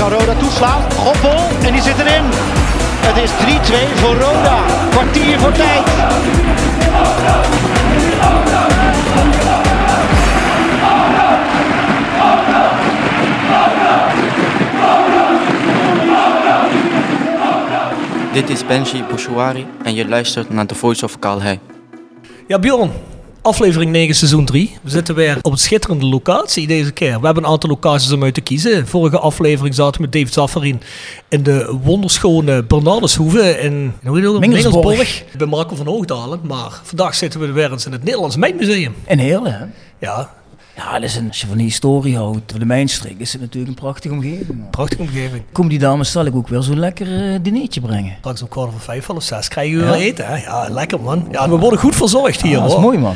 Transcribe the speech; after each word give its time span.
Kan 0.00 0.10
Roda 0.10 0.34
toeslaan. 0.34 0.82
Goppel 0.92 1.48
en 1.66 1.72
die 1.72 1.82
zit 1.82 1.98
erin. 1.98 2.24
Het 3.06 3.16
is 3.16 3.30
3-2 3.30 3.96
voor 3.96 4.14
Roda. 4.14 4.64
Kwartier 4.90 5.38
voor 5.38 5.52
tijd. 5.52 5.86
Dit 18.32 18.50
is 18.50 18.66
Benji 18.66 19.04
Bouchouari 19.08 19.66
en 19.82 19.94
je 19.94 20.08
luistert 20.08 20.50
naar 20.50 20.66
The 20.66 20.74
Voice 20.74 21.04
of 21.04 21.18
Calais. 21.18 21.58
Ja, 22.46 22.58
Bjorn, 22.58 22.90
aflevering 23.42 23.90
9, 23.90 24.14
seizoen 24.14 24.44
3. 24.44 24.78
We 24.82 24.90
zitten 24.90 25.14
weer 25.14 25.38
op 25.42 25.52
een 25.52 25.58
schitterende 25.58 26.06
locatie 26.06 26.66
deze 26.66 26.92
keer. 26.92 27.20
We 27.20 27.24
hebben 27.24 27.44
een 27.44 27.50
aantal 27.50 27.70
locaties 27.70 28.12
om 28.12 28.22
uit 28.22 28.34
te 28.34 28.40
kiezen. 28.40 28.86
Vorige 28.86 29.18
aflevering 29.18 29.74
zaten 29.74 29.94
we 29.94 30.00
met 30.00 30.12
David 30.12 30.32
Zaffarin 30.32 30.82
in 31.28 31.42
de 31.42 31.78
wonderschone 31.82 32.62
Bernardeshoeve 32.62 33.58
in 33.58 33.94
hoe 34.04 34.18
heet 34.18 34.26
het? 34.26 34.40
Mingelsborg. 34.40 34.84
Mingelsborg. 34.84 35.24
Bij 35.36 35.46
Marco 35.46 35.74
van 35.74 35.86
Hoogdalen. 35.86 36.40
Maar 36.42 36.80
vandaag 36.82 37.14
zitten 37.14 37.40
we 37.40 37.52
weer 37.52 37.72
eens 37.72 37.86
in 37.86 37.92
het 37.92 38.04
Nederlands 38.04 38.36
Mijnmuseum. 38.36 38.94
En 39.04 39.18
heel, 39.18 39.44
hè? 39.44 39.58
Ja, 39.98 40.30
Ja, 40.84 40.92
dat 40.92 41.02
is 41.02 41.16
een, 41.16 41.28
als 41.28 41.40
je 41.40 41.46
van 41.46 41.56
die 41.56 41.66
historie 41.66 42.16
houdt, 42.16 42.58
de 42.58 42.64
mijnstreek, 42.64 43.14
is 43.18 43.32
het 43.32 43.40
natuurlijk 43.40 43.68
een 43.68 43.82
prachtige 43.82 44.14
omgeving. 44.14 44.70
prachtige 44.70 45.02
omgeving. 45.02 45.42
Kom 45.52 45.68
die 45.68 45.78
dames 45.78 46.10
zal 46.12 46.24
ik 46.24 46.34
ook 46.34 46.48
wel 46.48 46.62
zo'n 46.62 46.78
lekker 46.78 47.32
eh, 47.32 47.38
dinertje 47.42 47.80
brengen. 47.80 48.14
Straks 48.18 48.42
om 48.42 48.48
kwart 48.48 48.68
over 48.68 48.80
vijf, 48.80 49.06
half 49.06 49.22
zes 49.22 49.48
krijgen 49.48 49.78
we 49.78 49.84
Ja. 49.84 49.90
weer 49.90 50.00
eten. 50.00 50.26
Hè? 50.26 50.36
Ja, 50.36 50.68
lekker 50.70 51.00
man. 51.00 51.26
Ja, 51.30 51.48
we 51.48 51.56
worden 51.56 51.78
goed 51.78 51.96
verzorgd 51.96 52.42
hier 52.42 52.50
Ja, 52.50 52.56
dat 52.58 52.66
is 52.66 52.72
hoor. 52.72 52.82
mooi, 52.82 52.98
man. 52.98 53.14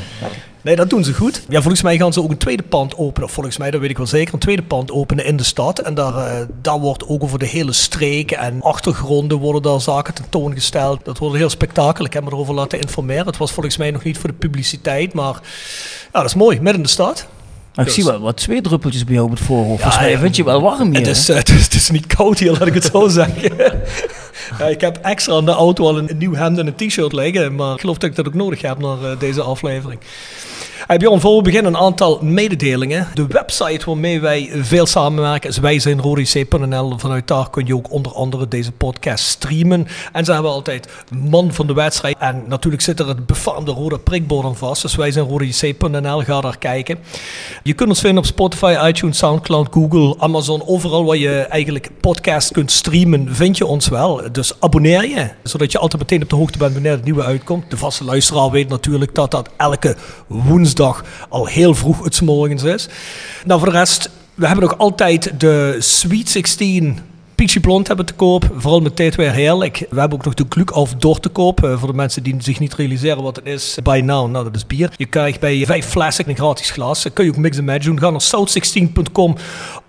Nee, 0.63 0.77
dat 0.77 0.91
doen 0.91 1.05
ze 1.05 1.15
goed. 1.15 1.43
Ja, 1.49 1.61
volgens 1.61 1.83
mij 1.83 1.97
gaan 1.97 2.13
ze 2.13 2.23
ook 2.23 2.31
een 2.31 2.37
tweede 2.39 2.63
pand 2.63 2.97
openen. 2.97 3.29
Of 3.29 3.35
volgens 3.35 3.57
mij, 3.57 3.71
dat 3.71 3.81
weet 3.81 3.91
ik 3.91 3.97
wel 3.97 4.07
zeker, 4.07 4.35
een 4.35 4.41
tweede 4.41 4.63
pand 4.63 4.91
openen 4.93 5.25
in 5.25 5.37
de 5.37 5.43
stad. 5.43 5.79
En 5.79 5.95
daar, 5.95 6.47
daar 6.63 6.79
wordt 6.81 7.09
ook 7.09 7.23
over 7.23 7.39
de 7.39 7.47
hele 7.47 7.73
streken 7.73 8.39
en 8.39 8.63
achtergronden 8.63 9.39
worden 9.39 9.63
daar 9.63 9.81
zaken 9.81 10.15
tentoongesteld. 10.15 11.05
Dat 11.05 11.19
wordt 11.19 11.37
heel 11.37 11.51
spektakelijk. 11.51 12.15
Ik 12.15 12.21
heb 12.21 12.25
me 12.31 12.31
erover 12.37 12.55
laten 12.55 12.81
informeren. 12.81 13.27
Het 13.27 13.37
was 13.37 13.53
volgens 13.53 13.77
mij 13.77 13.91
nog 13.91 14.05
niet 14.05 14.19
voor 14.19 14.29
de 14.31 14.37
publiciteit, 14.37 15.13
maar 15.15 15.35
ja, 16.13 16.21
dat 16.21 16.25
is 16.25 16.35
mooi. 16.35 16.57
Midden 16.57 16.75
in 16.75 16.83
de 16.83 16.89
stad. 16.89 17.27
Ik 17.75 17.85
Dus- 17.85 17.95
zie 17.95 18.05
wel 18.05 18.21
wat 18.21 18.41
zweetdruppeltjes 18.41 19.05
bij 19.05 19.15
jou 19.15 19.27
op 19.27 19.33
het 19.33 19.41
voorhoofd. 19.43 19.83
Volgens 19.83 20.03
mij 20.03 20.19
vind 20.19 20.37
je 20.37 20.45
wel 20.45 20.61
warm 20.63 20.89
hier. 20.91 20.99
Het 20.99 21.07
is, 21.07 21.27
hè? 21.29 21.33
eh, 21.33 21.39
het, 21.45 21.49
is, 21.49 21.63
het 21.65 21.75
is 21.75 21.91
niet 21.91 22.07
koud 22.07 22.39
hier, 22.39 22.51
laat 22.53 22.67
ik 22.67 22.75
het 22.75 22.85
zo 22.93 23.09
zeggen. 23.21 23.57
ja, 24.59 24.65
ik 24.65 24.81
heb 24.81 24.97
extra 25.03 25.35
aan 25.35 25.45
de 25.45 25.51
auto 25.53 25.85
al 25.87 25.99
een, 25.99 26.11
een 26.11 26.19
nieuw 26.19 26.35
hemd 26.35 26.59
en 26.59 26.67
een 26.67 26.75
t-shirt 26.89 27.13
liggen. 27.13 27.55
Maar 27.55 27.75
ik 27.75 27.81
geloof 27.81 27.99
dat 27.99 28.11
ik 28.11 28.17
dat 28.17 28.27
ook 28.27 28.35
nodig 28.35 28.63
heb 28.63 28.79
naar 28.79 29.03
eh, 29.03 29.19
deze 29.19 29.43
aflevering. 29.43 30.01
Hey 30.87 30.97
Bjorn, 30.97 31.21
voor 31.21 31.37
we 31.37 31.43
beginnen 31.43 31.75
een 31.75 31.81
aantal 31.81 32.19
mededelingen. 32.23 33.09
De 33.15 33.27
website 33.27 33.85
waarmee 33.87 34.21
wij 34.21 34.51
veel 34.55 34.87
samenwerken 34.87 35.49
is 35.49 35.59
wijzijnrodec.nl. 35.59 36.99
Vanuit 36.99 37.29
daar 37.29 37.51
kun 37.51 37.67
je 37.67 37.75
ook 37.75 37.93
onder 37.93 38.13
andere 38.13 38.49
deze 38.49 38.73
podcast 38.73 39.25
streamen. 39.25 39.87
En 40.13 40.25
ze 40.25 40.33
hebben 40.33 40.51
altijd 40.51 40.89
man 41.29 41.53
van 41.53 41.67
de 41.67 41.73
wedstrijd. 41.73 42.17
En 42.19 42.43
natuurlijk 42.47 42.83
zit 42.83 43.01
er 43.01 43.09
het 43.09 43.27
befaamde 43.27 43.71
rode 43.71 43.99
prikbord 43.99 44.47
aan 44.47 44.57
vast. 44.57 44.83
Dus 44.83 44.95
wijzijnrodec.nl, 44.95 46.21
ga 46.21 46.41
daar 46.41 46.59
kijken. 46.59 46.99
Je 47.63 47.73
kunt 47.73 47.89
ons 47.89 48.01
vinden 48.01 48.19
op 48.19 48.27
Spotify, 48.27 48.77
iTunes, 48.87 49.19
Soundcloud, 49.19 49.69
Google, 49.71 50.15
Amazon. 50.19 50.67
Overal 50.67 51.05
waar 51.05 51.17
je 51.17 51.39
eigenlijk 51.41 51.91
podcast 52.01 52.53
kunt 52.53 52.71
streamen, 52.71 53.35
vind 53.35 53.59
je 53.59 53.67
ons 53.67 53.89
wel. 53.89 54.23
Dus 54.33 54.61
abonneer 54.61 55.09
je, 55.09 55.31
zodat 55.43 55.73
je 55.73 55.79
altijd 55.79 56.03
meteen 56.03 56.23
op 56.23 56.31
de 56.31 56.37
hoogte 56.37 56.59
bent 56.59 56.73
wanneer 56.73 56.93
het 56.93 57.05
nieuwe 57.05 57.25
uitkomt. 57.25 57.71
De 57.71 57.77
vaste 57.77 58.05
luisteraar 58.05 58.51
weet 58.51 58.69
natuurlijk 58.69 59.15
dat 59.15 59.31
dat 59.31 59.49
elke 59.57 59.97
woensdag 60.27 60.73
al 61.29 61.47
heel 61.47 61.75
vroeg 61.75 62.05
het 62.05 62.21
morgens 62.21 62.63
is. 62.63 62.89
Nou, 63.45 63.61
voor 63.61 63.71
de 63.71 63.79
rest, 63.79 64.11
we 64.35 64.47
hebben 64.47 64.65
nog 64.65 64.79
altijd 64.79 65.41
de 65.41 65.77
Sweet 65.79 66.29
16 66.29 66.99
Peachy 67.35 67.61
Blond 67.61 67.87
hebben 67.87 68.07
te 68.07 68.15
koop, 68.15 68.51
vooral 68.57 68.81
met 68.81 68.97
tijd 68.97 69.15
weer 69.15 69.33
heerlijk. 69.33 69.87
We 69.91 70.01
hebben 70.01 70.19
ook 70.19 70.25
nog 70.25 70.35
de 70.35 70.45
Gluk 70.49 70.77
of 70.77 70.95
door 70.95 71.21
te 71.21 71.29
koop. 71.29 71.65
eh, 71.65 71.79
voor 71.79 71.89
de 71.89 71.95
mensen 71.95 72.23
die 72.23 72.35
zich 72.39 72.59
niet 72.59 72.75
realiseren 72.75 73.23
wat 73.23 73.37
het 73.37 73.47
is. 73.47 73.79
Buy 73.83 74.01
now, 74.01 74.31
nou 74.31 74.45
dat 74.45 74.55
is 74.55 74.67
bier. 74.67 74.93
Je 74.97 75.07
krijgt 75.07 75.41
bij 75.41 75.67
vijf 75.67 75.87
flessen 75.87 76.29
een 76.29 76.37
gratis 76.37 76.71
glas. 76.71 77.03
Dan 77.03 77.13
kun 77.13 77.25
je 77.25 77.31
ook 77.31 77.37
mix 77.37 77.57
en 77.57 77.81
doen. 77.81 77.99
Ga 77.99 78.11
naar 78.11 78.23
south16.com 78.23 79.37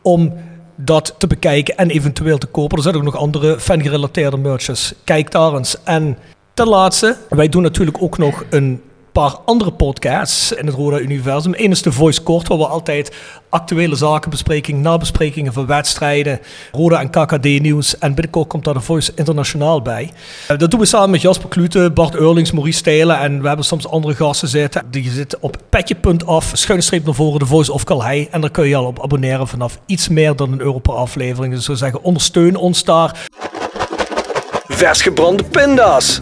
om 0.01 0.33
dat 0.75 1.15
te 1.17 1.27
bekijken 1.27 1.77
en 1.77 1.89
eventueel 1.89 2.37
te 2.37 2.47
kopen. 2.47 2.77
Er 2.77 2.83
zijn 2.83 2.95
ook 2.95 3.03
nog 3.03 3.15
andere 3.15 3.59
fan-gerelateerde 3.59 4.37
merches. 4.37 4.93
Kijk 5.03 5.31
daar 5.31 5.53
eens. 5.53 5.83
En 5.83 6.17
ten 6.53 6.67
laatste, 6.67 7.17
wij 7.29 7.49
doen 7.49 7.61
natuurlijk 7.61 8.01
ook 8.01 8.17
nog 8.17 8.43
een 8.49 8.81
paar 9.21 9.37
andere 9.45 9.71
podcasts 9.71 10.51
in 10.51 10.65
het 10.65 10.75
Roda 10.75 10.99
Universum. 10.99 11.53
Eén 11.55 11.71
is 11.71 11.81
de 11.81 11.91
Voice 11.91 12.23
Court, 12.23 12.47
waar 12.47 12.57
we 12.57 12.67
altijd 12.67 13.15
actuele 13.49 13.95
zaken 13.95 14.29
bespreken, 14.29 14.81
nabesprekingen 14.81 15.53
van 15.53 15.65
wedstrijden, 15.65 16.39
Roda 16.71 16.99
en 16.99 17.09
KKD 17.09 17.43
nieuws. 17.43 17.97
En 17.97 18.13
binnenkort 18.13 18.47
komt 18.47 18.63
daar 18.63 18.73
de 18.73 18.79
Voice 18.79 19.11
Internationaal 19.15 19.81
bij. 19.81 20.11
Eh, 20.47 20.57
Dat 20.57 20.71
doen 20.71 20.79
we 20.79 20.85
samen 20.85 21.09
met 21.09 21.21
Jasper 21.21 21.49
Klute, 21.49 21.91
Bart 21.93 22.15
Eurlings, 22.15 22.51
Maurice 22.51 22.77
Stelen 22.77 23.19
en 23.19 23.41
we 23.41 23.47
hebben 23.47 23.65
soms 23.65 23.87
andere 23.87 24.15
gasten 24.15 24.47
zitten. 24.47 24.83
Die 24.91 25.09
zitten 25.11 25.37
op 25.41 25.57
petje.af, 25.69 26.51
schuine 26.53 26.83
streep 26.83 27.05
naar 27.05 27.13
voren, 27.13 27.39
de 27.39 27.45
Voice 27.45 27.73
of 27.73 27.83
Calhei. 27.83 28.27
En 28.31 28.41
daar 28.41 28.51
kun 28.51 28.67
je 28.67 28.75
al 28.75 28.85
op 28.85 29.03
abonneren 29.03 29.47
vanaf 29.47 29.79
iets 29.85 30.07
meer 30.07 30.35
dan 30.35 30.51
een 30.51 30.61
euro 30.61 30.79
per 30.79 30.93
aflevering. 30.93 31.53
Dus 31.53 31.67
we 31.67 31.75
zeggen, 31.75 32.03
ondersteun 32.03 32.55
ons 32.55 32.83
daar. 32.83 33.27
Vers 34.67 35.01
gebrande 35.01 35.43
pinda's 35.43 36.21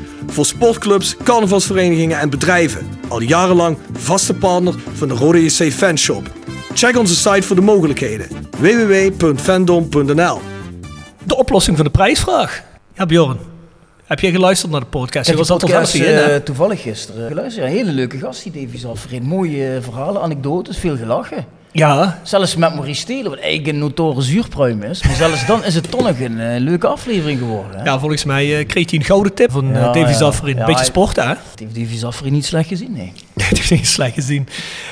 Voor 0.31 0.45
sportclubs, 0.45 1.15
carnavalsverenigingen 1.23 2.19
en 2.19 2.29
bedrijven. 2.29 2.87
Al 3.07 3.21
jarenlang 3.21 3.77
vaste 3.93 4.33
partner 4.33 4.73
van 4.93 5.07
de 5.07 5.13
Rode 5.13 5.43
JC 5.43 5.71
Fanshop. 5.71 6.31
Check 6.73 6.97
onze 6.97 7.15
site 7.15 7.41
voor 7.41 7.55
de 7.55 7.61
mogelijkheden. 7.61 8.27
www.fandom.nl 8.59 10.39
De 11.23 11.35
oplossing 11.35 11.75
van 11.75 11.85
de 11.85 11.91
prijsvraag. 11.91 12.63
Ja 12.93 13.05
Bjorn, 13.05 13.37
Heb 14.05 14.19
jij 14.19 14.31
geluisterd 14.31 14.71
naar 14.71 14.79
de 14.79 14.85
podcast? 14.85 15.15
Ik 15.29 15.33
Je 15.33 15.39
heb 15.39 15.47
was 15.47 15.47
de 15.47 15.53
altijd 15.53 15.93
in, 15.93 16.03
hè? 16.03 16.21
eh, 16.21 16.41
toevallig 16.41 16.81
gisteren 16.81 17.27
geluisterd. 17.27 17.65
Ja, 17.67 17.71
hele 17.71 17.91
leuke 17.91 18.17
gast, 18.17 18.43
die 18.43 18.65
Davy 18.65 18.77
Zafferin. 18.77 19.23
Mooie 19.23 19.75
eh, 19.75 19.81
verhalen, 19.83 20.21
anekdotes, 20.21 20.77
veel 20.77 20.97
gelachen. 20.97 21.45
Ja, 21.73 22.19
Zelfs 22.23 22.55
met 22.55 22.73
Maurice 22.73 23.01
Stelen, 23.01 23.29
wat 23.29 23.39
eigenlijk 23.39 23.67
een 23.67 23.79
notoren 23.79 24.23
zuurpruim 24.23 24.83
is. 24.83 25.03
Maar 25.03 25.15
zelfs 25.15 25.45
dan 25.45 25.63
is 25.63 25.75
het 25.75 25.91
toch 25.91 26.01
nog 26.01 26.19
een 26.19 26.39
eh, 26.39 26.59
leuke 26.59 26.87
aflevering 26.87 27.39
geworden. 27.39 27.77
Hè? 27.79 27.83
ja, 27.83 27.99
volgens 27.99 28.23
mij 28.23 28.57
eh, 28.57 28.67
kreeg 28.67 28.89
hij 28.89 28.99
een 28.99 29.05
gouden 29.05 29.33
tip 29.33 29.51
van 29.51 29.73
eh 29.73 29.81
Ja, 29.81 29.85
Davy 29.91 30.11
ja. 30.11 30.13
Zafferin. 30.13 30.57
Ja, 30.57 30.65
Beetje 30.65 30.85
sporten, 30.85 31.27
hè? 31.27 31.33
Dat 31.33 31.59
heeft 31.59 31.75
Davy 31.75 31.97
Zafferin 31.97 32.33
niet 32.33 32.45
slecht 32.45 32.67
gezien, 32.67 32.91
nee. 32.91 33.11
Nee, 33.33 33.49
dat 33.49 33.57
heeft 33.57 33.71
niet 33.71 33.87
slecht 33.87 34.13
gezien. 34.13 34.47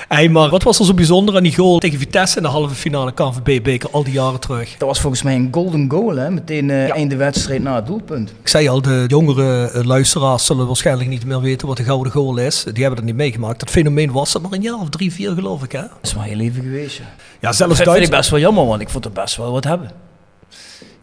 Hey, 0.08 0.30
maar 0.30 0.50
wat 0.50 0.64
was 0.64 0.80
er 0.80 0.86
zo 0.86 0.94
bijzonder 0.94 1.36
aan 1.36 1.44
die 1.44 1.56
goal 1.56 1.78
tegen 1.78 2.00
Vitesse 2.00 2.38
in 2.38 2.44
de 2.44 2.50
halve 2.50 2.76
finale 2.76 3.12
KNVB-beker 3.14 3.90
al 3.92 4.04
die 4.04 4.14
jaren 4.14 4.40
terug? 4.40 4.76
Dat 4.78 4.88
was 4.88 5.00
volgens 5.00 5.22
mij 5.24 5.36
een 5.36 5.48
golden 5.52 5.90
goal, 5.90 6.16
hè? 6.16 6.32
meteen 6.32 6.70
eh 6.70 6.96
einde 6.96 7.16
wedstrijd 7.16 7.62
na 7.62 7.76
het 7.76 7.86
doelpunt. 7.86 8.30
Ik 8.42 8.48
zei 8.48 8.68
al, 8.70 8.82
de 8.82 9.04
jongere 9.08 9.72
luisteraars 9.86 10.46
zullen 10.46 10.68
waarschijnlijk 10.68 11.10
niet 11.10 11.26
meer 11.26 11.42
weten 11.42 11.68
wat 11.68 11.78
de 11.78 11.84
gouden 11.84 12.12
goal 12.12 12.38
is. 12.38 12.64
Die 12.64 12.84
hebben 12.84 12.96
dat 12.96 13.06
niet 13.06 13.16
meegemaakt. 13.16 13.60
Dat 13.60 13.70
fenomeen 13.70 14.12
was 14.12 14.34
er 14.34 14.42
maar 14.42 14.52
een 14.52 14.62
jaar 14.62 14.80
of 14.80 14.90
drie, 14.90 15.14
vier 15.14 15.32
geloof 15.34 15.64
ik, 15.64 15.72
hè? 15.72 15.82
Dat 15.82 15.90
is 16.02 16.16
maar 16.16 16.26
heel 16.26 16.40
even 16.40 16.69
geweest, 16.70 16.98
ja. 16.98 17.04
Ja, 17.40 17.52
zelfs 17.52 17.78
Dat 17.78 17.94
vind 17.94 18.06
ik 18.06 18.12
best 18.12 18.30
wel 18.30 18.40
jammer, 18.40 18.66
want 18.66 18.82
ik 18.82 18.90
vond 18.90 19.04
het 19.04 19.14
best 19.14 19.36
wel 19.36 19.52
wat 19.52 19.64
hebben. 19.64 19.92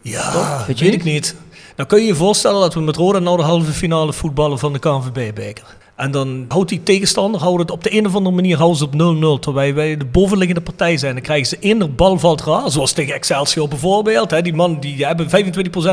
Ja, 0.01 0.31
Toch? 0.31 0.65
weet, 0.65 0.93
ik 0.93 1.03
niet. 1.03 1.35
Dan 1.75 1.85
kun 1.85 1.99
je 2.01 2.05
je 2.05 2.15
voorstellen 2.15 2.61
dat 2.61 2.73
we 2.73 2.79
met 2.79 2.95
Roda 2.95 3.19
nou 3.19 3.37
de 3.37 3.43
halve 3.43 3.71
finale 3.71 4.13
voetballen 4.13 4.59
van 4.59 4.73
de 4.73 4.79
KNVB-beker. 4.79 5.75
En 5.95 6.11
dan 6.11 6.45
houdt 6.47 6.69
die 6.69 6.83
tegenstander 6.83 7.41
houden 7.41 7.61
het 7.61 7.71
op 7.71 7.83
de 7.83 7.97
een 7.97 8.05
of 8.05 8.15
andere 8.15 8.35
manier 8.35 8.57
houden 8.57 8.77
ze 8.77 8.83
op 8.83 9.37
0-0. 9.37 9.41
Terwijl 9.41 9.73
wij 9.73 9.97
de 9.97 10.05
bovenliggende 10.05 10.61
partij 10.61 10.97
zijn. 10.97 11.13
Dan 11.13 11.23
krijgen 11.23 11.47
ze 11.47 11.57
één 11.59 11.95
bal 11.95 12.19
valt 12.19 12.43
raar. 12.43 12.71
Zoals 12.71 12.91
tegen 12.91 13.13
Excelsior 13.13 13.67
bijvoorbeeld. 13.67 14.31
Hè. 14.31 14.41
Die 14.41 14.53
man 14.53 14.79
die 14.79 15.05
hebben 15.05 15.27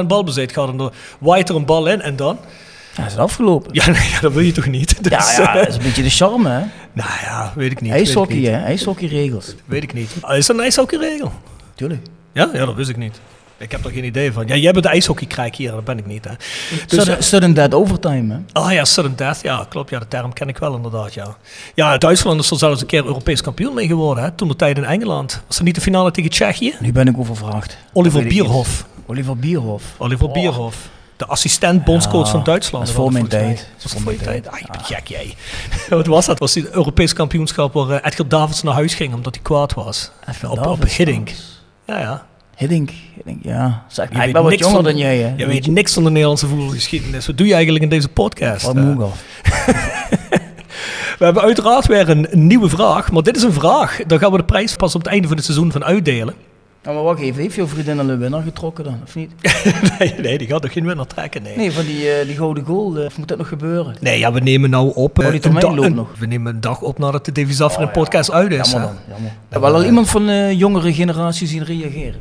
25% 0.02 0.06
balbezit 0.06 0.52
gehad. 0.52 0.68
En 0.68 0.76
dan 0.76 0.92
waait 1.18 1.48
er 1.48 1.54
een 1.54 1.64
bal 1.64 1.86
in 1.86 2.00
en 2.02 2.16
dan? 2.16 2.38
Ja, 2.96 3.04
is 3.04 3.12
het 3.12 3.20
afgelopen. 3.20 3.68
Ja, 3.72 3.90
nee, 3.90 4.08
ja, 4.10 4.20
dat 4.20 4.32
wil 4.32 4.42
je 4.42 4.52
toch 4.52 4.66
niet? 4.66 5.04
Dus, 5.04 5.12
Ja, 5.12 5.42
ja, 5.42 5.48
eh, 5.48 5.54
dat 5.54 5.68
is 5.68 5.76
een 5.76 5.82
beetje 5.82 6.02
de 6.02 6.10
charme, 6.10 6.48
hè? 6.48 6.62
Nou 6.94 7.10
ja, 7.22 7.52
weet 7.56 7.70
ik 7.70 7.80
niet. 7.80 7.92
IJshockey, 7.92 8.40
hè? 8.42 8.64
IJshockeyregels. 8.64 9.54
Weet 9.64 9.82
ik 9.82 9.92
niet. 9.92 10.10
Ah, 10.20 10.36
Is 10.36 10.46
dat 10.46 10.56
een 10.56 10.62
ijshockeyregel? 10.62 11.32
Tuurlijk. 11.74 12.06
Ja? 12.32 12.50
ja, 12.52 12.64
dat 12.64 12.74
wist 12.74 12.90
ik 12.90 12.96
niet. 12.96 13.20
Ik 13.58 13.70
heb 13.70 13.84
er 13.84 13.90
geen 13.90 14.04
idee 14.04 14.32
van. 14.32 14.46
Ja, 14.46 14.56
jij 14.56 14.72
bent 14.72 14.84
de 14.84 14.90
ijshockeykrijk 14.90 15.56
hier, 15.56 15.70
dat 15.70 15.84
ben 15.84 15.98
ik 15.98 16.06
niet. 16.06 16.24
Hè. 16.24 16.30
Dus, 16.70 16.84
Sudden, 16.86 17.24
sudden 17.24 17.54
dead 17.54 17.74
overtime, 17.74 18.34
hè? 18.34 18.40
Ah 18.60 18.72
ja, 18.72 18.84
sudden 18.84 19.16
death. 19.16 19.42
Ja, 19.42 19.66
klopt. 19.68 19.90
Ja, 19.90 19.98
de 19.98 20.08
term 20.08 20.32
ken 20.32 20.48
ik 20.48 20.58
wel 20.58 20.74
inderdaad, 20.76 21.14
ja. 21.14 21.36
Ja, 21.74 21.98
Duitsland 21.98 22.40
is 22.40 22.50
er 22.50 22.58
zelfs 22.58 22.80
een 22.80 22.86
keer 22.86 23.04
Europees 23.04 23.40
kampioen 23.40 23.74
mee 23.74 23.86
geworden, 23.86 24.24
hè. 24.24 24.30
Toen 24.30 24.48
de 24.48 24.56
tijd 24.56 24.76
in 24.76 24.84
Engeland. 24.84 25.42
Was 25.46 25.56
dat 25.56 25.66
niet 25.66 25.74
de 25.74 25.80
finale 25.80 26.10
tegen 26.10 26.30
Tsjechië? 26.30 26.74
Nu 26.80 26.92
ben 26.92 27.08
ik 27.08 27.18
overvraagd. 27.18 27.76
Oliver 27.92 28.24
Bierhoff. 28.24 28.86
Oliver 29.06 29.36
Bierhoff. 29.36 29.84
Oliver 29.98 30.30
Bierhoff. 30.30 30.88
De 31.16 31.26
assistent 31.26 31.84
bondscoach 31.84 32.24
Ja, 32.24 32.30
van 32.30 32.44
Duitsland. 32.44 32.84
dat 32.86 32.94
is 32.94 33.00
voor 33.00 33.12
mijn 33.12 33.28
tijd. 33.28 33.68
Voor 33.78 34.12
je 34.12 34.18
tijd? 34.18 34.48
Ah, 34.48 34.58
je 34.58 34.66
bent 34.70 34.86
gek, 34.86 35.06
jij. 35.08 35.34
Wat 35.88 36.06
was 36.06 36.26
dat? 36.26 36.38
Was 36.38 36.52
die 36.52 36.70
Europees 36.74 37.12
kampioenschap 37.12 37.72
waar 37.72 37.90
eh, 37.90 38.06
Edgar 38.10 38.28
Davids 38.28 38.62
naar 38.62 38.74
huis 38.74 38.94
ging 38.94 39.14
omdat 39.14 39.34
hij 39.34 39.42
kwaad 39.44 39.74
was? 39.74 40.10
Edgar 40.28 40.50
op, 40.50 40.58
op 40.58 40.64
Davids, 40.64 40.96
Hiddink. 40.96 41.26
Davids. 41.26 41.62
Ja, 41.86 41.98
ja. 41.98 42.26
Hiddink, 42.56 42.90
Hiddink, 43.14 43.44
ja. 43.44 43.84
Zeg, 43.88 44.08
Je 44.08 44.14
ik 44.14 44.20
weet 44.20 44.32
ben 44.32 44.42
wat 44.42 44.50
niks 44.50 44.62
jonger 44.62 44.76
van- 44.82 44.84
dan 44.92 44.96
jij, 44.96 45.18
hè? 45.18 45.32
Je 45.36 45.46
weet 45.46 45.66
niks 45.66 45.92
van 45.92 46.04
de 46.04 46.10
Nederlandse 46.10 46.46
voetbalgeschiedenis. 46.46 47.26
Wat 47.26 47.36
doe 47.38 47.46
je 47.46 47.52
eigenlijk 47.54 47.84
in 47.84 47.90
deze 47.90 48.08
podcast? 48.08 48.66
Wat 48.66 48.76
Eh, 48.76 48.82
moe. 48.82 49.08
We 51.18 51.24
hebben 51.24 51.42
uiteraard 51.42 51.86
weer 51.86 52.08
een, 52.08 52.26
een 52.32 52.46
nieuwe 52.46 52.68
vraag. 52.68 53.10
Maar 53.12 53.22
dit 53.22 53.36
is 53.36 53.42
een 53.42 53.52
vraag. 53.52 54.00
Daar 54.06 54.18
gaan 54.18 54.30
we 54.30 54.36
de 54.36 54.44
prijs 54.44 54.76
pas 54.76 54.94
op 54.94 55.02
het 55.02 55.10
einde 55.10 55.26
van 55.28 55.36
het 55.36 55.44
seizoen 55.46 55.72
van 55.72 55.84
uitdelen. 55.84 56.34
Nou, 56.84 56.96
maar 56.96 57.04
wacht 57.04 57.20
even. 57.20 57.42
Heeft 57.42 57.54
jouw 57.54 57.66
vriendin 57.66 57.98
al 57.98 58.08
een 58.08 58.18
winnaar 58.18 58.42
getrokken 58.42 58.84
dan, 58.84 59.00
of 59.04 59.14
niet? 59.14 59.30
nee, 59.98 60.14
nee, 60.22 60.38
die 60.38 60.46
gaat 60.46 60.62
nog 60.62 60.72
geen 60.72 60.86
winnaar 60.86 61.06
trekken. 61.06 61.42
Nee. 61.42 61.56
Nee, 61.56 61.72
van 61.72 61.84
die, 61.84 62.10
eh, 62.10 62.26
die 62.26 62.36
gouden 62.36 62.64
goal. 62.64 63.04
of 63.04 63.18
moet 63.18 63.28
dat 63.28 63.38
nog 63.38 63.48
gebeuren? 63.48 63.94
Nee, 64.00 64.18
ja, 64.18 64.32
we 64.32 64.40
nemen 64.40 64.70
nou 64.70 64.92
op. 64.94 65.18
Oh, 65.18 65.24
eh, 65.24 65.30
die 65.30 65.34
een 65.34 65.40
termijn 65.40 65.74
loopt 65.74 65.86
een- 65.88 65.94
nog. 65.94 66.18
We 66.18 66.26
nemen 66.26 66.54
een 66.54 66.60
dag 66.60 66.80
op 66.80 66.98
nadat 66.98 67.24
de 67.24 67.32
Davy 67.32 67.52
Zaffer 67.52 67.82
Oh, 67.82 67.92
podcast 67.92 68.32
uit 68.32 68.52
is. 68.52 68.70
Jammer 68.70 68.88
dan, 68.88 68.98
jammer. 69.14 69.32
Wel 69.70 69.74
al 69.74 69.84
iemand 69.84 70.08
van 70.10 70.26
de 70.26 70.52
jongere 70.56 70.92
generatie 70.92 71.46
zien 71.46 71.64
reageren. 71.64 72.20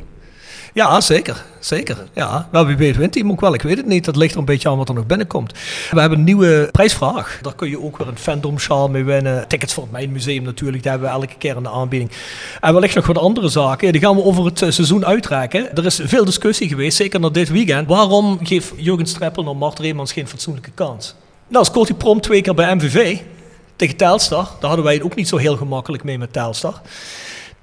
Ja, 0.74 1.00
zeker. 1.00 1.44
Zeker. 1.58 1.96
Ja, 2.14 2.48
wie 2.50 2.76
weet 2.76 2.96
wint 2.96 3.14
hij 3.14 3.24
ook 3.24 3.40
wel. 3.40 3.54
Ik 3.54 3.62
weet 3.62 3.76
het 3.76 3.86
niet. 3.86 4.04
Dat 4.04 4.16
ligt 4.16 4.32
er 4.32 4.38
een 4.38 4.44
beetje 4.44 4.68
aan 4.68 4.76
wat 4.76 4.88
er 4.88 4.94
nog 4.94 5.06
binnenkomt. 5.06 5.52
We 5.90 6.00
hebben 6.00 6.18
een 6.18 6.24
nieuwe 6.24 6.68
prijsvraag. 6.72 7.38
Daar 7.42 7.54
kun 7.54 7.68
je 7.68 7.82
ook 7.82 7.98
weer 7.98 8.08
een 8.08 8.18
fandom 8.18 8.58
sjaal 8.58 8.88
mee 8.88 9.04
winnen. 9.04 9.48
Tickets 9.48 9.74
voor 9.74 9.82
het 9.82 9.92
Mijn 9.92 10.12
Museum 10.12 10.42
natuurlijk. 10.42 10.82
Daar 10.82 10.92
hebben 10.92 11.10
we 11.10 11.16
elke 11.16 11.34
keer 11.38 11.56
in 11.56 11.62
de 11.62 11.68
aanbieding. 11.68 12.10
En 12.60 12.72
wellicht 12.72 12.94
nog 12.94 13.06
wat 13.06 13.18
andere 13.18 13.48
zaken. 13.48 13.92
Die 13.92 14.00
gaan 14.00 14.16
we 14.16 14.24
over 14.24 14.44
het 14.44 14.62
eh, 14.62 14.70
seizoen 14.70 15.06
uitreiken. 15.06 15.76
Er 15.76 15.84
is 15.84 16.00
veel 16.04 16.24
discussie 16.24 16.68
geweest, 16.68 16.96
zeker 16.96 17.20
na 17.20 17.28
dit 17.28 17.48
weekend. 17.48 17.88
Waarom 17.88 18.38
geeft 18.42 18.72
Jurgen 18.76 19.06
Streppel 19.06 19.46
en 19.46 19.56
Mart 19.56 19.78
Reemans 19.78 20.12
geen 20.12 20.28
fatsoenlijke 20.28 20.70
kans? 20.70 21.14
Nou, 21.48 21.64
scoort 21.64 21.88
hij 21.88 21.96
prompt 21.96 22.22
twee 22.22 22.42
keer 22.42 22.54
bij 22.54 22.74
MVV. 22.74 23.18
Tegen 23.76 23.96
Telstar. 23.96 24.44
Daar 24.44 24.68
hadden 24.68 24.84
wij 24.84 24.94
het 24.94 25.02
ook 25.02 25.14
niet 25.14 25.28
zo 25.28 25.36
heel 25.36 25.56
gemakkelijk 25.56 26.04
mee 26.04 26.18
met 26.18 26.32
Telstar. 26.32 26.80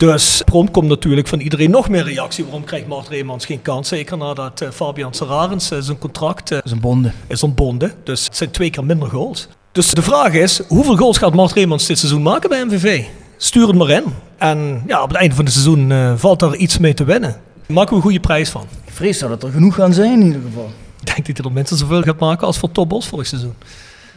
Dus 0.01 0.41
prompt 0.45 0.71
komt 0.71 0.87
natuurlijk 0.87 1.27
van 1.27 1.39
iedereen 1.39 1.71
nog 1.71 1.89
meer 1.89 2.03
reactie. 2.03 2.43
Waarom 2.43 2.63
krijgt 2.63 2.87
Mart 2.87 3.07
Reemans 3.07 3.45
geen 3.45 3.61
kans? 3.61 3.87
Zeker 3.87 4.17
nadat 4.17 4.61
eh, 4.61 4.69
Fabian 4.69 5.13
Serarens 5.13 5.71
eh, 5.71 5.77
zijn 5.81 5.97
contract 5.97 6.51
eh, 6.51 6.57
is 6.63 6.71
een 6.71 6.79
bonde. 6.79 7.11
is 7.27 7.43
ontbonden. 7.43 7.93
Dus 8.03 8.25
het 8.25 8.37
zijn 8.37 8.51
twee 8.51 8.69
keer 8.69 8.85
minder 8.85 9.09
goals. 9.09 9.47
Dus 9.71 9.91
de 9.91 10.01
vraag 10.01 10.33
is, 10.33 10.61
hoeveel 10.67 10.95
goals 10.95 11.17
gaat 11.17 11.33
Mart 11.33 11.51
Reemans 11.51 11.85
dit 11.85 11.97
seizoen 11.97 12.21
maken 12.21 12.49
bij 12.49 12.63
MVV? 12.65 13.03
Stuur 13.37 13.67
het 13.67 13.75
maar 13.75 13.89
in. 13.89 14.03
En 14.37 14.83
ja, 14.87 15.01
op 15.03 15.09
het 15.09 15.17
einde 15.17 15.35
van 15.35 15.45
het 15.45 15.53
seizoen 15.53 16.17
valt 16.17 16.41
er 16.41 16.55
iets 16.55 16.77
mee 16.77 16.93
te 16.93 17.03
winnen. 17.03 17.41
Maken 17.67 17.89
we 17.89 17.95
een 17.95 18.01
goede 18.01 18.19
prijs 18.19 18.49
van. 18.49 18.65
Ik 18.85 18.93
vrees 18.93 19.19
dat 19.19 19.29
het 19.29 19.43
er 19.43 19.51
genoeg 19.51 19.75
gaan 19.75 19.93
zijn 19.93 20.19
in 20.19 20.25
ieder 20.25 20.41
geval. 20.41 20.71
Ik 20.99 21.05
denk 21.05 21.27
dat 21.27 21.37
hij 21.37 21.45
er 21.45 21.51
minstens 21.51 21.79
zoveel 21.79 22.01
gaat 22.01 22.19
maken 22.19 22.47
als 22.47 22.57
voor 22.57 22.71
Top 22.71 22.89
Bos 22.89 23.07
vorig 23.07 23.27
seizoen. 23.27 23.53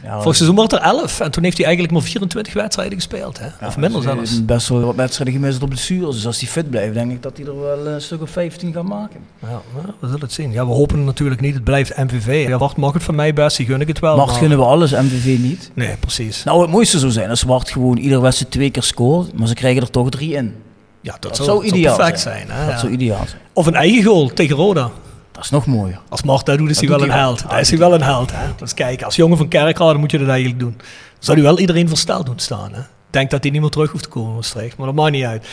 Ja, 0.05 0.21
Vorig 0.21 0.35
seizoen 0.37 0.59
het 0.59 0.71
er 0.71 0.79
11 0.79 1.19
en 1.19 1.31
toen 1.31 1.43
heeft 1.43 1.57
hij 1.57 1.65
eigenlijk 1.65 1.95
maar 1.95 2.03
24 2.05 2.53
wedstrijden 2.53 2.93
gespeeld. 2.93 3.39
Hè? 3.39 3.67
of 3.67 3.77
minder 3.77 4.01
dus, 4.01 4.09
eh, 4.09 4.15
zelfs. 4.15 4.45
Best 4.45 4.69
wel 4.69 4.81
wat 4.81 4.95
wedstrijden 4.95 5.33
gemist 5.35 5.61
op 5.61 5.69
blessures. 5.69 6.15
Dus 6.15 6.25
als 6.25 6.39
hij 6.39 6.49
fit 6.49 6.69
blijft, 6.69 6.93
denk 6.93 7.11
ik 7.11 7.21
dat 7.23 7.37
hij 7.37 7.45
er 7.45 7.59
wel 7.59 7.87
een 7.87 8.01
stuk 8.01 8.21
of 8.21 8.29
15 8.29 8.73
gaat 8.73 8.83
maken. 8.83 9.19
Ja, 9.41 9.61
we 9.99 10.07
zullen 10.07 10.21
het 10.21 10.31
zien. 10.33 10.51
Ja, 10.51 10.65
we 10.67 10.73
hopen 10.73 11.03
natuurlijk 11.03 11.41
niet. 11.41 11.53
Het 11.53 11.63
blijft 11.63 11.97
MVV. 11.97 12.45
Ja, 12.47 12.57
Wart 12.57 12.77
mag 12.77 12.93
het 12.93 13.03
van 13.03 13.15
mij 13.15 13.33
best, 13.33 13.57
die 13.57 13.65
gun 13.65 13.81
ik 13.81 13.87
het 13.87 13.99
wel. 13.99 14.17
Maar- 14.17 14.27
gunnen 14.27 14.57
we 14.57 14.63
alles, 14.63 14.91
MVV 14.91 15.37
niet. 15.39 15.71
Nee, 15.73 15.95
precies. 15.99 16.43
Nou, 16.43 16.61
het 16.61 16.69
mooiste 16.71 16.99
zou 16.99 17.11
zijn 17.11 17.29
als 17.29 17.45
Mart 17.45 17.69
gewoon 17.69 17.97
iedere 17.97 18.21
wedstrijd 18.21 18.51
twee 18.51 18.71
keer 18.71 18.83
scoort, 18.83 19.37
maar 19.37 19.47
ze 19.47 19.53
krijgen 19.53 19.81
er 19.81 19.89
toch 19.89 20.09
drie 20.09 20.33
in. 20.33 20.55
Ja, 21.01 21.11
dat, 21.11 21.21
Dat 21.21 21.35
zou, 21.35 21.47
zou 21.47 21.65
ideaal 21.65 21.95
perfect 21.95 22.19
zijn. 22.19 22.47
zijn. 22.47 22.59
hè, 22.59 22.71
Dat 22.71 22.79
zou 22.79 22.91
ideaal 22.91 23.23
zijn. 23.27 23.41
Of 23.53 23.65
een 23.65 23.75
eigen 23.75 24.03
goal 24.03 24.27
tegen 24.33 24.55
Roda. 24.55 24.91
Dat 25.35 25.43
is 25.43 25.49
nog 25.49 25.65
mooier. 25.65 25.99
Als 26.09 26.23
Mart 26.23 26.45
dat 26.45 26.57
doet, 26.57 26.69
is 26.69 26.79
Dat 26.79 26.81
hij 26.81 26.89
wel 26.89 26.99
doet 26.99 27.07
een 27.07 27.13
hij 27.13 27.23
held. 27.23 27.49
Dan 27.49 27.59
is 27.59 27.69
hij 27.69 27.79
wel 27.79 27.93
een 27.93 28.01
held. 28.01 28.31
Hè? 28.31 28.47
Dus 28.57 28.73
kijk, 28.73 29.03
als 29.03 29.15
jongen 29.15 29.37
van 29.37 29.47
Kerkrade 29.47 29.99
moet 29.99 30.11
je 30.11 30.17
dat 30.17 30.27
eigenlijk 30.27 30.59
doen. 30.59 30.73
Dan 30.77 30.85
zou 31.19 31.37
hij 31.37 31.47
wel 31.47 31.59
iedereen 31.59 31.87
versteld 31.87 32.25
doen 32.25 32.39
staan. 32.39 32.73
Hè? 32.73 32.79
Ik 32.79 32.85
denk 33.21 33.29
dat 33.29 33.43
hij 33.43 33.51
niet 33.51 33.61
meer 33.61 33.69
terug 33.69 33.91
hoeft 33.91 34.03
te 34.03 34.09
komen 34.09 34.29
in 34.29 34.35
Maastricht, 34.35 34.77
maar 34.77 34.85
dat 34.85 34.95
maakt 34.95 35.11
niet 35.11 35.23
uit. 35.23 35.47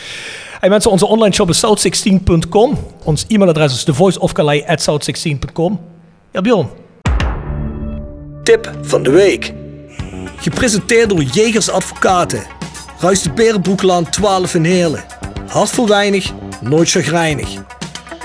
Hey 0.59 0.69
mensen, 0.69 0.91
onze 0.91 1.05
online 1.05 1.33
shop 1.33 1.49
is 1.49 1.65
south16.com. 1.65 2.77
Ons 3.03 3.25
e-mailadres 3.27 3.73
is 3.73 3.83
thevoiceofcalais.south16.com. 3.83 5.79
Ja, 6.31 6.41
Bjorn. 6.41 6.69
Tip 8.43 8.71
van 8.81 9.03
de 9.03 9.11
week. 9.11 9.53
Gepresenteerd 10.35 11.09
door 11.09 11.23
Jegers 11.23 11.69
Advocaten. 11.69 12.43
Ruis 12.99 13.21
de 13.21 13.31
Berenbroeklaan 13.31 14.09
12 14.09 14.55
in 14.55 14.63
Heerlen. 14.63 15.03
Hart 15.47 15.69
voor 15.69 15.87
weinig, 15.87 16.31
nooit 16.61 16.89
chagrijnig 16.89 17.61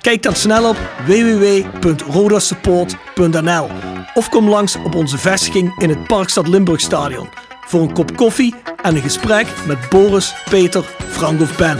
Kijk 0.00 0.22
dan 0.22 0.34
snel 0.34 0.68
op 0.68 0.76
www.rodasupport.nl 1.06 3.66
of 4.14 4.28
kom 4.28 4.48
langs 4.48 4.76
op 4.84 4.94
onze 4.94 5.18
vestiging 5.18 5.78
in 5.78 5.88
het 5.88 6.06
Parkstad 6.06 6.48
Limburg 6.48 6.80
Stadion 6.80 7.28
voor 7.66 7.80
een 7.80 7.92
kop 7.92 8.16
koffie 8.16 8.54
en 8.82 8.96
een 8.96 9.02
gesprek 9.02 9.46
met 9.66 9.78
Boris, 9.90 10.34
Peter, 10.50 10.84
Frank 11.08 11.40
of 11.40 11.56
Ben. 11.56 11.76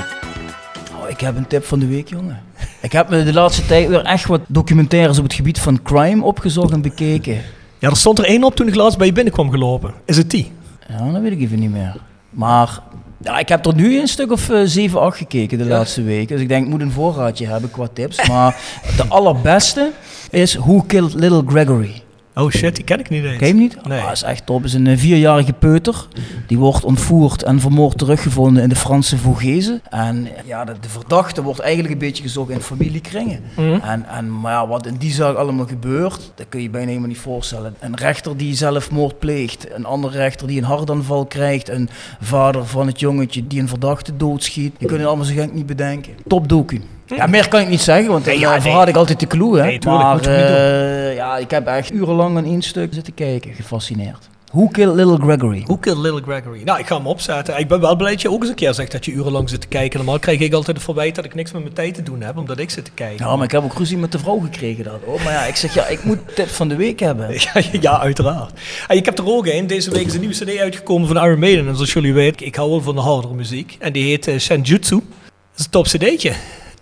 Oh, 1.01 1.09
ik 1.09 1.21
heb 1.21 1.37
een 1.37 1.47
tip 1.47 1.65
van 1.65 1.79
de 1.79 1.87
week, 1.87 2.09
jongen. 2.09 2.43
Ik 2.83 2.93
heb 2.93 3.09
me 3.09 3.25
de 3.25 3.33
laatste 3.33 3.67
tijd 3.67 3.89
weer 3.89 4.05
echt 4.05 4.27
wat 4.27 4.41
documentaires 4.47 5.19
op 5.19 5.25
het 5.25 5.35
gebied 5.35 5.59
van 5.59 5.83
crime 5.83 6.25
opgezocht 6.25 6.73
en 6.73 6.83
bekeken. 6.83 7.41
Ja, 7.79 7.91
er 7.91 7.97
stond 7.97 8.19
er 8.19 8.25
één 8.25 8.45
op 8.45 8.55
toen 8.55 8.69
ik 8.69 8.75
laatst 8.75 8.99
bij 8.99 9.07
je 9.07 9.13
binnenkwam 9.13 9.51
gelopen. 9.51 9.95
Is 10.05 10.17
het 10.17 10.31
die? 10.31 10.53
Ja, 10.89 11.13
dat 11.13 11.23
weet 11.23 11.33
ik 11.33 11.41
even 11.41 11.59
niet 11.59 11.71
meer. 11.71 11.97
Maar 12.31 12.79
ja, 13.19 13.39
ik 13.39 13.49
heb 13.49 13.67
er 13.67 13.75
nu 13.75 14.01
een 14.01 14.09
stuk 14.09 14.33
of 14.33 14.51
eh, 14.51 14.61
7, 14.65 15.01
8 15.01 15.17
gekeken 15.17 15.59
de 15.59 15.67
laatste 15.67 16.03
week. 16.03 16.29
Dus 16.29 16.41
ik 16.41 16.49
denk, 16.49 16.65
ik 16.65 16.71
moet 16.71 16.81
een 16.81 16.91
voorraadje 16.91 17.47
hebben 17.47 17.71
qua 17.71 17.87
tips. 17.93 18.29
Maar 18.29 18.57
de 18.97 19.05
allerbeste 19.09 19.93
is 20.31 20.55
Who 20.55 20.85
Killed 20.87 21.15
Little 21.15 21.43
Gregory. 21.47 22.03
Oh 22.39 22.51
shit, 22.51 22.77
die 22.77 22.85
ken 22.85 23.01
ik 23.01 23.09
niet 23.09 23.25
eens. 23.25 23.37
Ken 23.37 23.47
je 23.47 23.53
hem 23.53 23.63
niet? 23.63 23.87
Nee. 23.87 24.01
Ah, 24.01 24.13
is 24.13 24.23
echt 24.23 24.47
top. 24.47 24.65
is 24.65 24.73
een 24.73 24.87
eh, 24.87 24.99
vierjarige 24.99 25.53
peuter. 25.53 26.07
Die 26.47 26.59
wordt 26.59 26.85
ontvoerd 26.85 27.43
en 27.43 27.61
vermoord 27.61 27.99
teruggevonden 27.99 28.63
in 28.63 28.69
de 28.69 28.77
Franse 28.77 29.19
Vogese. 29.19 29.81
En 29.91 30.29
ja, 30.45 30.65
de, 30.65 30.75
de 30.81 30.89
verdachte 30.89 31.43
wordt 31.43 31.61
eigenlijk 31.61 31.93
een 31.93 31.99
beetje 31.99 32.23
gezocht 32.23 32.51
in 32.51 32.61
familiekringen. 32.61 33.41
Mhm. 33.57 33.73
En, 33.73 34.09
en, 34.09 34.41
maar 34.41 34.53
ja, 34.53 34.67
wat 34.67 34.87
in 34.87 34.97
die 34.97 35.13
zaak 35.13 35.37
allemaal 35.37 35.67
gebeurt, 35.67 36.33
dat 36.35 36.47
kun 36.49 36.63
je 36.63 36.71
bijna 36.71 36.87
helemaal 36.87 37.09
niet 37.09 37.19
voorstellen. 37.19 37.75
Een 37.79 37.97
rechter 37.97 38.37
die 38.37 38.55
zelfmoord 38.55 39.19
pleegt, 39.19 39.75
een 39.75 39.85
andere 39.85 40.17
rechter 40.17 40.47
die 40.47 40.59
een 40.59 40.65
hartaanval 40.65 41.27
krijgt, 41.27 41.69
een 41.69 41.89
vader 42.21 42.67
van 42.67 42.87
het 42.87 43.01
jongetje 43.01 43.47
die 43.47 43.61
een 43.61 43.69
verdachte 43.69 44.17
doodschiet. 44.17 44.75
Je 44.79 44.87
kunt 44.87 44.99
het 44.99 45.09
allemaal 45.09 45.27
zo 45.27 45.35
gek 45.35 45.53
niet 45.53 45.67
bedenken. 45.67 46.13
Top 46.27 46.49
docu. 46.49 46.81
Ja, 47.07 47.27
meer 47.27 47.49
kan 47.49 47.61
ik 47.61 47.69
niet 47.69 47.81
zeggen, 47.81 48.13
want 48.13 48.25
Nee, 48.27 48.39
ja, 48.39 48.51
nee. 48.51 48.61
verraad 48.61 48.89
ik 48.89 48.97
altijd 48.97 49.21
de 49.21 49.27
clue. 49.27 49.57
Hè? 49.59 49.65
Nee, 49.65 49.79
tuurlijk, 49.79 50.03
maar 50.03 50.21
eh, 50.21 51.15
ja, 51.15 51.37
ik 51.37 51.51
heb 51.51 51.67
echt 51.67 51.93
urenlang 51.93 52.37
aan 52.37 52.45
één 52.45 52.63
stuk 52.63 52.95
zitten 52.95 53.15
kijken, 53.15 53.55
gefascineerd. 53.55 54.29
Who 54.53 54.69
Killed 54.69 54.95
Little 54.95 55.17
Gregory? 55.17 55.63
Who 55.67 55.77
Killed 55.77 55.99
Little 55.99 56.23
Gregory? 56.23 56.63
Nou, 56.65 56.79
ik 56.79 56.87
ga 56.87 56.97
hem 56.97 57.07
opzetten. 57.07 57.59
Ik 57.59 57.69
ben 57.69 57.81
wel 57.81 57.97
blij 57.97 58.11
dat 58.13 58.23
je 58.23 58.31
ook 58.31 58.41
eens 58.41 58.49
een 58.49 58.55
keer 58.55 58.75
zegt 58.75 58.93
dat 58.93 59.05
je 59.05 59.13
urenlang 59.13 59.49
zit 59.49 59.61
te 59.61 59.67
kijken. 59.67 59.99
Normaal 59.99 60.19
krijg 60.19 60.41
ik 60.41 60.53
altijd 60.53 60.77
het 60.77 60.85
verwijt 60.85 61.15
dat 61.15 61.25
ik 61.25 61.35
niks 61.35 61.53
met 61.53 61.63
mijn 61.63 61.75
tijd 61.75 61.95
te 61.95 62.03
doen 62.03 62.21
heb, 62.21 62.37
omdat 62.37 62.59
ik 62.59 62.71
zit 62.71 62.85
te 62.85 62.91
kijken. 62.95 63.27
Ja, 63.27 63.37
maar 63.37 63.45
ik 63.45 63.51
heb 63.51 63.63
ook 63.63 63.75
ruzie 63.79 63.99
met 63.99 64.13
de 64.13 64.19
vrouw 64.19 64.39
gekregen 64.39 64.85
dat 64.85 65.01
hoor. 65.05 65.21
Maar 65.25 65.33
ja, 65.33 65.45
ik 65.45 65.57
zeg 65.57 65.75
ja, 65.75 65.87
ik 65.87 66.05
moet 66.05 66.19
tip 66.35 66.49
van 66.49 66.69
de 66.69 66.77
week 66.77 67.01
hebben. 67.01 67.29
Ja, 67.55 67.63
ja, 67.81 68.01
uiteraard. 68.01 68.53
En 68.89 68.97
ik 68.97 69.05
heb 69.05 69.19
er 69.19 69.27
ook 69.27 69.47
een. 69.47 69.67
Deze 69.67 69.91
week 69.91 70.07
is 70.07 70.15
een 70.15 70.21
nieuwe 70.21 70.35
cd 70.35 70.59
uitgekomen 70.59 71.09
van 71.09 71.25
Iron 71.25 71.39
Maiden. 71.39 71.69
En 71.69 71.75
zoals 71.75 71.93
jullie 71.93 72.15
weten, 72.15 72.47
ik 72.47 72.55
hou 72.55 72.71
wel 72.71 72.81
van 72.81 72.95
de 72.95 73.01
hardere 73.01 73.35
muziek. 73.35 73.77
En 73.79 73.93
die 73.93 74.05
heet 74.05 74.29
uh, 74.29 74.39
Shenjutsu. 74.39 74.95
Dat 74.95 75.59
is 75.59 75.65
een 75.65 75.71
top 75.71 75.85
cd'tje. 75.85 76.33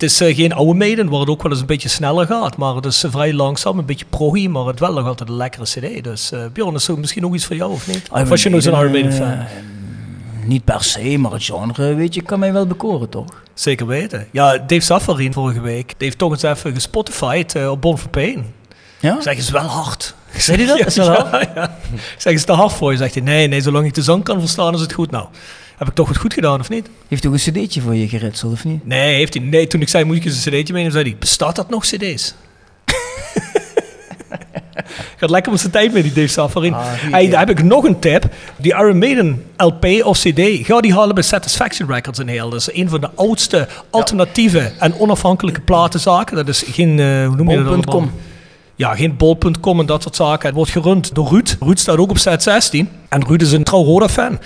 Het 0.05 0.13
is 0.13 0.21
eh, 0.21 0.37
geen 0.37 0.53
oude 0.53 0.75
Maiden, 0.75 1.09
waar 1.09 1.21
het 1.21 1.29
ook 1.29 1.43
wel 1.43 1.51
eens 1.51 1.61
een 1.61 1.67
beetje 1.67 1.89
sneller 1.89 2.27
gaat. 2.27 2.57
Maar 2.57 2.75
het 2.75 2.85
is 2.85 3.05
eh, 3.05 3.11
vrij 3.11 3.33
langzaam, 3.33 3.79
een 3.79 3.85
beetje 3.85 4.05
proggy, 4.11 4.47
maar 4.47 4.65
het 4.65 4.81
wel 4.81 4.93
nog 4.93 5.07
altijd 5.07 5.29
een 5.29 5.37
lekkere 5.37 5.65
cd. 5.65 6.05
Dus 6.05 6.33
eh 6.33 6.41
Bjorn, 6.53 6.75
is 6.75 6.89
er 6.89 6.99
misschien 6.99 7.27
ook 7.27 7.35
iets 7.35 7.45
voor 7.45 7.57
jou, 7.57 7.73
of 7.73 7.87
niet? 7.87 8.09
of 8.13 8.29
was 8.29 8.43
je 8.43 8.49
nou 8.49 8.63
zo'n 8.63 8.75
Iron 8.75 8.91
Maiden 8.91 9.13
fan? 9.13 9.39
Niet 10.45 10.65
per 10.65 10.85
se, 10.85 11.19
maar 11.19 11.33
het 11.33 11.45
genre, 11.45 11.95
weet 11.95 12.15
je, 12.15 12.23
kan 12.23 12.39
mij 12.39 12.53
wel 12.53 12.67
bekoren 12.67 13.09
toch? 13.09 13.43
Zeker 13.55 13.87
weten. 13.87 14.27
Ja, 14.31 14.59
Dave 14.59 14.81
Saffarien 14.81 15.33
vorige 15.33 15.61
week, 15.61 15.87
die 15.87 15.95
heeft 15.99 16.19
toch 16.19 16.31
eens 16.31 16.43
even 16.43 16.75
gespotified 16.75 17.67
op 17.69 17.81
Born 17.81 17.99
for 17.99 18.11
Pain. 18.11 18.45
Ja? 19.01 19.21
Zeg 19.21 19.37
eens 19.37 19.51
wel 19.51 19.63
hard. 19.63 20.15
Zei 20.37 20.57
hij 20.57 20.67
dat? 20.67 20.87
Is 20.87 20.95
ja, 20.95 21.05
hard? 21.05 21.49
ja. 21.55 21.79
Zeg 22.19 22.33
eens 22.33 22.45
te 22.45 22.53
hard 22.53 22.73
voor 22.73 22.91
je. 22.91 22.97
Zegt 22.97 23.15
hij, 23.15 23.23
nee, 23.23 23.47
nee, 23.47 23.61
zolang 23.61 23.87
ik 23.87 23.95
de 23.95 24.03
zang 24.03 24.25
kan 24.25 24.41
verstaan 24.41 24.75
is 24.75 24.81
het 24.81 24.93
goed. 24.93 25.11
Nou, 25.11 25.27
heb 25.77 25.89
ik 25.89 25.95
toch 25.95 26.09
het 26.09 26.17
goed 26.17 26.35
gedaan, 26.35 26.61
of 26.61 26.69
niet? 26.69 26.89
Heeft 27.09 27.23
hij 27.23 27.33
ook 27.33 27.39
een 27.39 27.53
cd'tje 27.53 27.81
voor 27.81 27.95
je 27.95 28.09
geritseld, 28.09 28.53
of 28.53 28.65
niet? 28.65 28.87
Nee, 28.87 29.15
heeft 29.15 29.35
hij, 29.35 29.43
nee 29.43 29.67
toen 29.67 29.81
ik 29.81 29.89
zei, 29.89 30.05
moet 30.05 30.17
ik 30.17 30.25
eens 30.25 30.35
een 30.35 30.53
cd'tje 30.53 30.73
meenemen, 30.73 30.93
zei 30.93 31.05
hij, 31.05 31.17
bestaat 31.19 31.57
dat 31.57 31.71
nog 31.71 31.85
cd's? 31.85 32.35
Gaat 35.17 35.31
lekker 35.31 35.53
met 35.53 35.61
zijn 35.61 35.73
tijd 35.73 35.93
met 35.93 36.03
die 36.03 36.13
Dave 36.13 36.27
Saffarien. 36.27 36.75
Ah, 36.75 36.85
hey, 36.87 37.29
daar 37.29 37.47
heb 37.47 37.51
ik 37.51 37.63
nog 37.63 37.85
een 37.85 37.99
tip. 37.99 38.29
Die 38.57 38.73
Iron 38.73 38.99
Maiden 38.99 39.45
LP 39.57 39.85
of 40.03 40.19
CD, 40.19 40.67
ga 40.67 40.81
die 40.81 40.95
halen 40.95 41.15
bij 41.15 41.25
Satisfaction 41.25 41.89
Records 41.89 42.19
in 42.19 42.29
heel. 42.29 42.51
Dat 42.51 42.61
is 42.61 42.73
een 42.73 42.89
van 42.89 43.01
de 43.01 43.11
oudste 43.15 43.69
alternatieve 43.91 44.73
en 44.79 44.99
onafhankelijke 44.99 45.61
platenzaken. 45.61 46.37
Dat 46.37 46.49
is 46.49 46.65
geen, 46.67 46.99
eh, 46.99 47.27
hoe 47.27 47.37
noem 47.37 47.51
je 47.51 47.63
dat? 47.63 47.87
Allemaal? 47.87 48.11
Ja, 48.77 48.95
geen 48.95 49.17
bol.com 49.17 49.81
en 49.81 49.87
dat 49.87 50.03
soort 50.03 50.17
zaken. 50.17 50.47
Het 50.47 50.55
wordt 50.55 50.71
gerund 50.71 51.15
door 51.15 51.29
Ruud. 51.29 51.57
Ruud 51.61 51.79
staat 51.79 51.99
ook 51.99 52.11
op 52.11 52.19
set 52.19 52.43
16. 52.43 52.89
En 53.09 53.27
Ruud 53.27 53.43
is 53.43 53.53
een 53.53 53.65
trouw 53.65 53.85
Roda-fan. 53.85 54.39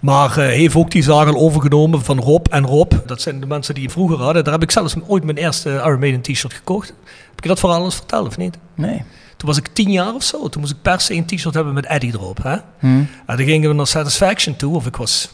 Maar 0.00 0.38
eh, 0.38 0.46
heeft 0.46 0.74
ook 0.74 0.90
die 0.90 1.02
zaak 1.02 1.26
al 1.26 1.36
overgenomen 1.36 2.04
van 2.04 2.18
Rob 2.18 2.46
en 2.50 2.66
Rob. 2.66 2.92
Dat 3.06 3.20
zijn 3.20 3.40
de 3.40 3.46
mensen 3.46 3.74
die 3.74 3.90
vroeger 3.90 4.16
hadden. 4.18 4.44
Daar 4.44 4.52
heb 4.52 4.62
ik 4.62 4.70
zelfs 4.70 4.94
ooit 5.06 5.24
mijn 5.24 5.36
eerste 5.36 5.70
Iron 5.70 5.98
Maiden 5.98 6.20
t-shirt 6.20 6.52
gekocht. 6.52 6.88
Heb 6.88 7.36
ik 7.36 7.42
je 7.42 7.48
dat 7.48 7.58
verhaal 7.58 7.84
eens 7.84 7.94
verteld 7.94 8.26
of 8.26 8.36
niet? 8.36 8.58
Nee. 8.74 9.02
Toen 9.36 9.48
was 9.48 9.58
ik 9.58 9.68
tien 9.72 9.90
jaar 9.90 10.14
of 10.14 10.22
zo. 10.22 10.48
Toen 10.48 10.60
moest 10.60 10.72
ik 10.72 10.82
per 10.82 11.00
se 11.00 11.14
een 11.14 11.26
t-shirt 11.26 11.54
hebben 11.54 11.74
met 11.74 11.86
Eddie 11.86 12.12
erop. 12.12 12.42
Hè? 12.42 12.56
Hm. 12.78 12.86
En 12.86 13.36
dan 13.36 13.36
gingen 13.36 13.68
we 13.68 13.74
naar 13.74 13.86
Satisfaction 13.86 14.56
toe. 14.56 14.74
Of 14.74 14.86
ik 14.86 14.96
was 14.96 15.30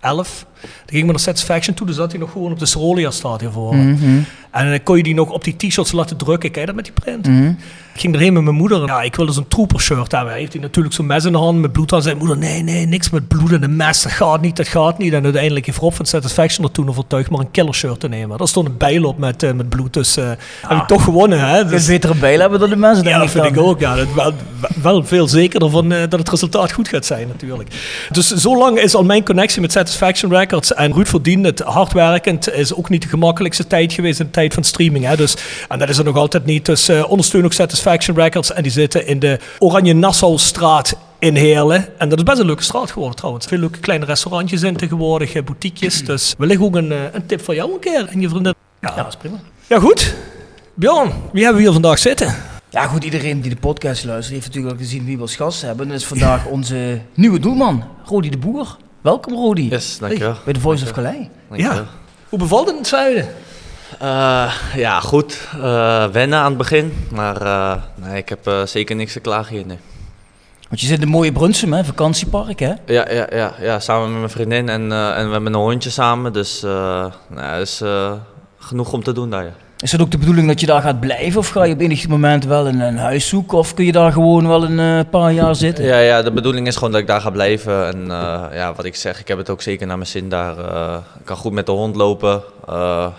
elf. 0.00 0.46
Dan 0.64 0.86
gingen 0.86 1.06
we 1.06 1.12
naar 1.12 1.20
Satisfaction 1.20 1.74
toe. 1.74 1.86
Dan 1.86 1.94
zat 1.94 2.10
hij 2.10 2.20
nog 2.20 2.30
gewoon 2.30 2.52
op 2.52 2.58
de 2.58 2.66
Sorolia 2.66 3.10
stadion 3.10 3.52
voor. 3.52 3.74
Mhm. 3.76 4.18
En 4.50 4.70
dan 4.70 4.82
kon 4.82 4.96
je 4.96 5.02
die 5.02 5.14
nog 5.14 5.30
op 5.30 5.44
die 5.44 5.56
t-shirts 5.56 5.92
laten 5.92 6.16
drukken. 6.16 6.50
Kijk 6.50 6.66
dat 6.66 6.74
met 6.74 6.84
die 6.84 6.94
print? 6.94 7.26
Mhm. 7.26 7.52
Ik 7.94 8.00
ging 8.00 8.14
erheen 8.14 8.32
met 8.32 8.42
mijn 8.42 8.56
moeder. 8.56 8.86
Ja, 8.86 9.02
ik 9.02 9.14
wilde 9.14 9.32
zo'n 9.32 9.48
trooper 9.48 9.80
shirt 9.80 10.12
hebben. 10.12 10.30
Hij 10.30 10.40
heeft 10.40 10.52
hij 10.52 10.62
natuurlijk 10.62 10.94
zo'n 10.94 11.06
mes 11.06 11.24
in 11.24 11.32
de 11.32 11.38
hand 11.38 11.60
met 11.60 11.72
bloed 11.72 11.92
aan. 11.92 12.02
Zei 12.02 12.14
moeder, 12.14 12.38
nee, 12.38 12.62
nee, 12.62 12.86
niks 12.86 13.10
met 13.10 13.28
bloed 13.28 13.52
en 13.52 13.62
een 13.62 13.76
mes. 13.76 14.02
Dat 14.02 14.12
gaat 14.12 14.40
niet, 14.40 14.56
dat 14.56 14.68
gaat 14.68 14.98
niet. 14.98 15.12
En 15.12 15.24
uiteindelijk 15.24 15.66
heeft 15.66 15.78
Rob 15.78 15.92
van 15.92 16.06
Satisfaction 16.06 16.66
er 16.66 16.72
toen 16.72 16.88
overtuigd 16.88 17.30
maar 17.30 17.40
een 17.40 17.50
killer 17.50 17.74
shirt 17.74 18.00
te 18.00 18.08
nemen. 18.08 18.38
Daar 18.38 18.48
stond 18.48 18.68
een 18.68 18.76
bijl 18.76 19.04
op 19.04 19.18
met, 19.18 19.42
eh, 19.42 19.52
met 19.52 19.68
bloed. 19.68 19.92
Dus 19.92 20.16
eh 20.16 20.30
heb 20.66 20.78
ik 20.78 20.86
toch 20.86 21.04
gewonnen. 21.04 21.48
Hè? 21.48 21.64
Dus, 21.64 21.86
betere 21.86 22.14
bijl 22.14 22.40
hebben 22.40 22.60
dan 22.60 22.68
de 22.68 22.76
mensen, 22.76 23.04
denk 23.04 23.16
ja, 23.16 23.22
ik 23.22 23.32
dat 23.32 23.42
vind 23.42 23.54
dan. 23.54 23.64
ik 23.64 23.70
ook. 23.70 23.80
Ja, 23.80 23.96
dat 23.96 24.12
wel, 24.14 24.32
wel 24.82 25.04
veel 25.04 25.28
zekerder 25.28 25.70
van 25.70 25.92
eh, 25.92 26.00
dat 26.08 26.18
het 26.18 26.28
resultaat 26.28 26.72
goed 26.72 26.88
gaat 26.88 27.06
zijn 27.06 27.28
natuurlijk. 27.28 27.68
Dus 28.10 28.28
zo 28.28 28.58
lang 28.58 28.78
is 28.78 28.94
al 28.94 29.04
mijn 29.04 29.24
connectie 29.24 29.60
met 29.60 29.72
Satisfaction 29.72 30.30
Records. 30.32 30.53
En 30.54 30.92
Ruud 30.92 31.06
verdient 31.06 31.44
het 31.44 31.60
hardwerkend. 31.60 32.52
Is 32.52 32.74
ook 32.74 32.88
niet 32.88 33.02
de 33.02 33.08
gemakkelijkste 33.08 33.66
tijd 33.66 33.92
geweest 33.92 34.20
in 34.20 34.26
de 34.26 34.32
tijd 34.32 34.54
van 34.54 34.64
streaming. 34.64 35.04
Hè. 35.04 35.16
Dus, 35.16 35.36
en 35.68 35.78
dat 35.78 35.88
is 35.88 35.98
er 35.98 36.04
nog 36.04 36.16
altijd 36.16 36.44
niet. 36.44 36.66
Dus 36.66 36.88
eh, 36.88 37.10
ondersteun 37.10 37.44
ook 37.44 37.52
Satisfaction 37.52 38.16
Records. 38.16 38.52
En 38.52 38.62
die 38.62 38.72
zitten 38.72 39.06
in 39.06 39.18
de 39.18 39.38
Oranje 39.58 39.94
Nassaustraat 39.94 40.96
in 41.18 41.36
Heerlen. 41.36 41.98
En 41.98 42.08
dat 42.08 42.18
is 42.18 42.24
best 42.24 42.38
een 42.38 42.46
leuke 42.46 42.62
straat 42.62 42.90
geworden 42.90 43.16
trouwens. 43.16 43.46
Veel 43.46 43.58
leuke 43.58 43.78
kleine 43.78 44.04
restaurantjes 44.04 44.62
in 44.62 44.76
tegenwoordig, 44.76 45.34
eh, 45.34 45.42
boutiquejes. 45.42 46.04
Dus 46.04 46.34
wellicht 46.38 46.60
ook 46.60 46.76
een, 46.76 46.92
eh, 46.92 46.98
een 47.12 47.26
tip 47.26 47.44
voor 47.44 47.54
jou 47.54 47.72
een 47.72 47.80
keer 47.80 48.08
en 48.08 48.20
je 48.20 48.28
vriendin. 48.28 48.54
Ja, 48.80 48.94
dat 48.94 49.06
is 49.06 49.16
prima. 49.16 49.36
Ja 49.66 49.78
goed. 49.78 50.14
Bjorn, 50.74 51.12
wie 51.32 51.42
hebben 51.42 51.62
we 51.62 51.66
hier 51.66 51.72
vandaag 51.72 51.98
zitten? 51.98 52.34
Ja, 52.70 52.86
goed, 52.86 53.04
iedereen 53.04 53.40
die 53.40 53.50
de 53.50 53.56
podcast 53.56 54.04
luistert 54.04 54.34
heeft 54.34 54.46
natuurlijk 54.46 54.74
al 54.74 54.80
gezien 54.80 55.04
wie 55.04 55.16
we 55.16 55.22
als 55.22 55.36
gast 55.36 55.62
hebben. 55.62 55.88
Dat 55.88 55.96
is 55.96 56.04
vandaag 56.04 56.46
onze 56.46 57.00
nieuwe 57.14 57.38
doelman, 57.38 57.84
Rodi 58.04 58.30
de 58.30 58.38
Boer. 58.38 58.76
Welkom, 59.04 59.34
Rodi. 59.34 59.68
Yes, 59.68 59.98
dankjewel. 59.98 60.34
Bij 60.44 60.52
de 60.52 60.60
Voice 60.60 60.84
of 60.84 60.92
Calais. 60.92 61.26
Dankjewel. 61.48 61.84
Hoe 62.28 62.38
bevalt 62.38 62.64
het 62.64 62.72
in 62.74 62.80
het 62.80 62.86
zuiden? 62.88 63.28
Eh, 63.98 64.54
ja, 64.76 65.00
goed. 65.00 65.48
Eh, 65.62 66.06
wennen 66.06 66.38
aan 66.38 66.48
het 66.48 66.56
begin. 66.56 66.92
Maar 67.10 67.42
eh, 67.42 67.82
nee, 67.94 68.16
ik 68.16 68.28
heb 68.28 68.46
eh, 68.46 68.62
zeker 68.66 68.96
niks 68.96 69.12
te 69.12 69.20
klagen 69.20 69.56
hier. 69.56 69.66
Nee. 69.66 69.78
Want 70.68 70.80
je 70.80 70.86
zit 70.86 71.02
in 71.02 71.08
mooie 71.08 71.32
Brunsum, 71.32 71.72
hè, 71.72 71.84
vakantiepark, 71.84 72.58
hè? 72.58 72.72
Ja, 72.86 73.10
ja, 73.10 73.26
ja, 73.32 73.54
ja, 73.60 73.80
samen 73.80 74.08
met 74.10 74.18
mijn 74.18 74.30
vriendin 74.30 74.68
en, 74.68 74.92
eh, 74.92 75.18
en 75.18 75.26
we 75.26 75.32
hebben 75.32 75.54
een 75.54 75.60
hondje 75.60 75.90
samen. 75.90 76.32
Dus 76.32 76.62
eh 76.62 77.06
nou, 77.28 77.60
is 77.60 77.80
eh, 77.80 78.12
genoeg 78.58 78.92
om 78.92 79.02
te 79.02 79.12
doen 79.12 79.30
daar. 79.30 79.44
Ja. 79.44 79.52
Is 79.78 79.92
het 79.92 80.00
ook 80.00 80.10
de 80.10 80.18
bedoeling 80.18 80.48
dat 80.48 80.60
je 80.60 80.66
daar 80.66 80.82
gaat 80.82 81.00
blijven? 81.00 81.40
Of 81.40 81.48
ga 81.48 81.64
je 81.64 81.74
op 81.74 81.80
enig 81.80 82.08
moment 82.08 82.44
wel 82.44 82.66
een, 82.68 82.80
een 82.80 82.96
huis 82.98 83.28
zoeken? 83.28 83.58
Of 83.58 83.74
kun 83.74 83.84
je 83.84 83.92
daar 83.92 84.12
gewoon 84.12 84.48
wel 84.48 84.64
een 84.64 84.78
eh, 84.78 85.10
paar 85.10 85.32
jaar 85.32 85.54
zitten? 85.54 85.84
Ja, 85.84 85.98
ja, 85.98 86.22
de 86.22 86.32
bedoeling 86.32 86.66
is 86.66 86.74
gewoon 86.76 86.90
dat 86.92 87.00
ik 87.00 87.06
daar 87.06 87.20
ga 87.20 87.30
blijven. 87.30 87.86
En 87.86 88.10
eh, 88.10 88.42
ja, 88.52 88.72
wat 88.74 88.84
ik 88.84 88.96
zeg, 88.96 89.20
ik 89.20 89.28
heb 89.28 89.38
het 89.38 89.50
ook 89.50 89.62
zeker 89.62 89.86
naar 89.86 89.96
mijn 89.96 90.08
zin 90.08 90.28
daar. 90.28 90.58
eh, 90.58 90.96
ik 91.18 91.24
kan 91.24 91.36
goed 91.36 91.52
met 91.52 91.66
de 91.66 91.72
hond 91.72 91.96
lopen. 91.96 92.42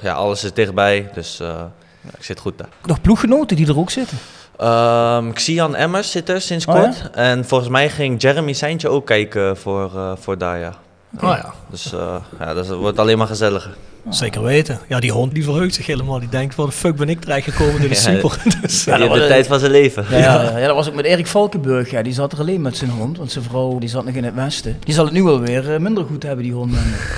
Ja, 0.02 0.14
alles 0.14 0.44
is 0.44 0.54
dichtbij. 0.54 1.10
Dus 1.14 1.38
ja, 1.38 1.70
ik 2.18 2.24
zit 2.24 2.40
goed 2.40 2.58
daar. 2.58 2.68
Nog 2.86 3.02
ploeggenoten 3.02 3.56
die 3.58 3.68
er 3.68 3.78
ook 3.80 3.90
zitten? 3.90 4.18
Ehm 4.58 5.32
Xian 5.32 5.76
Emmers 5.76 6.12
zit 6.12 6.30
er 6.30 6.42
sinds 6.42 6.66
Oh, 6.66 6.74
kort. 6.74 7.10
En 7.14 7.46
volgens 7.46 7.70
mij 7.70 7.90
ging 7.90 8.22
Jeremy 8.22 8.54
Seintje 8.54 8.90
ook 8.90 9.06
kijken 9.06 9.58
voor, 9.58 9.92
voor 10.20 10.38
daar, 10.38 10.60
ja. 10.60 10.74
Oh 11.16 11.22
ja, 11.22 11.54
Dus 11.70 11.94
ja, 12.40 12.54
dat 12.54 12.68
wordt 12.68 13.00
alleen 13.00 13.18
maar 13.18 13.28
gezelliger. 13.28 13.76
Zeker 14.10 14.44
weten. 14.44 14.80
Ja, 14.88 15.00
die 15.00 15.12
hond 15.12 15.34
die 15.34 15.44
verheugt 15.44 15.74
zich 15.76 15.86
helemaal. 15.86 16.20
Die 16.20 16.30
denkt, 16.30 16.56
wat 16.56 16.66
de 16.66 16.72
fuck 16.72 16.96
ben 16.96 17.10
ik 17.10 17.22
terechtgekomen? 17.22 17.82
Dit 17.82 17.92
is 17.92 18.04
Ja, 18.06 18.12
super. 18.14 18.38
Dus, 18.62 18.84
Ja, 18.84 18.98
dat 18.98 19.12
de 19.14 19.20
was- 19.20 19.28
tijd 19.28 19.48
van 19.48 19.60
zijn 19.60 19.72
leven. 19.72 20.06
Ja, 20.10 20.18
ja. 20.18 20.58
ja, 20.58 20.68
dat 20.68 20.76
was 20.76 20.88
ook 20.88 20.96
met 20.96 21.06
Erik 21.06 21.28
Valkenburg. 21.28 21.92
Ja, 21.92 22.02
die 22.02 22.14
zat 22.14 22.32
er 22.32 22.40
alleen 22.40 22.62
met 22.62 22.78
zijn 22.78 22.90
hond, 22.90 23.18
want 23.18 23.32
zijn 23.32 23.44
vrouw 23.44 23.78
die 23.80 23.90
zat 23.90 24.06
nog 24.06 24.14
in 24.16 24.24
het 24.24 24.34
westen. 24.36 24.78
Die 24.84 24.94
zal 24.94 25.06
het 25.06 25.14
nu 25.14 25.24
wel 25.24 25.40
weer 25.40 25.74
eh, 25.74 25.80
minder 25.80 26.06
goed 26.06 26.24
hebben, 26.24 26.44
die 26.44 26.54
hond. 26.54 26.74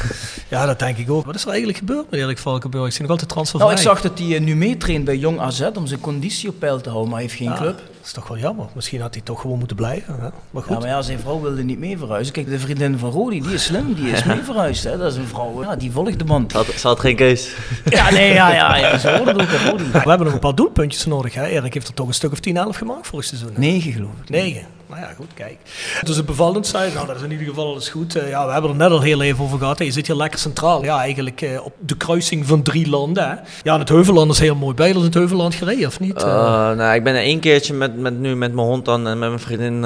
ja, 0.49 0.65
dat 0.65 0.79
denk 0.79 0.97
ik 0.97 1.11
ook. 1.11 1.25
Wat 1.25 1.35
is 1.35 1.41
er 1.41 1.47
eigenlijk 1.49 1.77
gebeurd 1.77 2.05
met 2.09 2.19
Erik 2.19 2.37
Valkenburg? 2.37 2.85
Ik 2.85 2.91
zie 2.91 3.01
nog 3.01 3.11
altijd 3.11 3.29
transfervrij. 3.29 3.69
Nou, 3.73 3.81
ik 3.81 3.87
zag 3.87 4.01
dat 4.01 4.19
hij 4.19 4.35
eh, 4.35 4.41
nu 4.41 4.55
meetraint 4.55 5.05
bij 5.05 5.17
Jong 5.17 5.39
AZ 5.39 5.61
om 5.75 5.87
zijn 5.87 5.99
conditie 5.99 6.49
op 6.49 6.55
peil 6.59 6.81
te 6.81 6.89
houden, 6.89 7.09
maar 7.11 7.19
hij 7.19 7.27
heeft 7.29 7.39
geen 7.41 7.49
Ja, 7.51 7.57
club. 7.57 7.81
Dat 8.07 8.15
is 8.15 8.21
toch 8.23 8.27
wel 8.37 8.47
jammer. 8.47 8.65
Misschien 8.73 9.01
had 9.01 9.13
hij 9.13 9.23
toch 9.23 9.41
gewoon 9.41 9.57
moeten 9.57 9.77
blijven. 9.77 10.13
Hè? 10.13 10.27
Maar 10.51 10.63
goed. 10.63 10.73
Ja, 10.73 10.79
maar 10.79 10.87
ja, 10.87 11.01
zijn 11.01 11.19
vrouw 11.19 11.41
wilde 11.41 11.63
niet 11.63 11.79
mee 11.79 11.97
verhuizen. 11.97 12.33
Kijk, 12.33 12.49
de 12.49 12.59
vriendin 12.59 12.97
van 12.97 13.11
Rodi, 13.11 13.41
die 13.41 13.53
is 13.53 13.63
slim, 13.63 13.93
die 13.93 14.09
is 14.09 14.23
mee 14.33 14.41
verhuisd. 14.43 14.83
Hè. 14.83 14.97
Dat 14.97 15.11
is 15.11 15.17
een 15.17 15.27
vrouw, 15.27 15.63
ja, 15.63 15.75
die 15.75 15.91
volgt 15.91 16.19
de 16.19 16.25
man. 16.25 16.45
Ze 16.51 16.57
had, 16.57 16.65
ze 16.65 16.87
had 16.87 16.99
geen 16.99 17.15
keus. 17.15 17.49
Ja, 17.89 18.09
nee, 18.11 18.33
ja, 18.33 18.53
ja, 18.53 18.75
ja 18.75 18.97
zo 18.97 19.09
hoort 19.17 19.27
het 19.27 19.41
ook, 19.41 19.71
Rodi. 19.71 19.83
We 19.91 19.97
hebben 19.97 20.23
nog 20.23 20.33
een 20.33 20.39
paar 20.39 20.55
doelpuntjes 20.55 21.05
nodig. 21.05 21.33
Hè? 21.33 21.45
Erik 21.47 21.73
heeft 21.73 21.87
er 21.87 21.93
toch 21.93 22.07
een 22.07 22.13
stuk 22.13 22.31
of 22.31 22.39
10, 22.39 22.57
11 22.57 22.77
gemaakt 22.77 23.07
vorig 23.07 23.25
seizoen. 23.25 23.53
hè? 23.53 23.59
Negen, 23.59 23.91
geloof 23.91 24.11
ik. 24.23 24.29
9. 24.29 24.61
Nou 24.89 25.01
ja, 25.01 25.07
goed, 25.15 25.33
kijk. 25.33 25.57
Dus 26.03 26.15
het 26.15 26.25
bevallend 26.25 26.67
zijn, 26.67 26.93
nou, 26.93 27.07
dat 27.07 27.15
is 27.15 27.21
in 27.21 27.31
ieder 27.31 27.47
geval 27.47 27.67
alles 27.71 27.89
goed. 27.89 28.15
Eh, 28.15 28.29
ja, 28.29 28.45
we 28.45 28.51
hebben 28.51 28.71
er 28.71 28.77
net 28.77 28.91
al 28.91 29.01
heel 29.01 29.21
even 29.21 29.43
over 29.43 29.57
gehad. 29.57 29.79
hè. 29.79 29.85
Je 29.85 29.91
zit 29.91 30.07
hier 30.07 30.15
lekker 30.15 30.39
centraal. 30.39 30.83
Ja, 30.83 30.99
eigenlijk 30.99 31.41
eh, 31.41 31.65
op 31.65 31.73
de 31.79 31.97
kruising 31.97 32.45
van 32.47 32.61
drie 32.61 32.89
landen. 32.89 33.23
Hè? 33.23 33.35
Ja, 33.63 33.73
en 33.73 33.79
het 33.79 33.89
Heuvelland 33.89 34.31
is 34.31 34.39
heel 34.39 34.55
mooi. 34.55 34.75
Al 34.77 34.85
in 34.85 34.95
het 34.95 35.13
Heuvelland 35.13 35.55
gereden, 35.55 35.87
of 35.87 35.99
niet? 35.99 36.23
Eh, 36.23 36.71
nou, 36.71 36.95
ik 36.95 37.03
ben 37.03 37.15
er 37.15 37.21
één 37.21 37.39
keertje 37.39 37.73
met, 37.73 37.97
met, 37.97 38.19
nu 38.19 38.35
met 38.35 38.53
mijn 38.53 38.67
hond 38.67 38.85
dan 38.85 39.07
en 39.07 39.19
met 39.19 39.29
mijn 39.29 39.41
vriendin 39.41 39.81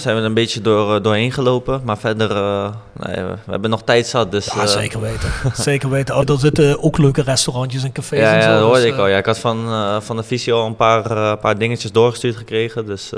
zijn 0.00 0.14
we 0.14 0.20
er 0.20 0.24
een 0.24 0.34
beetje 0.34 0.60
door, 0.60 1.02
doorheen 1.02 1.32
gelopen. 1.32 1.80
Maar 1.84 1.98
verder, 1.98 2.28
nee, 2.92 3.14
we, 3.14 3.34
we 3.44 3.50
hebben 3.50 3.70
nog 3.70 3.82
tijd 3.82 4.06
zat. 4.06 4.30
Dus, 4.32 4.46
ja, 4.54 4.66
zeker 4.66 5.00
weten. 5.00 5.30
zeker 5.54 5.90
weten. 5.90 6.16
Oh, 6.16 6.28
er 6.28 6.38
zitten 6.38 6.82
ook 6.82 6.98
leuke 6.98 7.22
restaurantjes 7.22 7.82
en 7.82 7.92
cafés 7.92 8.20
Ja, 8.20 8.34
en 8.34 8.42
zo. 8.42 8.48
ja, 8.48 8.54
dat 8.54 8.64
hoorde 8.64 8.80
dus, 8.80 8.88
ik 8.90 8.94
eh, 8.94 9.00
al. 9.00 9.08
Ja, 9.08 9.18
ik 9.18 9.26
had 9.26 9.38
van, 9.38 9.66
van 10.02 10.16
de 10.16 10.22
visio 10.22 10.60
al 10.60 10.66
een 10.66 10.76
paar, 10.76 11.36
paar 11.36 11.58
dingetjes 11.58 11.92
doorgestuurd 11.92 12.36
gekregen. 12.36 12.86
Dus 12.86 13.12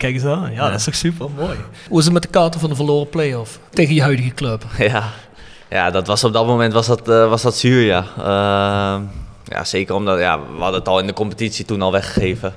Kijk 0.00 0.14
eens 0.14 0.24
aan. 0.24 0.52
Ja, 0.52 0.70
dat 0.70 0.78
is 0.78 0.84
toch 0.84 0.94
super 0.94 1.26
mooi. 1.36 1.56
Hoe 1.88 1.98
is 1.98 2.04
het 2.04 2.12
met 2.12 2.22
de 2.22 2.28
kaarten 2.28 2.60
van 2.60 2.68
de 2.68 2.76
verloren 2.76 3.08
play-off 3.08 3.58
tegen 3.70 3.94
je 3.94 4.02
huidige 4.02 4.34
club? 4.34 4.64
Ja, 4.78 5.04
ja 5.70 5.90
dat 5.90 6.06
was 6.06 6.24
op 6.24 6.32
dat 6.32 6.46
moment 6.46 6.72
was 6.72 6.86
dat, 6.86 7.08
eh, 7.08 7.28
was 7.28 7.42
dat 7.42 7.56
zuur, 7.56 7.84
ja. 7.84 8.04
Ehm, 8.18 9.02
ja, 9.44 9.64
zeker 9.64 9.94
omdat 9.94 10.18
ja, 10.18 10.38
we 10.38 10.60
hadden 10.60 10.78
het 10.80 10.88
al 10.88 10.98
in 10.98 11.06
de 11.06 11.12
competitie 11.12 11.64
toen 11.64 11.82
al 11.82 11.92
weggegeven. 11.92 12.52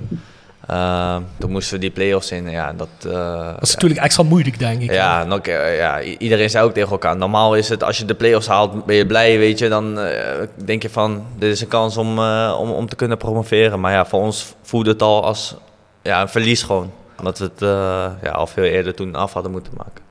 Ehm, 0.66 1.22
toen 1.38 1.50
moesten 1.50 1.74
we 1.74 1.80
die 1.80 1.90
play-offs 1.90 2.30
in. 2.30 2.50
Ja, 2.50 2.72
dat, 2.72 2.88
eh, 3.06 3.44
Dat 3.54 3.62
is 3.62 3.74
natuurlijk 3.74 4.00
extra 4.00 4.22
moeilijk, 4.22 4.58
denk 4.58 4.82
ik. 4.82 4.92
ja, 4.92 5.26
eh, 5.42 5.76
ja, 5.76 6.00
iedereen 6.02 6.50
zei 6.50 6.64
ook 6.64 6.74
tegen 6.74 6.90
elkaar. 6.90 7.16
Normaal 7.16 7.56
is 7.56 7.68
het, 7.68 7.82
als 7.84 7.98
je 7.98 8.04
de 8.04 8.14
play-offs 8.14 8.46
haalt, 8.46 8.84
ben 8.84 8.96
je 8.96 9.06
blij, 9.06 9.38
weet 9.38 9.58
je. 9.58 9.68
Dan 9.68 9.98
eh, 9.98 10.46
denk 10.64 10.82
je 10.82 10.90
van, 10.90 11.24
dit 11.38 11.52
is 11.52 11.60
een 11.60 11.68
kans 11.68 11.96
om, 11.96 12.18
eh, 12.18 12.56
om, 12.58 12.70
om 12.70 12.88
te 12.88 12.96
kunnen 12.96 13.18
promoveren. 13.18 13.80
Maar 13.80 13.92
ja, 13.92 14.06
voor 14.06 14.20
ons 14.20 14.54
voelde 14.62 14.90
het 14.90 15.02
al 15.02 15.24
als 15.24 15.54
ja, 16.02 16.20
een 16.20 16.28
verlies 16.28 16.62
gewoon. 16.62 16.92
Omdat 17.24 17.38
we 17.38 17.44
het 17.44 17.62
eh, 17.62 18.22
ja, 18.22 18.30
al 18.30 18.46
veel 18.46 18.64
eerder 18.64 18.94
toen 18.94 19.14
af 19.14 19.32
hadden 19.32 19.52
moeten 19.52 19.72
maken. 19.76 20.04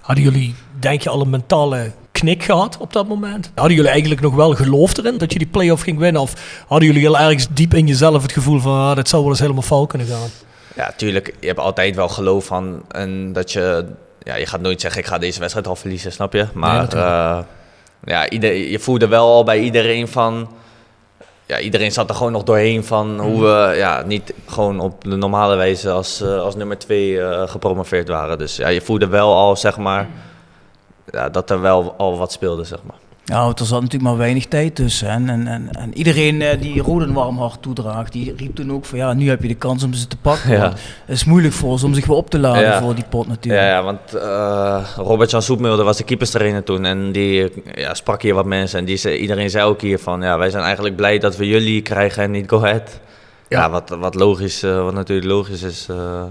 Hadden 0.00 0.24
jullie, 0.24 0.54
denk 0.78 1.02
je, 1.02 1.08
al 1.08 1.20
een 1.20 1.30
mentale 1.30 1.92
knik 2.12 2.42
gehad 2.42 2.76
op 2.80 2.92
dat 2.92 3.08
moment? 3.08 3.50
Hadden 3.54 3.76
jullie 3.76 3.90
eigenlijk 3.90 4.20
nog 4.20 4.34
wel 4.34 4.54
geloof 4.54 4.96
erin 4.96 5.18
dat 5.18 5.32
je 5.32 5.38
die 5.38 5.48
play-off 5.48 5.82
ging 5.82 5.98
winnen? 5.98 6.22
Of 6.22 6.62
hadden 6.66 6.88
jullie 6.88 7.08
al 7.08 7.18
ergens 7.18 7.46
diep 7.50 7.74
in 7.74 7.86
jezelf 7.86 8.22
het 8.22 8.32
gevoel 8.32 8.60
van, 8.60 8.88
ah, 8.88 8.96
dat 8.96 9.08
zou 9.08 9.22
wel 9.22 9.30
eens 9.30 9.40
helemaal 9.40 9.62
fout 9.62 9.88
kunnen 9.88 10.06
gaan? 10.08 10.28
Ja, 10.74 10.92
tuurlijk. 10.96 11.34
Je 11.40 11.46
hebt 11.46 11.58
altijd 11.58 11.96
wel 11.96 12.08
geloof 12.08 12.44
van. 12.44 12.82
En 12.88 13.32
dat 13.32 13.52
je. 13.52 13.86
Ja, 14.22 14.34
je 14.34 14.46
gaat 14.46 14.60
nooit 14.60 14.80
zeggen: 14.80 15.00
ik 15.00 15.06
ga 15.06 15.18
deze 15.18 15.40
wedstrijd 15.40 15.66
al 15.66 15.76
verliezen, 15.76 16.12
snap 16.12 16.32
je? 16.32 16.46
Maar 16.54 16.92
eh, 16.92 17.38
ja, 18.04 18.30
ieder, 18.30 18.54
je 18.54 18.78
voelde 18.78 19.08
wel 19.08 19.26
al 19.26 19.44
bij 19.44 19.60
iedereen 19.60 20.08
van. 20.08 20.48
Ja, 21.48 21.60
iedereen 21.60 21.92
zat 21.92 22.08
er 22.08 22.14
gewoon 22.14 22.32
nog 22.32 22.42
doorheen 22.42 22.84
van 22.84 23.20
hoe 23.20 23.40
we 23.40 23.74
ja, 23.76 24.02
niet 24.02 24.34
gewoon 24.46 24.80
op 24.80 25.04
de 25.04 25.16
normale 25.16 25.56
wijze 25.56 25.90
als, 25.90 26.20
eh, 26.20 26.40
als 26.40 26.56
nummer 26.56 26.78
twee 26.78 27.20
eh, 27.20 27.48
gepromoveerd 27.48 28.08
waren. 28.08 28.38
Dus 28.38 28.56
ja, 28.56 28.68
je 28.68 28.80
voelde 28.80 29.06
wel 29.06 29.34
al, 29.34 29.56
zeg 29.56 29.76
maar, 29.76 30.08
ja, 31.10 31.28
dat 31.28 31.50
er 31.50 31.60
wel 31.60 31.94
al 31.96 32.18
wat 32.18 32.32
speelde, 32.32 32.64
zeg 32.64 32.78
maar. 32.82 32.96
Ja, 33.28 33.44
want 33.44 33.60
er 33.60 33.66
zat 33.66 33.80
natuurlijk 33.80 34.10
maar 34.10 34.18
weinig 34.18 34.46
tijd 34.46 34.74
tussen. 34.74 35.08
En, 35.08 35.28
en, 35.28 35.46
en, 35.46 35.68
en 35.72 35.96
iedereen 35.98 36.42
eh, 36.42 36.60
die 36.60 36.82
Rode 36.82 37.04
een 37.04 37.12
warm 37.12 37.38
hart 37.38 37.62
toedraagt, 37.62 38.12
die 38.12 38.34
riep 38.36 38.54
toen 38.54 38.72
ook 38.72 38.84
van 38.84 38.98
ja, 38.98 39.12
nu 39.12 39.28
heb 39.28 39.42
je 39.42 39.48
de 39.48 39.54
kans 39.54 39.82
om 39.82 39.92
ze 39.94 40.06
te 40.06 40.16
pakken. 40.16 40.50
Ja. 40.58 40.68
Het 41.04 41.16
is 41.16 41.24
moeilijk 41.24 41.54
voor 41.54 41.78
ze 41.78 41.86
om 41.86 41.94
zich 41.94 42.06
weer 42.06 42.16
op 42.16 42.30
te 42.30 42.38
laden 42.38 42.62
Ja. 42.62 42.80
voor 42.80 42.94
die 42.94 43.04
pot 43.10 43.26
natuurlijk. 43.28 43.62
Ja, 43.64 43.68
ja 43.68 43.82
want 43.82 44.14
eh, 44.14 44.88
Robert-Jan 44.96 45.42
Soepmulder 45.42 45.84
was 45.84 45.96
de 45.96 46.04
keeperstrainer 46.04 46.62
toen. 46.64 46.84
En 46.84 47.12
die 47.12 47.52
ja, 47.74 47.94
sprak 47.94 48.22
hier 48.22 48.34
wat 48.34 48.46
mensen. 48.46 48.78
En 48.78 48.84
die 48.84 48.96
zei, 48.96 49.16
iedereen 49.16 49.50
zei 49.50 49.64
ook 49.64 49.80
hier 49.80 49.98
van... 49.98 50.20
Ja, 50.22 50.38
wij 50.38 50.50
zijn 50.50 50.64
eigenlijk 50.64 50.96
blij 50.96 51.18
dat 51.18 51.36
we 51.36 51.46
jullie 51.46 51.82
krijgen 51.82 52.22
en 52.22 52.30
niet 52.30 52.48
Go 52.48 52.56
Ahead. 52.58 53.00
Ja, 53.48 53.60
Ja. 53.60 53.70
wat, 53.70 53.88
wat 53.88 54.14
logisch, 54.14 54.62
eh, 54.62 54.82
wat 54.82 54.94
natuurlijk 54.94 55.28
logisch 55.28 55.62
is. 55.62 55.86
eh, 55.90 56.22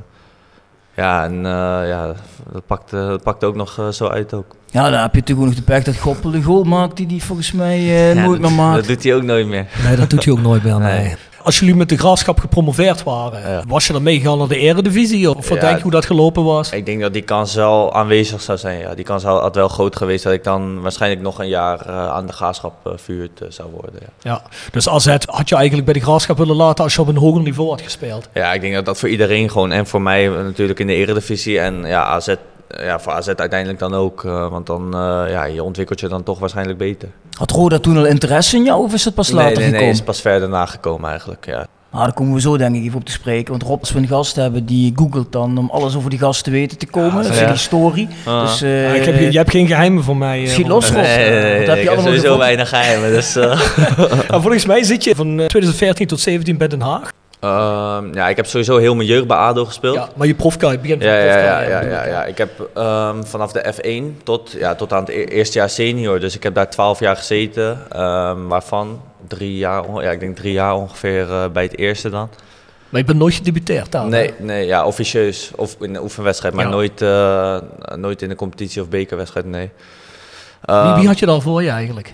ja, 0.97 1.23
en 1.23 1.35
eh, 1.45 1.87
ja, 1.87 2.13
dat 2.51 2.65
pakt, 2.65 2.93
eh, 2.93 3.07
dat 3.07 3.23
pakt 3.23 3.43
ook 3.43 3.55
nog 3.55 3.79
eh, 3.79 3.87
zo 3.87 4.07
uit 4.07 4.33
ook. 4.33 4.55
Ja, 4.71 4.89
dan 4.89 4.99
heb 4.99 5.11
je 5.13 5.19
natuurlijk 5.19 5.39
ook 5.39 5.45
nog 5.45 5.55
de 5.55 5.71
pech 5.71 5.83
dat 5.83 5.97
Goppel 5.97 6.31
de 6.31 6.41
goal 6.41 6.63
maakt 6.63 6.97
die 6.97 7.05
die 7.05 7.23
volgens 7.23 7.51
mij 7.51 7.77
eh, 7.77 8.13
Ja, 8.15 8.25
nooit 8.25 8.41
dat, 8.41 8.49
meer 8.49 8.59
maakt. 8.59 8.75
Dat 8.77 8.87
doet 8.87 9.03
hij 9.03 9.15
ook 9.15 9.23
nooit 9.23 9.47
meer. 9.47 9.65
Nee, 9.83 9.95
dat 9.95 10.09
doet 10.09 10.23
hij 10.25 10.33
ook 10.33 10.39
nooit 10.41 10.63
meer. 10.63 10.77
Nee. 10.87 10.99
Nee. 10.99 11.15
Als 11.47 11.59
jullie 11.59 11.75
met 11.75 11.89
de 11.89 11.97
graafschap 11.97 12.39
gepromoveerd 12.39 13.03
waren, 13.03 13.49
Ja. 13.51 13.63
was 13.67 13.87
je 13.87 13.93
dan 13.93 14.03
meegegaan 14.03 14.37
naar 14.37 14.47
de 14.47 14.57
eredivisie? 14.57 15.29
Of 15.29 15.49
wat 15.49 15.57
Ja. 15.57 15.63
denk 15.63 15.75
je 15.77 15.81
hoe 15.81 15.91
dat 15.91 16.05
gelopen 16.05 16.43
was? 16.43 16.71
Ik 16.71 16.85
denk 16.85 17.01
dat 17.01 17.13
die 17.13 17.21
kans 17.21 17.55
wel 17.55 17.93
aanwezig 17.93 18.41
zou 18.41 18.57
zijn. 18.57 18.79
Ja. 18.79 18.95
Die 18.95 19.03
kans 19.05 19.23
had 19.23 19.55
wel 19.55 19.67
groot 19.67 19.95
geweest 19.95 20.23
dat 20.23 20.33
ik 20.33 20.43
dan 20.43 20.81
waarschijnlijk 20.81 21.21
nog 21.21 21.39
een 21.39 21.47
jaar 21.47 21.79
eh, 21.85 22.07
aan 22.09 22.25
de 22.25 22.33
graafschap 22.33 22.73
eh, 22.83 22.91
vuurd 22.95 23.41
eh, 23.41 23.47
zou 23.49 23.69
worden. 23.71 23.93
Ja. 23.99 24.07
Ja. 24.21 24.41
Dus 24.71 24.89
AZ 24.89 25.15
had 25.25 25.49
je 25.49 25.55
eigenlijk 25.55 25.85
bij 25.85 25.93
de 25.93 25.99
graafschap 26.01 26.37
willen 26.37 26.55
laten 26.55 26.83
als 26.83 26.93
je 26.95 27.01
op 27.01 27.07
een 27.07 27.17
hoger 27.17 27.41
niveau 27.41 27.69
had 27.69 27.81
gespeeld. 27.81 28.27
Ja, 28.33 28.53
ik 28.53 28.61
denk 28.61 28.73
dat 28.73 28.85
dat 28.85 28.99
voor 28.99 29.09
iedereen 29.09 29.49
gewoon, 29.49 29.71
en 29.71 29.87
voor 29.87 30.01
mij 30.01 30.27
natuurlijk 30.27 30.79
in 30.79 30.87
de 30.87 30.93
eredivisie 30.93 31.59
en 31.59 31.85
ja, 31.85 32.03
AZ, 32.03 32.33
ja, 32.81 32.99
voor 32.99 33.11
AZ 33.13 33.27
uiteindelijk 33.27 33.79
dan 33.79 33.93
ook. 33.93 34.23
eh, 34.25 34.49
want 34.49 34.65
dan, 34.65 34.93
eh, 34.93 35.23
ja, 35.31 35.43
je 35.45 35.63
ontwikkelt 35.63 35.99
je 35.99 36.07
dan 36.07 36.23
toch 36.23 36.39
waarschijnlijk 36.39 36.77
beter. 36.77 37.09
Had 37.37 37.51
Roda 37.51 37.79
toen 37.79 37.97
al 37.97 38.05
interesse 38.05 38.55
in 38.55 38.63
jou 38.63 38.83
of 38.83 38.93
is 38.93 39.05
het 39.05 39.13
pas 39.15 39.27
nee, 39.31 39.37
later 39.37 39.53
nee, 39.53 39.61
nee, 39.63 39.71
gekomen? 39.71 39.93
is 39.93 40.01
pas 40.01 40.21
verder 40.21 40.49
nagekomen 40.49 41.09
eigenlijk, 41.09 41.45
ja. 41.45 41.65
Nou, 41.91 42.03
daar 42.03 42.13
komen 42.13 42.33
we 42.33 42.41
zo 42.41 42.57
denk 42.57 42.75
ik 42.75 42.83
even 42.83 42.99
op 42.99 43.05
te 43.05 43.11
spreken. 43.11 43.51
Want 43.51 43.63
Rob, 43.63 43.79
als 43.79 43.91
we 43.91 43.99
een 43.99 44.07
gast 44.07 44.35
hebben, 44.35 44.65
die 44.65 44.93
googelt 44.95 45.31
dan 45.31 45.57
om 45.57 45.69
alles 45.69 45.95
over 45.95 46.09
die 46.09 46.19
gast 46.19 46.43
te 46.43 46.51
weten 46.51 46.77
te 46.77 46.85
komen. 46.85 47.23
dat 47.23 47.31
is 47.31 47.39
ja. 47.39 47.45
een 47.45 47.51
historie. 47.51 48.07
Ah. 48.25 48.41
Dus, 48.41 48.61
eh, 48.61 48.83
Ja, 48.83 48.93
ik 48.93 49.05
heb, 49.05 49.31
je 49.31 49.37
hebt 49.37 49.51
geen 49.51 49.67
geheimen 49.67 50.03
voor 50.03 50.17
mij. 50.17 50.43
eh, 50.43 50.49
Schiet 50.49 50.67
los, 50.67 50.87
Rob. 50.91 51.01
Nee, 51.03 51.29
nee, 51.29 51.41
nee, 51.41 51.57
Wat 51.59 51.67
heb 51.67 51.75
je 51.75 51.81
ik 51.81 51.87
heb 51.89 51.97
allemaal 51.97 52.05
sowieso 52.13 52.37
weinig 52.37 52.69
geheimen. 52.69 53.09
Dus, 53.11 53.35
eh, 53.35 53.61
Nou, 54.27 54.41
volgens 54.41 54.65
mij 54.65 54.83
zit 54.83 55.03
je 55.03 55.15
van 55.15 55.27
eh, 55.39 55.45
2014 55.45 56.07
tot 56.07 56.19
17 56.19 56.57
bij 56.57 56.67
Den 56.67 56.81
Haag. 56.81 57.11
Ehm, 57.39 58.13
ja, 58.13 58.27
ik 58.29 58.35
heb 58.35 58.45
sowieso 58.45 58.77
heel 58.77 58.95
mijn 58.95 59.07
jeugd 59.07 59.27
bij 59.27 59.37
ADO 59.37 59.65
gespeeld. 59.65 59.95
Ja, 59.95 60.09
maar 60.15 60.27
je 60.27 60.35
profcarrière 60.35 60.81
begint 60.81 61.03
Ja, 61.03 61.15
ja, 61.17 61.37
ja, 61.37 61.61
ja, 61.61 61.81
ja, 61.81 62.01
ik, 62.01 62.09
ja. 62.11 62.25
Ik 62.25 62.37
heb 62.37 62.69
ehm, 62.73 63.23
vanaf 63.23 63.51
de 63.51 63.73
F1 63.73 64.23
tot, 64.23 64.51
ja, 64.51 64.75
tot 64.75 64.93
aan 64.93 64.99
het 64.99 65.09
e- 65.09 65.23
eerste 65.23 65.57
jaar 65.57 65.69
senior. 65.69 66.19
Dus 66.19 66.35
ik 66.35 66.43
heb 66.43 66.53
daar 66.53 66.69
12 66.69 66.99
jaar 66.99 67.15
gezeten. 67.15 67.79
ehm, 67.89 68.47
waarvan 68.47 69.01
drie 69.27 69.57
jaar, 69.57 69.83
ja, 70.01 70.11
ik 70.11 70.19
denk 70.19 70.35
drie 70.35 70.53
jaar 70.53 70.75
ongeveer 70.75 71.31
eh, 71.31 71.45
bij 71.53 71.63
het 71.63 71.77
eerste 71.77 72.09
dan. 72.09 72.29
Maar 72.89 72.99
je 72.99 73.07
bent 73.07 73.17
nooit 73.19 73.33
gedebuteerd 73.33 73.91
daar. 73.91 74.07
Nee, 74.07 74.33
nee 74.37 74.65
ja, 74.65 74.85
officieus. 74.85 75.51
Of 75.55 75.75
in 75.79 75.95
een 75.95 76.01
oefenwedstrijd, 76.01 76.53
maar 76.53 76.69
nooit, 76.69 77.01
eh, 77.01 77.57
nooit 77.95 78.21
in 78.21 78.29
een 78.29 78.35
competitie 78.35 78.81
of 78.81 78.89
bekerwedstrijd, 78.89 79.45
nee. 79.45 79.69
Wie, 80.61 80.93
wie 80.93 81.07
had 81.07 81.19
je 81.19 81.25
daar 81.25 81.41
voor 81.41 81.63
je 81.63 81.69
eigenlijk? 81.69 82.13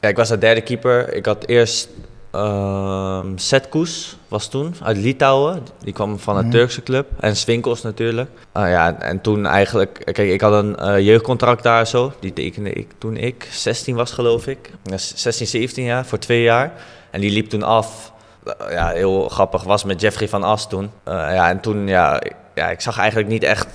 ja, 0.00 0.08
ik 0.08 0.16
was 0.16 0.28
de 0.28 0.38
derde 0.38 0.60
keeper. 0.60 1.12
Ik 1.14 1.26
had 1.26 1.46
eerst 1.46 1.88
ehm 2.36 3.36
Setkoes, 3.36 4.16
was 4.28 4.48
toen, 4.48 4.74
uit 4.82 4.96
Litouwen. 4.96 5.62
Die 5.84 5.92
kwam 5.92 6.18
van 6.18 6.36
een 6.36 6.50
Turkse 6.50 6.82
club. 6.82 7.06
En 7.20 7.36
Swinkels 7.36 7.82
natuurlijk. 7.82 8.30
Ah 8.52 8.68
ja, 8.68 9.00
en 9.00 9.20
toen 9.20 9.46
eigenlijk... 9.46 10.10
Kijk, 10.12 10.30
ik 10.30 10.40
had 10.40 10.52
een 10.52 10.76
eh, 10.76 10.98
jeugdcontract 10.98 11.62
daar 11.62 11.86
zo. 11.86 12.12
Die 12.20 12.32
tekende 12.32 12.72
ik 12.72 12.90
toen 12.98 13.16
ik 13.16 13.48
16 13.50 13.94
was, 13.96 14.12
geloof 14.12 14.46
ik. 14.46 14.70
Ja, 14.82 14.96
16, 14.96 15.46
17 15.46 15.84
jaar, 15.84 16.06
voor 16.06 16.18
twee 16.18 16.42
jaar. 16.42 16.72
En 17.10 17.20
die 17.20 17.30
liep 17.30 17.48
toen 17.48 17.62
af. 17.62 18.12
Eh, 18.44 18.72
ja, 18.72 18.88
heel 18.88 19.28
grappig 19.28 19.62
was 19.62 19.84
met 19.84 20.00
Jeffrey 20.00 20.28
van 20.28 20.42
As 20.42 20.68
toen. 20.68 20.90
Eh, 21.04 21.14
ja, 21.14 21.48
en 21.48 21.60
toen, 21.60 21.88
ja, 21.88 22.22
ja, 22.54 22.70
ik 22.70 22.80
zag 22.80 22.98
eigenlijk 22.98 23.28
niet 23.28 23.44
echt... 23.44 23.68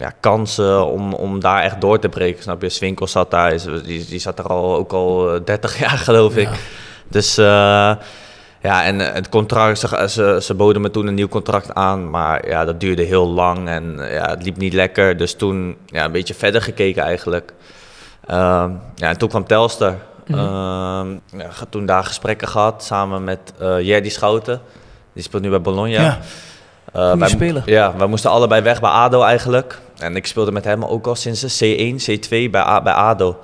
ja, 0.00 0.12
kansen 0.20 0.86
om, 0.86 1.14
om 1.14 1.40
daar 1.40 1.62
echt 1.62 1.80
door 1.80 1.98
te 1.98 2.08
breken. 2.08 2.42
Snap 2.42 2.62
je? 2.62 2.68
Swinkel 2.68 3.06
zat 3.06 3.30
daar, 3.30 3.52
is- 3.52 3.64
die, 3.84 4.06
die 4.06 4.18
zat 4.18 4.38
er 4.38 4.46
al, 4.46 4.76
ook 4.76 4.92
al 4.92 5.34
eh, 5.34 5.40
30 5.44 5.78
jaar, 5.84 5.98
geloof 5.98 6.36
ik. 6.36 6.48
Ja. 6.48 6.56
Dus 7.08 7.38
eh, 7.38 7.44
ja, 8.62 8.84
en 8.84 9.00
eh, 9.00 9.12
het 9.14 9.28
contract, 9.28 9.78
ze, 9.78 10.06
ze, 10.10 10.38
ze 10.42 10.54
boden 10.54 10.82
me 10.82 10.90
toen 10.90 11.06
een 11.06 11.14
nieuw 11.14 11.28
contract 11.28 11.74
aan, 11.74 12.10
maar 12.10 12.48
ja, 12.48 12.64
dat 12.64 12.80
duurde 12.80 13.02
heel 13.02 13.28
lang 13.28 13.68
en 13.68 14.08
eh, 14.08 14.14
ja, 14.14 14.30
het 14.30 14.42
liep 14.42 14.56
niet 14.56 14.72
lekker. 14.72 15.16
Dus 15.16 15.34
toen 15.34 15.76
ja, 15.86 16.04
een 16.04 16.12
beetje 16.12 16.34
verder 16.34 16.62
gekeken 16.62 17.02
eigenlijk. 17.02 17.52
Ehm, 18.26 18.70
ja, 18.94 19.08
en 19.08 19.18
toen 19.18 19.28
kwam 19.28 19.46
Telstar. 19.46 19.94
Ehm, 20.26 21.10
ja, 21.36 21.48
toen 21.70 21.86
daar 21.86 22.04
gesprekken 22.04 22.48
gehad 22.48 22.84
samen 22.84 23.24
met 23.24 23.38
eh 23.58 23.80
Jerdy 23.80 24.08
Schouten. 24.10 24.60
Die 25.12 25.22
speelt 25.22 25.42
nu 25.42 25.50
bij 25.50 25.60
Bologna. 25.60 26.00
Ja. 26.02 26.18
Eh, 26.92 27.12
wij, 27.18 27.28
speler. 27.28 27.62
Ja, 27.66 27.96
wij 27.96 28.06
moesten 28.06 28.30
allebei 28.30 28.62
weg 28.62 28.80
bij 28.80 28.90
ADO 28.90 29.22
eigenlijk. 29.22 29.78
En 30.00 30.16
ik 30.16 30.26
speelde 30.26 30.52
met 30.52 30.64
hem 30.64 30.84
ook 30.84 31.06
al 31.06 31.14
sinds 31.14 31.40
de 31.40 31.76
C1, 31.76 32.10
C2 32.10 32.28
bij, 32.28 32.80
bij 32.82 32.92
ADO. 32.92 33.38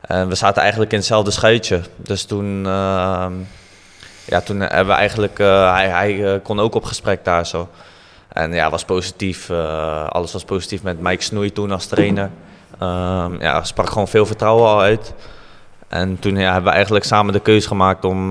En 0.00 0.28
we 0.28 0.34
zaten 0.34 0.62
eigenlijk 0.62 0.92
in 0.92 0.98
hetzelfde 0.98 1.30
schuitje. 1.30 1.80
Dus 1.96 2.24
toen, 2.24 2.66
ehm, 2.66 3.32
ja, 4.24 4.40
toen 4.40 4.60
hebben 4.60 4.86
we 4.86 4.92
eigenlijk... 4.92 5.38
eh, 5.38 5.72
hij 5.72 5.88
hij 5.88 6.34
eh, 6.34 6.40
kon 6.42 6.60
ook 6.60 6.74
op 6.74 6.84
gesprek 6.84 7.24
daar 7.24 7.46
zo. 7.46 7.68
En 8.28 8.52
ja, 8.52 8.70
was 8.70 8.84
positief. 8.84 9.50
eh, 9.50 10.06
alles 10.06 10.32
was 10.32 10.44
positief 10.44 10.82
met 10.82 11.00
Mike 11.00 11.22
Snoei 11.22 11.52
toen 11.52 11.72
als 11.72 11.86
trainer. 11.86 12.30
Ehm 12.78 13.40
ja, 13.40 13.64
sprak 13.64 13.88
gewoon 13.88 14.08
veel 14.08 14.26
vertrouwen 14.26 14.68
al 14.68 14.80
uit. 14.80 15.14
En 15.88 16.18
toen 16.18 16.36
ja, 16.36 16.52
hebben 16.52 16.70
we 16.70 16.76
eigenlijk 16.76 17.04
samen 17.04 17.32
de 17.32 17.40
keuze 17.40 17.68
gemaakt 17.68 18.04
om, 18.04 18.30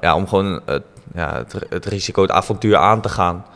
ja, 0.00 0.14
om 0.14 0.28
gewoon 0.28 0.60
het, 0.64 0.82
ja, 1.14 1.34
het, 1.34 1.54
het 1.68 1.86
risico, 1.86 2.22
het 2.22 2.30
avontuur 2.30 2.76
aan 2.76 3.00
te 3.00 3.08
gaan. 3.08 3.46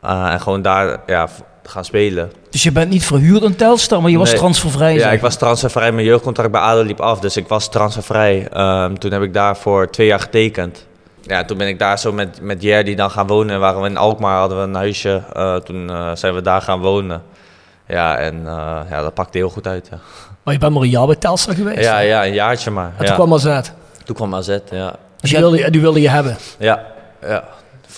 En 0.00 0.40
gewoon 0.40 0.62
daar 0.62 1.00
ja, 1.06 1.28
gaan 1.68 1.84
spelen. 1.84 2.32
Dus 2.50 2.62
je 2.62 2.72
bent 2.72 2.90
niet 2.90 3.04
verhuurd 3.06 3.44
aan 3.44 3.56
Telstar, 3.56 4.02
maar 4.02 4.10
je 4.10 4.18
was 4.18 4.34
transfervrij. 4.34 4.94
Ja, 4.94 5.00
zeg. 5.00 5.12
ik 5.12 5.20
was 5.20 5.36
transfervrij. 5.36 5.92
Mijn 5.92 6.06
jeugdcontract 6.06 6.50
bij 6.50 6.60
ADO 6.60 6.82
liep 6.82 7.00
af, 7.00 7.20
dus 7.20 7.36
ik 7.36 7.48
was 7.48 7.68
transfervrij. 7.70 8.48
Ehm, 8.52 8.94
toen 8.94 9.12
heb 9.12 9.22
ik 9.22 9.34
daar 9.34 9.56
voor 9.56 9.90
twee 9.90 10.06
jaar 10.06 10.20
getekend. 10.20 10.86
Ja, 11.22 11.44
toen 11.44 11.58
ben 11.58 11.68
ik 11.68 11.78
daar 11.78 11.98
zo 11.98 12.12
met, 12.12 12.40
met 12.42 12.62
Jerdy 12.62 12.94
dan 12.94 13.10
gaan 13.10 13.26
wonen. 13.26 13.60
Waren 13.60 13.80
we 13.82 13.88
in 13.88 13.96
Alkmaar, 13.96 14.38
hadden 14.38 14.58
we 14.58 14.64
een 14.64 14.74
huisje. 14.74 15.22
Eh, 15.32 15.56
toen 15.56 15.90
eh, 15.90 16.10
zijn 16.14 16.34
we 16.34 16.40
daar 16.42 16.62
gaan 16.62 16.80
wonen. 16.80 17.22
Ja, 17.88 18.16
en 18.16 18.34
eh, 18.46 18.80
ja, 18.90 19.02
dat 19.02 19.14
pakte 19.14 19.38
heel 19.38 19.48
goed 19.50 19.66
uit. 19.66 19.88
Ja, 19.90 19.98
Maar 20.42 20.54
je 20.54 20.60
bent 20.60 20.72
maar 20.72 20.82
een 20.82 20.88
jaar 20.88 21.06
bij 21.06 21.16
Telstar 21.16 21.54
geweest. 21.54 21.80
ja, 21.80 21.98
ja 21.98 22.26
een 22.26 22.32
jaartje 22.32 22.70
maar. 22.70 22.92
En 22.96 23.04
Ja. 23.04 23.06
toen 23.06 23.14
kwam 23.26 23.34
AZ. 23.34 23.60
Toen 24.04 24.14
kwam 24.16 24.34
AZ, 24.34 24.58
ja. 24.70 24.94
Dus 25.20 25.30
die 25.30 25.38
wilde, 25.38 25.70
die 25.70 25.80
wilde 25.80 26.00
je 26.00 26.08
hebben. 26.08 26.36
Ja, 26.58 26.84
ja. 27.22 27.44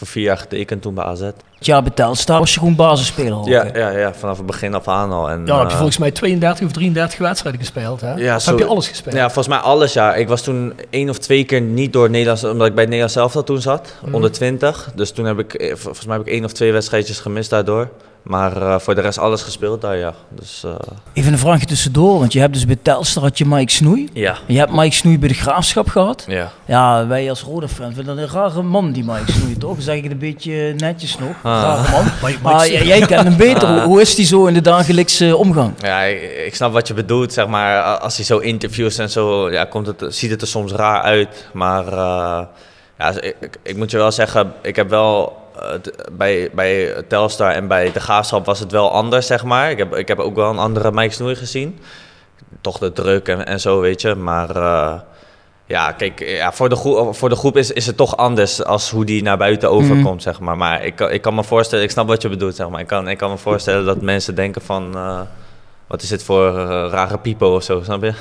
Voor 0.00 0.08
vier 0.08 0.22
jaar 0.22 0.38
getekend 0.38 0.82
toen 0.82 0.94
bij 0.94 1.04
AZ. 1.04 1.22
Ja, 1.58 1.82
betaald 1.82 2.18
staan 2.18 2.38
was 2.38 2.52
je 2.54 2.58
gewoon 2.58 2.74
basisspeler. 2.76 3.48
Ja, 3.48 3.66
ja, 3.74 3.90
ja, 3.90 4.14
vanaf 4.14 4.36
het 4.36 4.46
begin 4.46 4.74
af 4.74 4.88
aan 4.88 5.12
al. 5.12 5.30
En, 5.30 5.38
Ja, 5.40 5.44
dan 5.44 5.56
heb 5.56 5.66
je 5.66 5.70
eh, 5.72 5.76
volgens 5.76 5.98
mij 5.98 6.10
32 6.10 6.66
of 6.66 6.72
33 6.72 7.18
wedstrijden 7.18 7.60
gespeeld, 7.60 8.00
hè? 8.00 8.14
Ja, 8.14 8.36
Of 8.36 8.42
zo- 8.42 8.50
heb 8.50 8.58
je 8.58 8.64
alles 8.66 8.88
gespeeld? 8.88 9.14
Ja, 9.14 9.24
volgens 9.24 9.48
mij 9.48 9.58
alles, 9.58 9.92
ja. 9.92 10.14
Ik 10.14 10.28
was 10.28 10.42
toen 10.42 10.72
één 10.90 11.08
of 11.08 11.18
twee 11.18 11.44
keer 11.44 11.60
niet 11.60 11.92
door 11.92 12.02
het 12.02 12.12
Nederlands, 12.12 12.44
omdat 12.44 12.66
ik 12.66 12.74
bij 12.74 12.84
het 12.84 12.92
Nederlands 12.92 13.14
zelf 13.14 13.44
toen 13.44 13.60
zat, 13.60 13.94
Mhm. 14.02 14.14
onder 14.14 14.32
20. 14.32 14.90
Dus 14.94 15.10
toen 15.10 15.24
heb 15.24 15.38
ik, 15.38 15.54
eh, 15.54 15.68
vol- 15.68 15.76
volgens 15.76 16.06
mij 16.06 16.16
heb 16.16 16.26
ik 16.26 16.32
één 16.32 16.44
of 16.44 16.52
twee 16.52 16.72
wedstrijdjes 16.72 17.18
gemist 17.20 17.50
daardoor. 17.50 17.88
Maar 18.22 18.62
eh, 18.62 18.78
voor 18.78 18.94
de 18.94 19.00
rest 19.00 19.18
alles 19.18 19.42
gespeeld 19.42 19.80
daar, 19.80 19.96
ja. 19.96 20.14
Dus 20.28 20.62
eh, 20.64 20.74
Even 21.12 21.32
een 21.32 21.38
vraagje 21.38 21.66
tussendoor, 21.66 22.18
want 22.18 22.32
je 22.32 22.40
hebt 22.40 22.52
dus 22.54 22.66
bij 22.66 22.76
Telstar 22.82 23.22
had 23.22 23.38
je 23.38 23.46
Mike 23.46 23.72
Snoei. 23.72 24.08
ja. 24.12 24.36
Je 24.46 24.58
hebt 24.58 24.72
Mike 24.72 24.94
Snoei 24.94 25.18
bij 25.18 25.28
de 25.28 25.34
Graafschap 25.34 25.88
gehad. 25.88 26.24
Ja. 26.28 26.50
Ja, 26.64 27.06
wij 27.06 27.28
als 27.30 27.42
rode 27.42 27.68
fan 27.68 27.92
vinden 27.92 28.16
dat 28.16 28.28
een 28.28 28.32
rare 28.34 28.62
man, 28.62 28.92
die 28.92 29.04
Mike 29.04 29.32
Snoei, 29.32 29.56
toch? 29.58 29.76
Zeg 29.78 29.96
ik 29.96 30.02
het 30.02 30.12
een 30.12 30.18
beetje 30.18 30.74
netjes 30.76 31.18
nog. 31.18 31.34
Ah. 31.42 31.62
Rare 31.62 31.90
man. 31.90 32.04
Maar 32.42 32.70
jij 32.70 33.00
kent 33.06 33.24
hem 33.24 33.36
beter. 33.36 33.68
Hoe, 33.68 33.80
hoe 33.80 34.00
is 34.00 34.14
die 34.14 34.26
zo 34.26 34.46
in 34.46 34.54
de 34.54 34.60
dagelijkse 34.60 35.36
omgang? 35.36 35.72
Ja, 35.80 36.02
ik, 36.02 36.22
ik 36.46 36.54
snap 36.54 36.72
wat 36.72 36.88
je 36.88 36.94
bedoelt, 36.94 37.32
zeg 37.32 37.46
maar. 37.46 37.82
Als 37.98 38.16
hij 38.16 38.24
zo 38.24 38.38
interviews 38.38 38.98
en 38.98 39.10
zo, 39.10 39.50
ja, 39.50 39.64
komt 39.64 39.86
het, 39.86 40.04
ziet 40.08 40.30
het 40.30 40.40
er 40.42 40.48
soms 40.48 40.72
raar 40.72 41.02
uit. 41.02 41.48
Maar 41.52 41.86
eh, 41.86 42.40
ja, 42.98 43.10
ik, 43.20 43.36
ik, 43.40 43.56
ik 43.62 43.76
moet 43.76 43.90
je 43.90 43.96
wel 43.96 44.12
zeggen, 44.12 44.52
ik 44.62 44.76
heb 44.76 44.88
wel 44.88 45.38
bij, 46.12 46.50
bij 46.54 47.02
Telstar 47.08 47.50
en 47.52 47.68
bij 47.68 47.92
de 47.92 48.00
Graafschap 48.00 48.46
was 48.46 48.58
het 48.60 48.72
wel 48.72 48.90
anders, 48.92 49.26
zeg 49.26 49.44
maar. 49.44 49.70
Ik 49.70 49.78
heb, 49.78 49.94
ik 49.96 50.08
heb 50.08 50.18
ook 50.18 50.34
wel 50.34 50.50
een 50.50 50.58
andere 50.58 50.92
Mike 50.92 51.14
Snoei 51.14 51.34
gezien. 51.34 51.78
Toch 52.60 52.78
de 52.78 52.92
druk 52.92 53.28
en, 53.28 53.46
en 53.46 53.60
zo, 53.60 53.80
weet 53.80 54.00
je. 54.00 54.14
Maar 54.14 54.56
eh, 54.56 54.92
ja, 55.66 55.92
kijk, 55.92 56.20
ja, 56.20 56.52
voor, 56.52 56.68
de 56.68 56.76
groep, 56.76 57.16
voor 57.16 57.28
de 57.28 57.36
groep 57.36 57.56
is, 57.56 57.70
is 57.72 57.86
het 57.86 57.96
toch 57.96 58.16
anders 58.16 58.64
als 58.64 58.90
hoe 58.90 59.04
die 59.04 59.22
naar 59.22 59.36
buiten 59.38 59.70
overkomt, 59.70 60.22
zeg 60.22 60.40
maar. 60.40 60.56
Maar 60.56 60.84
ik, 60.84 60.96
kan- 60.96 61.10
ik 61.10 61.22
kan 61.22 61.34
me 61.34 61.44
voorstellen, 61.44 61.84
ik 61.84 61.90
snap 61.90 62.08
wat 62.08 62.22
je 62.22 62.28
bedoelt, 62.28 62.54
zeg 62.56 62.68
maar. 62.68 62.80
Ik 62.80 62.86
kan, 62.86 63.08
ik 63.08 63.18
kan 63.18 63.30
me 63.30 63.36
voorstellen 63.38 63.84
dat 63.84 64.00
mensen 64.00 64.34
denken 64.34 64.62
van... 64.62 64.94
eh, 64.94 65.20
wat 65.86 66.02
is 66.02 66.08
dit 66.08 66.22
voor 66.24 66.58
eh, 66.58 66.64
rare 66.90 67.18
piepo 67.18 67.54
of 67.54 67.62
zo, 67.62 67.80
snap 67.82 68.02
je? 68.02 68.12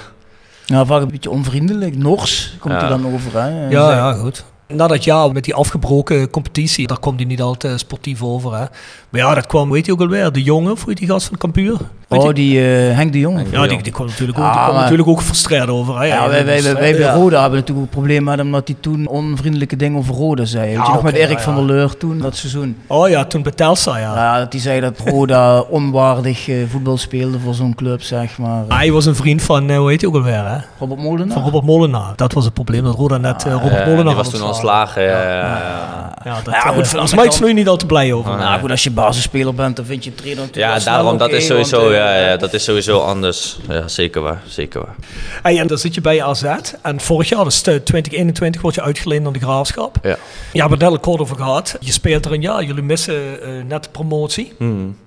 Nou, 0.67 0.85
vaak 0.85 1.01
een 1.01 1.07
beetje 1.07 1.29
onvriendelijk. 1.29 1.95
Nors 1.97 2.55
komt 2.59 2.73
Ja. 2.73 2.79
hij 2.79 2.89
dan 2.89 3.13
over, 3.13 3.41
hè? 3.41 3.67
Ja, 3.69 3.91
ja, 3.91 4.13
goed. 4.13 4.45
Na 4.73 4.87
dat 4.87 5.03
jaar 5.03 5.31
met 5.31 5.43
die 5.43 5.53
afgebroken 5.53 6.29
competitie, 6.29 6.87
daar 6.87 6.99
komt 6.99 7.19
hij 7.19 7.27
niet 7.27 7.41
altijd 7.41 7.79
sportief 7.79 8.23
over. 8.23 8.51
Hè. 8.51 8.65
Maar 9.09 9.21
ja, 9.21 9.33
dat 9.33 9.47
kwam, 9.47 9.69
weet 9.69 9.85
je 9.85 9.91
ook 9.91 10.01
alweer, 10.01 10.31
de 10.31 10.43
jongen, 10.43 10.77
heet 10.85 10.97
die 10.97 11.07
gast 11.07 11.27
van 11.27 11.37
Campuur? 11.37 11.77
Weet 12.09 12.23
Oh, 12.23 12.33
die 12.33 12.59
eh, 12.59 12.95
Henk 12.95 13.11
de 13.11 13.19
Jong. 13.19 13.35
Henk 13.35 13.49
de 13.49 13.55
ja, 13.55 13.61
die, 13.61 13.71
Jong. 13.71 13.83
die 13.83 13.91
kwam 13.93 14.07
natuurlijk 14.07 14.37
ook, 14.39 14.43
Ah, 14.45 14.51
die 14.51 14.59
kwam 14.61 14.73
maar- 14.73 14.81
natuurlijk 14.83 15.09
ook 15.09 15.21
frustreerd 15.21 15.69
over. 15.69 15.99
Hè. 15.99 16.05
Ja, 16.05 16.29
wij, 16.29 16.45
wij, 16.45 16.63
wij, 16.63 16.73
wij 16.73 16.91
bij 16.91 16.99
Ja. 16.99 17.13
Roda 17.13 17.41
hebben 17.41 17.59
natuurlijk 17.59 17.85
een 17.87 17.93
probleem 17.93 18.23
met 18.23 18.37
hem 18.37 18.45
omdat 18.45 18.67
hij 18.67 18.77
toen 18.79 19.07
onvriendelijke 19.07 19.75
dingen 19.75 19.97
over 19.97 20.15
Roda 20.15 20.45
zei. 20.45 20.63
Weet 20.63 20.71
je 20.71 20.77
nog 20.77 20.93
oké, 20.95 21.03
met 21.03 21.13
Erik 21.15 21.37
ja, 21.37 21.43
van 21.43 21.55
der 21.55 21.65
Leur 21.65 21.97
toen, 21.97 22.19
dat 22.19 22.35
seizoen. 22.35 22.77
Oh 22.87 23.09
ja, 23.09 23.25
toen 23.25 23.41
bij 23.43 23.53
ja. 23.57 23.95
Ja, 23.95 24.37
dat 24.37 24.51
hij 24.51 24.61
zei 24.61 24.79
dat 24.79 24.99
Roda 25.05 25.59
onwaardig 25.79 26.49
eh, 26.49 26.55
voetbal 26.69 26.97
speelde 26.97 27.39
voor 27.39 27.53
zo'n 27.53 27.75
club, 27.75 28.01
zeg 28.01 28.37
maar. 28.37 28.63
Hij 28.67 28.91
was 28.91 29.05
een 29.05 29.15
vriend 29.15 29.41
van, 29.41 29.69
eh, 29.69 29.77
hoe 29.77 29.89
heet 29.89 30.01
hij 30.01 30.09
ook 30.09 30.15
alweer, 30.15 30.45
hè? 30.47 30.57
Robert 30.79 31.01
Molenaar. 31.01 31.33
Van 31.33 31.43
Robert 31.43 31.65
Molenaar. 31.65 32.13
Dat 32.15 32.33
was 32.33 32.45
het 32.45 32.53
probleem, 32.53 32.83
dat 32.83 32.95
Roda 32.95 33.17
net 33.17 33.43
Robert 33.43 33.85
Molenaar 33.85 34.15
was 34.15 34.29
toen 34.29 34.41
ontslagen. 34.43 35.03
Ja, 35.03 36.17
ja, 36.23 36.37
dat, 36.43 36.55
goed, 36.55 36.91
de 36.91 36.97
Mike 37.01 37.15
kant- 37.15 37.33
Snoei 37.33 37.53
niet 37.53 37.67
al 37.67 37.77
te 37.77 37.85
blij 37.85 38.13
over. 38.13 38.37
Nou 38.37 38.59
goed, 38.59 38.71
als 38.71 38.83
je 38.83 38.91
basisspeler 38.91 39.53
bent, 39.55 39.75
dan 39.75 39.85
vind 39.85 40.03
je 40.03 40.15
trainer 40.15 40.43
natuurlijk 40.43 40.77
Ja, 40.79 40.91
daarom, 40.91 41.17
dat 41.17 41.31
is 41.31 41.45
sowieso, 41.45 41.91
ja, 41.99 42.29
ja, 42.29 42.37
dat 42.37 42.53
is 42.53 42.63
sowieso 42.63 42.99
anders. 42.99 43.57
Ja, 43.67 43.87
zeker 43.87 44.21
waar, 44.21 44.41
zeker 44.47 44.81
waar. 44.81 44.95
Hey, 45.41 45.59
en 45.59 45.67
dan 45.67 45.77
zit 45.77 45.93
je 45.93 46.01
bij 46.01 46.23
AZ. 46.23 46.43
En 46.81 46.99
vorig 46.99 47.29
jaar, 47.29 47.43
dus 47.43 47.61
eh, 47.61 47.75
2021, 47.75 48.61
word 48.61 48.75
je 48.75 48.81
uitgeleend 48.81 49.25
aan 49.25 49.33
de 49.33 49.39
Graafschap. 49.39 49.97
Ja. 50.03 50.09
Ja, 50.09 50.17
we 50.51 50.59
hebben 50.59 50.71
het 50.71 50.79
net 50.79 50.89
al 50.89 50.99
kort 50.99 51.21
over 51.21 51.35
gehad. 51.35 51.77
Je 51.79 51.91
speelt 51.91 52.25
er 52.25 52.33
een 52.33 52.41
jaar, 52.41 52.63
jullie 52.63 52.83
missen 52.83 53.41
eh, 53.41 53.49
net 53.67 53.83
de 53.83 53.89
promotie. 53.89 54.53
Hmm. 54.57 54.97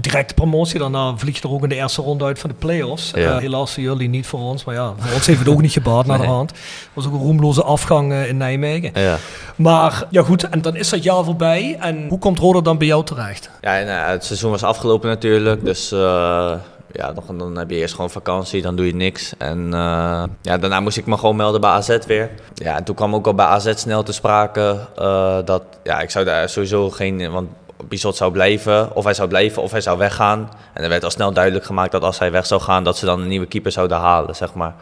Directe 0.00 0.34
promotie, 0.34 0.78
daarna 0.78 1.16
vlieg 1.16 1.36
je 1.36 1.42
er 1.42 1.54
ook 1.54 1.62
in 1.62 1.68
de 1.68 1.74
eerste 1.74 2.02
ronde 2.02 2.24
uit 2.24 2.38
van 2.38 2.50
de 2.50 2.56
play-offs. 2.56 3.10
Ja. 3.14 3.34
Eh, 3.34 3.38
helaas 3.38 3.74
voor 3.74 3.82
jullie, 3.82 4.08
niet 4.08 4.26
voor 4.26 4.40
ons. 4.40 4.64
Maar 4.64 4.74
ja, 4.74 4.92
voor 4.98 5.14
ons 5.14 5.26
heeft 5.26 5.38
het 5.38 5.48
ook 5.48 5.60
niet 5.60 5.72
gebaat 5.72 6.06
naar 6.06 6.18
de 6.18 6.26
hand. 6.26 6.50
Het 6.50 6.88
was 6.92 7.06
ook 7.06 7.12
een 7.12 7.18
roemloze 7.18 7.62
afgang 7.62 8.12
eh, 8.12 8.28
in 8.28 8.36
Nijmegen. 8.36 9.00
Ja. 9.00 9.16
Maar 9.56 10.04
ja 10.10 10.22
goed, 10.22 10.48
en 10.48 10.62
dan 10.62 10.76
is 10.76 10.88
dat 10.88 11.02
jaar 11.02 11.24
voorbij. 11.24 11.76
En 11.80 12.08
hoe 12.08 12.18
komt 12.18 12.38
Roda 12.38 12.60
dan 12.60 12.78
bij 12.78 12.86
jou 12.86 13.04
terecht? 13.04 13.50
Ja, 13.60 13.80
eh, 13.80 14.10
het 14.10 14.24
seizoen 14.24 14.50
was 14.50 14.62
afgelopen 14.62 15.08
natuurlijk, 15.08 15.64
dus 15.64 15.92
eh, 15.92 16.52
ja, 16.92 17.12
dan, 17.12 17.38
dan 17.38 17.58
heb 17.58 17.70
je 17.70 17.76
eerst 17.76 17.94
gewoon 17.94 18.10
vakantie, 18.10 18.62
dan 18.62 18.76
doe 18.76 18.86
je 18.86 18.94
niks. 18.94 19.32
En 19.38 19.74
eh, 19.74 20.24
ja, 20.42 20.58
daarna 20.58 20.80
moest 20.80 20.96
ik 20.96 21.06
me 21.06 21.16
gewoon 21.16 21.36
melden 21.36 21.60
bij 21.60 21.70
AZ 21.70 21.98
weer. 22.06 22.30
Ja, 22.54 22.76
en 22.76 22.84
toen 22.84 22.94
kwam 22.94 23.14
ook 23.14 23.26
al 23.26 23.34
bij 23.34 23.46
AZ 23.46 23.72
snel 23.74 24.02
te 24.02 24.12
sprake 24.12 24.88
eh, 24.96 25.38
dat, 25.44 25.62
ja, 25.82 26.00
ik 26.00 26.10
zou 26.10 26.24
daar 26.24 26.48
sowieso 26.48 26.90
geen, 26.90 27.30
want 27.30 27.48
Bizot 27.88 28.16
zou 28.16 28.32
blijven, 28.32 28.96
of 28.96 29.04
hij 29.04 29.14
zou 29.14 29.28
blijven 29.28 29.62
of 29.62 29.70
hij 29.70 29.80
zou 29.80 29.98
weggaan. 29.98 30.50
En 30.72 30.82
er 30.82 30.88
werd 30.88 31.04
al 31.04 31.10
snel 31.10 31.32
duidelijk 31.32 31.64
gemaakt 31.64 31.92
dat 31.92 32.02
als 32.02 32.18
hij 32.18 32.30
weg 32.30 32.46
zou 32.46 32.60
gaan, 32.60 32.84
dat 32.84 32.98
ze 32.98 33.04
dan 33.04 33.20
een 33.20 33.28
nieuwe 33.28 33.46
keeper 33.46 33.72
zouden 33.72 33.96
halen, 33.96 34.36
zeg 34.36 34.54
maar. 34.54 34.74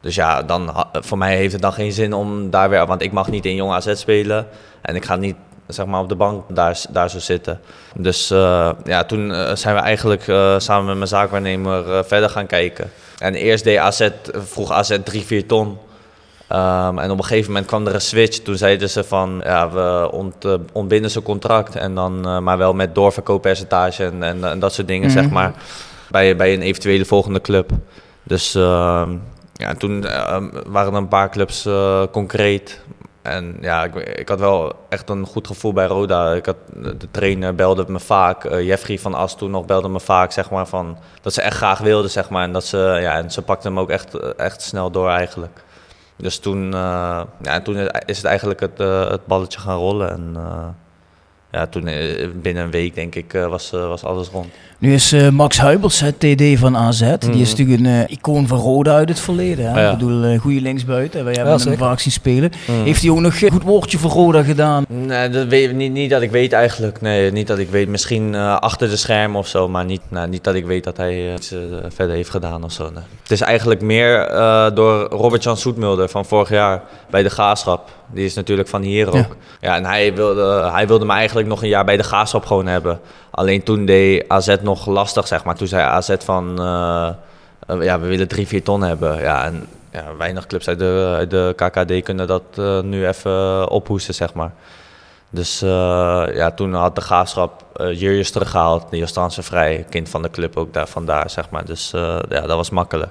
Dus 0.00 0.14
ja, 0.14 0.42
dan, 0.42 0.86
voor 0.92 1.18
mij 1.18 1.36
heeft 1.36 1.52
het 1.52 1.62
dan 1.62 1.72
geen 1.72 1.92
zin 1.92 2.12
om 2.12 2.50
daar 2.50 2.70
weer... 2.70 2.86
Want 2.86 3.02
ik 3.02 3.12
mag 3.12 3.28
niet 3.28 3.46
in 3.46 3.54
Jong 3.54 3.72
AZ 3.72 3.94
spelen. 3.94 4.46
En 4.80 4.96
ik 4.96 5.04
ga 5.04 5.16
niet 5.16 5.36
zeg 5.66 5.86
maar, 5.86 6.00
op 6.00 6.08
de 6.08 6.14
bank 6.14 6.44
daar, 6.48 6.80
daar 6.90 7.10
zo 7.10 7.18
zitten. 7.18 7.60
Dus 7.94 8.30
eh, 8.30 8.70
ja, 8.84 9.04
toen 9.04 9.32
eh, 9.32 9.54
zijn 9.54 9.74
we 9.74 9.80
eigenlijk 9.80 10.28
eh, 10.28 10.58
samen 10.58 10.86
met 10.86 10.96
mijn 10.96 11.08
zaakwaarnemer 11.08 12.04
verder 12.04 12.30
gaan 12.30 12.46
kijken. 12.46 12.90
En 13.18 13.34
eerst 13.34 13.64
deed 13.64 13.78
AZ, 13.78 14.08
vroeg 14.32 14.72
AZ 14.72 14.98
3, 15.04 15.22
4 15.22 15.46
ton. 15.46 15.78
Ehm, 16.52 16.98
en 16.98 17.10
op 17.10 17.18
een 17.18 17.24
gegeven 17.24 17.50
moment 17.50 17.66
kwam 17.66 17.86
er 17.86 17.94
een 17.94 18.00
switch. 18.00 18.38
Toen 18.38 18.56
zeiden 18.56 18.90
ze 18.90 19.04
van, 19.04 19.40
ja, 19.44 19.70
we 19.70 20.08
ont, 20.12 20.44
eh, 20.44 20.54
ontbinden 20.72 21.10
zijn 21.10 21.24
contract. 21.24 21.76
En 21.76 21.94
dan, 21.94 22.26
eh, 22.26 22.38
maar 22.38 22.58
wel 22.58 22.72
met 22.72 22.94
doorverkooppercentage 22.94 24.04
en, 24.04 24.22
en, 24.22 24.44
en 24.44 24.58
dat 24.58 24.72
soort 24.72 24.88
dingen, 24.88 25.10
zeg 25.10 25.30
maar. 25.30 25.52
Bij, 26.10 26.36
bij 26.36 26.52
een 26.52 26.62
eventuele 26.62 27.04
volgende 27.04 27.40
club. 27.40 27.70
Dus 28.22 28.54
ehm, 28.54 29.16
ja, 29.52 29.74
toen 29.74 30.06
ehm, 30.06 30.48
waren 30.66 30.92
er 30.92 30.98
een 30.98 31.08
paar 31.08 31.30
clubs 31.30 31.66
eh, 31.66 32.02
concreet. 32.10 32.80
En 33.22 33.56
ja, 33.60 33.84
ik, 33.84 33.94
ik 33.94 34.28
had 34.28 34.40
wel 34.40 34.72
echt 34.88 35.10
een 35.10 35.26
goed 35.26 35.46
gevoel 35.46 35.72
bij 35.72 35.86
Roda. 35.86 36.32
Ik 36.32 36.46
had, 36.46 36.56
de 36.74 37.10
trainer 37.10 37.54
belde 37.54 37.84
me 37.88 38.00
vaak. 38.00 38.42
Jeffrey 38.60 38.98
van 38.98 39.14
As 39.14 39.36
toen 39.36 39.50
nog 39.50 39.64
belde 39.64 39.88
me 39.88 40.00
vaak, 40.00 40.32
zeg 40.32 40.50
maar, 40.50 40.66
van 40.66 40.98
dat 41.22 41.32
ze 41.32 41.42
echt 41.42 41.56
graag 41.56 41.78
wilden, 41.78 42.10
zeg 42.10 42.30
maar. 42.30 42.42
En 42.42 42.52
dat 42.52 42.64
ze, 42.64 42.98
ja, 43.00 43.16
en 43.16 43.30
ze 43.30 43.42
pakte 43.42 43.68
hem 43.68 43.78
ook 43.78 43.90
echt, 43.90 44.14
echt 44.36 44.62
snel 44.62 44.90
door 44.90 45.08
eigenlijk. 45.08 45.64
Dus 46.22 46.38
toen, 46.38 46.74
eh, 46.74 47.22
ja, 47.42 47.52
en 47.52 47.62
toen 47.62 47.76
is 48.04 48.16
het 48.16 48.26
eigenlijk 48.26 48.60
het, 48.60 48.80
eh, 48.80 49.10
het 49.10 49.26
balletje 49.26 49.60
gaan 49.60 49.78
rollen. 49.78 50.10
En 50.10 50.32
eh, 50.36 50.68
ja, 51.52 51.66
toen 51.66 51.86
eh, 51.86 52.28
binnen 52.42 52.62
een 52.62 52.70
week, 52.70 52.94
denk 52.94 53.14
ik, 53.14 53.34
eh, 53.34 53.46
was, 53.46 53.72
eh, 53.72 53.88
was 53.88 54.04
alles 54.04 54.28
rond. 54.28 54.46
Nu 54.78 54.94
is 54.94 55.14
Max 55.30 55.58
Huibers, 55.58 56.00
het 56.00 56.20
TD 56.20 56.58
van 56.58 56.76
AZ. 56.76 57.14
Die 57.18 57.40
is 57.40 57.54
natuurlijk 57.54 57.80
een 57.80 58.08
icoon 58.08 58.46
van 58.46 58.58
Roda 58.58 58.94
uit 58.94 59.08
het 59.08 59.20
verleden. 59.20 59.64
Hè? 59.64 59.70
Mhm. 59.70 59.80
Ja. 59.80 59.90
Ik 59.90 59.98
bedoel, 59.98 60.24
eh 60.24 60.40
goede 60.40 60.60
linksbuiten. 60.60 61.24
Wij 61.24 61.32
hebben 61.32 61.52
hem 61.52 61.62
zeker. 61.62 61.78
vaak 61.78 62.00
zien 62.00 62.12
spelen. 62.12 62.52
Mhm. 62.66 62.82
Heeft 62.82 63.02
hij 63.02 63.10
ook 63.10 63.20
nog 63.20 63.40
een 63.40 63.50
goed 63.50 63.62
woordje 63.62 63.98
voor 63.98 64.10
Roda 64.10 64.42
gedaan? 64.42 64.84
Nee, 64.88 65.28
dat 65.28 65.46
weet, 65.46 65.74
niet, 65.74 65.92
niet 65.92 66.10
dat 66.10 66.22
ik 66.22 66.30
weet 66.30 66.52
eigenlijk. 66.52 67.00
Nee, 67.00 67.32
niet 67.32 67.46
dat 67.46 67.58
ik 67.58 67.70
weet. 67.70 67.88
Misschien 67.88 68.34
achter 68.34 68.88
de 68.88 68.96
schermen 68.96 69.38
of 69.38 69.48
zo, 69.48 69.68
maar 69.68 69.84
niet, 69.84 70.00
nou, 70.08 70.28
niet 70.28 70.44
dat 70.44 70.54
ik 70.54 70.66
weet 70.66 70.84
dat 70.84 70.96
hij 70.96 71.34
iets 71.34 71.54
verder 71.88 72.16
heeft 72.16 72.30
gedaan 72.30 72.64
of 72.64 72.72
zo. 72.72 72.90
nee. 72.90 73.02
Het 73.22 73.30
is 73.30 73.40
eigenlijk 73.40 73.80
meer 73.80 74.30
door 74.74 75.08
Robert-Jan 75.10 75.56
Soetmulder 75.56 76.08
van 76.08 76.24
vorig 76.24 76.48
jaar 76.48 76.82
bij 77.10 77.22
de 77.22 77.30
Graafschap. 77.30 77.90
Die 78.12 78.24
is 78.24 78.34
natuurlijk 78.34 78.68
van 78.68 78.82
hier 78.82 79.06
ook. 79.08 79.14
Ja. 79.14 79.26
Ja, 79.60 79.76
en 79.76 79.84
hij 79.84 80.14
wilde, 80.14 80.70
hij 80.72 80.86
wilde 80.86 81.04
me 81.04 81.12
eigenlijk 81.12 81.48
nog 81.48 81.62
een 81.62 81.68
jaar 81.68 81.84
bij 81.84 81.96
de 81.96 82.02
Graafschap 82.02 82.46
gewoon 82.46 82.66
hebben. 82.66 83.00
Alleen 83.30 83.62
toen 83.62 83.84
deed 83.84 84.28
AZ 84.28 84.56
nog 84.62 84.86
lastig, 84.86 85.26
zeg 85.26 85.44
maar. 85.44 85.54
Toen 85.54 85.66
zei 85.66 85.82
AZ 85.82 86.14
van, 86.18 86.60
eh, 86.60 87.08
eh, 87.66 87.82
ja, 87.82 88.00
we 88.00 88.06
willen 88.06 88.28
drie, 88.28 88.46
vier 88.46 88.62
ton 88.62 88.82
hebben. 88.82 89.20
Ja, 89.20 89.44
en 89.44 89.66
ja, 89.92 90.16
weinig 90.18 90.46
clubs 90.46 90.68
uit 90.68 90.78
de, 90.78 91.14
uit 91.16 91.30
de 91.30 91.52
KKD 91.56 92.02
kunnen 92.02 92.26
dat 92.26 92.42
eh, 92.54 92.80
nu 92.80 93.06
even 93.06 93.68
ophoesten, 93.68 94.14
zeg 94.14 94.34
maar. 94.34 94.52
Dus 95.30 95.58
ja, 96.34 96.50
toen 96.50 96.74
had 96.74 96.94
de 96.94 97.00
graafschap 97.00 97.64
uh, 97.76 98.00
Jurjes 98.00 98.30
teruggehaald. 98.30 98.84
Was 99.14 99.34
ze 99.34 99.42
vrij, 99.42 99.86
kind 99.90 100.08
van 100.08 100.22
de 100.22 100.30
club 100.30 100.56
ook 100.56 100.72
daar 100.72 100.88
vandaar, 100.88 101.30
zeg 101.30 101.50
maar. 101.50 101.64
Dus 101.64 101.90
ja, 102.28 102.40
dat 102.40 102.56
was 102.56 102.70
makkelijk. 102.70 103.10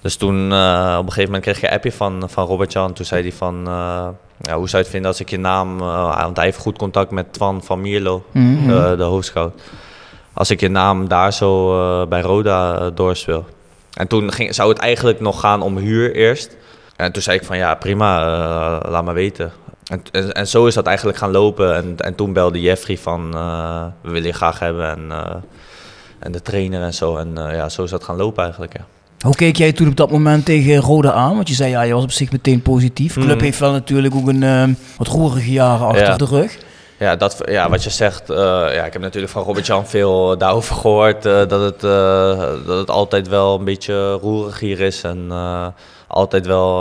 Dus 0.00 0.16
toen 0.16 0.50
uh, 0.50 0.96
op 0.98 1.06
een 1.06 1.12
gegeven 1.12 1.24
moment 1.24 1.42
kreeg 1.42 1.60
je 1.60 1.66
een 1.66 1.72
appje 1.72 1.92
van, 1.92 2.22
van 2.26 2.46
Robert-Jan. 2.46 2.92
Toen 2.92 3.04
zei 3.04 3.22
hij 3.22 3.32
van, 3.32 3.58
uh, 3.58 4.08
ja, 4.40 4.56
hoe 4.56 4.68
zou 4.68 4.70
je 4.70 4.76
het 4.76 4.88
vinden 4.88 5.10
als 5.10 5.20
ik 5.20 5.30
je 5.30 5.38
naam... 5.38 5.80
Uh, 5.80 6.22
want 6.22 6.36
hij 6.36 6.44
heeft 6.44 6.58
goed 6.58 6.78
contact 6.78 7.10
met 7.10 7.32
Twan 7.32 7.62
van 7.62 7.80
Mierlo, 7.80 8.24
mm 8.32 8.58
-hmm. 8.58 8.96
de, 8.96 9.02
hoofdscout. 9.02 9.60
Als 10.32 10.50
ik 10.50 10.60
je 10.60 10.68
naam 10.68 11.08
daar 11.08 11.32
zo 11.32 12.06
bij 12.06 12.20
Roda 12.20 12.90
doorspeel. 12.90 13.46
En 13.94 14.06
toen 14.06 14.32
ging, 14.32 14.54
zou 14.54 14.68
het 14.68 14.78
eigenlijk 14.78 15.20
nog 15.20 15.40
gaan 15.40 15.62
om 15.62 15.76
huur 15.76 16.14
eerst. 16.14 16.56
En 16.96 17.12
toen 17.12 17.22
zei 17.22 17.38
ik 17.38 17.44
van, 17.44 17.56
ja 17.56 17.74
prima, 17.74 18.24
laat 18.88 19.04
me 19.04 19.12
weten. 19.12 19.52
En, 19.84 20.02
en, 20.10 20.32
en, 20.32 20.46
zo 20.46 20.66
is 20.66 20.74
dat 20.74 20.86
eigenlijk 20.86 21.18
gaan 21.18 21.30
lopen. 21.30 21.74
En, 21.74 21.94
en 21.96 22.14
toen 22.14 22.32
belde 22.32 22.60
Jeffrey 22.60 22.98
van, 22.98 23.30
we 24.00 24.10
willen 24.10 24.26
je 24.26 24.32
graag 24.32 24.58
hebben. 24.58 24.90
En, 24.90 25.12
en 26.18 26.32
de 26.32 26.42
trainer 26.42 26.82
en 26.82 26.94
zo. 26.94 27.16
En 27.16 27.32
ja, 27.34 27.68
zo 27.68 27.82
is 27.82 27.90
dat 27.90 28.04
gaan 28.04 28.16
lopen 28.16 28.42
eigenlijk, 28.42 28.76
ja. 28.76 28.84
Hoe 29.20 29.34
keek 29.34 29.56
jij 29.56 29.72
toen 29.72 29.88
op 29.88 29.96
dat 29.96 30.10
moment 30.10 30.44
tegen 30.44 30.76
Roda 30.76 31.12
aan? 31.12 31.34
Want 31.34 31.48
je 31.48 31.54
zei, 31.54 31.70
ja, 31.70 31.82
je 31.82 31.94
was 31.94 32.02
op 32.02 32.10
zich 32.12 32.32
meteen 32.32 32.62
positief. 32.62 33.14
De 33.14 33.20
club 33.20 33.34
Mhm. 33.36 33.44
heeft 33.44 33.58
wel 33.58 33.72
natuurlijk 33.72 34.14
ook 34.14 34.28
een 34.28 34.42
uh, 34.42 34.64
wat 34.96 35.06
roerige 35.06 35.50
jaren 35.52 35.86
achter 35.86 36.06
Ja. 36.06 36.16
de 36.16 36.24
rug. 36.24 36.58
Ja, 36.98 37.16
dat, 37.16 37.42
ja, 37.44 37.70
wat 37.70 37.84
je 37.84 37.90
zegt, 37.90 38.30
eh, 38.30 38.36
ja, 38.74 38.84
ik 38.84 38.92
heb 38.92 39.02
natuurlijk 39.02 39.32
van 39.32 39.42
Robert-Jan 39.42 39.86
veel 39.86 40.38
daarover 40.38 40.76
gehoord. 40.76 41.26
eh, 41.26 41.32
dat, 41.48 41.50
het, 41.60 41.84
eh, 41.84 42.38
dat 42.66 42.78
het 42.78 42.90
altijd 42.90 43.28
wel 43.28 43.58
een 43.58 43.64
beetje 43.64 44.12
roerig 44.12 44.60
hier 44.60 44.80
is. 44.80 45.02
En 45.02 45.30
altijd 46.06 46.46
wel, 46.46 46.78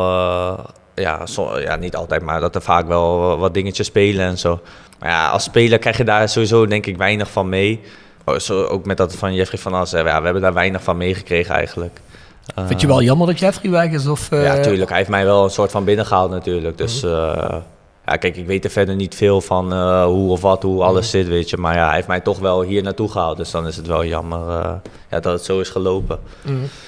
ja, 0.95 1.19
ja, 1.59 1.75
niet 1.75 1.95
altijd, 1.95 2.21
maar 2.21 2.39
dat 2.39 2.55
er 2.55 2.61
vaak 2.61 2.87
wel 2.87 3.37
wat 3.37 3.53
dingetjes 3.53 3.87
spelen 3.87 4.25
en 4.25 4.37
zo. 4.37 4.59
Maar 4.99 5.09
ja, 5.09 5.29
als 5.29 5.43
speler 5.43 5.79
krijg 5.79 5.97
je 5.97 6.03
daar 6.03 6.29
sowieso 6.29 6.65
denk 6.67 6.85
ik 6.85 6.97
weinig 6.97 7.31
van 7.31 7.49
mee. 7.49 7.81
Oh, 8.25 8.37
Zo, 8.37 8.63
ook 8.63 8.85
met 8.85 8.97
dat 8.97 9.15
van 9.15 9.33
Jeffrey 9.33 9.59
van 9.59 9.73
As, 9.73 9.91
ja, 9.91 10.03
we 10.03 10.09
hebben 10.09 10.41
daar 10.41 10.53
weinig 10.53 10.83
van 10.83 10.97
meegekregen 10.97 11.55
eigenlijk. 11.55 11.99
Eh, 12.55 12.67
Vind 12.67 12.81
je 12.81 12.87
wel 12.87 13.01
jammer 13.01 13.27
dat 13.27 13.39
Jeffrey 13.39 13.71
weg 13.71 13.91
is? 13.91 14.07
Of, 14.07 14.31
eh, 14.31 14.43
ja, 14.43 14.59
tuurlijk. 14.59 14.89
Hij 14.89 14.97
heeft 14.97 15.09
mij 15.09 15.25
wel 15.25 15.43
een 15.43 15.49
soort 15.49 15.71
van 15.71 15.83
binnengehaald 15.83 16.31
natuurlijk. 16.31 16.77
Dus 16.77 17.03
eh, 17.03 17.55
ja, 18.05 18.15
kijk, 18.15 18.37
ik 18.37 18.45
weet 18.47 18.63
er 18.63 18.69
verder 18.69 18.95
niet 18.95 19.15
veel 19.15 19.41
van 19.41 19.73
eh, 19.73 20.05
hoe 20.05 20.31
of 20.31 20.41
wat, 20.41 20.63
hoe 20.63 20.83
alles 20.83 21.09
zit, 21.09 21.27
weet 21.27 21.49
je. 21.49 21.57
Maar 21.57 21.75
ja, 21.75 21.85
hij 21.85 21.95
heeft 21.95 22.07
mij 22.07 22.19
toch 22.19 22.39
wel 22.39 22.61
hier 22.61 22.83
naartoe 22.83 23.09
gehaald. 23.11 23.37
Dus 23.37 23.51
dan 23.51 23.67
is 23.67 23.75
het 23.75 23.87
wel 23.87 24.05
jammer 24.05 24.39
eh, 24.49 24.71
ja, 25.09 25.19
dat 25.19 25.33
het 25.33 25.43
zo 25.45 25.59
is 25.59 25.69
gelopen. 25.69 26.19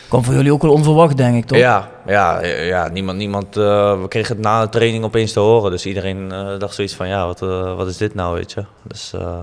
Kwam 0.10 0.24
voor 0.24 0.34
jullie 0.34 0.54
ook 0.54 0.62
wel 0.62 0.72
onverwacht, 0.72 1.18
denk 1.18 1.36
ik, 1.36 1.46
toch? 1.46 1.58
Ja, 1.58 1.90
ja, 2.08 2.42
ja, 2.46 2.88
niemand, 2.88 3.18
niemand 3.18 3.58
eh, 3.58 4.02
we 4.02 4.08
kregen 4.08 4.36
het 4.36 4.44
na 4.44 4.62
de 4.62 4.70
training 4.70 5.04
opeens 5.04 5.34
te 5.34 5.40
horen. 5.40 5.72
Dus 5.72 5.86
iedereen 5.86 6.32
eh, 6.32 6.48
dacht 6.60 6.76
zoiets 6.76 6.94
van, 6.96 7.08
ja, 7.08 7.26
wat, 7.26 7.42
eh, 7.42 7.76
wat 7.76 7.88
is 7.88 7.98
dit 7.98 8.16
nou, 8.16 8.36
weet 8.36 8.52
je. 8.52 8.64
Dus, 8.84 9.14
eh, 9.14 9.38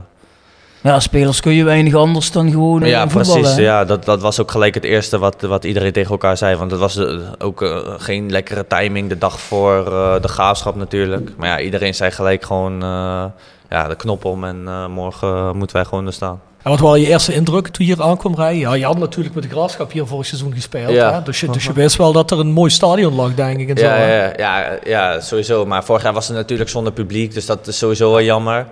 Ja, 0.87 1.01
spelers 1.01 1.41
kun 1.41 1.53
je 1.53 1.65
weinig 1.65 1.95
anders 1.95 2.33
dan 2.33 2.51
gewoon 2.51 2.83
eh, 2.83 2.89
ja, 2.89 3.09
voetballen. 3.09 3.41
precies. 3.41 3.59
Ja, 3.59 3.85
dat, 3.85 4.05
dat 4.05 4.21
was 4.21 4.41
ook 4.41 4.51
gelijk 4.51 4.75
het 4.75 4.85
eerste 4.85 5.19
wat, 5.19 5.43
wat 5.43 5.65
iedereen 5.65 5.93
tegen 5.93 6.11
elkaar 6.11 6.37
zei. 6.37 6.57
Want 6.57 6.71
het 6.71 6.81
was 6.81 6.97
eh, 6.97 7.19
ook 7.39 7.63
eh, 7.63 7.79
geen 7.97 8.31
lekkere 8.31 8.67
timing 8.67 9.09
de 9.09 9.19
dag 9.19 9.41
voor 9.41 9.87
eh, 9.93 10.23
de 10.23 10.29
gaafschap 10.29 10.77
natuurlijk. 10.77 11.31
Maar 11.37 11.49
ja, 11.49 11.61
iedereen 11.61 11.95
zei 11.95 12.11
gelijk 12.11 12.45
gewoon 12.45 12.83
eh, 12.83 13.25
ja, 13.71 13.89
de 13.89 13.97
knop 13.97 14.25
om 14.25 14.45
en 14.45 14.63
eh, 14.67 14.87
morgen 14.87 15.57
moeten 15.57 15.77
wij 15.77 15.85
gewoon 15.85 16.07
er 16.07 16.13
staan. 16.13 16.41
En 16.63 16.71
wat 16.73 16.81
waren 16.81 17.01
je 17.01 17.07
eerste 17.09 17.35
indrukken 17.35 17.73
toen 17.73 17.87
je 17.87 17.95
hier 17.95 18.03
aankwam 18.05 18.35
rijden? 18.35 18.61
Ja, 18.61 18.75
je 18.75 18.85
had 18.85 18.99
natuurlijk 18.99 19.35
met 19.35 19.45
de 19.45 19.51
Graafschap 19.51 19.93
hier 19.93 20.07
vorig 20.07 20.27
seizoen 20.27 20.55
gespeeld. 20.55 20.91
Ja. 20.91 21.13
Hè? 21.13 21.23
Dus, 21.23 21.41
je, 21.41 21.51
dus 21.51 21.65
je 21.65 21.73
wist 21.73 21.97
wel 21.97 22.13
dat 22.13 22.31
er 22.31 22.39
een 22.39 22.53
mooi 22.53 22.71
stadion 22.71 23.15
lag, 23.15 23.35
denk 23.35 23.61
ik. 23.61 23.69
En 23.69 23.79
zo, 23.79 23.85
ja, 23.85 24.33
ja, 24.37 24.79
ja, 24.85 25.21
sowieso. 25.21 25.67
Maar 25.67 25.85
vorig 25.85 26.03
jaar 26.03 26.13
was 26.13 26.29
het 26.29 26.37
natuurlijk 26.37 26.71
zonder 26.71 26.93
publiek, 26.93 27.35
dus 27.35 27.47
dat 27.47 27.67
is 27.67 27.79
sowieso 27.79 28.11
wel 28.11 28.23
jammer. 28.23 28.67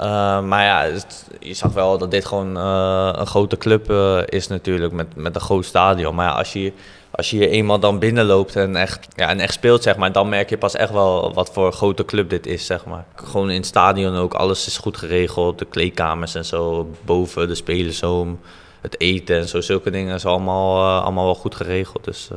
Eh, 0.00 0.42
maar 0.42 0.64
ja, 0.64 1.00
je 1.40 1.54
zag 1.54 1.72
wel 1.72 1.98
dat 1.98 2.10
dit 2.10 2.24
gewoon 2.24 2.56
eh, 2.56 3.12
een 3.12 3.26
grote 3.26 3.56
club 3.56 3.90
eh, 3.90 4.20
is 4.26 4.48
natuurlijk, 4.48 4.92
met, 4.92 5.16
met 5.16 5.34
een 5.34 5.40
groot 5.40 5.64
stadion. 5.64 6.14
Maar 6.14 6.30
als 6.30 6.52
je, 6.52 6.72
als 7.10 7.30
je 7.30 7.36
hier 7.36 7.48
eenmaal 7.48 7.80
dan 7.80 7.98
binnenloopt 7.98 8.56
en 8.56 8.76
echt, 8.76 9.06
ja, 9.16 9.28
en 9.28 9.40
echt 9.40 9.52
speelt, 9.52 9.82
zeg 9.82 9.96
maar, 9.96 10.12
dan 10.12 10.28
merk 10.28 10.50
je 10.50 10.58
pas 10.58 10.74
echt 10.74 10.92
wel 10.92 11.34
wat 11.34 11.50
voor 11.52 11.66
een 11.66 11.72
grote 11.72 12.04
club 12.04 12.30
dit 12.30 12.46
is, 12.46 12.66
zeg 12.66 12.84
maar. 12.84 13.04
Gewoon 13.14 13.50
in 13.50 13.56
het 13.56 13.66
stadion 13.66 14.16
ook, 14.16 14.34
alles 14.34 14.66
is 14.66 14.78
goed 14.78 14.96
geregeld, 14.96 15.58
de 15.58 15.64
kleedkamers 15.64 16.34
en 16.34 16.44
zo, 16.44 16.90
boven 17.04 17.48
de 17.48 17.54
spelershome, 17.54 18.34
het 18.80 19.00
eten 19.00 19.36
en 19.36 19.48
zo, 19.48 19.60
zulke 19.60 19.90
dingen 19.90 20.14
is 20.14 20.26
allemaal, 20.26 21.00
allemaal 21.02 21.24
wel 21.24 21.34
goed 21.34 21.54
geregeld. 21.54 22.04
Dus 22.04 22.30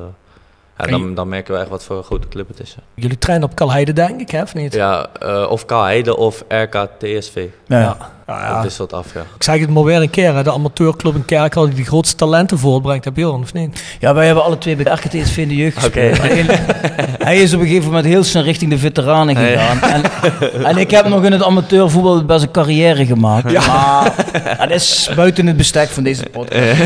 ja, 0.77 0.86
En 0.86 0.91
dan, 0.91 1.13
dan 1.15 1.29
merken 1.29 1.53
we 1.53 1.59
echt 1.59 1.69
wat 1.69 1.83
voor 1.83 1.97
een 1.97 2.03
grote 2.03 2.27
club 2.27 2.47
het 2.47 2.59
is. 2.59 2.75
ja. 2.77 2.83
Jullie 2.93 3.17
trainen 3.17 3.49
op 3.49 3.55
Kalheide, 3.55 3.93
denk 3.93 4.19
ik, 4.21 4.29
hè, 4.29 4.41
of 4.41 4.53
niet? 4.53 4.73
Ja, 4.73 5.07
eh, 5.19 5.47
of 5.49 5.65
Kalheide 5.65 6.17
of 6.17 6.43
RK 6.47 6.88
TSV. 6.97 7.45
Ja. 7.67 7.97
Ja, 8.27 8.39
ja. 8.39 8.53
Dat 8.53 8.63
wisselt 8.63 8.93
af, 8.93 9.13
ja. 9.13 9.19
Ik 9.36 9.43
zeg 9.43 9.59
het 9.59 9.69
maar 9.69 9.83
weer 9.83 10.01
een 10.01 10.09
keer, 10.09 10.36
hè, 10.36 10.43
de 10.43 10.51
amateurclub 10.51 11.15
in 11.15 11.25
Kerkrade 11.25 11.67
die 11.67 11.75
de 11.75 11.83
grootste 11.83 12.15
talenten 12.15 12.59
voortbrengt, 12.59 13.05
heb 13.05 13.17
je 13.17 13.23
hoor, 13.23 13.39
of 13.39 13.53
niet? 13.53 13.83
Ja, 13.99 14.13
wij 14.13 14.25
hebben 14.25 14.43
alle 14.43 14.57
twee 14.57 14.75
bij 14.75 14.83
de 14.83 14.91
RKTSV 14.91 15.38
in 15.38 15.47
de 15.47 15.55
jeugd 15.55 15.77
gespeeld. 15.77 16.17
Hij 17.23 17.38
is 17.41 17.53
op 17.53 17.59
een 17.59 17.67
gegeven 17.67 17.88
moment 17.88 18.05
heel 18.05 18.23
snel 18.23 18.43
richting 18.43 18.71
de 18.71 18.77
veteranen 18.77 19.36
gegaan. 19.36 19.81
En, 19.81 20.03
en 20.65 20.77
ik 20.77 20.91
heb 20.91 21.07
nog 21.07 21.23
in 21.23 21.31
het 21.31 21.43
amateurvoetbal 21.43 22.25
best 22.25 22.43
een 22.43 22.51
carrière 22.51 23.05
gemaakt. 23.05 23.67
Maar 23.67 24.67
dat 24.67 24.71
is 24.71 25.09
buiten 25.15 25.47
het 25.47 25.57
bestek 25.57 25.89
van 25.89 26.03
deze 26.03 26.23
podcast. 26.31 26.81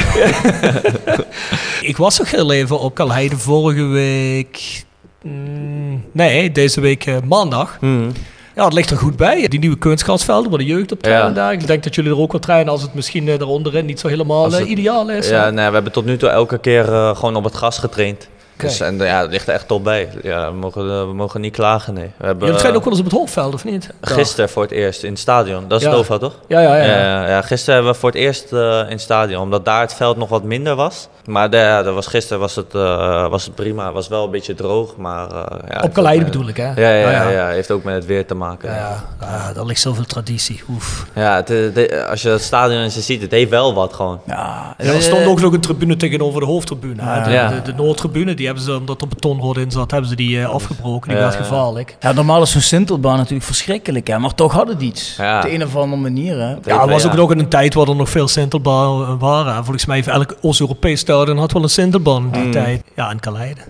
Ik 1.81 1.97
was 1.97 2.19
nog 2.19 2.31
heel 2.31 2.51
even 2.51 2.79
op 2.79 2.93
Kalheide 2.95 3.37
vorige 3.37 3.83
week. 3.83 4.83
mm, 5.21 6.03
nee, 6.11 6.51
deze 6.51 6.81
week 6.81 7.05
eh, 7.05 7.15
maandag. 7.27 7.77
Hmm. 7.79 8.11
Ja, 8.57 8.63
het 8.63 8.73
ligt 8.73 8.89
er 8.91 8.97
goed 8.97 9.15
bij. 9.15 9.47
Die 9.47 9.59
nieuwe 9.59 9.77
kunstgrasvelden 9.77 10.49
waar 10.49 10.59
de 10.59 10.65
jeugd 10.65 10.91
op 10.91 11.01
trainen 11.01 11.33
daar. 11.33 11.51
Ik 11.53 11.67
denk 11.67 11.83
dat 11.83 11.95
jullie 11.95 12.11
er 12.11 12.19
ook 12.19 12.31
wel 12.31 12.41
trainen 12.41 12.71
als 12.71 12.81
het 12.81 12.93
misschien 12.93 13.27
eh, 13.27 13.33
eronderin 13.33 13.85
niet 13.85 13.99
zo 13.99 14.07
helemaal 14.07 14.45
eh, 14.45 14.51
het- 14.59 14.67
ideaal 14.67 15.09
is. 15.09 15.29
Ja, 15.29 15.49
nee, 15.49 15.67
we 15.67 15.73
hebben 15.73 15.91
tot 15.91 16.05
nu 16.05 16.17
toe 16.17 16.29
elke 16.29 16.57
keer 16.57 16.93
eh, 16.93 17.15
gewoon 17.15 17.35
op 17.35 17.43
het 17.43 17.53
gras 17.53 17.77
getraind. 17.77 18.27
Dus, 18.57 18.79
en 18.79 19.01
eh, 19.01 19.07
ja, 19.07 19.21
het 19.21 19.31
ligt 19.31 19.47
er 19.47 19.53
echt 19.53 19.67
top 19.67 19.83
bij. 19.83 20.09
Ja, 20.23 20.51
we, 20.51 20.57
mogen, 20.57 20.81
eh, 20.81 21.01
we 21.01 21.13
mogen 21.13 21.41
niet 21.41 21.53
klagen, 21.53 21.93
nee. 21.93 22.11
We 22.17 22.25
hebben 22.25 22.45
Jullie 22.45 22.59
trainen 22.61 22.81
ook 22.81 22.87
eh, 22.87 22.89
wel 22.89 22.97
eens 22.97 22.99
op 22.99 23.05
het 23.11 23.19
hoofdveld, 23.19 23.53
of 23.53 23.63
niet? 23.65 23.89
gisteren 24.01 24.49
voor 24.49 24.61
het 24.63 24.71
eerst 24.71 25.03
in 25.03 25.09
het 25.11 25.19
stadion. 25.19 25.67
Dat 25.67 25.79
is 25.79 25.85
Ja. 25.85 25.91
Nova, 25.91 26.17
toch? 26.17 26.33
Ja, 26.47 26.59
ja, 26.59 26.75
ja. 26.75 26.83
ja. 26.83 26.97
Ja, 26.99 27.27
ja, 27.29 27.41
gisteren 27.41 27.73
hebben 27.75 27.93
we 27.93 27.99
voor 27.99 28.09
het 28.09 28.17
eerst 28.19 28.53
eh, 28.53 28.59
in 28.59 28.85
het 28.89 29.01
stadion, 29.01 29.41
omdat 29.41 29.65
daar 29.65 29.81
het 29.81 29.93
veld 29.93 30.17
nog 30.17 30.29
wat 30.29 30.43
minder 30.43 30.75
was. 30.75 31.07
Maar 31.25 31.49
de, 31.49 31.57
ja, 31.57 31.83
dat 31.83 31.93
was, 31.93 32.07
gisteren 32.07 32.39
was 32.39 32.55
het, 32.55 32.73
eh, 32.75 33.29
was 33.29 33.45
het 33.45 33.55
prima. 33.55 33.85
Het 33.85 33.93
was 33.93 34.07
wel 34.07 34.23
een 34.25 34.31
beetje 34.31 34.55
droog, 34.55 34.95
maar... 34.97 35.27
eh, 35.31 35.43
ja, 35.69 35.81
op 35.81 35.97
ook 35.97 36.23
bedoel 36.23 36.47
ik, 36.47 36.57
hè? 36.57 36.67
met- 36.67 36.77
Ja, 36.77 36.89
ja, 36.89 37.09
ja, 37.11 37.11
ja. 37.23 37.29
ja, 37.29 37.47
heeft 37.47 37.71
ook 37.71 37.83
met 37.83 37.95
het 37.95 38.05
weer 38.05 38.25
te 38.25 38.33
maken. 38.35 38.69
Ja, 38.69 38.75
ja. 38.75 39.03
Ja, 39.21 39.53
daar 39.53 39.65
ligt 39.65 39.81
zoveel 39.81 40.05
traditie. 40.05 40.63
Oef. 40.69 41.05
Ja, 41.15 41.35
het, 41.35 41.49
eh, 41.49 41.57
de- 41.73 42.05
als 42.09 42.21
je 42.21 42.29
het 42.29 42.41
stadion 42.41 42.81
eens 42.81 43.05
ziet, 43.05 43.21
het 43.21 43.31
heeft 43.31 43.49
wel 43.49 43.73
wat 43.73 43.93
gewoon. 43.93 44.19
Ja, 44.25 44.73
er 44.77 45.01
stond 45.01 45.25
ook 45.25 45.39
nog 45.41 45.53
een 45.53 45.59
tribune 45.61 45.95
tegenover 45.95 46.39
de 46.39 46.45
hoofdtribune. 46.45 47.01
hè. 47.01 47.23
De, 47.23 47.29
Ja. 47.31 47.47
de, 47.49 47.61
de 47.61 47.73
Noordtribune, 47.73 48.33
die 48.33 48.46
hebben 48.47 48.63
ze, 48.65 48.77
omdat 48.77 49.01
er 49.01 49.07
betonrode 49.07 49.61
in 49.61 49.71
zat, 49.71 49.91
hebben 49.91 50.09
ze 50.09 50.15
die 50.15 50.39
eh, 50.41 50.49
afgebroken. 50.49 51.09
Die 51.09 51.17
Ja, 51.17 51.23
werd 51.23 51.35
gevaarlijk. 51.35 51.97
Ja, 51.99 52.11
normaal 52.11 52.41
is 52.41 52.51
zo'n 52.51 52.61
Sintelbaan 52.61 53.17
natuurlijk 53.17 53.43
verschrikkelijk, 53.45 54.07
hè? 54.07 54.19
maar 54.19 54.33
toch 54.35 54.51
had 54.53 54.67
het 54.67 54.81
iets. 54.81 55.15
Ja. 55.17 55.35
Op 55.37 55.41
de 55.41 55.53
een 55.53 55.63
of 55.63 55.75
andere 55.75 56.01
manier. 56.01 56.39
Hè? 56.39 56.49
Ja, 56.49 56.81
het 56.81 56.89
was 56.89 57.03
ja. 57.03 57.09
ook 57.09 57.15
nog 57.15 57.31
in 57.31 57.39
een 57.39 57.49
tijd 57.49 57.73
waar 57.73 57.87
er 57.87 57.95
nog 57.95 58.09
veel 58.09 58.27
Sintelbaan 58.27 59.17
waren. 59.19 59.55
En 59.55 59.63
Volgens 59.63 59.85
mij 59.85 59.95
heeft 59.95 60.07
elk 60.07 60.35
Oost-Europees 60.41 60.99
stadion 60.99 61.37
had 61.37 61.51
wel 61.51 61.63
een 61.63 61.69
Sintelbaan 61.69 62.23
in 62.23 62.31
die 62.31 62.41
Mm. 62.43 62.51
tijd. 62.51 62.83
Ja, 62.95 63.11
in 63.11 63.19
Kaleide. 63.19 63.61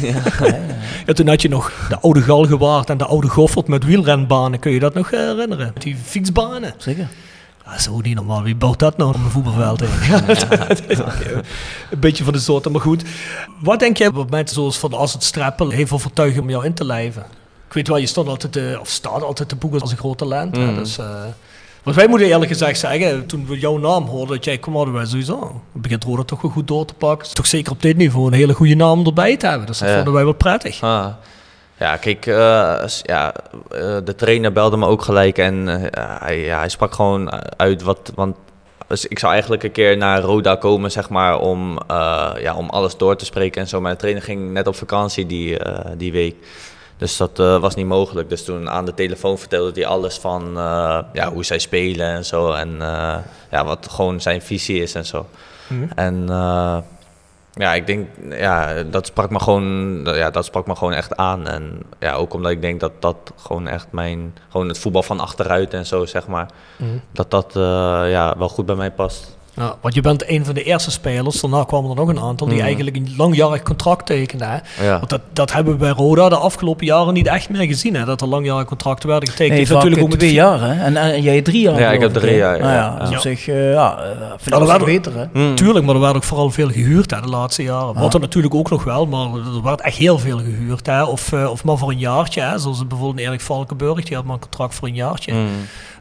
Ja, 1.06 1.12
toen 1.12 1.28
had 1.28 1.42
je 1.42 1.48
nog 1.48 1.72
de 1.88 1.98
oude 2.00 2.20
Galgewaard 2.22 2.90
en 2.90 2.98
de 2.98 3.04
oude 3.06 3.28
Goffert 3.28 3.68
met 3.68 3.84
wielrenbanen. 3.84 4.58
Kun 4.58 4.72
je 4.72 4.78
dat 4.80 4.94
nog 4.94 5.10
eh, 5.10 5.20
herinneren? 5.20 5.70
Met 5.74 5.82
die 5.82 5.96
fietsbanen. 6.04 6.74
Zeker. 6.76 7.08
Ja, 7.66 7.78
zo 7.78 8.00
niet 8.00 8.14
normaal. 8.14 8.42
Wie 8.42 8.54
bouwt 8.56 8.78
dat 8.78 8.96
nou 8.96 9.10
op 9.14 9.16
een 9.24 9.30
voetbalveld? 9.30 9.82
Ja, 10.08 10.20
dat 10.66 10.82
is 10.88 11.00
ook, 11.00 11.06
eh, 11.08 11.32
een 11.90 12.00
beetje 12.00 12.24
van 12.24 12.32
de 12.32 12.38
soort, 12.38 12.68
maar 12.70 12.80
goed. 12.80 13.02
Wat 13.60 13.78
denk 13.80 13.96
jij 13.96 14.06
op 14.06 14.14
momenten 14.14 14.54
zoals 14.54 14.78
van 14.78 14.92
als 14.92 15.12
het 15.12 15.22
strappel 15.24 15.70
heeft 15.70 15.92
overtuigen 15.92 16.42
om 16.42 16.50
jou 16.50 16.64
in 16.64 16.74
te 16.74 16.84
lijven? 16.84 17.22
Ik 17.66 17.72
weet 17.72 17.88
wel, 17.88 17.96
je 17.96 18.06
stond 18.06 18.28
altijd, 18.28 18.56
eh, 18.56 18.80
of 18.80 18.88
staat 18.88 19.22
altijd 19.22 19.48
te 19.48 19.56
boeken 19.56 19.80
als 19.80 19.90
een 19.90 19.96
groot 19.96 20.18
talent. 20.18 20.56
hè, 20.56 20.64
Mm. 20.66 20.74
dus, 20.74 20.98
eh, 20.98 21.06
want 21.82 21.96
wij 21.96 22.06
moeten 22.08 22.26
eerlijk 22.28 22.50
gezegd 22.50 22.78
zeggen, 22.78 23.26
toen 23.26 23.46
we 23.46 23.58
jouw 23.58 23.78
naam 23.78 24.04
hoorden, 24.06 24.36
dat 24.36 24.44
jij 24.44 24.58
kwam, 24.58 24.74
hadden 24.76 24.94
wij 24.94 25.04
sowieso. 25.06 25.62
Het 25.72 25.82
begint 25.82 26.04
Roda 26.04 26.22
toch 26.22 26.40
wel 26.42 26.50
goed 26.50 26.68
door 26.68 26.84
te 26.84 26.94
pakken. 26.94 27.18
Het 27.18 27.26
is 27.26 27.32
toch 27.32 27.46
zeker 27.46 27.72
op 27.72 27.82
dit 27.82 27.96
niveau 27.96 28.26
een 28.26 28.32
hele 28.32 28.52
goede 28.54 28.74
naam 28.74 29.06
erbij 29.06 29.36
te 29.36 29.46
hebben. 29.46 29.66
Dus 29.66 29.78
dat 29.78 29.88
Ja. 29.88 29.94
vonden 29.94 30.12
wij 30.12 30.24
wel 30.24 30.32
prettig. 30.32 30.82
Ah. 30.82 31.06
Ja, 31.78 31.96
kijk, 31.96 32.26
eh, 32.26 32.84
ja, 33.02 33.34
eh, 33.70 33.96
de 34.04 34.14
trainer 34.16 34.52
belde 34.52 34.76
me 34.76 34.86
ook 34.86 35.02
gelijk 35.02 35.38
en 35.38 35.68
eh, 35.68 36.02
hij, 36.20 36.38
ja, 36.38 36.58
hij 36.58 36.68
sprak 36.68 36.94
gewoon 36.94 37.30
uit 37.56 37.82
wat. 37.82 38.12
Want 38.14 38.36
dus 38.86 39.06
ik 39.06 39.18
zou 39.18 39.32
eigenlijk 39.32 39.62
een 39.62 39.72
keer 39.72 39.96
naar 39.96 40.20
Roda 40.20 40.54
komen, 40.54 40.90
zeg 40.90 41.08
maar, 41.08 41.38
om, 41.38 41.78
ja, 42.38 42.54
om 42.56 42.70
alles 42.70 42.96
door 42.96 43.16
te 43.16 43.24
spreken 43.24 43.60
en 43.60 43.68
zo. 43.68 43.80
Maar 43.80 43.92
de 43.92 43.98
trainer 43.98 44.22
ging 44.22 44.50
net 44.50 44.66
op 44.66 44.76
vakantie 44.76 45.26
die, 45.26 45.58
die 45.96 46.12
week. 46.12 46.36
Dus 46.96 47.16
dat 47.16 47.36
was 47.36 47.74
niet 47.74 47.86
mogelijk. 47.86 48.28
Dus 48.28 48.44
toen 48.44 48.70
aan 48.70 48.84
de 48.84 48.94
telefoon 48.94 49.38
vertelde 49.38 49.72
hij 49.74 49.86
alles 49.86 50.18
van 50.18 50.52
ja, 51.12 51.32
hoe 51.32 51.44
zij 51.44 51.58
spelen 51.58 52.06
en 52.06 52.24
zo. 52.24 52.52
En 52.52 52.76
ja, 53.50 53.64
wat 53.64 53.88
gewoon 53.90 54.20
zijn 54.20 54.42
visie 54.42 54.82
is 54.82 54.94
en 54.94 55.06
zo. 55.06 55.26
Mhm. 55.66 55.86
En 55.94 56.26
eh, 56.28 56.76
ja, 57.54 57.74
ik 57.74 57.86
denk, 57.86 58.08
ja, 58.30 58.82
dat 58.82 59.06
sprak 59.06 59.30
me 59.30 59.40
gewoon, 59.40 60.00
ja, 60.04 60.30
dat 60.30 60.44
sprak 60.44 60.66
me 60.66 60.76
gewoon 60.76 60.92
echt 60.92 61.16
aan. 61.16 61.46
En 61.48 61.80
ja, 61.98 62.12
ook 62.14 62.34
omdat 62.34 62.50
ik 62.52 62.60
denk 62.60 62.80
dat 62.80 62.92
dat 62.98 63.32
gewoon 63.36 63.68
echt 63.68 63.86
mijn, 63.90 64.34
gewoon 64.48 64.68
het 64.68 64.78
voetbal 64.78 65.02
van 65.02 65.20
achteruit 65.20 65.74
en 65.74 65.86
zo, 65.86 66.04
zeg 66.06 66.26
maar, 66.26 66.48
Mhm. 66.78 66.90
dat 67.12 67.30
dat 67.30 67.56
eh, 67.56 67.62
ja, 68.10 68.34
wel 68.38 68.48
goed 68.48 68.66
bij 68.66 68.74
mij 68.76 68.90
past. 68.90 69.36
Ja, 69.56 69.74
want 69.80 69.94
je 69.94 70.00
bent 70.00 70.28
een 70.28 70.44
van 70.44 70.54
de 70.54 70.62
eerste 70.62 70.90
spelers, 70.90 71.40
daarna 71.40 71.64
kwamen 71.64 71.90
er 71.90 71.96
nog 71.96 72.08
een 72.08 72.20
aantal, 72.20 72.46
die 72.46 72.56
Mhm. 72.56 72.64
eigenlijk 72.66 72.96
een 72.96 73.14
langjarig 73.16 73.62
contract 73.62 74.06
tekenden. 74.06 74.62
Ja. 74.82 74.98
Want 74.98 75.10
dat, 75.10 75.20
dat 75.32 75.52
hebben 75.52 75.72
we 75.72 75.78
bij 75.78 75.90
Roda 75.90 76.28
de 76.28 76.36
afgelopen 76.36 76.86
jaren 76.86 77.14
niet 77.14 77.26
echt 77.26 77.48
meer 77.50 77.66
gezien, 77.66 77.94
hè, 77.94 78.04
dat 78.04 78.20
er 78.20 78.26
langjarige 78.28 78.66
contracten 78.66 79.08
werden 79.08 79.28
getekend. 79.28 79.58
Nee, 79.58 79.68
natuurlijk 79.68 80.02
ook 80.02 80.08
met 80.08 80.18
twee 80.18 80.32
jaar, 80.32 80.60
hè? 80.60 80.82
En, 80.84 80.96
en 80.96 81.22
jij 81.22 81.42
drie 81.42 81.60
jaar. 81.62 81.80
Ja, 81.80 81.90
ik 81.92 82.00
heb 82.00 82.12
drie 82.12 82.36
jaar, 82.36 82.56
ja. 82.56 82.62
Nou 82.62 82.74
ja, 82.74 82.98
dus 82.98 83.08
Ja. 83.08 83.14
op 83.16 83.20
zich, 83.22 83.48
eh, 83.48 83.72
ja, 83.72 83.96
vind 83.96 84.06
ik 84.10 84.18
Ja, 84.20 84.26
dat 84.36 84.50
dat 84.50 84.58
wel 84.58 84.66
werd- 84.66 84.84
beter, 84.84 85.18
hè? 85.18 85.24
Hmm. 85.32 85.54
Tuurlijk, 85.54 85.84
maar 85.86 85.94
er 85.94 86.00
werd 86.00 86.16
ook 86.16 86.22
vooral 86.24 86.50
veel 86.50 86.68
gehuurd 86.70 87.10
hè, 87.10 87.20
de 87.20 87.28
laatste 87.28 87.62
jaren. 87.62 87.94
Ja. 87.94 88.00
Wat 88.00 88.14
er 88.14 88.20
natuurlijk 88.20 88.54
ook 88.54 88.70
nog 88.70 88.84
wel, 88.84 89.06
maar 89.06 89.26
er 89.34 89.62
werd 89.62 89.80
echt 89.80 89.96
heel 89.96 90.18
veel 90.18 90.38
gehuurd. 90.38 90.86
Hè. 90.86 91.02
Of, 91.04 91.32
eh, 91.32 91.50
of 91.50 91.64
maar 91.64 91.78
voor 91.78 91.90
een 91.90 91.98
jaartje, 91.98 92.40
hè. 92.40 92.58
zoals 92.58 92.86
bijvoorbeeld 92.86 93.26
Erik 93.26 93.40
Valkenburg, 93.40 94.04
die 94.04 94.16
had 94.16 94.24
maar 94.24 94.34
een 94.34 94.40
contract 94.40 94.74
voor 94.74 94.88
een 94.88 94.94
jaartje. 94.94 95.32
Mm. 95.32 95.46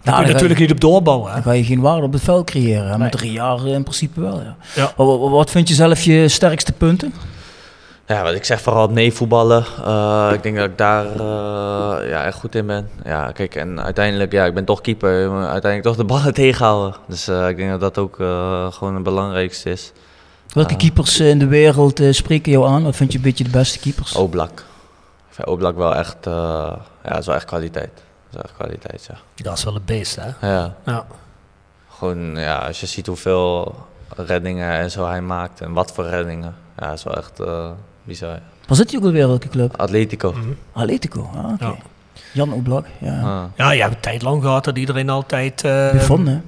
Daar 0.04 0.14
kun 0.14 0.24
je 0.24 0.32
dan 0.32 0.34
natuurlijk 0.34 0.60
niet 0.60 0.72
op 0.72 0.80
doorbouwen. 0.80 1.28
Hè. 1.28 1.34
Dan 1.34 1.44
ga 1.44 1.52
je 1.52 1.64
geen 1.64 1.82
waarde 1.82 2.06
op 2.06 2.14
het 2.14 2.22
veld 2.22 2.46
creëren. 2.46 2.88
Nee. 2.90 2.98
Met 2.98 3.12
drie 3.12 3.32
jaar 3.32 3.58
eh, 3.58 3.74
in 3.74 3.84
principe 3.84 4.22
wel, 4.22 4.42
ja. 4.42 4.56
Ja. 4.76 5.04
Wat, 5.30 5.50
vind 5.50 5.68
je 5.68 5.74
zelf 5.74 6.02
je 6.02 6.28
sterkste 6.28 6.72
punten? 6.72 7.14
Ja, 8.08 8.24
wat 8.24 8.34
ik 8.34 8.46
zeg, 8.46 8.62
vooral 8.62 8.88
nee 8.88 9.14
voetballen. 9.14 9.66
Eh, 9.86 10.30
ik 10.34 10.44
denk 10.44 10.56
dat 10.56 10.66
ik 10.70 10.78
daar 10.78 11.06
eh, 11.06 12.10
ja, 12.10 12.24
echt 12.26 12.38
goed 12.38 12.56
in 12.56 12.66
ben. 12.66 12.90
Ja, 13.04 13.32
kijk, 13.32 13.56
en 13.56 13.84
uiteindelijk, 13.84 14.32
ja, 14.32 14.46
ik 14.46 14.54
ben 14.54 14.66
toch 14.66 14.82
keeper. 14.82 15.32
Uiteindelijk 15.32 15.84
toch 15.84 15.96
de 15.96 16.04
ballen 16.04 16.34
tegenhouden. 16.44 16.96
Dus 17.08 17.28
eh, 17.28 17.48
ik 17.50 17.58
denk 17.58 17.70
dat 17.70 17.80
dat 17.80 17.98
ook 17.98 18.20
eh, 18.20 18.72
gewoon 18.72 18.94
het 18.94 19.04
belangrijkste 19.04 19.70
is. 19.70 19.92
Welke 20.54 20.76
keepers 20.76 21.20
in 21.20 21.40
de 21.40 21.48
wereld 21.48 22.00
eh, 22.00 22.12
spreken 22.12 22.52
jou 22.52 22.68
aan? 22.68 22.84
Wat 22.84 22.96
vind 22.96 23.12
je 23.12 23.18
een 23.18 23.24
beetje 23.24 23.44
de 23.44 23.50
beste 23.50 23.80
keepers? 23.80 24.16
Oblak. 24.16 24.60
Ik 25.30 25.36
vind 25.36 25.48
Oblak 25.48 25.76
wel 25.76 25.96
echt, 25.96 26.28
eh, 26.28 26.74
ja, 27.06 27.18
is 27.18 27.26
wel 27.26 27.36
echt 27.36 27.46
kwaliteit. 27.46 27.92
Dat 28.34 28.44
is 28.44 28.58
wel 28.58 28.68
echt 28.68 28.80
kwaliteit, 28.80 29.06
ja. 29.36 29.44
Dat 29.44 29.58
is 29.58 29.64
wel 29.64 29.76
een 29.76 29.82
beest, 29.86 30.16
hè? 30.16 30.48
Ja, 30.54 30.74
Ja. 30.86 31.06
gewoon, 31.90 32.36
ja, 32.36 32.58
als 32.58 32.80
je 32.80 32.86
ziet 32.86 33.08
hoeveel 33.08 33.76
reddingen 34.16 34.72
en 34.72 34.92
zo 34.92 35.08
hij 35.08 35.22
maakt 35.22 35.62
en 35.62 35.74
wat 35.74 35.92
voor 35.92 36.06
reddingen. 36.06 36.56
Ja, 36.80 36.88
dat 36.88 36.98
is 36.98 37.04
wel 37.04 37.18
echt 37.18 37.40
eh, 37.40 37.70
bizar. 38.04 38.40
Waar 38.68 38.78
zit 38.78 38.90
hij 38.92 39.00
ook 39.00 39.06
alweer, 39.06 39.28
welke 39.28 39.48
club? 39.50 39.78
Atletico. 39.78 40.34
Atletico, 40.72 41.30
ah, 41.36 41.52
oké. 41.54 41.66
Ja. 41.66 41.76
Jan 42.32 42.54
Oblak, 42.54 42.86
ja. 43.00 43.22
Ah. 43.22 43.44
Ja, 43.56 43.72
je 43.72 43.82
hebt 43.82 43.94
een 43.94 44.00
tijd 44.00 44.22
lang 44.22 44.42
gehad 44.42 44.64
dat 44.64 44.78
iedereen 44.78 45.10
altijd... 45.10 45.64
eh 45.64 45.92
Buffon, 45.92 46.28
hè? 46.28 46.40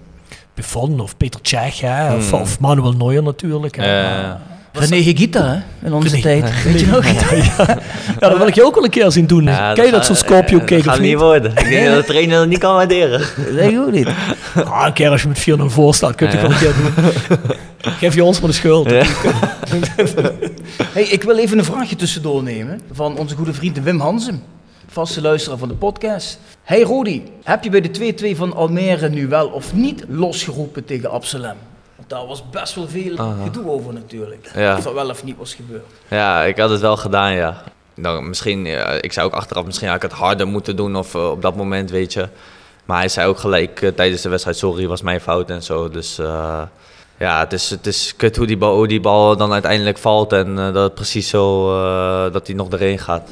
Buffon 0.54 1.00
of 1.00 1.18
Peter 1.18 1.40
Cech, 1.44 1.80
hè? 1.80 2.16
Of, 2.16 2.30
Hmm. 2.32 2.40
of 2.42 2.60
Manuel 2.60 2.92
Neuer 2.94 3.24
natuurlijk. 3.24 3.76
hè. 3.76 3.84
Eh, 4.24 4.34
René 4.76 4.96
Higuita, 4.96 5.46
hè? 5.46 5.88
In 5.88 5.94
onze 5.94 6.10
René- 6.10 6.22
tijd. 6.22 6.64
Weet 6.64 6.80
je 6.80 6.86
nog? 6.86 7.06
ja. 7.06 7.66
ja, 8.20 8.30
dat 8.30 8.38
wil 8.38 8.48
ik 8.48 8.56
je 8.56 8.64
ook 8.66 8.76
wel 8.76 8.84
een 8.84 8.90
keer 8.90 9.12
zien 9.12 9.28
doen. 9.28 9.44
ja, 9.44 9.74
Ken 9.74 9.86
je 9.86 9.92
dat 9.92 10.06
zo'n 10.06 10.16
Scorpio 10.16 10.60
kick 10.60 10.84
Dat 10.84 10.94
gaat 10.94 11.00
niet 11.04 11.18
worden. 11.18 11.52
Ik 11.52 11.70
denk 11.70 11.86
dat 11.88 11.96
de 11.98 12.04
trainer 12.06 12.38
dat 12.38 12.48
niet 12.48 12.60
kan 12.60 12.76
waarderen. 12.76 13.22
Nee, 13.52 13.72
ik 13.72 13.80
ook 13.80 13.92
niet. 13.92 14.08
Ah, 14.66 14.86
een 14.86 14.94
keer 14.94 15.10
als 15.10 15.22
je 15.22 15.28
met 15.28 15.40
4-0 15.60 15.64
voor 15.66 15.96
staat, 15.96 16.16
kun 16.16 16.30
je 16.32 16.38
het 16.38 16.42
wel 16.42 16.52
een 16.52 16.58
keer 16.58 16.74
doen. 16.76 17.56
Geef 18.00 18.16
je 18.16 18.24
ons 18.24 18.40
maar 18.40 18.50
de 18.50 18.56
schuld. 18.56 18.90
Hey, 20.94 21.04
ik 21.04 21.24
wil 21.24 21.38
even 21.38 21.58
een 21.58 21.64
vraagje 21.66 21.96
tussendoor 21.96 22.44
nemen 22.44 22.82
van 22.92 23.18
onze 23.18 23.36
goede 23.36 23.54
vriend 23.54 23.84
Wim 23.84 24.00
Hansen. 24.00 24.44
Vaste 24.88 25.22
luisteraar 25.22 25.58
van 25.58 25.68
de 25.68 25.74
podcast. 25.74 26.40
Hey 26.64 26.82
Rodi, 26.82 27.24
heb 27.44 27.64
je 27.64 27.70
bij 27.70 27.82
de 27.82 28.14
2-2 28.34 28.38
van 28.38 28.56
Almere 28.56 29.10
nu 29.10 29.28
wel 29.28 29.48
of 29.48 29.74
niet 29.74 30.04
losgeroepen 30.08 30.86
tegen 30.86 31.12
Absalem? 31.12 31.56
Daar 32.08 32.26
was 32.26 32.50
best 32.50 32.76
wel 32.76 32.88
veel 32.88 33.18
Aha. 33.18 33.44
gedoe 33.44 33.70
over 33.70 33.94
natuurlijk. 33.94 34.52
Ja. 34.56 34.78
Of 34.78 34.84
dat 34.84 34.94
wel 34.94 35.10
of 35.10 35.24
niet 35.24 35.38
was 35.38 35.54
gebeurd. 35.54 35.86
Ja, 36.08 36.44
ik 36.44 36.58
had 36.58 36.70
het 36.70 36.82
wel 36.82 36.98
gedaan, 36.98 37.34
ja. 37.34 37.64
Nou, 37.94 38.24
misschien, 38.24 38.66
ik 39.02 39.14
zei 39.14 39.26
ook 39.26 39.34
achteraf, 39.34 39.66
misschien 39.66 39.88
had 39.88 39.96
ik 39.96 40.02
het 40.02 40.12
harder 40.12 40.48
moeten 40.48 40.76
doen 40.76 40.96
of 40.96 41.16
eh, 41.16 41.30
op 41.30 41.42
dat 41.42 41.56
moment, 41.56 41.90
weet 41.90 42.14
je. 42.14 42.28
Maar 42.86 42.98
hij 42.98 43.10
zei 43.10 43.28
ook 43.28 43.38
gelijk 43.38 43.82
eh, 43.82 43.90
tijdens 43.90 44.22
de 44.22 44.30
wedstrijd, 44.30 44.58
sorry, 44.58 44.88
was 44.88 45.02
mijn 45.02 45.22
fout 45.22 45.50
en 45.50 45.64
zo. 45.64 45.90
Dus 45.90 46.20
eh, 46.20 46.62
ja, 47.18 47.40
het 47.40 47.54
is, 47.54 47.70
het 47.70 47.88
is 47.88 48.16
kut 48.16 48.36
hoe 48.36 48.48
die, 48.48 48.58
bal, 48.58 48.76
hoe 48.76 48.88
die 48.88 49.00
bal 49.00 49.38
dan 49.38 49.54
uiteindelijk 49.54 49.98
valt 49.98 50.34
en 50.34 50.56
dat 50.56 50.76
het 50.76 50.94
precies 50.94 51.30
zo, 51.30 51.68
dat 52.32 52.48
hij 52.48 52.56
nog 52.56 52.72
erin 52.72 53.00
gaat. 53.00 53.30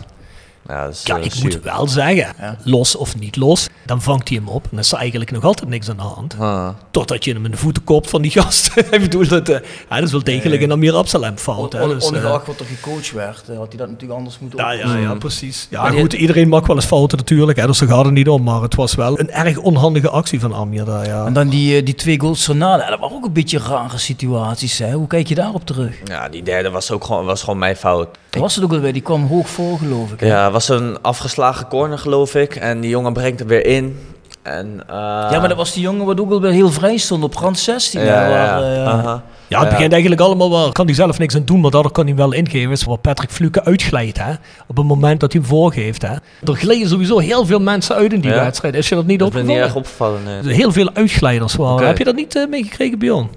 Ja, 0.68 0.84
dat 0.86 0.94
is, 0.94 1.02
Ja, 1.04 1.18
eh, 1.18 1.26
ik 1.26 1.44
moet 1.44 1.60
wel 1.62 1.88
zeggen, 1.88 2.34
Ja. 2.40 2.58
los 2.64 2.96
of 2.96 3.20
niet 3.20 3.36
los, 3.36 3.68
dan 3.86 4.02
vangt 4.02 4.30
hij 4.30 4.38
hem 4.38 4.48
op. 4.48 4.64
En 4.64 4.70
dan 4.72 4.80
is 4.80 4.92
er 4.92 4.98
eigenlijk 4.98 5.32
nog 5.32 5.44
altijd 5.44 5.70
niks 5.70 5.90
aan 5.90 5.96
de 5.98 6.02
hand. 6.02 6.36
Ah. 6.40 6.70
Totdat 6.92 7.24
je 7.26 7.34
hem 7.34 7.46
in 7.46 7.52
de 7.52 7.58
voeten 7.58 7.84
kopt 7.84 8.10
van 8.10 8.22
die 8.22 8.32
gast. 8.32 8.72
ik 8.92 9.02
bedoel, 9.02 9.28
dat, 9.28 9.50
eh, 9.50 9.60
ja, 9.90 9.96
dat 9.96 10.04
is 10.06 10.12
wel 10.12 10.24
degelijk 10.24 10.62
een 10.62 10.72
Amir 10.72 10.94
Absalem 10.94 11.38
fout. 11.38 11.74
Hè? 11.74 11.82
On, 11.84 11.90
Dus, 11.90 12.04
eh, 12.04 12.10
ongeacht 12.18 12.48
wat 12.48 12.60
er 12.60 12.66
gecoacht 12.66 13.12
werd, 13.12 13.50
eh, 13.50 13.58
had 13.58 13.68
hij 13.68 13.78
dat 13.78 13.88
natuurlijk 13.90 14.20
anders 14.20 14.40
moeten 14.40 14.60
ja, 14.60 14.72
ja, 14.72 14.96
ja, 14.98 15.14
precies. 15.16 15.68
Ja, 15.70 15.82
Maar 15.82 15.92
die- 15.92 16.00
goed, 16.00 16.14
iedereen 16.14 16.48
mag 16.50 16.68
wel 16.68 16.76
eens 16.76 16.86
fouten 16.86 17.18
natuurlijk, 17.18 17.58
hè, 17.60 17.66
dus 17.68 17.78
daar 17.80 17.90
gaat 17.90 18.06
het 18.06 18.14
niet 18.14 18.30
om. 18.30 18.44
Maar 18.44 18.62
het 18.62 18.76
was 18.76 18.96
wel 18.96 19.20
een 19.20 19.32
erg 19.32 19.58
onhandige 19.58 20.10
actie 20.10 20.40
van 20.40 20.54
Amir 20.56 20.86
daar, 20.86 21.06
ja. 21.06 21.26
En 21.26 21.34
dan 21.34 21.50
die, 21.50 21.78
eh, 21.78 21.86
die 21.86 21.96
twee 21.96 22.20
goals 22.20 22.46
ja, 22.46 22.54
dat 22.78 23.00
waren 23.00 23.12
ook 23.12 23.26
een 23.26 23.34
beetje 23.34 23.58
rare 23.60 23.98
situaties. 23.98 24.78
Hè? 24.78 24.92
Hoe 24.94 25.08
kijk 25.08 25.28
je 25.28 25.36
daarop 25.36 25.66
terug? 25.66 25.96
Ja, 26.06 26.30
die 26.30 26.44
derde 26.44 26.70
was 26.70 26.92
ook 26.92 27.04
gewoon, 27.04 27.26
was 27.26 27.40
gewoon 27.44 27.60
mijn 27.60 27.76
fout. 27.76 28.08
Dat 28.30 28.42
was 28.42 28.56
het 28.56 28.64
ook 28.64 28.72
alweer, 28.74 28.94
die 28.94 29.02
kwam 29.02 29.28
hoog 29.28 29.50
voor 29.50 29.78
geloof 29.78 30.12
ik. 30.12 30.20
hè? 30.20 30.26
Ja, 30.28 30.52
was 30.54 30.70
een 30.70 31.02
afgeslagen 31.02 31.68
corner, 31.68 31.98
geloof 31.98 32.36
ik. 32.36 32.56
En 32.56 32.80
die 32.80 32.90
jongen 32.90 33.14
brengt 33.14 33.40
hem 33.40 33.48
weer 33.48 33.66
in. 33.66 34.00
En, 34.42 34.84
eh, 34.88 34.96
Ja, 35.32 35.40
maar 35.40 35.48
dat 35.48 35.58
was 35.58 35.74
die 35.74 35.82
jongen 35.84 36.06
wat 36.06 36.20
ook 36.20 36.32
alweer 36.32 36.52
heel 36.52 36.72
vrij 36.72 36.98
stond 36.98 37.24
op 37.24 37.34
rand 37.36 37.60
16. 37.60 38.02
Ja, 38.02 38.06
ja, 38.06 38.30
waar, 38.30 38.62
ja. 38.62 38.98
eh. 38.98 39.04
Ja, 39.04 39.60
het 39.60 39.68
Ja. 39.68 39.70
begint 39.76 39.92
eigenlijk 39.92 40.22
allemaal 40.22 40.50
wel. 40.50 40.72
Kan 40.72 40.86
hij 40.86 40.96
zelf 40.96 41.18
niks 41.20 41.36
aan 41.36 41.46
doen, 41.46 41.60
maar 41.60 41.72
daardoor 41.72 41.92
kan 41.92 42.06
hij 42.06 42.16
wel 42.16 42.34
ingeven. 42.34 42.72
Is 42.72 42.84
waar 42.84 42.98
Patrick 42.98 43.32
Fluke 43.32 43.64
uitglijdt, 43.64 44.18
hè. 44.20 44.32
Op 44.68 44.78
het 44.78 44.86
moment 44.86 45.20
dat 45.20 45.32
hij 45.32 45.42
hem 45.42 45.50
voorgeeft, 45.50 46.02
hè. 46.02 46.14
Er 46.44 46.54
glijden 46.56 46.88
sowieso 46.90 47.18
heel 47.20 47.46
veel 47.46 47.60
mensen 47.60 47.96
uit 47.96 48.14
in 48.14 48.20
die 48.22 48.32
Ja. 48.32 48.44
wedstrijd. 48.44 48.76
Is 48.76 48.90
je 48.90 48.96
dat 48.96 49.06
niet 49.06 49.20
Dat 49.20 49.28
is 49.28 49.34
me 49.34 49.40
niet 49.42 49.50
opgevallen? 49.50 49.76
erg 49.76 50.20
opgevallen, 50.22 50.44
nee. 50.46 50.56
Heel 50.56 50.72
veel 50.72 50.90
uitglijders 50.94 51.56
waren. 51.56 51.76
Oké. 51.76 51.86
Heb 51.86 51.98
je 51.98 52.04
dat 52.04 52.16
niet 52.16 52.36
eh, 52.36 52.48
meegekregen, 52.48 53.00
Bjorn? 53.00 53.30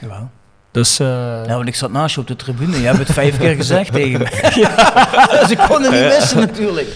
Jawel. 0.00 0.28
Dus, 0.72 0.98
eh, 0.98 1.06
Ja, 1.46 1.54
want 1.54 1.68
ik 1.68 1.74
zat 1.74 1.90
naast 1.92 2.14
je 2.14 2.20
op 2.20 2.26
de 2.26 2.36
tribune. 2.36 2.80
Je 2.80 2.86
hebt 2.86 2.98
het 2.98 3.12
vijf 3.12 3.38
keer 3.38 3.54
gezegd 3.54 3.92
tegen 4.00 4.18
me. 4.20 4.26
dus 5.40 5.50
ik 5.50 5.58
kon 5.68 5.82
het 5.82 5.92
niet 5.92 6.00
missen 6.18 6.38
natuurlijk. 6.38 6.88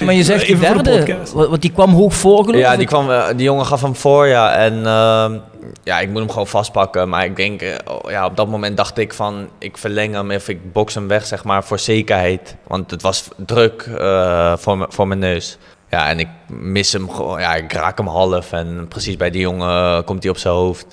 Maar 0.00 0.14
je 0.14 0.22
zegt 0.24 0.46
die 0.46 0.54
Even 0.54 0.66
voor 0.66 0.82
de 0.82 0.90
derde, 0.90 1.16
want 1.32 1.62
die 1.62 1.72
kwam 1.72 1.92
hoog 1.94 2.14
voor 2.14 2.44
geloof 2.44 2.60
Ja, 2.60 2.72
ik. 2.72 2.78
die, 2.78 2.86
kwam, 2.86 3.10
eh, 3.10 3.26
die 3.36 3.42
jongen 3.44 3.66
gaf 3.66 3.80
hem 3.82 3.96
voor, 3.96 4.26
ja. 4.26 4.52
En 4.54 4.86
ehm, 4.86 5.38
ja, 5.82 6.00
ik 6.00 6.08
moet 6.08 6.18
hem 6.18 6.30
gewoon 6.30 6.46
vastpakken. 6.46 7.08
Maar 7.08 7.24
ik 7.24 7.36
denk, 7.36 7.62
eh, 7.62 7.74
oh, 7.88 8.10
ja, 8.10 8.26
op 8.26 8.36
dat 8.36 8.48
moment 8.48 8.76
dacht 8.76 8.98
ik 8.98 9.12
van... 9.12 9.48
Ik 9.58 9.78
verleng 9.78 10.14
hem 10.14 10.30
of 10.30 10.48
ik 10.48 10.72
box 10.72 10.94
hem 10.94 11.08
weg, 11.08 11.26
zeg 11.26 11.44
maar, 11.44 11.64
voor 11.64 11.78
zekerheid. 11.78 12.56
Want 12.66 12.90
het 12.90 13.02
was 13.02 13.28
druk 13.36 13.82
eh, 13.98 14.52
voor, 14.56 14.78
me- 14.78 14.86
voor 14.88 15.06
mijn 15.08 15.20
neus. 15.20 15.58
Ja, 15.90 16.08
en 16.08 16.18
ik 16.18 16.28
mis 16.46 16.92
hem 16.92 17.10
gewoon. 17.10 17.40
Ja, 17.40 17.54
ik 17.54 17.72
raak 17.72 17.98
hem 17.98 18.06
half. 18.06 18.52
En 18.52 18.86
precies 18.88 19.16
bij 19.16 19.30
die 19.30 19.40
jongen 19.40 20.04
komt 20.04 20.22
hij 20.22 20.32
op 20.32 20.38
zijn 20.38 20.54
hoofd. 20.54 20.86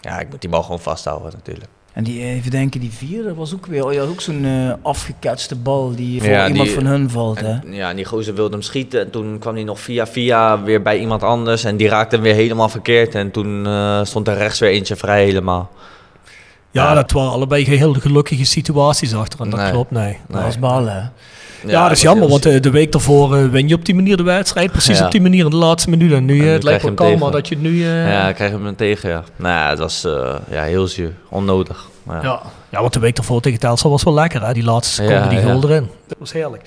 Ja, 0.00 0.20
ik 0.20 0.30
moet 0.30 0.40
die 0.40 0.50
bal 0.50 0.62
gewoon 0.62 0.80
vasthouden 0.80 1.32
natuurlijk. 1.34 1.68
En 1.92 2.04
die, 2.04 2.20
eh, 2.20 2.34
even 2.34 2.50
denken, 2.50 2.80
die 2.80 2.90
vierde 2.92 3.24
dat 3.28 3.36
was 3.36 3.54
ook 3.54 3.66
weer 3.66 3.84
oh, 3.84 3.92
ja, 3.92 4.02
ook 4.02 4.20
zo'n 4.20 4.44
eh, 4.44 4.72
afgeketste 4.82 5.56
bal 5.56 5.94
die 5.94 6.20
voor 6.20 6.30
Ja, 6.30 6.48
iemand 6.48 6.66
die- 6.66 6.74
van 6.74 6.86
hun 6.86 7.10
valt. 7.10 7.40
Hè? 7.40 7.58
Ja, 7.70 7.90
en 7.90 7.96
die 7.96 8.04
gozer 8.04 8.34
wilde 8.34 8.52
hem 8.52 8.62
schieten. 8.62 9.00
En 9.00 9.10
toen 9.10 9.38
kwam 9.38 9.54
hij 9.54 9.64
nog 9.64 9.80
via 9.80 10.06
via 10.06 10.62
weer 10.62 10.82
bij 10.82 10.98
iemand 10.98 11.22
anders. 11.22 11.64
En 11.64 11.76
die 11.76 11.88
raakte 11.88 12.14
hem 12.14 12.24
weer 12.24 12.34
helemaal 12.34 12.68
verkeerd. 12.68 13.14
En 13.14 13.30
toen 13.30 13.66
eh, 13.66 14.00
stond 14.04 14.28
er 14.28 14.36
rechts 14.36 14.58
weer 14.58 14.70
eentje 14.70 14.96
vrij 14.96 15.24
helemaal. 15.24 15.70
ja, 16.70 16.82
Ja. 16.88 16.94
dat 16.94 17.10
waren 17.12 17.30
allebei 17.30 17.64
heel 17.64 17.92
gelukkige 17.94 18.44
situaties 18.44 19.14
achter. 19.14 19.40
En 19.40 19.50
dat 19.50 19.60
Nee. 19.60 19.70
klopt, 19.70 19.90
nee. 19.90 20.18
Dat 20.28 20.42
was 20.42 20.58
balen. 20.58 21.12
Ja, 21.66 21.82
dat 21.82 21.92
is 21.96 22.02
jammer, 22.02 22.28
want 22.28 22.46
eh, 22.46 22.60
de 22.60 22.70
week 22.70 22.92
daarvoor 22.92 23.36
eh, 23.36 23.48
win 23.48 23.68
je 23.68 23.74
op 23.74 23.84
die 23.84 23.94
manier 23.94 24.16
de 24.16 24.22
wedstrijd. 24.22 24.70
Precies 24.72 24.98
Ja. 24.98 25.04
op 25.04 25.10
die 25.12 25.20
manier 25.20 25.44
in 25.44 25.50
de 25.50 25.56
laatste 25.56 25.90
minuut. 25.90 26.12
En 26.12 26.24
nu, 26.24 26.32
En 26.38 26.40
eh, 26.40 26.44
nu 26.46 26.52
het 26.52 26.62
lijkt 26.62 26.80
krijg 26.80 26.98
wel 26.98 27.06
je 27.08 27.16
kalmer 27.18 27.32
dat 27.36 27.48
je 27.48 27.56
nu... 27.56 27.82
eh, 27.84 28.08
Ja, 28.12 28.28
ik 28.28 28.34
kreeg 28.34 28.50
hem 28.50 28.76
tegen, 28.76 29.10
ja. 29.10 29.24
Nou 29.36 29.70
het 29.70 29.78
was 29.78 30.06
ja, 30.50 30.62
heel 30.62 30.86
zuur. 30.86 31.12
Onnodig. 31.28 31.88
Ja. 32.08 32.20
Ja. 32.22 32.40
ja, 32.68 32.80
want 32.80 32.92
de 32.92 33.00
week 33.00 33.16
daarvoor 33.16 33.40
tegen 33.40 33.58
Telstar 33.58 33.90
was 33.90 34.02
wel 34.02 34.14
lekker, 34.14 34.46
hè? 34.46 34.52
Die 34.52 34.64
laatste 34.64 34.94
seconde, 34.94 35.14
Ja, 35.14 35.28
die 35.28 35.38
ja. 35.38 35.54
erin. 35.62 35.88
Dat 36.06 36.16
was 36.18 36.32
heerlijk. 36.32 36.62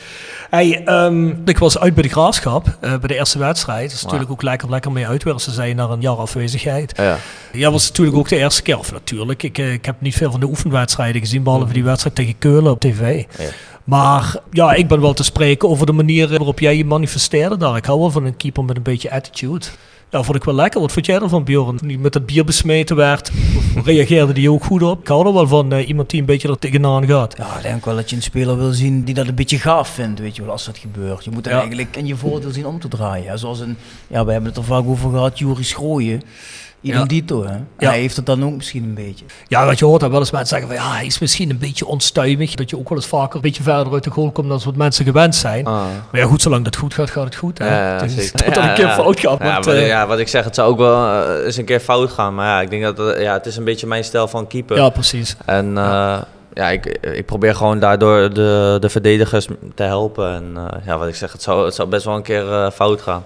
Hey, 0.49 0.82
ehm, 0.86 1.27
ik 1.45 1.58
was 1.58 1.79
uit 1.79 1.93
bij 1.93 2.03
de 2.03 2.10
Graafschap, 2.10 2.77
bij 2.79 2.99
de 2.99 3.15
eerste 3.15 3.39
wedstrijd. 3.39 3.84
Dat 3.88 3.91
is 3.97 4.03
natuurlijk 4.03 4.32
ook 4.32 4.41
lekker, 4.41 4.69
lekker 4.69 4.91
mee 4.91 5.08
uitwerken. 5.08 5.41
Ze 5.43 5.51
zijn 5.51 5.75
naar 5.75 5.89
een 5.89 6.01
jaar 6.01 6.15
afwezigheid. 6.15 6.93
Ja. 6.97 7.17
Ja, 7.51 7.71
was 7.71 7.88
natuurlijk 7.88 8.17
ook 8.17 8.27
de 8.29 8.38
eerste 8.38 8.62
keer. 8.62 8.77
Of 8.77 8.91
natuurlijk, 8.91 9.43
ik, 9.43 9.58
ik 9.58 9.86
heb 9.86 9.95
niet 9.99 10.15
veel 10.15 10.32
van 10.32 10.39
de 10.39 10.45
oefenwedstrijden 10.45 11.21
gezien, 11.21 11.43
behalve 11.43 11.73
die 11.73 11.84
wedstrijd 11.84 12.15
tegen 12.15 12.38
Keulen 12.38 12.71
op 12.71 12.79
tv. 12.79 13.23
Maar 13.84 14.36
ja, 14.52 14.74
ik 14.74 14.88
ben 14.88 15.02
wel 15.02 15.13
te 15.13 15.24
spreken 15.24 15.69
over 15.69 15.86
de 15.86 15.91
manier 15.91 16.30
waarop 16.30 16.60
jij 16.60 16.78
je 16.78 16.86
manifesteerde 16.86 17.58
daar. 17.58 17.76
Ik 17.78 17.86
hou 17.86 18.00
wel 18.00 18.12
van 18.12 18.26
een 18.26 18.38
keeper 18.38 18.63
met 18.63 18.78
een 18.78 18.84
beetje 18.84 19.12
attitude. 19.12 19.65
Ja, 20.10 20.24
vond 20.24 20.38
ik 20.38 20.43
wel 20.43 20.56
lekker. 20.56 20.82
Wat 20.82 20.91
vond 20.91 21.06
jij 21.06 21.19
ervan, 21.19 21.43
Bjorn? 21.43 21.80
Hij 21.86 21.98
met 21.98 22.13
het 22.13 22.26
bier 22.26 22.46
besmeten 22.46 22.96
werd, 22.96 23.32
reageerde 23.86 24.34
die 24.34 24.52
ook 24.52 24.63
goed 24.63 24.84
op. 24.84 25.00
Ik 25.02 25.08
hou 25.08 25.28
er 25.28 25.34
wel 25.34 25.48
van 25.48 25.72
eh, 25.74 25.88
iemand 25.88 26.10
die 26.10 26.19
een 26.19 26.26
beetje 26.26 26.48
er 26.48 26.60
tegenaan 26.60 27.06
gaat. 27.08 27.36
Ja, 27.38 27.56
ik 27.58 27.62
denk 27.63 27.86
wel 27.86 27.96
dat 27.96 28.10
je 28.10 28.15
een 28.15 28.22
speler 28.22 28.58
wil 28.58 28.72
zien 28.72 29.04
die 29.04 29.13
dat 29.13 29.28
een 29.28 29.36
beetje 29.36 29.58
gaaf 29.60 29.88
vindt, 29.89 30.19
weet 30.19 30.36
je 30.36 30.41
wel, 30.41 30.52
als 30.52 30.65
dat 30.65 30.78
gebeurt. 30.78 31.24
Je 31.24 31.32
moet 31.32 31.46
er 31.46 31.52
Ja. 31.52 31.58
eigenlijk 31.60 31.96
in 31.98 32.06
je 32.06 32.15
voordeel 32.15 32.52
zien 32.52 32.65
om 32.65 32.80
te 32.80 32.88
draaien. 32.88 33.39
Zoals 33.39 33.60
een, 33.60 33.78
ja, 34.08 34.26
we 34.26 34.32
hebben 34.32 34.50
het 34.50 34.60
er 34.60 34.65
vaak 34.65 34.86
over 34.88 35.10
gehad, 35.10 35.39
Juri 35.39 35.63
Schrooien. 35.63 36.22
Idem 36.84 37.38
Ja. 37.39 37.48
hè. 37.50 37.56
Ja. 37.78 37.89
Hij 37.89 38.00
heeft 38.00 38.15
het 38.15 38.26
dan 38.26 38.46
ook 38.46 38.56
misschien 38.56 38.84
een 38.84 38.93
beetje. 38.93 39.26
Ja, 39.48 39.65
wat 39.65 39.80
je 39.80 39.86
hoort, 39.86 40.02
dat 40.02 40.10
wel 40.10 40.19
eens 40.19 40.32
mensen 40.32 40.60
zeggen 40.60 40.76
van 40.76 40.86
ja, 40.86 40.93
hij 40.96 41.06
is 41.06 41.19
misschien 41.19 41.50
een 41.50 41.58
beetje 41.58 41.86
onstuimig. 41.86 42.56
Dat 42.56 42.69
je 42.69 42.78
ook 42.78 42.89
wel 42.89 42.98
eens 42.98 43.08
vaker 43.08 43.36
een 43.36 43.41
beetje 43.41 43.63
verder 43.63 43.93
uit 43.93 44.04
de 44.04 44.10
goal 44.10 44.32
komt 44.32 44.50
dan 44.50 44.62
wat 44.65 44.76
mensen 44.76 45.06
gewend 45.06 45.36
zijn. 45.36 45.65
Ah. 45.65 45.74
Maar 46.12 46.22
ja, 46.22 46.28
goed, 46.28 46.41
zolang 46.41 46.63
dat 46.63 46.76
goed 46.76 46.93
gaat, 46.93 47.10
gaat 47.10 47.24
het 47.24 47.36
goed. 47.36 47.58
Hè? 47.58 47.67
Ja, 47.67 48.02
het 48.02 48.17
is 48.17 48.34
een 48.34 48.74
keer 48.74 48.80
ja. 48.86 48.93
fout 48.93 49.19
gaat. 49.19 49.39
Ja, 49.39 49.54
want, 49.54 49.65
wat, 49.65 49.76
eh, 49.76 49.88
ja, 49.88 50.08
wat 50.08 50.19
ik 50.19 50.28
zeg, 50.28 50.43
het 50.43 50.56
zou 50.56 50.72
ook 50.72 50.78
wel 50.78 51.06
eh, 51.06 51.46
eens 51.46 51.58
een 51.58 51.65
keer 51.65 51.80
fout 51.80 52.12
gaan. 52.12 52.36
Maar 52.36 52.48
ja, 52.48 52.62
ik 52.62 52.69
denk 52.69 52.84
dat 52.84 53.00
eh, 53.15 53.22
ja, 53.22 53.34
het 53.34 53.46
is 53.46 53.58
een 53.58 53.63
beetje 53.63 53.88
mijn 53.88 54.04
stijl 54.04 54.28
van 54.28 54.48
keeper. 54.48 54.78
ja, 54.78 54.89
precies. 54.89 55.36
En 55.46 55.78
eh, 55.78 56.17
ja, 56.54 56.69
ik, 56.69 56.86
ik 57.02 57.26
probeer 57.26 57.56
gewoon 57.56 57.80
daardoor 57.80 58.34
de, 58.34 58.78
de 58.80 58.89
verdedigers 58.89 59.48
te 59.76 59.84
helpen. 59.84 60.34
En 60.34 60.54
eh, 60.56 60.86
ja, 60.86 60.98
wat 60.98 61.08
ik 61.08 61.15
zeg, 61.15 61.32
het 61.32 61.41
zou, 61.41 61.65
het 61.65 61.76
zou 61.76 61.89
best 61.89 62.06
wel 62.06 62.15
een 62.15 62.22
keer 62.22 62.52
eh, 62.52 62.72
fout 62.72 63.02
gaan. 63.02 63.26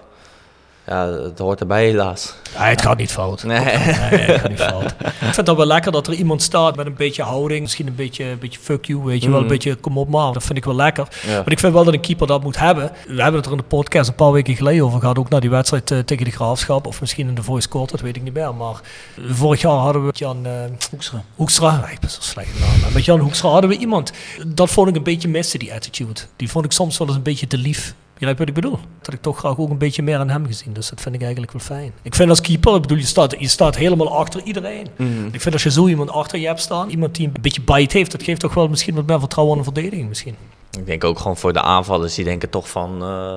Ja, 0.88 1.08
het 1.08 1.40
hoort 1.40 1.60
erbij 1.60 1.86
helaas. 1.86 2.34
Nee, 2.60 2.68
het 2.70 2.82
gaat 2.82 2.98
niet 2.98 3.12
fout. 3.12 3.44
Nee. 3.44 3.60
Nee, 3.60 3.72
het 3.74 4.40
gaat 4.40 4.50
niet 4.50 4.60
fout. 4.62 4.84
Ik 5.00 5.34
vind 5.34 5.48
het 5.48 5.56
wel 5.58 5.66
lekker 5.66 5.92
dat 5.92 6.08
er 6.08 6.14
iemand 6.14 6.42
staat 6.42 6.76
met 6.76 6.86
een 6.86 6.94
beetje 6.96 7.24
houding. 7.24 7.62
Misschien 7.62 7.88
een 7.88 7.96
beetje, 7.96 8.24
een 8.24 8.40
beetje 8.40 8.60
fuck 8.60 8.86
you, 8.86 9.00
weet 9.04 9.22
je 9.24 9.28
wel. 9.30 9.38
Een 9.38 9.44
Mhm. 9.44 9.54
beetje 9.54 9.76
kom 9.76 9.98
op 9.98 10.10
maar. 10.10 10.34
Dat 10.34 10.44
vind 10.44 10.58
ik 10.58 10.66
wel 10.66 10.76
lekker. 10.76 11.08
Ja. 11.28 11.36
Maar 11.38 11.52
ik 11.52 11.60
vind 11.60 11.74
wel 11.74 11.84
dat 11.84 11.94
een 11.94 12.00
keeper 12.00 12.28
dat 12.28 12.44
moet 12.44 12.60
hebben. 12.60 12.92
We 13.08 13.22
hebben 13.22 13.36
het 13.36 13.46
er 13.46 13.52
in 13.52 13.58
de 13.58 13.64
podcast 13.64 14.10
een 14.10 14.16
paar 14.16 14.32
weken 14.32 14.56
geleden 14.56 14.84
over 14.86 15.00
gehad. 15.00 15.18
Ook 15.18 15.30
na 15.30 15.40
die 15.40 15.50
wedstrijd 15.50 15.92
eh, 15.92 16.00
tegen 16.00 16.26
de 16.26 16.32
Graafschap. 16.32 16.88
Of 16.88 17.00
misschien 17.02 17.28
in 17.28 17.36
de 17.36 17.44
voice 17.44 17.68
court, 17.70 17.90
dat 17.92 18.02
weet 18.02 18.16
ik 18.16 18.22
niet 18.24 18.34
meer. 18.34 18.56
Maar 18.56 18.82
vorig 19.30 19.62
jaar 19.62 19.72
hadden 19.78 20.06
we 20.06 20.12
Jan 20.14 20.46
eh, 20.46 20.52
Hoekstra. 20.92 21.24
Hoekstra. 21.36 21.80
Nee, 21.84 21.92
ik 21.92 22.00
ben 22.00 22.10
zo 22.10 22.22
slecht. 22.22 22.50
Met 22.94 23.06
Jan 23.06 23.20
Hoekstra 23.20 23.50
hadden 23.50 23.70
we 23.70 23.78
iemand. 23.78 24.12
Dat 24.48 24.70
vond 24.70 24.90
ik 24.90 24.96
een 24.96 25.04
beetje 25.04 25.28
missen, 25.28 25.60
die 25.60 25.74
attitude. 25.74 26.22
Die 26.36 26.50
vond 26.50 26.66
ik 26.66 26.72
soms 26.72 26.98
wel 26.98 27.08
eens 27.08 27.16
een 27.16 27.24
beetje 27.24 27.48
te 27.48 27.58
lief. 27.58 27.94
Begrijp 28.20 28.38
je 28.38 28.46
wat 28.46 28.56
ik 28.56 28.62
bedoel? 28.62 28.80
Dat 28.98 29.06
had 29.06 29.14
ik 29.14 29.22
toch 29.22 29.38
graag 29.38 29.58
ook 29.58 29.70
een 29.70 29.78
beetje 29.78 30.04
meer 30.04 30.18
aan 30.18 30.30
hem 30.30 30.46
gezien. 30.46 30.74
Dus 30.74 30.90
dat 30.90 31.02
vind 31.02 31.16
ik 31.16 31.22
eigenlijk 31.22 31.52
wel 31.52 31.62
fijn. 31.62 31.94
Ik 32.02 32.16
vind 32.16 32.30
als 32.30 32.42
keeper, 32.42 32.76
ik 32.76 32.82
bedoel, 32.82 32.98
je 32.98 33.06
staat, 33.06 33.36
je 33.40 33.48
staat 33.48 33.76
helemaal 33.76 34.18
achter 34.18 34.42
iedereen. 34.44 34.88
Mhm. 34.96 35.26
Ik 35.32 35.42
vind 35.42 35.54
als 35.54 35.64
je 35.64 35.72
zo 35.72 35.88
iemand 35.88 36.12
achter 36.12 36.40
je 36.40 36.48
hebt 36.48 36.62
staan, 36.62 36.90
iemand 36.90 37.16
die 37.16 37.28
een 37.28 37.42
beetje 37.42 37.62
bite 37.62 37.98
heeft, 37.98 38.12
dat 38.12 38.24
geeft 38.24 38.40
toch 38.40 38.54
wel 38.54 38.68
misschien 38.68 38.96
wat 38.96 39.06
meer 39.06 39.20
vertrouwen 39.20 39.58
aan 39.58 39.64
de 39.64 39.72
verdediging 39.72 40.08
misschien. 40.08 40.36
Ik 40.78 40.86
denk 40.86 41.04
ook 41.04 41.20
gewoon 41.20 41.38
voor 41.38 41.54
de 41.54 41.62
aanvallers, 41.62 42.16
die 42.16 42.26
denken 42.26 42.50
toch 42.50 42.70
van, 42.70 43.02
eh, 43.02 43.36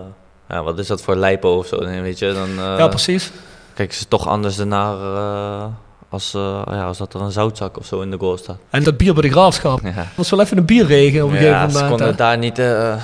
ja, 0.48 0.62
wat 0.62 0.78
is 0.78 0.86
dat 0.86 1.02
voor 1.02 1.16
lijpo 1.16 1.56
of 1.56 1.66
zo, 1.66 1.80
nee, 1.84 2.00
weet 2.00 2.18
je. 2.18 2.32
Dan, 2.32 2.48
eh, 2.48 2.78
ja, 2.78 2.88
precies. 2.88 3.30
Kijk, 3.74 3.92
ze 3.92 4.08
toch 4.08 4.26
anders 4.26 4.58
ernaar 4.58 4.94
eh, 4.94 5.66
als, 6.10 6.34
eh, 6.34 6.62
ja, 6.66 6.84
als 6.84 6.98
dat 6.98 7.14
er 7.14 7.20
een 7.20 7.30
zoutzak 7.30 7.78
of 7.78 7.86
zo 7.86 8.00
in 8.00 8.10
de 8.10 8.18
goal 8.18 8.36
staat. 8.36 8.56
En 8.70 8.82
dat 8.84 8.96
bier 8.96 9.12
bij 9.12 9.22
de 9.22 9.30
graafschap. 9.30 9.80
Ja. 9.82 9.92
Dat 9.94 10.04
was 10.14 10.30
wel 10.30 10.40
even 10.40 10.56
een 10.58 10.64
bierregen 10.64 11.24
op 11.24 11.30
een 11.30 11.36
Ja, 11.36 11.40
gegeven 11.42 11.70
ze 11.70 11.72
moment. 11.72 11.88
konden 11.88 12.06
hè. 12.06 12.12
het 12.12 12.18
daar 12.18 12.38
niet, 12.38 12.58
eh, 12.58 12.94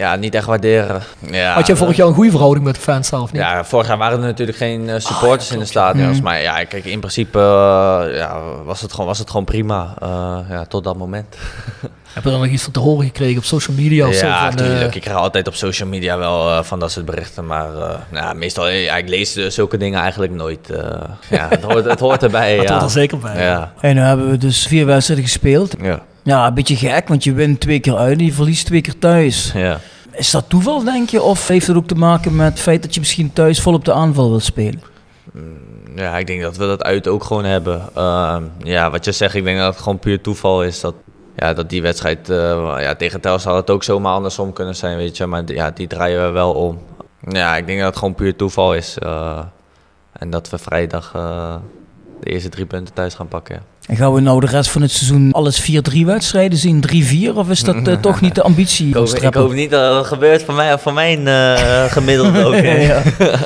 ja, 0.00 0.16
niet 0.16 0.34
echt 0.34 0.46
waarderen. 0.46 1.02
Ja, 1.30 1.54
Had 1.54 1.66
jij 1.66 1.76
vorig 1.76 1.96
jaar 1.96 2.06
een 2.06 2.14
goede 2.14 2.30
verhouding 2.30 2.64
met 2.64 2.74
de 2.74 2.80
fans 2.80 3.08
zelf 3.08 3.32
niet? 3.32 3.40
Ja, 3.42 3.64
vorig 3.64 3.86
jaar 3.86 3.98
waren 3.98 4.18
er 4.18 4.24
natuurlijk 4.26 4.58
geen 4.58 4.88
eh, 4.88 4.98
supporters 5.00 5.50
in 5.52 5.58
de 5.58 5.64
stadions. 5.64 6.20
Maar 6.20 6.40
ja, 6.40 6.64
kijk, 6.64 6.84
in 6.84 6.98
principe 7.00 7.38
ja, 8.14 8.40
was, 8.64 8.80
het 8.80 8.90
gewoon, 8.90 9.06
was 9.06 9.18
het 9.18 9.30
gewoon 9.30 9.44
prima. 9.44 9.94
ja, 10.48 10.64
tot 10.68 10.84
dat 10.84 10.96
moment. 10.96 11.36
Heb 12.14 12.24
je 12.24 12.30
dan 12.30 12.40
nog 12.40 12.48
iets 12.48 12.62
van 12.62 12.72
te 12.72 12.80
horen 12.80 13.06
gekregen 13.06 13.38
op 13.38 13.44
social 13.44 13.76
media 13.76 14.08
of 14.08 14.14
zo? 14.14 14.26
Ja, 14.26 14.50
Van, 14.50 14.58
eh, 14.58 14.64
natuurlijk. 14.64 14.94
Ik 14.94 15.00
krijg 15.00 15.16
altijd 15.16 15.46
op 15.48 15.54
social 15.54 15.88
media 15.88 16.18
wel 16.18 16.48
eh, 16.50 16.62
van 16.62 16.78
dat 16.78 16.90
soort 16.92 17.04
berichten. 17.06 17.46
Maar 17.46 17.74
eh, 17.76 17.98
ja, 18.12 18.32
meestal, 18.32 18.68
ja, 18.70 18.96
ik 18.96 19.08
lees 19.08 19.32
zulke 19.32 19.76
dingen 19.76 20.00
eigenlijk 20.00 20.32
nooit. 20.32 20.70
eh. 20.70 21.00
ja, 21.30 21.48
het, 21.48 21.62
hoort, 21.68 21.84
het 21.84 22.00
hoort 22.00 22.22
erbij. 22.22 22.56
dat 22.56 22.64
ja. 22.64 22.70
hoort 22.72 22.82
er 22.82 22.90
zeker 22.90 23.18
bij. 23.18 23.42
Ja, 23.44 23.72
En 23.80 23.94
nu 23.94 24.00
hebben 24.00 24.30
we 24.30 24.36
dus 24.38 24.66
vier 24.66 24.86
wedstrijden 24.86 25.24
gespeeld. 25.26 25.74
ja, 25.82 26.00
Ja, 26.22 26.46
een 26.46 26.54
beetje 26.54 26.76
gek, 26.76 27.08
want 27.08 27.24
je 27.24 27.32
wint 27.32 27.60
twee 27.60 27.80
keer 27.80 27.96
uit 27.96 28.18
en 28.18 28.24
je 28.24 28.32
verliest 28.32 28.66
twee 28.66 28.80
keer 28.80 28.98
thuis. 28.98 29.52
ja. 29.54 29.80
Is 30.16 30.30
dat 30.30 30.44
toeval, 30.48 30.84
denk 30.84 31.08
je? 31.10 31.22
Of 31.22 31.48
heeft 31.48 31.66
het 31.66 31.76
ook 31.76 31.86
te 31.86 31.94
maken 31.94 32.36
met 32.36 32.50
het 32.50 32.60
feit 32.60 32.82
dat 32.82 32.94
je 32.94 33.00
misschien 33.00 33.32
thuis 33.32 33.60
vol 33.60 33.74
op 33.74 33.84
de 33.84 33.92
aanval 33.92 34.28
wilt 34.30 34.42
spelen? 34.44 34.82
Ja, 35.96 36.18
ik 36.18 36.26
denk 36.26 36.42
dat 36.42 36.56
we 36.56 36.66
dat 36.66 36.82
uit 36.82 37.08
ook 37.08 37.24
gewoon 37.24 37.44
hebben. 37.44 37.82
Ehm, 37.94 38.42
ja, 38.62 38.90
wat 38.90 39.04
je 39.04 39.12
zegt, 39.12 39.34
ik 39.34 39.44
denk 39.44 39.58
dat 39.58 39.72
het 39.74 39.82
gewoon 39.82 39.98
puur 39.98 40.20
toeval 40.20 40.64
is. 40.64 40.80
Dat, 40.80 40.94
ja, 41.36 41.52
dat 41.52 41.68
die 41.70 41.82
wedstrijd 41.82 42.30
eh, 42.30 42.74
ja, 42.78 42.94
tegen 42.94 43.20
Telstar 43.20 43.52
had 43.52 43.60
het 43.60 43.70
ook 43.70 43.82
zomaar 43.84 44.12
andersom 44.12 44.52
kunnen 44.52 44.76
zijn, 44.76 44.96
weet 44.96 45.16
je. 45.16 45.26
Maar 45.26 45.42
ja, 45.46 45.70
die 45.70 45.86
draaien 45.86 46.24
we 46.24 46.30
wel 46.30 46.52
om. 46.52 46.78
Ja, 47.28 47.56
ik 47.56 47.66
denk 47.66 47.78
dat 47.78 47.88
het 47.88 47.96
gewoon 47.98 48.14
puur 48.14 48.36
toeval 48.36 48.74
is. 48.74 48.98
eh, 48.98 49.38
en 50.12 50.30
dat 50.30 50.50
we 50.50 50.58
vrijdag 50.58 51.12
eh, 51.16 51.54
de 52.20 52.30
eerste 52.30 52.48
drie 52.48 52.66
punten 52.66 52.94
thuis 52.94 53.14
gaan 53.14 53.28
pakken. 53.28 53.54
ja. 53.54 53.62
En 53.86 53.96
gaan 53.96 54.12
we 54.14 54.20
nou 54.20 54.40
de 54.40 54.46
rest 54.46 54.70
van 54.70 54.82
het 54.82 54.90
seizoen 54.90 55.32
alles 55.32 55.70
4-3 55.72 56.04
wedstrijden 56.04 56.58
zien? 56.58 56.82
3-4? 57.32 57.34
Of 57.34 57.50
is 57.50 57.60
dat 57.62 58.02
toch 58.02 58.20
niet 58.20 58.34
de 58.34 58.42
ambitie? 58.50 58.88
Ik 58.88 58.94
hoop, 58.94 59.08
ik 59.08 59.34
hoop 59.34 59.52
niet 59.52 59.70
dat 59.70 59.96
het 59.96 60.06
gebeurt 60.06 60.42
voor, 60.42 60.54
mij, 60.54 60.78
voor 60.78 60.92
mijn 60.92 61.26
gemiddelde 61.90 62.44
ook. 62.44 62.54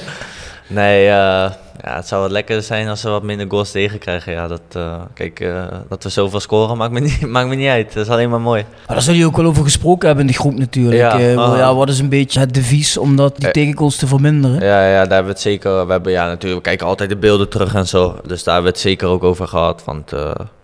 Nee, 0.66 1.08
eh, 1.08 1.50
ja, 1.84 1.96
het 1.96 2.08
zou 2.08 2.22
wat 2.22 2.30
lekker 2.30 2.62
zijn 2.62 2.88
als 2.88 3.02
we 3.02 3.08
wat 3.10 3.22
minder 3.22 3.46
goals 3.50 3.70
tegenkrijgen. 3.70 4.32
Ja, 4.32 4.46
dat, 4.48 4.60
eh, 4.72 5.00
kijk, 5.14 5.40
eh, 5.40 5.64
dat 5.88 6.02
we 6.02 6.08
zoveel 6.08 6.40
scoren 6.40 6.76
maakt 6.76 6.92
me, 6.92 7.00
niet, 7.08 7.20
maakt 7.26 7.48
me 7.48 7.54
niet 7.54 7.68
uit. 7.68 7.92
Dat 7.92 8.04
is 8.06 8.12
alleen 8.12 8.30
maar 8.30 8.40
mooi. 8.40 8.62
Maar 8.86 8.96
daar 8.96 9.02
zul 9.04 9.14
je 9.14 9.26
ook 9.26 9.36
wel 9.36 9.46
over 9.46 9.62
gesproken 9.62 10.06
hebben 10.06 10.26
in 10.26 10.32
de 10.32 10.38
groep 10.38 10.58
natuurlijk. 10.58 10.96
Ja, 11.00 11.18
Eh, 11.20 11.34
wel, 11.34 11.56
ja, 11.56 11.74
wat 11.74 11.88
is 11.88 11.98
een 11.98 12.08
beetje 12.08 12.40
het 12.40 12.54
devies 12.54 12.96
om 12.96 13.16
dat, 13.16 13.36
die 13.38 13.50
tegengoals 13.50 13.96
te 13.96 14.06
verminderen? 14.06 14.60
Ja, 14.60 14.86
ja, 14.88 14.92
daar 14.92 14.98
hebben 15.08 15.22
we 15.24 15.30
het 15.32 15.40
zeker. 15.40 15.86
We 15.86 15.92
hebben 15.92 16.12
ja, 16.12 16.26
natuurlijk, 16.26 16.62
we 16.62 16.68
kijken 16.68 16.86
altijd 16.86 17.08
de 17.08 17.16
beelden 17.16 17.48
terug 17.48 17.74
en 17.74 17.86
zo. 17.86 18.20
Dus 18.26 18.44
daar 18.44 18.54
hebben 18.54 18.72
we 18.72 18.78
het 18.78 18.86
zeker 18.88 19.08
ook 19.08 19.22
over 19.24 19.48
gehad. 19.48 19.82
Want 19.84 20.12
eh, 20.12 20.20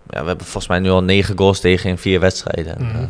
ja, 0.09 0.21
we 0.21 0.27
hebben 0.27 0.45
volgens 0.45 0.67
mij 0.67 0.79
nu 0.79 0.89
al 0.89 1.03
negen 1.03 1.37
goals 1.37 1.59
tegen 1.59 1.89
in 1.89 1.97
vier 1.97 2.19
wedstrijden. 2.19 2.75
En, 2.77 2.85
Mhm. 2.85 3.01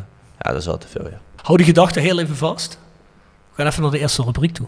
ja, 0.41 0.49
dat 0.51 0.56
is 0.60 0.66
wel 0.66 0.78
te 0.78 0.88
veel, 0.88 1.06
ja. 1.12 1.18
Hou 1.41 1.58
die 1.58 1.66
gedachte 1.66 1.99
heel 1.99 2.20
even 2.20 2.36
vast. 2.36 2.78
We 3.56 3.62
gaan 3.62 3.68
even 3.72 3.82
naar 3.82 3.91
de 3.91 3.99
eerste 3.99 4.24
rubriek 4.24 4.53
toe. 4.53 4.68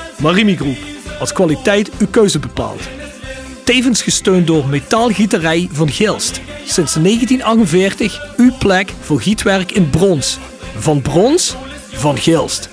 Marimi 0.21 0.55
Groep, 0.55 0.77
als 1.19 1.33
kwaliteit 1.33 1.91
uw 1.99 2.07
keuze 2.07 2.39
bepaalt. 2.39 2.81
Tevens 3.63 4.01
gesteund 4.01 4.47
door 4.47 4.67
Metaalgieterij 4.67 5.69
van 5.71 5.89
Gilst. 5.89 6.41
Sinds 6.65 6.93
1948 6.93 8.35
uw 8.37 8.51
plek 8.59 8.93
voor 8.99 9.21
gietwerk 9.21 9.71
in 9.71 9.89
brons. 9.89 10.37
Van 10.77 11.01
brons, 11.01 11.55
van 11.91 12.17
Gilst. 12.17 12.69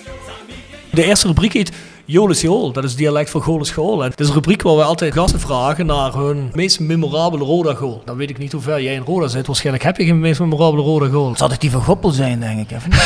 De 0.93 1.05
eerste 1.05 1.27
rubriek 1.27 1.53
heet 1.53 1.73
Jolis 2.11 2.41
Jool, 2.41 2.73
dat 2.73 2.85
is 2.85 2.97
dialect 2.97 3.31
van 3.31 3.41
Goles 3.43 3.71
Goal. 3.71 4.05
En 4.05 4.11
Het 4.11 4.21
is 4.21 4.29
een 4.29 4.35
rubriek 4.35 4.63
waar 4.63 4.77
we 4.77 4.83
altijd 4.83 5.13
gasten 5.15 5.41
vragen 5.41 5.87
naar 5.87 6.13
hun 6.15 6.51
meest 6.55 6.81
memorabele 6.81 7.45
Roda 7.45 7.75
goal. 7.75 8.03
Dan 8.05 8.17
weet 8.17 8.31
ik 8.31 8.39
niet 8.39 8.53
hoe 8.53 8.61
ver 8.61 8.83
jij 8.83 8.95
in 8.95 9.03
Roda 9.07 9.27
zit. 9.27 9.47
Waarschijnlijk 9.47 9.85
heb 9.85 9.97
je 9.97 10.05
geen 10.05 10.21
meest 10.21 10.41
memorabele 10.41 10.83
Roda 10.83 11.09
goal. 11.09 11.33
Zal 11.37 11.51
het 11.51 11.61
die 11.61 11.71
van 11.71 11.83
Goppel 11.83 12.11
zijn, 12.11 12.41
denk 12.41 12.59
ik. 12.61 12.71
Even. 12.77 12.91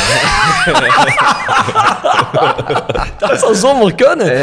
Dat 3.19 3.39
zou 3.39 3.55
zomaar 3.55 3.93
kunnen. 3.95 4.37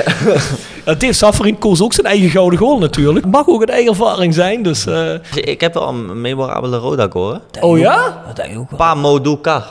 Ja. 0.84 0.94
Dave 0.94 1.12
Safferin 1.12 1.58
koos 1.58 1.82
ook 1.82 1.92
zijn 1.92 2.06
eigen 2.06 2.30
gouden 2.30 2.58
goal 2.58 2.78
natuurlijk. 2.78 3.26
Mag 3.26 3.46
ook 3.48 3.62
een 3.62 3.68
eigen 3.68 3.90
ervaring 3.90 4.34
zijn, 4.34 4.62
dus... 4.62 4.86
eh, 4.86 5.12
Ik 5.34 5.60
heb 5.60 5.74
wel 5.74 5.88
een 5.88 6.20
memorabele 6.20 6.76
Roda 6.76 7.06
goal, 7.10 7.32
hè. 7.32 7.38
Oh 7.60 7.78
ja? 7.78 8.22
Dat 8.26 8.36
denk 8.36 8.52
ik 8.52 8.58
ook 8.58 8.70
wel. 8.70 8.78
Pamoduka. 8.78 9.64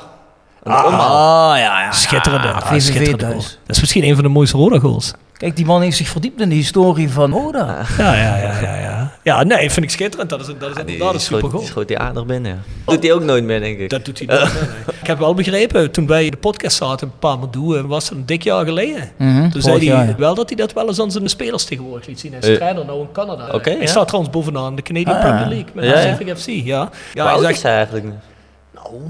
Een 0.64 0.86
omhaal. 0.86 1.51
Ah, 1.51 1.57
ja, 1.57 1.82
ja. 1.82 1.91
Schitterende. 1.91 2.47
Ja, 2.47 2.53
Ah, 2.53 2.62
VVV 2.68 2.82
schitterende 2.82 3.18
thuis. 3.18 3.34
goal. 3.34 3.45
Dat 3.66 3.76
is 3.76 3.80
misschien 3.82 4.03
een 4.03 4.14
van 4.16 4.24
de 4.24 4.30
mooiste 4.30 4.57
Roda 4.57 4.80
goals. 4.80 5.14
Kijk, 5.38 5.55
die 5.55 5.66
man 5.66 5.82
heeft 5.82 5.97
zich 5.97 6.07
verdiept 6.07 6.41
in 6.41 6.49
de 6.49 6.55
historie 6.55 7.10
van 7.10 7.32
Roda. 7.32 7.78
Ja, 7.97 8.14
ja, 8.16 8.36
ja, 8.38 8.60
ja, 8.62 8.76
ja. 8.76 9.12
Ja, 9.24 9.43
nee, 9.43 9.72
vind 9.72 9.86
ik 9.86 9.91
schitterend. 9.91 10.30
Dat 10.30 10.39
is, 10.39 10.45
dat 10.45 10.70
is 10.70 10.76
Die, 10.76 10.86
inderdaad 10.86 11.14
een 11.14 11.20
super 11.20 11.41
die 11.41 11.49
goal. 11.49 11.64
schoot 11.64 11.89
hij 11.89 11.97
aardig 11.97 12.26
binnen, 12.26 12.51
ja. 12.51 12.57
Doet 12.93 13.03
hij 13.03 13.14
ook 13.14 13.24
nooit 13.24 13.43
meer, 13.43 13.60
denk 13.60 13.80
ik. 13.80 13.89
Dat 13.89 14.05
doet 14.05 14.18
hij 14.18 14.28
nee, 14.28 14.38
nee. 14.39 14.47
Ik 15.01 15.07
heb 15.07 15.20
wel 15.20 15.34
begrepen, 15.34 15.91
toen 15.91 16.07
wij 16.07 16.30
de 16.30 16.38
podcast 16.38 16.78
zaten, 16.78 17.07
een 17.07 17.14
paar 17.20 17.38
maal 17.39 17.49
doen, 17.49 17.88
was 17.88 18.10
het 18.10 18.18
een 18.18 18.26
dik 18.26 18.43
jaar 18.43 18.66
geleden. 18.66 19.10
Mhm, 19.18 19.49
Toen 19.49 19.62
zei 19.62 19.89
hij 19.91 20.16
wel 20.18 20.36
dat 20.36 20.49
hij 20.49 20.57
dat 20.57 20.74
wel 20.74 20.88
eens 20.88 20.99
aan 20.99 21.12
zijn 21.12 21.30
spelers 21.30 21.64
tegenwoordig 21.66 22.07
liet 22.07 22.20
zien. 22.20 22.32
Hij 22.32 22.41
is 22.41 22.47
Eh. 22.47 22.55
trainer 22.55 22.86
nou 22.86 22.99
in 23.01 23.12
Canada. 23.12 23.60
Hij 23.62 23.88
staat 23.88 24.07
trouwens 24.07 24.34
bovenaan 24.36 24.76
de 24.76 24.82
Canadian 24.82 25.16
Ah. 25.16 25.22
Premier 25.22 25.47
League 25.47 25.72
met. 25.74 25.93
Pacific 25.93 26.38
FC. 26.38 26.47
Ja, 26.66 26.89
ja 27.14 27.30
hij 27.32 27.39
zegt, 27.39 27.55
is 27.55 27.64
hij 27.64 27.74
eigenlijk 27.76 28.05
nu? 28.05 28.12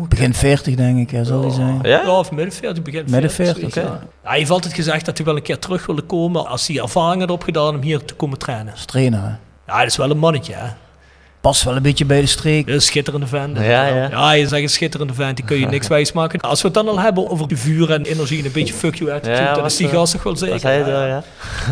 Begin 0.09 0.33
40, 0.33 0.75
denk 0.75 0.97
ik, 0.99 1.11
hè, 1.11 1.23
zal 1.23 1.41
hij 1.41 1.51
zijn. 1.51 1.79
Ja? 1.81 2.01
Ja, 2.01 2.19
of 2.19 2.31
midden 2.31 2.53
40, 2.53 2.83
begin 2.83 3.03
Midden 3.09 3.31
40. 3.31 3.55
40, 3.55 3.73
zoiets, 3.73 3.75
ja. 3.75 3.99
Ja, 4.23 4.29
hij 4.29 4.37
heeft 4.37 4.49
altijd 4.49 4.73
gezegd 4.73 5.05
dat 5.05 5.17
hij 5.17 5.25
wel 5.25 5.35
een 5.35 5.41
keer 5.41 5.59
terug 5.59 5.85
wilde 5.85 6.01
komen 6.01 6.47
als 6.47 6.67
hij 6.67 6.79
ervaring 6.81 7.21
had 7.21 7.31
opgedaan 7.31 7.75
om 7.75 7.81
hier 7.81 8.05
te 8.05 8.13
komen 8.13 8.37
trainen. 8.37 8.73
Als 8.73 8.85
trainer, 8.85 9.19
hè. 9.21 9.31
Ja, 9.73 9.77
dat 9.79 9.87
is 9.87 9.97
wel 9.97 10.09
een 10.09 10.17
mannetje, 10.17 10.53
hè. 10.53 10.67
Past 11.41 11.63
wel 11.63 11.75
een 11.75 11.81
beetje 11.81 12.05
bij 12.05 12.21
de 12.21 12.27
streek. 12.27 12.65
Dat 12.65 12.75
een 12.75 12.81
schitterende 12.81 13.27
vent. 13.27 13.57
Ja, 13.57 13.85
ja. 13.87 14.09
Ja, 14.09 14.31
je 14.31 14.47
zegt 14.47 14.61
een 14.63 14.69
schitterende 14.69 15.13
vent, 15.13 15.35
die 15.35 15.45
kun 15.45 15.59
je 15.59 15.65
niks 15.65 15.87
wijsmaken. 15.97 16.39
Als 16.39 16.61
we 16.61 16.67
het 16.67 16.75
dan 16.75 16.87
al 16.87 16.99
hebben 16.99 17.29
over 17.29 17.47
vuur 17.57 17.91
en 17.91 18.03
energie 18.03 18.39
en 18.39 18.45
een 18.45 18.51
beetje 18.51 18.73
fuck 18.73 18.95
you 18.95 19.11
attitude, 19.11 19.41
Ja, 19.41 19.53
dan 19.53 19.65
is 19.65 19.75
die 19.75 19.87
eh, 19.87 19.93
gast 19.93 20.11
toch 20.11 20.23
wel 20.23 20.35
zeker. 20.37 20.61
hij 20.61 20.77
het 20.77 20.85
wel, 20.85 21.05
ja? 21.05 21.23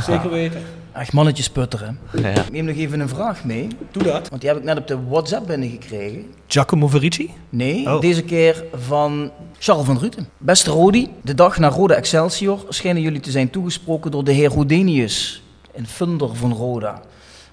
Zeker 0.05 0.29
weten. 0.29 0.61
Echt 0.99 1.13
mannetjes 1.13 1.49
putteren. 1.49 1.99
Ja. 2.21 2.29
Ik 2.29 2.51
neem 2.51 2.65
nog 2.65 2.75
even 2.75 2.99
een 2.99 3.09
vraag 3.09 3.43
mee, 3.43 3.67
Doe 3.91 4.03
dat. 4.03 4.29
want 4.29 4.41
die 4.41 4.49
heb 4.49 4.59
ik 4.59 4.65
net 4.65 4.77
op 4.77 4.87
de 4.87 5.03
WhatsApp 5.09 5.47
binnengekregen. 5.47 6.25
Giacomo 6.47 6.87
Verici? 6.87 7.33
Nee, 7.49 7.85
Oh. 7.93 8.01
deze 8.01 8.23
keer 8.23 8.63
van 8.85 9.31
Charles 9.59 9.85
van 9.85 9.97
Ruten. 9.97 10.29
Beste 10.37 10.71
Rodi, 10.71 11.09
de 11.21 11.33
dag 11.33 11.57
na 11.57 11.67
Roda 11.69 11.95
Excelsior 11.95 12.65
schijnen 12.69 13.01
jullie 13.01 13.19
te 13.19 13.31
zijn 13.31 13.49
toegesproken 13.49 14.11
door 14.11 14.23
de 14.23 14.31
heer 14.31 14.49
Rodenius, 14.49 15.43
een 15.75 15.87
funder 15.87 16.35
van 16.35 16.53
Roda. 16.53 17.01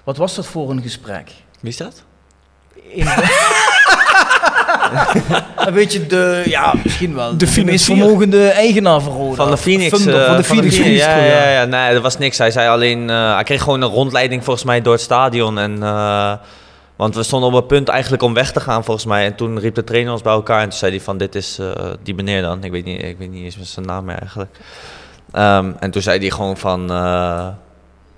Wat 0.03 0.17
was 0.17 0.35
dat 0.35 0.45
voor 0.45 0.69
een 0.69 0.81
gesprek? 0.81 1.31
Wie 1.59 1.69
is 1.71 1.77
dat? 1.77 2.03
Een, 2.93 3.07
een 5.55 5.73
beetje 5.73 6.07
de, 6.07 6.43
ja, 6.45 6.73
misschien 6.83 7.15
wel, 7.15 7.37
de, 7.37 7.45
meest 7.45 7.53
financier. 7.53 7.95
vermogende 7.95 8.47
eigenaar 8.47 9.01
van 9.01 9.13
Roda. 9.13 9.35
Van 9.35 9.49
de 9.49 9.57
Phoenix. 9.57 9.97
Funder, 9.97 10.21
eh, 10.21 10.27
van 10.27 10.37
de 10.37 10.43
Phoenix. 10.43 10.77
Ja, 10.77 10.83
ja, 10.83 10.83
Phoenix, 10.83 11.05
ja, 11.05 11.49
ja. 11.49 11.65
Nee, 11.65 11.93
dat 11.93 12.01
was 12.01 12.17
niks. 12.17 12.37
Hij 12.37 12.51
zei 12.51 12.69
alleen... 12.69 13.09
eh, 13.09 13.33
hij 13.33 13.43
kreeg 13.43 13.61
gewoon 13.61 13.81
een 13.81 13.89
rondleiding 13.89 14.43
volgens 14.43 14.65
mij 14.65 14.81
door 14.81 14.93
het 14.93 15.01
stadion. 15.01 15.57
En, 15.57 15.83
eh, 15.83 16.33
want 16.95 17.15
we 17.15 17.23
stonden 17.23 17.49
op 17.49 17.55
het 17.55 17.67
punt 17.67 17.87
eigenlijk 17.87 18.23
om 18.23 18.33
weg 18.33 18.51
te 18.51 18.59
gaan 18.59 18.83
volgens 18.83 19.05
mij. 19.05 19.25
En 19.25 19.35
toen 19.35 19.59
riep 19.59 19.75
de 19.75 19.83
trainer 19.83 20.11
ons 20.11 20.21
bij 20.21 20.33
elkaar. 20.33 20.61
En 20.61 20.69
toen 20.69 20.77
zei 20.77 20.91
hij 20.91 21.01
van, 21.01 21.17
dit 21.17 21.35
is 21.35 21.59
eh, 21.59 21.69
die 22.03 22.15
meneer 22.15 22.41
dan. 22.41 22.63
Ik 22.63 22.71
weet 22.71 22.85
niet, 22.85 23.03
ik 23.03 23.17
weet 23.17 23.31
niet 23.31 23.43
eens 23.43 23.57
met 23.57 23.67
zijn 23.67 23.85
naam 23.85 24.05
meer 24.05 24.19
eigenlijk. 24.19 24.57
Ehm, 25.31 25.71
en 25.79 25.91
toen 25.91 26.01
zei 26.01 26.19
hij 26.19 26.29
gewoon 26.29 26.57
van... 26.57 26.89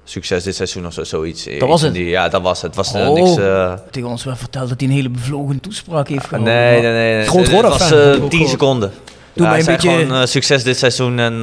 succes 0.09 0.43
dit 0.43 0.55
seizoen 0.55 0.85
of 0.85 0.93
zo, 0.93 1.03
zoiets. 1.03 1.43
Dat 1.59 1.67
was 1.69 1.81
het? 1.81 1.93
Die, 1.93 2.05
ja, 2.05 2.29
dat 2.29 2.41
was 2.41 2.61
het. 2.61 2.75
Was 2.75 2.93
Oh. 2.93 3.13
niks... 3.13 3.37
eh, 3.37 3.73
Tegen 3.91 4.09
ons 4.09 4.23
werd 4.23 4.37
verteld 4.37 4.69
dat 4.69 4.79
hij 4.79 4.89
een 4.89 4.95
hele 4.95 5.09
bevlogen 5.09 5.59
toespraak 5.59 6.07
heeft 6.07 6.25
gehouden. 6.25 6.53
nee, 6.53 6.81
nee, 6.81 6.91
nee. 6.91 7.15
nee. 7.15 7.25
Groot 7.25 7.47
Het 7.47 7.61
was 7.61 7.87
fan, 7.87 7.97
eh, 7.97 8.05
heb 8.05 8.15
ik 8.15 8.23
ook 8.23 8.29
10 8.29 8.29
gehoord. 8.29 8.49
seconden. 8.49 8.91
Doe 9.33 9.45
ja, 9.45 9.51
mij 9.51 9.59
een 9.61 9.65
beetje- 9.65 9.89
gewoon 9.89 10.13
eh, 10.21 10.25
succes 10.27 10.63
dit 10.63 10.77
seizoen 10.77 11.19
en 11.19 11.33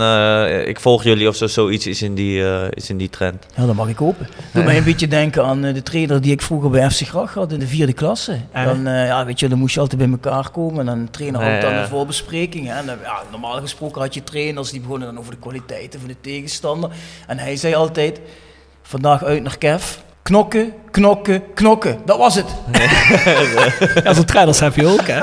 ik 0.69 0.81
volg 0.81 1.03
jullie 1.05 1.29
of 1.29 1.37
zo, 1.37 1.47
zoiets 1.47 1.87
is 1.87 2.03
in 2.03 2.15
die, 2.15 2.43
is 2.71 2.91
in 2.91 2.97
die 2.97 3.11
trend. 3.11 3.47
Ja, 3.57 3.67
dat 3.67 3.75
mag 3.75 3.89
ik 3.89 3.97
hopen. 3.97 4.29
Doe 4.53 4.65
mij 4.65 4.77
een 4.77 4.85
beetje 4.85 5.09
denken 5.09 5.45
aan 5.45 5.63
de 5.63 5.83
trainer 5.83 6.21
die 6.21 6.33
ik 6.33 6.43
vroeger 6.43 6.71
bij 6.71 6.91
FC 6.91 7.01
Gracht 7.07 7.35
had 7.35 7.53
in 7.53 7.59
de 7.59 7.67
vierde 7.67 7.93
klasse. 7.93 8.39
Eh. 8.53 8.65
Dan, 8.65 8.83
ja, 8.85 9.25
weet 9.27 9.41
je, 9.41 9.49
dan 9.49 9.59
moest 9.59 9.75
je 9.75 9.81
altijd 9.81 10.01
bij 10.01 10.11
elkaar 10.11 10.51
komen 10.51 10.79
en 10.81 10.87
dan 10.87 11.05
de 11.05 11.11
trainer 11.11 11.43
houdt 11.43 11.63
dan 11.63 11.73
een 11.75 11.89
voorbespreking. 11.89 12.67
Hè. 12.69 12.75
En 12.75 12.85
ja, 13.03 13.23
normaal 13.31 13.61
gesproken 13.61 14.01
had 14.01 14.15
je 14.15 14.25
trainers 14.25 14.71
die 14.71 14.81
begonnen 14.81 15.09
dan 15.09 15.19
over 15.19 15.31
de 15.33 15.39
kwaliteiten 15.41 16.01
van 16.01 16.09
de 16.09 16.17
tegenstander. 16.21 16.91
En 17.27 17.39
hij 17.39 17.57
zei 17.57 17.75
altijd, 17.75 18.21
vandaag 18.87 19.25
uit 19.25 19.43
naar 19.43 19.59
Kev, 19.59 19.85
knokken, 20.23 20.73
knokken, 20.91 21.43
knokken. 21.55 21.99
Dat 22.05 22.19
was 22.19 22.35
het. 22.35 22.47
Ja, 24.05 24.15
zo'n 24.15 24.25
trainers 24.25 24.61
heb 24.61 24.75
je 24.77 24.87
ook, 24.87 25.07
hè? 25.07 25.21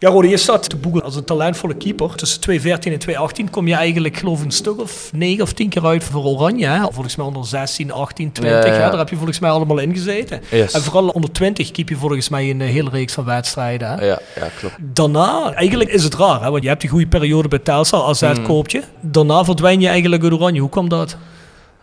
Ja, 0.00 0.08
Rode, 0.08 0.28
je 0.28 0.36
staat 0.36 0.68
te 0.70 0.76
boeken 0.76 1.02
als 1.02 1.16
een 1.16 1.24
talentvolle 1.24 1.74
keeper. 1.74 2.14
Tussen 2.14 2.40
2014 2.40 2.92
en 2.92 2.98
2018 2.98 3.50
kom 3.50 3.68
je 3.68 3.74
eigenlijk, 3.74 4.16
geloof 4.16 4.38
ik, 4.38 4.44
een 4.44 4.50
stuk 4.50 4.80
of 4.80 5.10
9 5.12 5.42
of 5.42 5.52
10 5.52 5.68
keer 5.68 5.86
uit 5.86 6.04
voor 6.04 6.24
Oranje. 6.24 6.66
Hè? 6.66 6.78
Volgens 6.92 7.16
mij 7.16 7.26
onder 7.26 7.46
16, 7.46 7.92
18, 7.92 8.32
20. 8.32 8.64
Ja, 8.64 8.72
ja. 8.74 8.80
Hè? 8.82 8.88
Daar 8.90 8.98
heb 8.98 9.08
je 9.08 9.16
volgens 9.16 9.38
mij 9.38 9.50
allemaal 9.50 9.78
in 9.78 9.92
gezeten. 9.94 10.40
Yes. 10.50 10.72
En 10.72 10.82
vooral 10.82 11.08
onder 11.08 11.32
20 11.32 11.70
keep 11.70 11.88
je 11.88 11.96
volgens 11.96 12.28
mij 12.28 12.50
een 12.50 12.60
eh, 12.60 12.68
hele 12.68 12.90
reeks 12.90 13.12
van 13.12 13.24
wedstrijden. 13.24 13.88
Hè? 13.88 14.04
Ja, 14.06 14.18
ja, 14.36 14.46
klopt. 14.58 14.74
Daarna, 14.80 15.52
eigenlijk 15.54 15.90
is 15.90 16.04
het 16.04 16.14
raar, 16.14 16.42
hè? 16.42 16.50
want 16.50 16.62
je 16.62 16.68
hebt 16.68 16.80
die 16.80 16.90
goede 16.90 17.06
periode 17.06 17.48
bij 17.48 17.58
Telstar, 17.58 18.02
AZ 18.04 18.22
Mm. 18.22 18.42
koopt 18.42 18.72
je. 18.72 18.82
Daarna 19.00 19.44
verdwijn 19.44 19.80
je 19.80 19.88
eigenlijk 19.88 20.22
uit 20.22 20.32
Oranje. 20.32 20.60
Hoe 20.60 20.70
kwam 20.70 20.88
dat? 20.88 21.16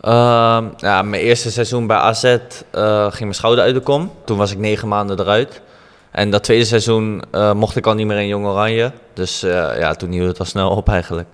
Ehm, 0.02 0.66
ja, 0.78 1.02
mijn 1.02 1.22
eerste 1.22 1.52
seizoen 1.52 1.88
bij 1.88 1.98
AZ 1.98 2.24
eh, 2.24 3.04
ging 3.04 3.20
mijn 3.20 3.34
schouder 3.34 3.64
uit 3.64 3.74
de 3.74 3.80
kom. 3.82 4.12
Toen 4.26 4.38
was 4.38 4.52
ik 4.52 4.58
negen 4.58 4.88
maanden 4.88 5.20
eruit. 5.20 5.62
En 6.12 6.30
dat 6.30 6.44
tweede 6.44 6.66
seizoen 6.66 7.24
eh, 7.32 7.54
mocht 7.54 7.76
ik 7.76 7.88
al 7.88 7.94
niet 7.94 8.08
meer 8.08 8.18
in 8.18 8.28
Jong 8.28 8.46
Oranje. 8.46 8.92
Dus 9.14 9.44
eh, 9.44 9.78
ja, 9.80 9.94
toen 9.94 10.12
hield 10.12 10.28
het 10.28 10.40
al 10.40 10.46
snel 10.46 10.70
op 10.70 10.90
eigenlijk. 10.90 11.28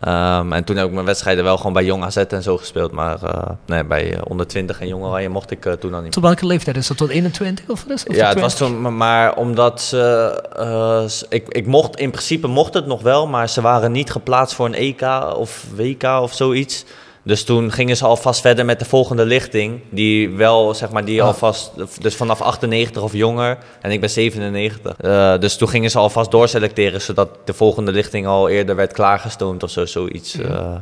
Ehm, 0.00 0.52
en 0.52 0.64
toen 0.64 0.76
heb 0.76 0.86
ik 0.86 0.92
mijn 0.92 1.06
wedstrijden 1.06 1.44
wel 1.44 1.56
gewoon 1.56 1.72
bij 1.72 1.84
Jong 1.84 2.04
AZ 2.04 2.16
en 2.16 2.42
zo 2.42 2.56
gespeeld. 2.56 2.92
Maar 2.92 3.18
nee, 3.66 3.84
bij 3.84 4.18
onder 4.24 4.46
20 4.46 4.80
en 4.80 4.88
Jong 4.88 5.04
Oranje 5.04 5.28
mocht 5.28 5.50
ik 5.50 5.60
toen 5.62 5.70
al 5.72 5.78
niet 5.90 6.00
meer. 6.02 6.10
Tot 6.10 6.22
welke 6.22 6.46
leeftijd 6.46 6.76
is 6.76 6.86
dat? 6.86 6.96
Tot 6.96 7.08
21 7.08 7.68
of 7.68 7.84
is 7.88 8.04
Ja, 8.08 8.28
het 8.28 8.40
was 8.40 8.54
20? 8.54 8.76
toen, 8.82 8.96
maar- 8.96 9.36
omdat 9.36 9.80
ze, 9.80 11.24
ik, 11.28 11.48
ik 11.48 11.66
mocht, 11.66 11.96
in 11.96 12.10
principe 12.10 12.46
mocht 12.46 12.74
het 12.74 12.86
nog 12.86 13.02
wel, 13.02 13.26
maar 13.26 13.48
ze 13.48 13.60
waren 13.60 13.92
niet 13.92 14.10
geplaatst 14.10 14.54
voor 14.54 14.66
een 14.66 14.74
EK 14.74 15.02
of 15.36 15.64
WK 15.76 16.02
of 16.02 16.32
zoiets. 16.34 16.84
Dus 17.24 17.44
toen 17.44 17.72
gingen 17.72 17.96
ze 17.96 18.04
alvast 18.04 18.40
verder 18.40 18.64
met 18.64 18.78
de 18.78 18.84
volgende 18.84 19.24
lichting, 19.24 19.80
die 19.90 20.28
wel, 20.30 20.74
zeg 20.74 20.90
maar, 20.90 21.04
die 21.04 21.20
Ah. 21.22 21.26
alvast, 21.26 21.72
dus 22.00 22.14
vanaf 22.14 22.40
98 22.40 23.02
of 23.02 23.12
jonger, 23.12 23.58
en 23.80 23.90
ik 23.90 24.00
ben 24.00 24.10
97. 24.10 24.96
Eh, 24.96 25.38
dus 25.38 25.56
toen 25.56 25.68
gingen 25.68 25.90
ze 25.90 25.98
alvast 25.98 26.30
doorselecteren, 26.30 27.00
zodat 27.00 27.28
de 27.44 27.52
volgende 27.54 27.92
lichting 27.92 28.26
al 28.26 28.48
eerder 28.48 28.76
werd 28.76 28.92
klaargestoomd 28.92 29.62
of 29.62 29.70
zo, 29.70 29.86
zoiets. 29.86 30.34
eh. 30.38 30.74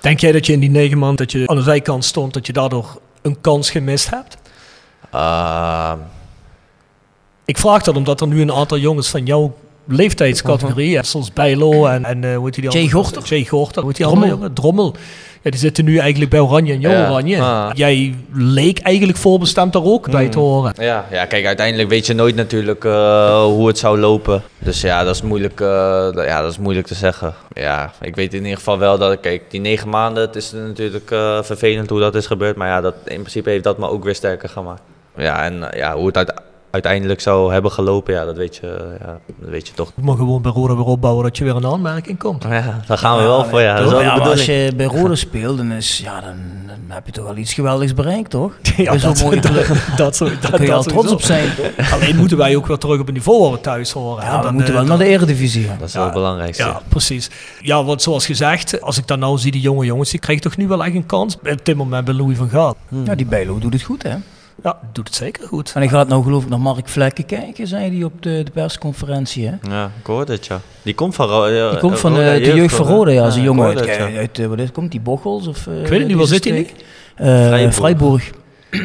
Denk 0.00 0.20
jij 0.20 0.32
dat 0.32 0.46
je 0.46 0.52
in 0.52 0.60
die 0.60 0.70
negen 0.70 0.98
maanden 0.98 1.16
dat 1.16 1.32
je 1.32 1.46
aan 1.46 1.56
de 1.56 1.62
zijkant 1.62 2.04
stond, 2.04 2.34
dat 2.34 2.46
je 2.46 2.52
daardoor 2.52 2.98
een 3.22 3.40
kans 3.40 3.70
gemist 3.70 4.10
hebt? 4.10 4.36
Ehm, 5.10 5.98
Ik 7.44 7.58
vraag 7.58 7.82
dat 7.82 7.96
omdat 7.96 8.20
er 8.20 8.26
nu 8.26 8.40
een 8.40 8.52
aantal 8.52 8.78
jongens 8.78 9.08
van 9.08 9.24
jouw 9.24 9.54
leeftijdscategorie, 9.86 10.94
uh 10.96 11.02
zoals 11.02 11.32
Bijlo 11.32 11.86
en, 11.86 12.04
en 12.04 12.24
eh 12.24 12.36
hoe 12.36 12.44
heet 12.44 12.54
die 12.54 12.70
Jay 12.70 12.88
Gorter. 12.88 13.22
Jay 13.24 13.44
Gorter, 13.44 13.82
hoe 13.82 13.86
heet 13.90 13.96
die 13.96 14.06
Drommel. 14.06 14.24
andere 14.24 14.40
jongen? 14.40 14.54
Drommel. 14.54 14.94
Ja, 15.44 15.50
die 15.50 15.60
zitten 15.60 15.84
nu 15.84 15.96
eigenlijk 15.98 16.30
bij 16.30 16.40
Oranje 16.40 16.72
en 16.72 16.80
Ja. 16.80 17.08
Oranje. 17.10 17.40
Ah. 17.40 17.70
Jij 17.74 18.14
leek 18.32 18.78
eigenlijk 18.78 19.18
voorbestemd 19.18 19.72
daar 19.72 19.84
ook 19.84 20.10
bij 20.10 20.28
te 20.28 20.38
horen. 20.38 20.72
Ja, 20.78 21.04
ja, 21.10 21.24
kijk, 21.24 21.46
uiteindelijk 21.46 21.88
weet 21.88 22.06
je 22.06 22.14
nooit 22.14 22.34
natuurlijk 22.34 22.84
eh, 22.84 23.44
hoe 23.44 23.66
het 23.66 23.78
zou 23.78 23.98
lopen. 23.98 24.42
Dus 24.58 24.80
ja, 24.80 25.04
dat 25.04 25.14
is, 25.14 25.22
moeilijk, 25.22 25.60
eh, 25.60 25.66
ja, 26.14 26.40
dat 26.42 26.50
is 26.50 26.58
moeilijk 26.58 26.86
te 26.86 26.94
zeggen. 26.94 27.34
Ja, 27.52 27.92
ik 28.00 28.14
weet 28.16 28.34
in 28.34 28.42
ieder 28.42 28.56
geval 28.56 28.78
wel 28.78 28.98
dat, 28.98 29.20
kijk, 29.20 29.42
die 29.50 29.60
negen 29.60 29.88
maanden, 29.88 30.22
het 30.26 30.36
is 30.36 30.52
natuurlijk 30.52 31.10
eh, 31.10 31.42
vervelend 31.42 31.90
hoe 31.90 32.00
dat 32.00 32.14
is 32.14 32.26
gebeurd. 32.26 32.56
Maar 32.56 32.68
ja, 32.68 32.80
dat, 32.80 32.94
in 33.04 33.18
principe 33.20 33.50
heeft 33.50 33.64
dat 33.64 33.78
me 33.78 33.88
ook 33.88 34.04
weer 34.04 34.14
sterker 34.14 34.48
gemaakt. 34.48 34.82
Ja, 35.16 35.42
en 35.42 35.64
ja, 35.76 35.94
hoe 35.94 36.06
het 36.06 36.16
uit- 36.16 36.34
uiteindelijk 36.74 37.20
zou 37.20 37.52
hebben 37.52 37.70
gelopen, 37.72 38.14
ja, 38.14 38.24
dat 38.24 38.36
weet 38.36 38.56
je, 38.56 38.96
ja, 39.00 39.18
dat 39.40 39.48
weet 39.50 39.66
je 39.68 39.74
toch. 39.74 39.92
Je 39.96 40.02
mag 40.02 40.16
gewoon 40.16 40.42
bij 40.42 40.52
Roda 40.52 40.74
weer 40.76 40.84
opbouwen 40.84 41.24
dat 41.24 41.36
je 41.38 41.44
weer 41.44 41.56
een 41.56 41.66
aanmerking 41.66 42.18
komt. 42.18 42.42
Ja, 42.42 42.80
daar 42.86 42.98
gaan 42.98 43.16
we 43.16 43.22
wel 43.22 43.44
voor, 43.44 43.60
ja. 43.60 43.76
Dat 43.76 43.84
is 43.86 43.90
wel 43.92 44.00
Ja, 44.02 44.14
de 44.14 44.20
maar 44.20 44.30
als 44.30 44.44
je 44.44 44.72
bij 44.76 44.86
Rode 44.86 45.16
speelt, 45.16 45.56
dan, 45.56 45.72
is, 45.72 46.00
ja, 46.04 46.20
dan, 46.20 46.34
dan 46.66 46.76
heb 46.88 47.06
je 47.06 47.12
toch 47.12 47.24
wel 47.24 47.36
iets 47.36 47.52
geweldigs 47.54 47.94
bereikt, 47.94 48.30
toch? 48.30 48.52
Ja, 48.76 48.98
zo'n 48.98 49.12
dat, 49.12 49.22
mooie 49.22 49.40
dat, 49.40 49.52
dat, 49.96 50.16
zo- 50.16 50.24
dat, 50.28 50.42
Daar 50.42 50.50
kun 50.50 50.60
je 50.62 50.66
dat 50.66 50.76
al 50.76 50.82
trots 50.82 51.12
op 51.12 51.22
zijn. 51.22 51.48
Alleen 51.94 52.16
moeten 52.16 52.36
wij 52.36 52.56
ook 52.56 52.66
weer 52.66 52.78
terug 52.78 53.00
op 53.00 53.06
het 53.06 53.14
niveau 53.14 53.42
waar 53.42 53.52
we 53.52 53.60
thuis 53.60 53.90
horen. 53.92 54.24
Ja, 54.24 54.36
we 54.36 54.42
Dan, 54.44 54.54
moeten 54.54 54.72
eh, 54.74 54.78
wel 54.80 54.88
naar 54.88 54.98
de 54.98 55.04
eredivisie. 55.06 55.66
Dat 55.78 55.88
is 55.88 55.94
wel 55.94 56.04
het 56.04 56.12
belangrijkste. 56.12 56.64
Ja, 56.64 56.80
precies. 56.88 57.30
Ja, 57.60 57.84
want 57.84 58.02
zoals 58.02 58.26
gezegd, 58.26 58.80
als 58.80 58.98
ik 58.98 59.06
dan 59.06 59.18
nou 59.18 59.38
zie, 59.38 59.50
die 59.52 59.60
jonge 59.60 59.84
jongens, 59.84 60.10
die 60.10 60.20
krijgen 60.20 60.44
toch 60.44 60.56
nu 60.56 60.68
wel 60.68 60.84
echt 60.84 60.94
een 60.94 61.06
kans. 61.06 61.36
Op 61.36 61.64
dit 61.64 61.76
moment 61.76 62.04
bij 62.04 62.14
Louis 62.14 62.36
van 62.36 62.48
Gaal. 62.48 62.76
Ja, 63.04 63.14
die 63.14 63.26
Bijlo 63.26 63.58
doet 63.58 63.72
het 63.72 63.82
goed, 63.82 64.02
hè? 64.02 64.14
Ja, 64.62 64.78
doet 64.92 65.06
het 65.06 65.16
zeker 65.16 65.46
goed. 65.46 65.72
En 65.74 65.80
hij 65.80 65.90
gaat 65.90 66.08
nou 66.08 66.22
geloof 66.22 66.42
ik 66.42 66.48
naar 66.48 66.60
Mark 66.60 66.88
Vlekken 66.88 67.26
kijken, 67.26 67.66
zei 67.66 67.96
hij 67.96 68.04
op 68.04 68.22
de, 68.22 68.42
de 68.44 68.50
persconferentie, 68.50 69.46
hè? 69.46 69.54
Ja, 69.70 69.90
ik 70.00 70.06
hoorde 70.06 70.32
het, 70.32 70.46
ja. 70.46 70.60
Die 70.82 70.94
komt 70.94 71.14
van 71.14 71.52
ja, 71.52 71.70
Die 71.70 71.78
komt 71.78 71.98
van 71.98 72.20
eh, 72.20 72.44
de 72.44 72.54
jeugd 72.54 72.74
van 72.74 72.86
hoor. 72.86 72.96
Rode, 72.96 73.12
ja, 73.12 73.24
als 73.24 73.34
een 73.34 73.40
ik 73.40 73.46
jongen 73.46 73.66
uit, 73.66 73.80
het, 73.80 73.88
ja. 73.88 74.18
uit, 74.18 74.38
eh, 74.38 74.46
wat 74.46 74.58
is, 74.58 74.72
komt 74.72 74.90
die 74.90 75.00
Bochels? 75.00 75.46
Of, 75.46 75.66
eh, 75.66 75.80
Ik 75.80 75.86
weet 75.86 75.98
het 75.98 76.08
niet, 76.08 76.16
waar 76.16 76.26
deze 76.26 76.42
zit 76.42 76.44
hij? 76.44 76.70
Eh, 77.14 77.46
Freiburg. 77.46 77.74
Freiburg. 77.74 78.30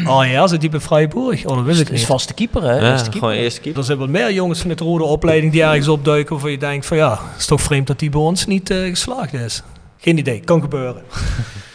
Oh 0.07 0.25
ja, 0.31 0.47
zit 0.47 0.61
die 0.61 0.69
bij 0.69 0.79
Freiburg? 0.79 1.45
Oh, 1.45 1.55
dat 1.55 1.65
wist 1.65 1.79
ik 1.79 1.85
Dat 1.85 1.93
is 1.93 1.99
niet. 1.99 2.09
vaste 2.09 2.33
keeper, 2.33 2.63
hè? 2.63 2.75
Ja, 2.75 2.95
keeper. 2.95 3.11
gewoon 3.11 3.33
eerste 3.33 3.59
keeper. 3.61 3.79
Er 3.79 3.85
zijn 3.85 3.97
wel 3.97 4.07
meer 4.07 4.33
jongens 4.33 4.59
van 4.59 4.69
de 4.69 4.83
rode 4.83 5.03
opleiding 5.03 5.51
die 5.51 5.63
ergens 5.63 5.87
opduiken 5.87 6.31
waarvan 6.31 6.51
je 6.51 6.57
denkt 6.57 6.85
van 6.85 6.97
ja, 6.97 7.09
het 7.09 7.39
is 7.39 7.45
toch 7.45 7.61
vreemd 7.61 7.87
dat 7.87 7.99
die 7.99 8.09
bij 8.09 8.21
ons 8.21 8.45
niet 8.45 8.69
eh, 8.69 8.77
geslaagd 8.83 9.33
is. 9.33 9.63
Geen 9.97 10.17
idee, 10.17 10.39
kan 10.39 10.61
gebeuren. 10.61 11.01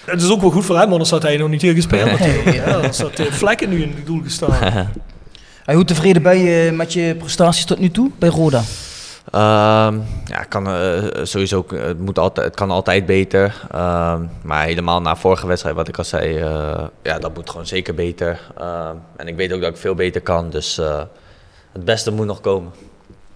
Het 0.05 0.23
is 0.23 0.31
ook 0.31 0.41
wel 0.41 0.51
goed 0.51 0.65
voor 0.65 0.79
hem, 0.79 0.93
anders 0.93 1.11
had 1.11 1.23
hij 1.23 1.37
nog 1.37 1.49
niet 1.49 1.63
hier 1.63 1.75
gespeeld 1.75 2.11
natuurlijk. 2.11 2.55
Ja, 2.55 2.81
dan 2.81 2.95
zat 2.95 3.19
eh, 3.19 3.27
vlekken 3.27 3.69
nu 3.69 3.83
in 3.83 3.93
het 3.97 4.07
doel 4.07 4.23
gestaan. 4.23 4.73
Hey, 5.65 5.75
hoe 5.75 5.85
tevreden 5.85 6.23
ben 6.23 6.39
je 6.39 6.73
met 6.73 6.93
je 6.93 7.15
prestaties 7.19 7.65
tot 7.65 7.79
nu 7.79 7.91
toe 7.91 8.11
bij 8.19 8.29
Roda? 8.29 8.63
Ehm, 9.31 9.95
ja, 10.25 10.39
het 10.39 10.49
kan 10.49 10.67
eh, 10.69 11.03
sowieso, 11.23 11.57
ook- 11.59 11.71
het, 11.71 11.99
moet 12.01 12.19
altijd, 12.19 12.47
het 12.47 12.57
kan 12.57 12.71
altijd 12.71 13.07
beter. 13.07 13.55
Ehm, 13.71 14.23
maar 14.43 14.65
helemaal 14.65 15.01
na 15.01 15.17
vorige 15.17 15.47
wedstrijd, 15.47 15.77
wat 15.77 15.89
ik 15.89 15.99
al 15.99 16.05
zei, 16.05 16.39
eh, 16.39 16.85
ja, 17.03 17.19
dat 17.19 17.35
moet 17.35 17.51
gewoon 17.51 17.67
zeker 17.67 17.95
beter. 17.95 18.41
Ehm, 18.59 18.95
en 19.17 19.29
ik 19.29 19.37
weet 19.37 19.53
ook 19.53 19.61
dat 19.61 19.71
ik 19.71 19.77
veel 19.77 19.95
beter 19.95 20.21
kan, 20.21 20.51
dus 20.51 20.79
eh, 20.79 21.03
het 21.73 21.85
beste 21.85 22.11
moet 22.13 22.27
nog 22.27 22.41
komen. 22.41 22.73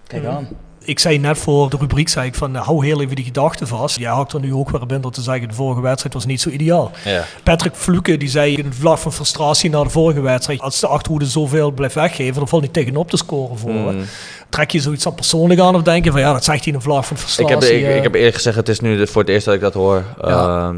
Kijk 0.07 0.25
aan. 0.25 0.47
Ik 0.89 0.99
zei 0.99 1.17
net 1.17 1.37
voor 1.37 1.69
de 1.69 1.77
rubriek, 1.79 2.09
zei 2.09 2.27
ik 2.27 2.35
van 2.35 2.55
eh, 2.55 2.65
hou 2.65 2.85
heel 2.85 3.01
even 3.01 3.15
die 3.15 3.25
gedachten 3.25 3.67
vast. 3.67 3.97
Jij 3.97 4.11
hakt 4.11 4.33
er 4.33 4.39
nu 4.39 4.53
ook 4.53 4.69
weer 4.69 4.81
op 4.81 4.91
in 4.91 5.01
door 5.01 5.11
te 5.11 5.21
zeggen, 5.21 5.47
de 5.47 5.53
vorige 5.53 5.81
wedstrijd 5.81 6.13
was 6.13 6.25
niet 6.25 6.41
zo 6.41 6.49
ideaal. 6.49 6.91
Ja. 7.05 7.23
Patrick 7.43 7.75
Fluke 7.75 8.17
die 8.17 8.29
zei 8.29 8.55
in 8.55 8.65
een 8.65 8.73
vlag 8.73 8.99
van 8.99 9.13
frustratie 9.13 9.69
na 9.69 9.83
de 9.83 9.89
vorige 9.89 10.21
wedstrijd, 10.21 10.61
als 10.61 10.79
de 10.79 10.87
achterhoede 10.87 11.25
zoveel 11.25 11.71
blijft 11.71 11.95
weggeven, 11.95 12.33
dan 12.33 12.47
valt 12.47 12.61
niet 12.61 12.73
tegenop 12.73 13.09
te 13.09 13.17
scoren 13.17 13.57
voor. 13.57 13.71
Mm. 13.71 14.05
Trek 14.49 14.71
je 14.71 14.79
zoiets 14.79 15.05
aan 15.07 15.15
persoonlijk 15.15 15.59
aan 15.59 15.75
of 15.75 15.81
denk 15.81 16.03
je 16.05 16.11
van 16.11 16.19
ja, 16.19 16.33
dat 16.33 16.43
zegt 16.43 16.57
hij 16.63 16.67
in 16.67 16.75
een 16.75 16.81
vlag 16.81 17.05
van 17.05 17.15
Ik, 17.17 17.21
frustratie. 17.23 17.53
heb, 17.73 17.79
ik, 17.81 17.85
eh. 17.85 17.95
ik 17.97 18.03
heb 18.03 18.13
eerlijk 18.15 18.35
gezegd, 18.35 18.55
het 18.55 18.69
is 18.69 18.79
nu 18.79 19.07
voor 19.07 19.21
het 19.21 19.29
eerst 19.31 19.45
dat 19.45 19.55
ik 19.55 19.61
dat 19.61 19.73
hoor. 19.73 20.03
Ja. 20.21 20.27
Ja, 20.27 20.73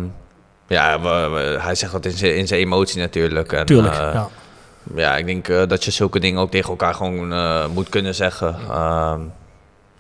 ja 0.68 1.02
we- 1.02 1.30
we- 1.30 1.58
hij 1.62 1.76
zegt 1.76 1.92
dat 1.92 2.06
in 2.06 2.12
zijn, 2.12 2.36
in 2.38 2.48
zijn 2.48 2.60
emotie 2.60 3.00
natuurlijk. 3.00 3.54
En, 3.54 3.66
Tuurlijk, 3.66 3.94
eh, 3.96 4.10
ja. 4.14 4.28
Ja, 4.96 5.18
ik 5.18 5.26
denk 5.26 5.70
dat 5.70 5.84
je 5.84 5.92
zulke 5.92 6.20
dingen 6.20 6.42
ook 6.42 6.52
tegen 6.52 6.70
elkaar 6.70 6.94
gewoon 6.94 7.34
moet 7.74 7.90
kunnen 7.90 8.16
zeggen. 8.16 8.56
Ehm, 8.70 9.20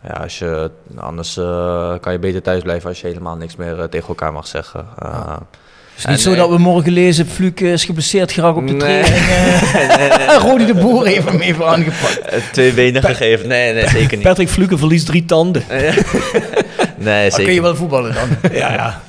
ja, 0.07 0.13
als 0.13 0.39
je, 0.39 0.71
anders 0.97 1.37
eh, 1.37 1.93
kan 2.01 2.11
je 2.13 2.19
beter 2.19 2.41
thuis 2.41 2.61
blijven 2.63 2.89
als 2.89 3.01
je 3.01 3.07
helemaal 3.07 3.35
niks 3.35 3.55
meer 3.55 3.79
eh, 3.79 3.85
tegen 3.87 4.07
elkaar 4.07 4.33
mag 4.33 4.47
zeggen. 4.47 4.85
Ehm, 4.99 5.37
is 5.97 6.05
niet 6.05 6.15
En, 6.15 6.21
zo 6.21 6.35
dat 6.35 6.49
we 6.49 6.57
morgen 6.57 6.91
lezen, 6.91 7.27
Fluke 7.27 7.71
is 7.71 7.85
geblesseerd 7.85 8.31
geraakt 8.31 8.57
op 8.57 8.67
de 8.67 8.73
Nee. 8.73 9.03
training. 9.03 9.25
Rodi 10.47 10.65
de 10.65 10.73
Boer 10.73 11.05
heeft 11.05 11.27
hem 11.29 11.39
even 11.39 11.67
aangepakt. 11.67 12.21
Twee 12.53 12.73
benen 12.73 13.03
gegeven. 13.03 13.47
Nee, 13.47 13.73
nee, 13.73 13.87
zeker 13.87 14.17
niet. 14.17 14.25
Patrick 14.27 14.49
Fluke 14.49 14.77
verliest 14.77 15.05
drie 15.05 15.25
tanden. 15.25 15.63
Nee, 16.97 17.13
Maar 17.13 17.29
kun 17.29 17.31
zeker 17.31 17.53
je 17.53 17.61
wel 17.61 17.75
voetballen 17.75 18.13
dan? 18.13 18.51
Ja, 18.51 18.73
ja. 18.73 19.01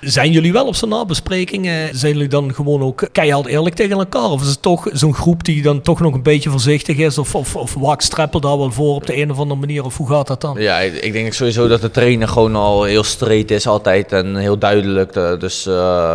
Zijn 0.00 0.30
jullie 0.32 0.52
wel 0.52 0.66
op 0.66 0.74
zo'n 0.74 0.88
nabesprekingen? 0.88 1.96
Zijn 1.96 2.12
jullie 2.12 2.28
dan 2.28 2.54
gewoon 2.54 2.82
ook 2.82 3.08
keihard 3.12 3.46
eerlijk 3.46 3.74
tegen 3.74 3.98
elkaar? 3.98 4.30
Of 4.30 4.42
is 4.42 4.48
het 4.48 4.62
toch 4.62 4.88
zo'n 4.92 5.14
groep 5.14 5.44
die 5.44 5.62
dan 5.62 5.80
toch 5.80 6.00
nog 6.00 6.14
een 6.14 6.22
beetje 6.22 6.50
voorzichtig 6.50 6.96
is? 6.96 7.18
Of, 7.18 7.34
of, 7.34 7.56
of 7.56 7.74
waakt 7.74 8.02
Streppel 8.02 8.40
daar 8.40 8.58
wel 8.58 8.70
voor 8.72 8.94
op 8.94 9.06
de 9.06 9.16
een 9.16 9.30
of 9.30 9.38
andere 9.38 9.60
manier? 9.60 9.84
Of 9.84 9.96
hoe 9.96 10.08
gaat 10.08 10.26
dat 10.26 10.40
dan? 10.40 10.56
Ja, 10.60 10.78
ik, 10.78 11.12
denk 11.12 11.32
sowieso 11.32 11.68
dat 11.68 11.80
de 11.80 11.90
trainer 11.90 12.28
gewoon 12.28 12.56
al 12.56 12.84
heel 12.84 13.02
straight 13.04 13.50
is 13.50 13.66
altijd 13.66 14.12
en 14.12 14.36
heel 14.36 14.58
duidelijk. 14.58 15.16
eh, 15.16 15.38
dus 15.38 15.66
eh, 15.66 15.72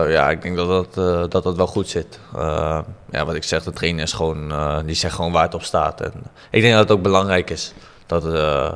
ja, 0.07 0.29
ik 0.29 0.41
denk 0.41 0.55
dat 0.55 0.67
dat, 0.67 1.05
eh, 1.05 1.23
dat 1.29 1.43
dat 1.43 1.55
wel 1.55 1.67
goed 1.67 1.89
zit. 1.89 2.19
Eh, 2.35 2.79
ja, 3.11 3.25
wat 3.25 3.35
ik 3.35 3.43
zeg, 3.43 3.63
de 3.63 3.71
trainer 3.71 4.03
is 4.03 4.13
gewoon, 4.13 4.51
eh, 4.51 4.77
die 4.85 4.95
zegt 4.95 5.15
gewoon 5.15 5.31
waar 5.31 5.43
het 5.43 5.53
op 5.53 5.63
staat. 5.63 6.01
En 6.01 6.11
ik 6.51 6.61
denk 6.61 6.73
dat 6.73 6.81
het 6.81 6.91
ook 6.97 7.03
belangrijk 7.03 7.49
is. 7.49 7.73
Dat 8.05 8.25
eh, 8.33 8.71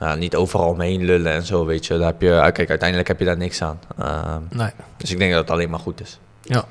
nou, 0.00 0.18
niet 0.18 0.36
overal 0.36 0.68
omheen 0.68 1.04
lullen 1.04 1.32
en 1.32 1.46
zo, 1.46 1.64
weet 1.66 1.86
je. 1.86 1.96
Daar 1.98 2.06
heb 2.06 2.20
je 2.20 2.40
ah, 2.40 2.52
kijk, 2.52 2.68
uiteindelijk 2.68 3.08
heb 3.08 3.18
je 3.18 3.24
daar 3.24 3.36
niks 3.36 3.62
aan. 3.62 3.78
Eh, 3.98 4.36
Nee. 4.50 4.70
dus 4.96 5.10
ik 5.10 5.18
denk 5.18 5.32
dat 5.32 5.40
het 5.40 5.50
alleen 5.50 5.70
maar 5.70 5.80
goed 5.80 6.00
is. 6.00 6.18
Ja. 6.42 6.64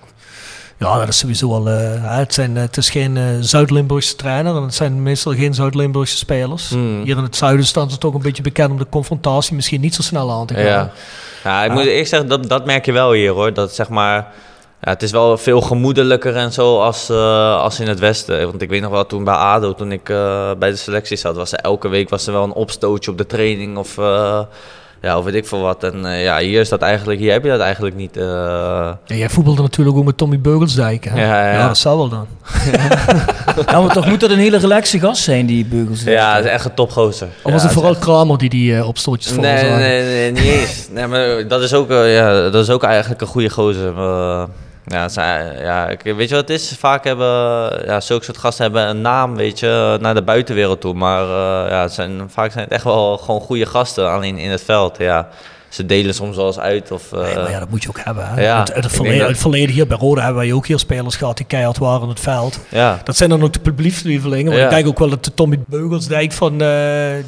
Ja, 0.77 0.97
dat 0.99 1.07
is 1.07 1.17
sowieso 1.17 1.53
al. 1.53 1.69
eh, 1.69 2.17
het, 2.17 2.33
zijn, 2.33 2.55
het 2.55 2.77
is 2.77 2.89
geen 2.89 3.17
eh, 3.17 3.23
Zuid-Limburgse 3.39 4.15
trainer 4.15 4.55
en 4.55 4.61
het 4.61 4.73
zijn 4.75 5.03
meestal 5.03 5.33
geen 5.33 5.53
Zuid-Limburgse 5.53 6.17
spelers. 6.17 6.69
Hmm. 6.69 7.03
Hier 7.03 7.17
in 7.17 7.23
het 7.23 7.35
zuiden 7.35 7.65
staan 7.65 7.89
ze 7.91 7.97
toch 7.97 8.13
een 8.13 8.21
beetje 8.21 8.43
bekend 8.43 8.71
om 8.71 8.77
de 8.77 8.85
confrontatie 8.89 9.55
misschien 9.55 9.81
niet 9.81 9.95
zo 9.95 10.01
snel 10.01 10.31
aan 10.31 10.45
te 10.45 10.53
gaan. 10.53 10.63
Ja, 10.63 10.91
ja 11.43 11.63
ik 11.63 11.71
moet 11.71 11.85
eerlijk 11.85 12.07
zeggen, 12.07 12.29
dat, 12.29 12.49
dat 12.49 12.65
merk 12.65 12.85
je 12.85 12.91
wel 12.91 13.11
hier 13.11 13.31
hoor. 13.31 13.53
Dat 13.53 13.75
zeg 13.75 13.89
maar, 13.89 14.27
ja, 14.81 14.89
het 14.91 15.03
is 15.03 15.11
wel 15.11 15.37
veel 15.37 15.61
gemoedelijker 15.61 16.35
en 16.35 16.53
zo 16.53 16.79
als, 16.81 17.09
eh, 17.09 17.61
als 17.61 17.79
in 17.79 17.87
het 17.87 17.99
westen. 17.99 18.45
Want 18.47 18.61
ik 18.61 18.69
weet 18.69 18.81
nog 18.81 18.91
wel, 18.91 19.05
toen 19.05 19.23
bij 19.23 19.33
ADO, 19.33 19.73
toen 19.73 19.91
ik 19.91 20.09
eh, 20.09 20.51
bij 20.59 20.69
de 20.69 20.75
selectie 20.75 21.17
zat, 21.17 21.35
was 21.35 21.51
er 21.51 21.59
elke 21.59 21.87
week 21.87 22.09
was 22.09 22.27
er 22.27 22.33
wel 22.33 22.43
een 22.43 22.53
opstootje 22.53 23.11
op 23.11 23.17
de 23.17 23.25
training 23.25 23.77
of, 23.77 23.97
eh, 23.97 24.39
ja, 25.01 25.17
of 25.17 25.23
weet 25.25 25.33
ik 25.35 25.47
veel 25.47 25.59
wat. 25.61 25.83
En 25.83 26.05
eh, 26.05 26.23
ja, 26.23 26.37
hier 26.37 26.59
is 26.59 26.69
dat 26.69 26.81
eigenlijk, 26.81 27.19
hier 27.19 27.31
heb 27.31 27.43
je 27.43 27.49
dat 27.49 27.59
eigenlijk 27.59 27.95
niet. 27.95 28.17
eh. 28.17 28.23
Ja, 29.05 29.15
jij 29.15 29.29
voetbalde 29.29 29.61
natuurlijk 29.61 29.97
ook 29.97 30.03
met 30.05 30.17
Tommy 30.17 30.39
Beugelsdijk. 30.39 31.05
Hè? 31.05 31.21
Ja, 31.25 31.51
ja. 31.53 31.67
dat 31.67 31.77
zou 31.77 31.97
wel 31.97 32.09
dan. 32.09 32.27
Ja, 33.71 33.79
maar 33.81 33.93
toch 33.93 34.05
moet 34.07 34.19
dat 34.19 34.29
een 34.29 34.37
hele 34.37 34.57
relaxe 34.57 34.99
gast 34.99 35.23
zijn, 35.23 35.45
die 35.45 35.65
Beugels. 35.65 36.03
ja, 36.03 36.35
het 36.35 36.45
is 36.45 36.51
echt 36.51 36.65
een 36.65 36.73
topgozer. 36.73 37.27
Of 37.43 37.51
was 37.51 37.61
Ja, 37.61 37.67
het 37.67 37.77
vooral 37.77 37.95
Kramer 37.95 38.37
die 38.37 38.49
die 38.49 38.85
opstootjes 38.85 39.31
voor 39.33 39.41
Nee, 39.41 39.63
nee, 39.71 40.01
nee, 40.03 40.31
niet 40.31 40.43
eens. 40.43 40.87
Nee, 40.91 41.07
maar 41.07 41.47
dat 41.47 41.61
is 41.61 41.73
ook, 41.73 41.89
ja, 41.89 42.49
dat 42.49 42.63
is 42.63 42.69
ook 42.69 42.83
eigenlijk 42.83 43.21
een 43.21 43.27
goede 43.27 43.49
gozer. 43.49 43.97
Eh, 43.97 44.43
ja, 44.89 45.07
zijn- 45.09 45.57
ja, 45.57 45.87
weet 46.03 46.29
je 46.29 46.35
wat 46.35 46.47
het 46.47 46.59
is? 46.59 46.75
Vaak 46.79 47.03
hebben 47.03 47.27
ja, 47.85 47.99
zulke 47.99 48.23
soort 48.23 48.37
gasten 48.37 48.63
hebben 48.63 48.87
een 48.87 49.01
naam, 49.01 49.35
weet 49.35 49.59
je, 49.59 49.97
naar 50.01 50.13
de 50.13 50.21
buitenwereld 50.23 50.81
toe. 50.81 50.93
Maar 50.93 51.21
eh, 51.23 51.69
ja, 51.71 51.87
zijn, 51.87 52.29
vaak 52.29 52.51
zijn 52.51 52.63
het 52.63 52.73
echt 52.73 52.83
wel 52.83 53.17
gewoon 53.17 53.41
goede 53.41 53.65
gasten, 53.65 54.11
alleen 54.11 54.37
in 54.37 54.49
het 54.51 54.63
veld. 54.63 54.97
Ja, 54.97 55.27
ze 55.69 55.85
delen 55.85 56.13
soms 56.13 56.35
wel 56.35 56.45
eens 56.45 56.59
uit. 56.59 56.91
Of, 56.91 57.11
eh, 57.13 57.21
Nee, 57.21 57.35
maar 57.35 57.49
ja, 57.51 57.59
dat 57.59 57.69
moet 57.69 57.83
je 57.83 57.89
ook 57.89 57.99
hebben. 58.03 58.27
Hè? 58.29 58.41
Ja, 58.41 58.59
het, 58.59 58.69
ik 58.85 58.89
verleden, 58.89 59.19
dat- 59.19 59.27
het 59.27 59.37
verleden 59.37 59.69
hier 59.75 59.87
bij 59.87 59.97
Roda 59.97 60.21
hebben 60.23 60.41
wij 60.41 60.53
ook 60.53 60.67
hier 60.67 60.79
spelers 60.79 61.15
gehad 61.15 61.37
die 61.37 61.45
keihard 61.45 61.77
waren 61.77 62.01
in 62.03 62.09
het 62.09 62.19
veld. 62.19 62.59
ja. 62.69 63.01
Dat 63.03 63.17
zijn 63.17 63.29
dan 63.29 63.43
ook 63.43 63.53
de 63.53 63.59
publiekslievelingen. 63.59 64.45
Want 64.45 64.57
Ja. 64.57 64.63
ik 64.63 64.69
denk 64.69 64.87
ook 64.87 64.99
wel 64.99 65.09
dat 65.09 65.23
de 65.25 65.33
Tommy 65.33 65.59
Beugelsdijk 65.67 66.31
van 66.31 66.61
eh 66.61 66.67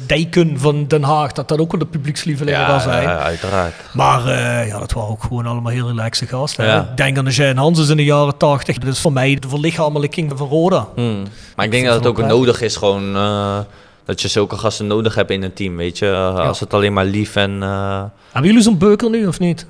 Dijken 0.06 0.58
van 0.58 0.86
Den 0.86 1.02
Haag, 1.02 1.32
dat 1.32 1.48
dat 1.48 1.58
ook 1.58 1.70
wel 1.70 1.80
de 1.80 1.86
publiekslievelingen 1.86 2.60
Ja, 2.60 2.78
zijn. 2.78 3.02
ja, 3.02 3.18
uiteraard. 3.18 3.74
Maar 3.92 4.26
eh, 4.26 4.66
ja, 4.68 4.78
dat 4.78 4.92
waren 4.92 5.10
ook 5.10 5.22
gewoon 5.22 5.46
allemaal 5.46 5.72
heel 5.72 5.86
relaxe 5.88 6.26
gasten. 6.26 6.76
Ik 6.90 6.96
denk 6.96 7.18
aan 7.18 7.24
de 7.24 7.30
Jean 7.30 7.56
Hanses 7.56 7.88
in 7.88 7.96
de 7.96 8.04
jaren 8.04 8.36
tachtig. 8.36 8.78
Dat 8.78 8.92
is 8.92 9.00
voor 9.00 9.12
mij 9.12 9.36
de 9.40 9.48
verlichameling 9.48 10.32
van 10.36 10.48
Roda. 10.48 10.86
Hmm. 10.94 11.22
Maar 11.56 11.64
ik 11.64 11.70
denk 11.70 11.84
vind 11.84 11.86
dat 11.86 11.94
het 11.94 12.06
ook 12.06 12.16
het 12.18 12.26
nodig 12.26 12.60
is, 12.60 12.76
gewoon 12.76 13.16
eh, 13.16 13.58
dat 14.04 14.20
je 14.20 14.28
zulke 14.28 14.56
gasten 14.56 14.86
nodig 14.86 15.14
hebt 15.14 15.30
in 15.30 15.42
een 15.42 15.52
team, 15.52 15.76
weet 15.76 15.98
je. 15.98 16.06
Eh, 16.06 16.46
Als 16.46 16.60
het 16.60 16.74
alleen 16.74 16.92
maar 16.92 17.04
lief 17.04 17.36
en... 17.36 17.62
eh, 17.62 18.02
Hebben 18.32 18.50
jullie 18.50 18.64
zo'n 18.64 18.78
beuker 18.78 19.10
nu 19.10 19.26
of 19.26 19.38
niet? 19.38 19.66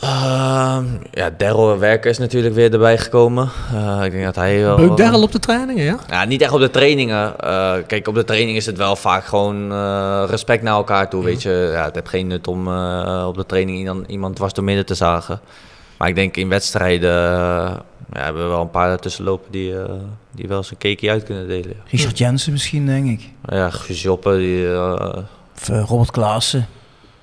Ehm, 0.00 0.84
ja, 1.10 1.30
Daryl 1.36 1.78
Werker 1.78 2.10
is 2.10 2.18
natuurlijk 2.18 2.54
weer 2.54 2.72
erbij 2.72 2.98
gekomen. 2.98 3.48
Eh, 3.74 4.00
ik 4.04 4.10
denk 4.12 4.24
dat 4.24 4.34
hij 4.34 4.60
wel... 4.60 4.76
Beuk 4.76 4.96
Derrel 4.96 5.22
op 5.22 5.32
de 5.32 5.38
trainingen, 5.38 5.84
ja? 5.84 5.98
Ja, 6.08 6.24
niet 6.24 6.42
echt 6.42 6.52
op 6.52 6.60
de 6.60 6.70
trainingen. 6.70 7.34
Kijk, 7.86 8.08
op 8.08 8.14
de 8.14 8.24
training 8.24 8.56
is 8.56 8.66
het 8.66 8.76
wel 8.76 8.96
vaak 8.96 9.24
gewoon 9.24 9.68
respect 10.26 10.62
naar 10.62 10.74
elkaar 10.74 11.10
toe, 11.10 11.24
weet 11.24 11.42
je. 11.42 11.70
Ja, 11.72 11.84
het 11.84 11.94
heeft 11.94 12.08
geen 12.08 12.26
nut 12.26 12.46
om 12.48 12.60
op 13.26 13.36
de 13.36 13.46
training 13.46 13.78
iemand, 13.78 14.08
iemand 14.08 14.36
dwars 14.36 14.52
door 14.52 14.64
midden 14.64 14.86
te 14.86 14.94
zagen. 14.94 15.40
Maar 15.98 16.08
ik 16.08 16.14
denk 16.14 16.36
in 16.36 16.48
wedstrijden 16.48 17.10
ja, 17.10 17.82
hebben 18.12 18.42
we 18.42 18.48
wel 18.48 18.60
een 18.60 18.70
paar 18.70 18.90
ertussen 18.90 19.24
lopen 19.24 19.52
die, 19.52 19.74
die 20.36 20.48
wel 20.48 20.56
eens 20.58 20.70
een 20.70 20.78
cakeje 20.78 21.10
uit 21.12 21.24
kunnen 21.24 21.48
delen. 21.48 21.76
Richard 21.90 22.18
Jensen 22.18 22.52
misschien, 22.52 22.86
denk 22.86 23.08
ik. 23.10 23.20
Ja, 23.46 23.70
Guus 23.70 24.02
Joppe, 24.02 24.36
die... 24.36 24.72
eh, 24.72 25.18
Of 25.56 25.68
eh, 25.68 25.82
Robert 25.86 26.10
Klaassen. 26.10 26.68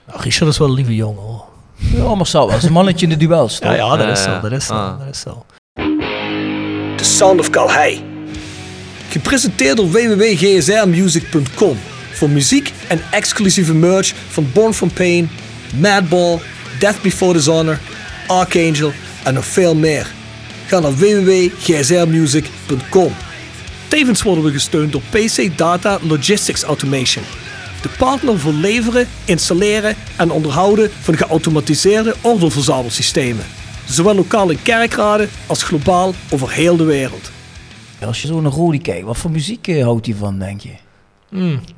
Ja, 0.08 0.14
Richard 0.20 0.50
is 0.52 0.58
wel 0.58 0.68
een 0.68 0.74
lieve 0.74 0.96
jongen 0.96 1.22
hoor. 1.24 1.46
Ja, 1.76 2.16
maar 2.16 2.28
zal 2.28 2.42
wel. 2.42 2.50
Dat 2.52 2.62
is 2.62 2.68
een 2.68 2.74
mannetje 2.74 3.06
in 3.06 3.12
de 3.12 3.18
duels, 3.28 3.60
toch? 3.60 3.70
Ja, 3.72 3.76
ja, 3.76 3.98
dat 3.98 4.18
is 4.18 4.24
zo, 4.24 4.40
dat 4.40 4.52
is 4.52 4.66
zo, 4.66 4.74
ah. 4.74 5.00
dat 5.00 5.08
is 5.12 5.20
zo. 5.20 5.46
The 6.96 7.04
Sound 7.04 7.40
of 7.40 7.50
Calhei. 7.50 8.04
Gepresenteerd 9.10 9.78
door 9.78 9.90
www.gsrmusic.com. 9.92 11.78
Voor 12.12 12.30
muziek 12.30 12.74
en 12.88 13.02
exclusieve 13.12 13.74
merch 13.74 14.14
van 14.30 14.48
Born 14.54 14.74
From 14.74 14.92
Pain, 14.94 15.30
Madball, 15.76 16.40
Death 16.80 17.02
Before 17.02 17.34
Dishonor, 17.34 17.80
Archangel 18.28 18.92
en 19.24 19.34
nog 19.34 19.46
veel 19.46 19.76
meer. 19.76 20.12
Ga 20.72 20.80
naar 20.80 20.96
www.gsrmusic.com. 20.96 23.12
Tevens 23.88 24.24
worden 24.24 24.44
we 24.44 24.52
gesteund 24.52 24.92
door 24.92 25.02
PC 25.10 25.58
Data 25.58 26.00
Logistics 26.02 26.64
Automation. 26.64 27.24
De 27.82 27.90
partner 27.98 28.40
voor 28.40 28.54
leveren, 28.54 29.08
installeren 29.26 29.96
en 30.18 30.32
onderhouden 30.32 30.92
van 31.02 31.18
geautomatiseerde 31.18 32.16
ordeelverzamelsystemen. 32.22 33.46
Zowel 33.86 34.16
lokaal 34.16 34.50
in 34.50 34.62
kerkraden 34.62 35.30
als 35.48 35.64
globaal 35.64 36.14
over 36.30 36.52
heel 36.52 36.78
de 36.78 36.84
wereld. 36.84 37.32
Als 38.06 38.22
je 38.22 38.28
zo 38.28 38.42
naar 38.42 38.52
Rodi 38.52 38.82
kijkt, 38.82 39.06
wat 39.06 39.18
voor 39.18 39.32
muziek 39.32 39.68
eh, 39.68 39.84
houdt 39.84 40.06
hij 40.06 40.16
van, 40.16 40.40
denk 40.40 40.62
je? 40.62 40.91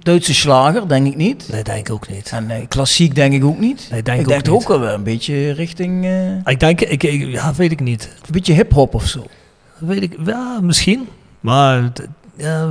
Duitse 0.03 0.33
slager, 0.33 0.87
denk 0.87 1.07
ik 1.07 1.15
niet. 1.15 1.47
Nee, 1.51 1.63
denk 1.63 1.87
ik 1.87 1.93
ook 1.93 2.09
niet. 2.09 2.29
En 2.33 2.49
eh, 2.49 2.67
klassiek 2.67 3.15
denk 3.15 3.33
ik 3.33 3.43
ook 3.43 3.59
niet. 3.59 3.87
Nee, 3.91 4.03
denk 4.03 4.17
ik 4.19 4.23
ik 4.23 4.29
denk 4.29 4.55
ook 4.55 4.67
wel 4.67 4.79
weer 4.79 4.89
een 4.93 5.03
beetje 5.03 5.51
richting... 5.51 6.05
eh, 6.05 6.27
een 6.27 6.41
Ik 6.45 6.59
denk, 6.59 6.81
ik, 6.81 7.03
ik- 7.03 7.31
ja, 7.31 7.53
weet 7.53 7.71
ik 7.71 7.79
niet. 7.79 8.09
beetje 8.31 8.53
hip-hop 8.53 8.93
of 8.95 9.07
zo. 9.07 9.25
Weet 9.77 10.01
ik, 10.01 10.17
ja, 10.25 10.59
misschien. 10.61 11.07
Maar, 11.39 11.91
ja, 12.37 12.69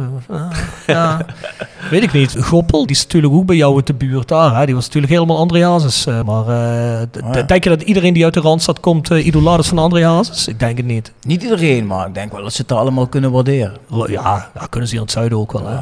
ja, 0.87 1.27
weet 1.91 2.03
ik 2.03 2.13
niet. 2.13 2.37
Goppel, 2.41 2.87
die 2.87 2.97
is 2.97 3.03
natuurlijk 3.03 3.33
ook 3.35 3.47
bij 3.47 3.57
jou 3.57 3.77
uit 3.77 3.87
de 3.87 3.95
buurt 3.95 4.29
daar. 4.29 4.57
Hè? 4.59 4.67
Die 4.67 4.75
was 4.75 4.85
natuurlijk 4.87 5.13
helemaal 5.13 5.37
André 5.39 5.65
Hazes. 5.67 6.07
eh, 6.07 6.23
maar 6.23 6.49
eh, 6.49 7.03
Oh 7.25 7.35
ja. 7.35 7.43
denk 7.43 7.65
je 7.65 7.71
dat 7.71 7.83
iedereen 7.83 8.13
die 8.15 8.25
uit 8.25 8.35
de 8.35 8.41
Randstad 8.41 8.81
komt 8.81 9.11
uh, 9.11 9.27
idolaat 9.27 9.59
is 9.59 9.69
van 9.69 9.79
André 9.79 10.05
Hazes? 10.07 10.49
Ik 10.49 10.59
denk 10.59 10.77
het 10.77 10.87
niet. 10.87 11.13
Niet 11.23 11.43
iedereen, 11.43 11.87
maar 11.87 12.07
ik 12.09 12.15
denk 12.15 12.33
wel 12.33 12.43
dat 12.43 12.53
ze 12.53 12.63
het 12.63 12.73
allemaal 12.73 13.07
kunnen 13.07 13.31
waarderen. 13.31 13.73
Ja, 14.07 14.51
ja, 14.55 14.67
kunnen 14.71 14.89
ze 14.89 14.95
hier 14.95 14.95
in 14.95 15.01
het 15.01 15.11
zuiden 15.11 15.39
ook 15.39 15.53
wel. 15.53 15.67
Hè? 15.67 15.77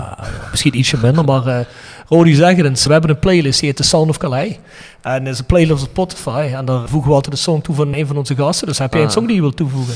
Misschien 0.51 0.79
ietsje 0.79 0.97
minder, 1.03 1.25
maar 1.25 1.47
eh 1.47 1.65
Rodi 2.09 2.35
zeggen 2.35 2.65
het. 2.65 2.85
We 2.85 2.93
hebben 2.93 3.11
een 3.11 3.19
playlist, 3.19 3.59
die 3.61 3.69
heet 3.69 3.77
The 3.77 3.83
Sound 3.83 4.09
of 4.09 4.17
Calais. 4.19 4.59
En 5.03 5.25
dat 5.25 5.33
is 5.33 5.39
een 5.39 5.45
playlist 5.47 5.83
op 5.83 5.89
Spotify. 5.89 6.51
En 6.55 6.65
daar 6.65 6.89
voegen 6.89 7.09
we 7.09 7.15
altijd 7.17 7.35
de 7.35 7.41
song 7.41 7.61
toe 7.61 7.75
van 7.75 7.95
een 7.95 8.07
van 8.07 8.17
onze 8.17 8.35
gasten. 8.37 8.67
Dus 8.67 8.79
heb 8.79 8.93
jij 8.93 9.01
een 9.03 9.07
Ah. 9.09 9.13
song 9.13 9.27
die 9.27 9.35
je 9.35 9.41
wilt 9.41 9.57
toevoegen? 9.57 9.95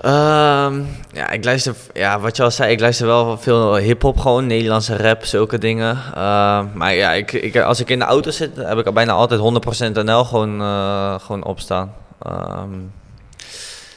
Ehm, 0.00 0.80
ja, 1.12 1.30
ik 1.30 1.44
luister, 1.44 1.74
ja, 1.92 2.20
wat 2.20 2.36
je 2.36 2.42
al 2.42 2.50
zei, 2.50 2.72
ik 2.72 2.80
luister 2.80 3.06
wel 3.06 3.38
veel 3.38 3.76
hip-hop, 3.76 4.18
gewoon 4.18 4.46
Nederlandse 4.46 4.96
rap, 4.96 5.24
zulke 5.24 5.58
dingen. 5.58 5.98
Ehm, 6.14 6.66
maar 6.74 6.94
ja, 6.94 7.12
ik, 7.12 7.32
ik, 7.32 7.56
als 7.58 7.80
ik 7.80 7.90
in 7.90 7.98
de 7.98 8.04
auto 8.04 8.30
zit, 8.30 8.50
heb 8.56 8.78
ik 8.78 8.94
bijna 8.94 9.12
altijd 9.12 9.40
100% 9.40 10.04
NL 10.04 10.24
gewoon, 10.24 10.60
eh, 10.60 11.14
gewoon 11.20 11.44
opstaan. 11.44 11.92
Ehm, 12.22 12.68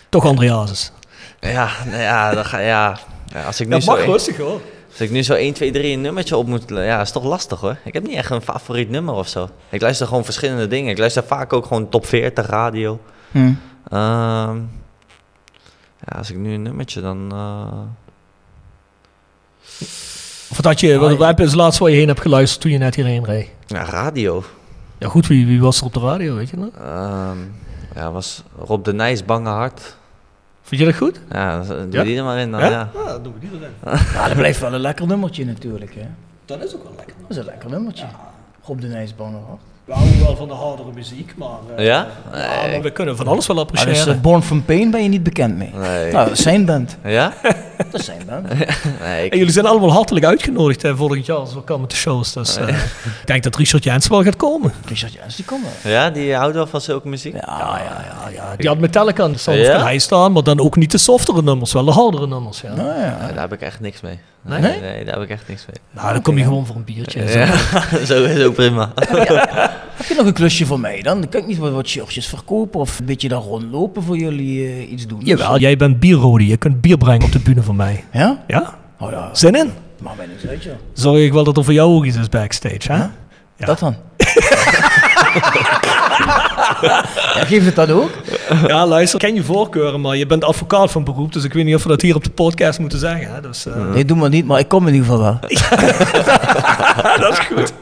Toch 0.10 0.26
André 0.26 0.51
Hazes. 0.54 0.91
ja, 1.39 1.70
nou 1.86 2.01
ja, 2.01 2.34
dan 2.34 2.45
ga, 2.45 2.60
ja, 2.60 2.97
ja, 3.34 3.43
als 3.43 3.60
ik 3.60 3.68
nu 3.68 3.74
Dat 3.74 3.84
zo. 3.84 3.91
mag 3.95 4.06
rustig 4.06 4.38
hoor. 4.38 4.62
Als 4.89 5.01
ik 5.01 5.12
nu 5.12 5.24
zo 5.24 5.34
1, 5.34 5.54
2, 5.54 5.72
3 5.72 5.93
een 5.93 6.01
nummertje 6.01 6.38
op 6.38 6.47
moet... 6.47 6.64
Ja, 6.68 7.01
is 7.01 7.12
toch 7.12 7.24
lastig 7.24 7.60
hoor. 7.60 7.78
Ik 7.84 7.93
heb 7.93 8.04
niet 8.08 8.16
echt 8.16 8.30
een 8.30 8.41
favoriet 8.41 8.89
nummer 8.89 9.14
of 9.14 9.28
zo. 9.28 9.49
Ik 9.70 9.82
luister 9.82 10.08
gewoon 10.08 10.24
verschillende 10.26 10.68
dingen. 10.68 10.91
Ik 10.91 10.97
luister 10.97 11.24
vaak 11.24 11.54
ook 11.54 11.66
gewoon 11.66 11.89
top 11.89 12.06
40 12.06 12.47
radio. 12.47 12.99
Hm. 13.32 13.54
Ehm, 13.89 14.58
ja, 16.06 16.18
als 16.18 16.30
ik 16.32 16.38
nu 16.38 16.54
een 16.54 16.62
nummertje 16.62 17.01
dan... 17.01 17.32
eh, 17.32 17.80
Of 20.49 20.56
wat 20.56 20.66
had 20.66 20.80
je, 20.80 20.97
wat, 20.97 21.20
heb 21.20 21.38
je 21.38 21.43
als 21.43 21.54
laatste 21.54 21.84
waar 21.84 21.91
je 21.91 21.97
heen 21.97 22.08
hebt 22.08 22.22
geluisterd 22.22 22.62
toen 22.62 22.72
je 22.72 22.78
net 22.78 22.95
hierheen 22.95 23.26
reed? 23.26 23.49
ja, 23.68 23.84
radio. 23.84 24.43
Ja 24.97 25.08
goed, 25.10 25.28
wie, 25.28 25.45
wie 25.45 25.62
was 25.62 25.80
er 25.80 25.86
op 25.86 25.93
de 25.93 25.99
radio, 25.99 26.36
weet 26.36 26.49
je 26.49 26.58
nog? 26.58 26.70
Ehm, 26.82 27.38
ja, 27.95 28.12
was 28.12 28.43
Rob 28.58 28.84
de 28.86 28.93
Nijs 28.93 29.26
Bange 29.26 29.49
Hart. 29.49 29.95
Vond 30.62 30.80
je 30.82 30.86
dat 30.88 30.95
goed? 30.95 31.20
Ja, 31.32 31.58
dan 31.62 31.68
doe 31.89 31.91
Ja? 31.91 32.04
die 32.04 32.18
er 32.18 32.24
maar 32.24 32.38
in 32.39 32.51
dan, 32.51 32.60
Ja? 32.60 32.70
ja. 32.70 32.89
Ja, 33.06 33.20
doen 33.20 33.34
we 33.34 33.39
die 33.39 33.49
erin. 33.60 33.99
Ja, 34.14 34.28
dat 34.28 34.38
blijft 34.38 34.60
wel 34.60 34.74
een 34.74 34.80
lekker 34.80 35.08
nummertje 35.08 35.45
natuurlijk. 35.45 35.95
Hè. 35.95 36.08
Dat 36.45 36.64
is 36.64 36.76
ook 36.76 36.84
wel 36.84 36.93
lekker. 36.97 37.16
Dat 37.22 37.30
is 37.30 37.38
een 37.38 37.45
lekker 37.45 37.70
nummertje. 37.70 38.06
Rob 38.64 38.80
de 38.82 38.88
Nijs 38.88 39.16
Bangerhart. 39.16 39.62
We 39.86 39.93
houden 39.93 40.19
wel 40.25 40.36
van 40.36 40.47
de 40.47 40.53
hardere 40.53 40.89
muziek, 40.95 41.34
maar, 41.38 41.57
eh, 41.75 41.86
Ja? 41.86 42.07
Nee. 42.31 42.71
maar 42.71 42.81
we 42.81 42.91
kunnen 42.91 43.17
van 43.17 43.27
alles 43.27 43.47
wel 43.47 43.59
Ah, 43.59 43.67
dus 43.67 43.79
appreciëren. 43.81 44.15
eh, 44.15 44.21
Born 44.21 44.43
From 44.43 44.63
Pain 44.65 44.91
ben 44.91 45.03
je 45.03 45.09
niet 45.09 45.23
bekend 45.23 45.57
mee. 45.57 45.71
Nee. 45.73 46.11
Nou, 46.11 46.36
zijn 46.36 46.65
band. 46.65 46.97
Ja? 47.03 47.34
Dat 47.94 48.02
is 48.02 48.06
zijn 48.08 48.22
band. 48.28 48.48
Nee, 49.04 49.26
ik- 49.26 49.32
En 49.32 49.38
jullie 49.38 49.54
zijn 49.54 49.66
allemaal 49.66 49.91
hartelijk 49.91 50.26
uitgenodigd 50.26 50.82
hè, 50.82 50.96
volgend 50.96 51.26
jaar 51.26 51.38
als 51.38 51.54
we 51.54 51.60
komen 51.60 51.89
de 51.89 51.96
shows. 51.96 52.34
Dus 52.34 52.58
eh, 52.58 52.68
ik 52.68 52.76
denk 53.26 53.44
dat 53.44 53.56
Richard 53.56 53.84
Jens 53.84 54.08
wel 54.08 54.24
gaat 54.24 54.36
komen. 54.36 54.74
Richard 54.86 55.14
Jens, 55.14 55.36
die 55.36 55.46
komt 55.46 55.66
wel. 55.84 55.91
ja, 55.91 56.10
die 56.10 56.34
houdt 56.36 56.54
wel 56.56 56.68
van 56.68 56.82
zulke 56.82 57.08
muziek? 57.08 57.34
Ja, 57.34 57.41
Ja, 57.48 57.82
ja, 57.84 58.30
ja. 58.34 58.56
Die 58.58 58.68
had 58.68 58.78
Metallica 58.80 59.24
aan 59.24 59.32
de 59.32 59.38
stand 59.38 59.58
Ja? 59.58 59.84
hij 59.84 59.98
staan, 60.00 60.32
maar 60.32 60.44
dan 60.44 60.60
ook 60.60 60.76
niet 60.76 60.91
de 60.91 60.98
softere 60.98 61.41
nummers, 61.41 61.74
wel 61.74 61.86
de 61.86 61.91
hardere 61.91 62.28
nummers. 62.28 62.62
Ja. 62.62 62.74
Nou 62.74 62.88
ja. 63.00 63.18
Daar 63.34 63.41
heb 63.41 63.54
ik 63.54 63.62
echt 63.62 63.80
niks 63.80 64.02
mee. 64.02 64.20
Nee? 64.46 64.60
Nee, 64.62 64.80
nee, 64.82 65.06
daar 65.06 65.14
heb 65.14 65.24
ik 65.24 65.30
echt 65.30 65.48
niks 65.48 65.66
mee. 65.66 65.76
Nou, 66.02 66.14
dan 66.14 66.22
kom 66.22 66.38
je 66.38 66.44
gewoon 66.44 66.66
voor 66.66 66.76
een 66.76 66.84
biertje. 66.84 67.28
zo. 67.32 67.38
Ja, 67.98 68.06
sowieso 68.06 68.52
prima. 68.52 68.91
Heb 68.96 70.08
je 70.08 70.16
nog 70.18 70.26
een 70.26 70.34
klusje 70.34 70.66
voor 70.66 70.80
mij 70.80 71.02
dan? 71.02 71.20
Dan 71.22 71.30
kan 71.30 71.41
ik 71.41 71.48
niet 71.48 71.58
wat, 71.58 71.72
wat 71.72 71.88
shirtjes 71.88 72.28
verkopen 72.28 72.80
of 72.80 73.00
een 73.00 73.06
beetje 73.06 73.28
daar 73.28 73.39
rondlopen 73.39 74.04
voor 74.04 74.18
jullie 74.18 74.66
eh, 74.68 74.91
iets 74.91 75.08
doen. 75.08 75.20
Jawel, 75.24 75.60
jij 75.60 75.78
bent 75.78 76.00
bierrodi. 76.00 76.48
Je 76.48 76.58
kunt 76.58 76.82
bier 76.82 76.98
brengen 76.98 77.26
op 77.26 77.32
de 77.32 77.39
bühne 77.39 77.62
van 77.64 77.76
mij. 77.76 77.82
Ja? 78.11 78.43
Ja? 78.47 78.73
Oh 78.99 79.11
ja, 79.11 79.29
Zin 79.34 79.55
in? 79.55 79.73
maakt 80.01 80.17
mij 80.17 80.25
niks 80.25 80.47
uit. 80.47 80.67
Zorg 80.93 81.19
ik 81.19 81.34
wel 81.34 81.43
dat 81.43 81.57
er 81.57 81.63
voor 81.63 81.73
jou 81.73 81.95
ook 81.95 82.05
iets 82.05 82.17
is 82.17 82.29
backstage, 82.29 82.91
hè? 82.91 82.97
Ja. 83.57 83.65
Dat 83.65 83.79
dan? 83.79 83.95
ja, 86.81 87.05
geef 87.45 87.65
het 87.65 87.75
dat 87.75 87.89
ook? 87.91 88.11
Ja, 88.67 88.88
luister, 88.88 89.21
ik 89.21 89.25
ken 89.27 89.36
je 89.36 89.43
voorkeuren, 89.43 90.01
maar 90.01 90.15
je 90.15 90.25
bent 90.25 90.43
advocaat 90.43 90.91
van 90.91 91.03
beroep, 91.03 91.34
dus 91.34 91.43
ik 91.43 91.53
weet 91.53 91.65
niet 91.65 91.75
of 91.75 91.84
we 91.84 91.89
dat 91.89 92.01
hier 92.01 92.15
op 92.15 92.23
de 92.23 92.29
podcast 92.29 92.79
moeten 92.79 92.99
zeggen. 92.99 93.34
Hè? 93.34 93.41
Dus, 93.41 93.65
eh, 93.65 93.73
Nee, 93.93 94.05
doe 94.05 94.17
maar 94.17 94.29
niet, 94.29 94.45
maar 94.45 94.59
ik 94.59 94.67
kom 94.67 94.88
in 94.88 94.93
ieder 94.93 95.09
geval 95.09 95.23
wel. 95.23 95.39
dat 97.19 97.31
is 97.31 97.39
goed. 97.39 97.73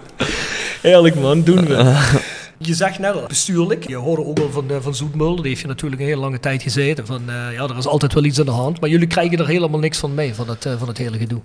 Heerlijk 0.81 1.15
man, 1.15 1.43
doen 1.43 1.65
we. 1.65 1.75
Je 2.62 2.74
zegt 2.74 2.99
net 2.99 3.14
al, 3.14 3.26
bestuurlijk. 3.28 3.88
Je 3.88 3.95
hoorde 3.95 4.26
ook 4.26 4.39
al 4.39 4.49
van, 4.51 4.70
eh, 4.70 4.76
van 4.80 4.95
Zoetmulder, 4.95 5.41
die 5.41 5.47
heeft 5.49 5.62
je 5.62 5.68
natuurlijk 5.68 6.01
een 6.01 6.07
hele 6.07 6.22
lange 6.22 6.39
tijd 6.39 6.62
gezeten. 6.62 7.05
Van, 7.05 7.22
eh, 7.28 7.53
ja, 7.53 7.64
er 7.64 7.78
is 7.78 7.88
altijd 7.88 8.14
wel 8.14 8.24
iets 8.24 8.39
aan 8.39 8.45
de 8.45 8.51
hand. 8.51 8.80
Maar 8.82 8.89
jullie 8.89 9.07
krijgen 9.07 9.38
er 9.38 9.47
helemaal 9.47 9.80
niks 9.80 9.97
van 9.97 10.14
mee, 10.14 10.36
van 10.36 10.49
het, 10.49 10.66
eh, 10.66 10.74
van 10.78 10.88
het 10.88 10.97
hele 10.97 11.18
gedoe. 11.18 11.39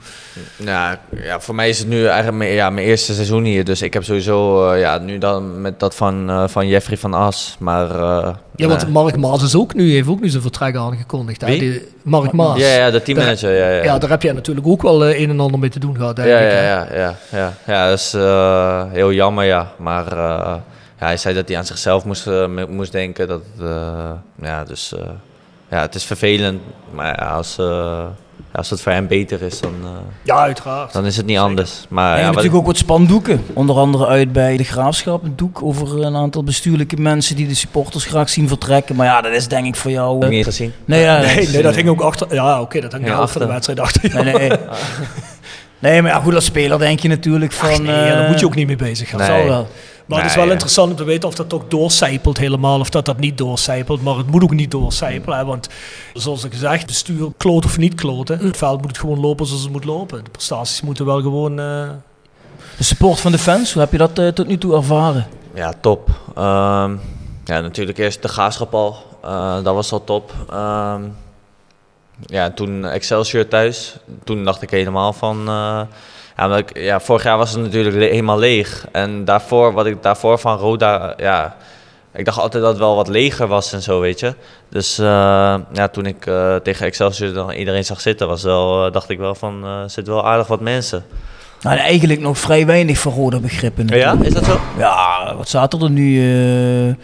Ja, 0.56 1.00
ja, 1.22 1.40
voor 1.40 1.54
mij 1.54 1.68
is 1.68 1.78
het 1.78 1.88
nu 1.88 2.06
eigenlijk 2.06 2.36
mijn, 2.36 2.52
ja, 2.52 2.70
mijn 2.70 2.86
eerste 2.86 3.14
seizoen 3.14 3.44
hier. 3.44 3.64
Dus 3.64 3.82
ik 3.82 3.92
heb 3.92 4.04
sowieso 4.04 4.70
eh, 4.70 4.80
ja, 4.80 4.98
nu 4.98 5.18
dan 5.18 5.60
met 5.60 5.80
dat 5.80 5.94
van, 5.94 6.30
eh, 6.30 6.48
van 6.48 6.68
Jeffrey 6.68 6.96
van 6.96 7.14
As. 7.14 7.56
Maar, 7.58 7.90
eh, 7.90 8.34
Ja, 8.56 8.68
want 8.68 8.82
nee. 8.82 8.92
Mark 8.92 9.16
Maas 9.16 9.42
is 9.42 9.56
ook 9.56 9.74
nu, 9.74 9.92
heeft 9.92 10.08
ook 10.08 10.20
nu 10.20 10.28
zijn 10.28 10.42
vertrek 10.42 10.76
aangekondigd. 10.76 11.40
Hè? 11.40 11.58
Die, 11.58 11.88
Mark 12.02 12.32
Maas. 12.32 12.58
Ja, 12.58 12.68
ja, 12.68 12.90
de 12.90 13.02
teammanager. 13.02 13.56
Ja, 13.56 13.68
ja. 13.68 13.82
Ja, 13.82 13.98
daar 13.98 14.10
heb 14.10 14.22
jij 14.22 14.32
natuurlijk 14.32 14.66
ook 14.66 14.82
wel 14.82 15.06
een 15.06 15.30
en 15.30 15.40
ander 15.40 15.60
mee 15.60 15.70
te 15.70 15.78
doen 15.78 15.96
gehad, 15.96 16.16
denk 16.16 16.28
ja, 16.28 16.38
ik. 16.38 16.52
ja, 16.52 16.62
ja, 16.62 16.86
ja, 16.94 17.14
ja. 17.30 17.52
ja, 17.66 17.88
dat 17.88 17.98
is 17.98 18.14
eh, 18.14 18.82
heel 18.92 19.12
jammer, 19.12 19.44
ja. 19.44 19.72
Maar 19.76 20.12
eh, 20.12 20.54
ja, 20.98 21.06
hij 21.06 21.16
zei 21.16 21.34
dat 21.34 21.48
hij 21.48 21.56
aan 21.56 21.66
zichzelf 21.66 22.04
moest, 22.04 22.26
eh, 22.26 22.46
mo- 22.46 22.66
moest 22.68 22.92
denken. 22.92 23.28
Dat, 23.28 23.42
eh, 23.60 24.10
ja, 24.42 24.64
dus 24.64 24.94
eh, 24.94 25.00
ja, 25.70 25.80
het 25.80 25.94
is 25.94 26.04
vervelend. 26.04 26.60
Maar 26.90 27.06
ja, 27.20 27.26
als, 27.26 27.58
eh, 27.58 28.04
als 28.52 28.70
het 28.70 28.80
voor 28.80 28.92
hem 28.92 29.06
beter 29.06 29.42
is, 29.42 29.60
dan, 29.60 29.74
eh, 29.82 29.88
Ja, 30.22 30.36
uiteraard. 30.36 30.92
dan 30.92 31.06
is 31.06 31.16
het 31.16 31.26
niet 31.26 31.38
anders. 31.38 31.84
Maar 31.88 32.10
En 32.10 32.14
je 32.14 32.20
ja, 32.20 32.26
wat- 32.26 32.34
natuurlijk 32.34 32.60
ook 32.62 32.66
wat 32.66 32.76
spandoeken. 32.76 33.44
Onder 33.52 33.76
andere 33.76 34.06
uit 34.06 34.32
bij 34.32 34.56
de 34.56 34.64
Graafschap. 34.64 35.24
Een 35.24 35.36
doek 35.36 35.62
over 35.62 36.04
een 36.04 36.16
aantal 36.16 36.44
bestuurlijke 36.44 36.96
mensen 36.96 37.36
die 37.36 37.48
de 37.48 37.54
supporters 37.54 38.04
graag 38.04 38.28
zien 38.28 38.48
vertrekken. 38.48 38.96
Maar 38.96 39.06
ja, 39.06 39.20
dat 39.20 39.32
is 39.32 39.48
denk 39.48 39.66
ik 39.66 39.76
voor 39.76 39.90
jou... 39.90 40.20
heb 40.20 40.30
niet 40.30 40.44
gezien. 40.44 40.72
Nee, 40.84 41.00
ja, 41.02 41.18
Nee, 41.20 41.36
dat- 41.44 41.52
nee, 41.52 41.62
dat 41.62 41.74
hing 41.74 41.88
ook 41.88 42.00
achter. 42.00 42.34
Ja, 42.34 42.60
oké, 42.60 42.80
dat 42.80 42.92
hangt 42.92 43.06
Ja, 43.06 43.12
van 43.12 43.22
de 43.26 43.28
achter. 43.30 43.48
wedstrijd 43.48 43.80
achter. 43.80 44.24
Nee, 44.24 44.34
nee. 44.34 44.50
Nee, 45.78 46.02
maar 46.02 46.10
ja, 46.10 46.20
goed, 46.20 46.34
als 46.34 46.44
speler 46.44 46.78
denk 46.78 47.00
je 47.00 47.08
natuurlijk 47.08 47.52
van... 47.52 47.70
Ach, 47.70 47.78
nee, 47.78 47.86
ja, 47.94 48.14
daar 48.14 48.22
eh, 48.24 48.28
moet 48.30 48.40
je 48.40 48.46
ook 48.46 48.54
niet 48.54 48.66
mee 48.66 48.76
bezig 48.76 49.08
gaan. 49.08 49.18
Dat 49.18 49.28
Nee. 49.28 49.38
zal 49.38 49.48
wel. 49.48 49.68
Maar 50.06 50.18
het 50.20 50.28
is 50.30 50.34
wel 50.36 50.44
ja. 50.44 50.50
interessant 50.50 50.90
om 50.90 50.96
te 50.96 51.04
weten 51.04 51.28
of 51.28 51.34
dat 51.34 51.52
ook 51.52 51.70
doorcijpelt 51.70 52.38
helemaal, 52.38 52.80
of 52.80 52.90
dat 52.90 53.04
dat 53.04 53.18
niet 53.18 53.38
doorcijpelt. 53.38 54.02
Maar 54.02 54.16
het 54.16 54.30
moet 54.30 54.42
ook 54.42 54.54
niet 54.54 54.70
doorcijpelen, 54.70 55.38
hè, 55.38 55.44
want 55.44 55.68
zoals 56.14 56.44
ik 56.44 56.52
gezegd, 56.52 56.86
bestuur, 56.86 57.28
kloot 57.36 57.64
of 57.64 57.78
niet 57.78 57.94
kloten. 57.94 58.38
Het 58.38 58.56
veld 58.56 58.80
moet 58.80 58.90
het 58.90 58.98
gewoon 58.98 59.20
lopen 59.20 59.46
zoals 59.46 59.62
het 59.62 59.72
moet 59.72 59.84
lopen. 59.84 60.24
De 60.24 60.30
prestaties 60.30 60.80
moeten 60.80 61.04
wel 61.06 61.20
gewoon... 61.22 61.58
eh, 61.60 61.88
De 62.76 62.84
support 62.84 63.20
van 63.20 63.32
de 63.32 63.38
fans, 63.38 63.72
hoe 63.72 63.82
heb 63.82 63.92
je 63.92 63.98
dat 63.98 64.18
eh, 64.18 64.28
tot 64.28 64.46
nu 64.46 64.58
toe 64.58 64.74
ervaren? 64.76 65.26
Ja, 65.54 65.72
top. 65.80 66.08
Ehm, 66.36 66.90
ja, 67.44 67.60
natuurlijk 67.60 67.98
eerst 67.98 68.22
de 68.22 68.28
graafschap 68.28 68.74
al. 68.74 68.96
Eh, 69.24 69.54
dat 69.62 69.74
was 69.74 69.92
al 69.92 70.04
top. 70.04 70.32
Ehm, 70.50 71.02
ja, 72.20 72.50
toen 72.50 72.84
Excelsior 72.84 73.48
thuis. 73.48 73.96
Toen 74.24 74.44
dacht 74.44 74.62
ik 74.62 74.70
helemaal 74.70 75.12
van... 75.12 75.38
eh, 75.48 75.80
ja, 76.36 76.56
ik, 76.56 76.78
ja, 76.78 77.00
vorig 77.00 77.22
jaar 77.22 77.38
was 77.38 77.52
het 77.52 77.60
natuurlijk 77.62 77.96
le- 77.96 78.04
helemaal 78.04 78.38
leeg. 78.38 78.86
En 78.92 79.24
daarvoor, 79.24 79.72
wat 79.72 79.86
ik 79.86 80.02
daarvoor 80.02 80.38
van 80.38 80.56
Roda... 80.58 81.14
Ja, 81.16 81.56
ik 82.14 82.24
dacht 82.24 82.38
altijd 82.38 82.62
dat 82.62 82.72
het 82.72 82.80
wel 82.80 82.96
wat 82.96 83.08
leger 83.08 83.46
was 83.46 83.72
en 83.72 83.82
zo, 83.82 84.00
weet 84.00 84.20
je. 84.20 84.34
Dus 84.68 84.98
eh, 84.98 85.04
ja, 85.72 85.88
toen 85.90 86.06
ik 86.06 86.26
eh, 86.26 86.56
tegen 86.56 86.86
Excelsior 86.86 87.32
dan 87.32 87.50
iedereen 87.50 87.84
zag 87.84 88.00
zitten... 88.00 88.28
Was 88.28 88.42
wel, 88.42 88.90
dacht 88.92 89.08
ik 89.10 89.18
wel 89.18 89.34
van... 89.34 89.64
er 89.64 89.90
zitten 89.90 90.14
wel 90.14 90.26
aardig 90.26 90.46
wat 90.46 90.60
mensen. 90.60 91.04
Nou, 91.60 91.76
eigenlijk 91.78 92.20
nog 92.20 92.38
vrij 92.38 92.66
weinig 92.66 92.98
voor 92.98 93.12
rode 93.12 93.40
begrippen. 93.40 93.86
Ja, 93.86 94.16
is 94.22 94.34
dat 94.34 94.44
zo? 94.44 94.60
Ja, 94.78 95.34
wat 95.36 95.48
zaten 95.48 95.80
er 95.82 95.90
nu? 95.90 96.96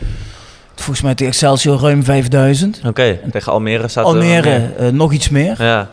Eh, 0.83 0.87
volgens 0.87 1.01
mij 1.05 1.15
tegen 1.15 1.33
Excelsior 1.33 1.81
ruim 1.81 2.05
5000. 2.05 2.81
Oké, 2.87 3.19
tegen 3.31 3.53
Almere 3.53 3.89
staat 3.89 4.05
er 4.05 4.11
Almere 4.11 4.71
eh, 4.79 4.89
nog 4.89 5.13
iets 5.13 5.29
meer. 5.29 5.63
Ja. 5.63 5.91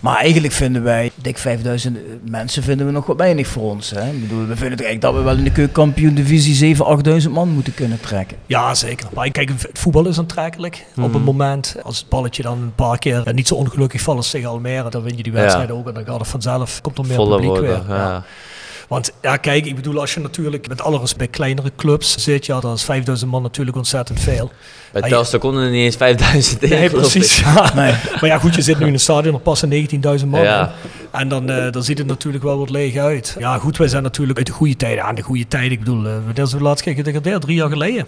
Maar 0.00 0.16
eigenlijk 0.16 0.52
vinden 0.52 0.82
wij, 0.82 1.10
dik 1.14 1.38
5000 1.38 1.98
mensen 2.30 2.62
vinden 2.62 2.86
we 2.86 2.92
nog 2.92 3.06
wat 3.06 3.16
weinig 3.16 3.46
voor 3.46 3.62
ons. 3.62 3.90
Hè? 3.90 4.10
Ik 4.10 4.20
bedoel, 4.20 4.38
we 4.46 4.56
vinden 4.56 4.70
het 4.78 4.82
eigenlijk 4.86 5.00
dat 5.00 5.14
we 5.14 5.20
wel 5.20 5.36
in 5.36 5.44
de 5.44 5.52
keukenkampioen 5.52 6.14
divisie 6.14 6.54
7, 6.54 6.84
8000 6.86 7.34
man 7.34 7.48
moeten 7.48 7.74
kunnen 7.74 8.00
trekken. 8.00 8.36
Ja, 8.46 8.74
zeker. 8.74 9.06
Maar 9.14 9.30
kijk, 9.30 9.48
het 9.48 9.68
voetbal 9.78 10.06
is 10.06 10.18
aantrekkelijk 10.18 10.84
op 10.90 10.96
Mhm. 11.04 11.14
het 11.14 11.24
moment. 11.24 11.76
Als 11.82 11.98
het 11.98 12.08
balletje 12.08 12.42
dan 12.42 12.58
een 12.58 12.74
paar 12.74 12.98
keer 12.98 13.22
eh, 13.26 13.34
niet 13.34 13.48
zo 13.48 13.54
ongelukkig 13.54 14.00
valt 14.00 14.16
als 14.16 14.30
tegen 14.30 14.48
Almere, 14.48 14.90
dan 14.90 15.02
win 15.02 15.16
je 15.16 15.22
die 15.22 15.32
wedstrijd 15.32 15.70
ook. 15.70 15.88
En 15.88 15.94
dan 15.94 16.04
gaat 16.06 16.18
het 16.18 16.28
vanzelf, 16.28 16.80
komt 16.80 16.98
er 16.98 17.04
meer 17.06 17.14
Voller 17.16 17.36
publiek 17.40 17.50
worden. 17.50 17.86
weer. 17.86 17.96
Ja. 17.96 18.24
Want 18.88 19.12
ja, 19.22 19.36
kijk, 19.36 19.66
ik 19.66 19.76
bedoel, 19.76 20.00
als 20.00 20.14
je 20.14 20.20
natuurlijk 20.20 20.68
met 20.68 20.80
alle 20.80 20.98
respect 20.98 21.30
kleinere 21.30 21.72
clubs 21.76 22.16
zit, 22.16 22.46
ja, 22.46 22.60
dan 22.60 22.74
is 22.74 22.84
5000 22.84 23.30
man 23.30 23.42
natuurlijk 23.42 23.76
ontzettend 23.76 24.20
veel. 24.20 24.50
Bij. 24.92 25.02
Telstar 25.08 25.40
konden 25.40 25.62
er 25.64 25.70
niet 25.70 25.84
eens 25.84 25.96
5000 25.96 26.62
in, 26.62 26.68
Nee, 26.68 26.90
precies. 26.90 27.38
Ja. 27.38 27.70
Nee. 27.74 27.92
Maar 28.20 28.26
ja, 28.26 28.38
goed, 28.38 28.54
je 28.54 28.62
zit 28.62 28.78
nu 28.78 28.86
in 28.86 28.92
een 28.92 29.00
stadion, 29.00 29.34
er 29.34 29.40
passen 29.40 29.88
19.000 30.20 30.26
man. 30.26 30.42
Ja. 30.42 30.72
En 31.10 31.28
dan, 31.28 31.50
eh, 31.50 31.72
dan 31.72 31.82
ziet 31.82 31.98
het 31.98 32.06
natuurlijk 32.06 32.44
wel 32.44 32.58
wat 32.58 32.70
leeg 32.70 32.96
uit. 32.96 33.36
Ja, 33.38 33.58
goed, 33.58 33.76
wij 33.76 33.88
zijn 33.88 34.02
natuurlijk 34.02 34.38
uit 34.38 34.46
de 34.46 34.52
goede 34.52 34.76
tijden. 34.76 35.04
Aan 35.04 35.14
de 35.14 35.22
goede 35.22 35.48
tijden, 35.48 35.72
ik 35.72 35.78
bedoel, 35.78 36.04
uh, 36.06 36.12
wanneer 36.12 36.44
is 36.44 36.50
de 36.50 36.60
laatste 36.60 36.84
keer 36.84 36.94
gedegradeerd? 36.94 37.40
Drie 37.40 37.56
jaar 37.56 37.70
geleden. 37.70 38.06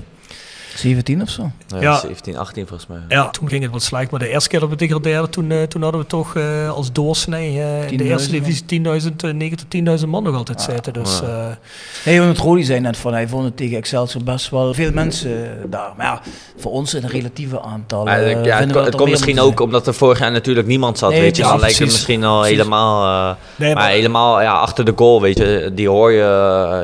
17 0.76 1.22
of 1.22 1.28
zo. 1.28 1.50
Ja, 1.68 1.80
Ja. 1.80 1.98
17, 1.98 2.36
18 2.36 2.66
volgens 2.66 2.88
mij. 2.88 2.98
Ja, 3.08 3.28
toen 3.30 3.48
ging 3.48 3.62
het 3.62 3.72
wat 3.72 3.82
slecht. 3.82 4.10
Maar 4.10 4.20
de 4.20 4.28
eerste 4.28 4.48
keer 4.48 4.60
dat 4.60 4.68
we 4.68 4.76
degradeerden, 4.76 5.30
toen, 5.30 5.50
eh, 5.50 5.62
toen 5.62 5.82
hadden 5.82 6.00
we 6.00 6.06
toch 6.06 6.36
eh, 6.36 6.70
als 6.70 6.92
doorsnee 6.92 7.60
eh, 7.60 7.90
in 7.90 7.96
de 7.96 8.04
10.000 8.04 8.10
eerste 8.10 8.30
divisie 8.30 8.64
10.000, 8.66 9.24
eh, 9.24 9.30
9 9.32 9.56
tot 9.56 9.70
10.000 9.70 10.08
man 10.10 10.22
nog 10.22 10.34
altijd 10.36 10.60
zitten. 10.62 10.92
Dus 10.92 11.20
Ja. 11.22 11.26
eh, 11.48 11.56
Nee, 12.04 12.20
want 12.20 12.38
Rodi 12.38 12.62
zei 12.64 12.80
net 12.80 12.96
van 12.96 13.12
hij 13.12 13.28
vond 13.28 13.44
het 13.44 13.56
tegen 13.56 13.76
Excelsior 13.76 14.24
best 14.24 14.50
wel 14.50 14.74
veel 14.74 14.92
mensen 14.92 15.56
daar. 15.70 15.90
Maar 15.96 16.06
ja, 16.06 16.20
voor 16.56 16.72
ons 16.72 16.92
een 16.92 17.08
relatieve 17.08 17.60
aantal. 17.62 18.06
Ja, 18.06 18.12
het, 18.14 18.74
het 18.74 18.94
komt 18.96 19.10
misschien 19.10 19.40
ook 19.40 19.60
omdat 19.60 19.86
er 19.86 19.94
vorig 19.94 20.18
jaar 20.18 20.32
natuurlijk 20.32 20.66
niemand 20.66 20.98
zat, 20.98 21.10
Nee, 21.10 21.20
weet 21.20 21.36
je. 21.36 21.42
ja, 21.42 21.48
Dan 21.48 21.60
lijkt 21.60 21.78
het 21.78 21.86
misschien 21.88 22.24
al 22.24 22.38
Precies. 22.38 22.56
helemaal... 22.56 23.30
eh, 23.30 23.36
nee, 23.56 23.74
maar 23.74 23.82
maar, 23.82 23.92
helemaal 23.92 24.40
ja, 24.42 24.52
achter 24.52 24.84
de 24.84 24.92
goal, 24.96 25.20
weet 25.20 25.38
je, 25.38 25.70
die 25.74 25.88
hoor 25.88 26.12
je, 26.12 26.18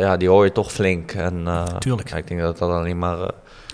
ja, 0.01 0.16
die 0.16 0.28
hoor 0.28 0.45
je 0.45 0.53
toch 0.53 0.72
flink. 0.72 1.12
En, 1.12 1.43
eh, 1.47 1.62
Tuurlijk. 1.78 2.09
ja, 2.11 2.16
ik 2.16 2.28
denk 2.28 2.41
dat 2.41 2.59
dat 2.59 2.70
alleen 2.70 2.99
maar... 2.99 3.16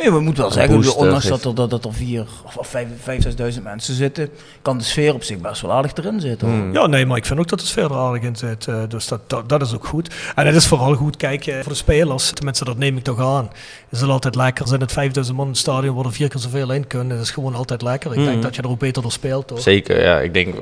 Nee, 0.03 0.13
we 0.13 0.21
moeten 0.21 0.43
wel 0.43 0.53
zeggen, 0.53 0.75
boost, 0.75 0.95
ondanks 0.95 1.27
dat 1.27 1.45
er, 1.45 1.55
dat, 1.55 1.71
dat 1.71 1.85
er 1.85 1.95
vier 1.95 2.27
of, 2.45 2.57
of 2.57 2.67
vijf, 2.67 2.89
vijf, 3.03 3.23
zesduizend 3.23 3.65
mensen 3.65 3.95
zitten, 3.95 4.29
kan 4.63 4.79
de 4.79 4.85
sfeer 4.85 5.15
op 5.15 5.23
zich 5.23 5.39
best 5.39 5.63
wel 5.63 5.73
aardig 5.73 5.95
erin 5.95 6.21
zitten. 6.21 6.49
hmm. 6.49 6.73
ja, 6.73 6.87
nee, 6.87 7.07
maar 7.07 7.17
ik 7.17 7.27
vind 7.27 7.39
ook 7.39 7.49
dat 7.49 7.61
het 7.61 7.71
verder 7.71 7.97
aardig 7.97 8.23
in 8.23 8.37
zit. 8.37 8.67
eh, 8.69 8.83
dus 8.89 9.09
dat, 9.09 9.21
dat, 9.27 9.49
dat 9.49 9.63
is 9.63 9.75
ook 9.75 9.87
goed. 9.87 10.15
En 10.35 10.47
het 10.47 10.55
is 10.55 10.67
vooral 10.67 10.95
goed, 10.95 11.17
kijk, 11.17 11.47
eh, 11.47 11.55
voor 11.61 11.73
de 11.73 11.79
spelers, 11.79 12.31
tenminste 12.31 12.65
dat 12.65 12.77
neem 12.77 12.97
ik 12.97 13.03
toch 13.03 13.21
aan, 13.21 13.51
is 13.91 14.01
het 14.01 14.11
altijd 14.11 14.35
lekker. 14.35 14.69
Zijn 14.69 14.81
het 14.81 14.93
5000 14.93 15.37
man 15.37 15.47
in 15.47 15.53
het 15.53 15.61
stadion, 15.61 15.95
worden 15.95 16.13
vier 16.13 16.29
keer 16.29 16.41
zoveel 16.41 16.73
in 16.73 16.87
kunnen. 16.87 17.17
Dat 17.17 17.25
is 17.25 17.31
gewoon 17.31 17.55
altijd 17.55 17.83
lekker. 17.83 18.15
Ik 18.15 18.25
denk 18.25 18.43
dat 18.43 18.57
je 18.57 18.63
er 18.63 18.69
ook 18.69 18.79
beter 18.79 19.03
door 19.03 19.13
speelt, 19.13 19.47
toch? 19.47 19.61
Zeker, 19.61 20.03
ja. 20.03 20.21
Ik 20.21 20.35
denk 20.35 20.55
eh, 20.55 20.61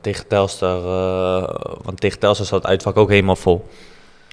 tegen 0.00 0.26
Telstar, 0.26 0.78
eh, 0.78 1.54
want 1.82 2.00
tegen 2.00 2.18
Telstar 2.18 2.46
zat 2.46 2.62
het 2.62 2.70
uitvak 2.70 2.96
ook 2.96 3.08
helemaal 3.10 3.36
vol. 3.36 3.68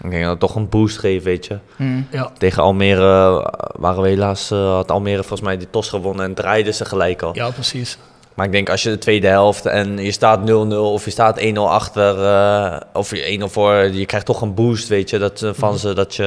Ik 0.04 0.10
denk 0.10 0.22
dat 0.22 0.32
het 0.32 0.40
toch 0.40 0.56
een 0.56 0.70
boost 0.70 0.98
geeft, 0.98 1.24
weet 1.24 1.46
je. 1.46 1.58
Hmm. 1.76 2.08
Ja, 2.12 2.32
Tegen 2.38 2.64
Almere 2.64 3.42
eh, 3.42 3.70
waren 3.72 4.02
we 4.02 4.10
helaas, 4.10 4.52
eh, 4.52 4.74
had 4.74 4.92
Almere 4.92 5.24
volgens 5.24 5.42
mij 5.42 5.58
die 5.58 5.70
tos 5.70 5.90
gewonnen 5.90 6.26
en 6.26 6.34
draaiden 6.34 6.74
ze 6.74 6.86
gelijk 6.86 7.22
al. 7.22 7.36
ja 7.36 7.50
precies. 7.50 7.98
Maar 8.34 8.46
ik 8.46 8.52
denk 8.52 8.70
als 8.70 8.84
je 8.84 8.90
de 8.90 8.98
tweede 8.98 9.28
helft 9.28 9.66
en 9.66 9.98
je 9.98 10.12
staat 10.12 10.40
0-0 10.50 10.74
of 10.74 11.06
je 11.06 11.12
staat 11.12 11.40
1-0 11.40 11.70
achter 11.70 12.26
eh, 12.26 12.80
of 12.94 13.10
je 13.10 13.40
1-0 13.40 13.44
voor, 13.44 13.74
je 13.74 14.06
krijgt 14.06 14.26
toch 14.26 14.42
een 14.42 14.54
boost, 14.54 14.88
weet 14.88 15.10
je, 15.10 15.18
dat, 15.18 15.46
van 15.52 15.78
ze 15.78 15.94
dat 15.94 16.16
je, 16.16 16.24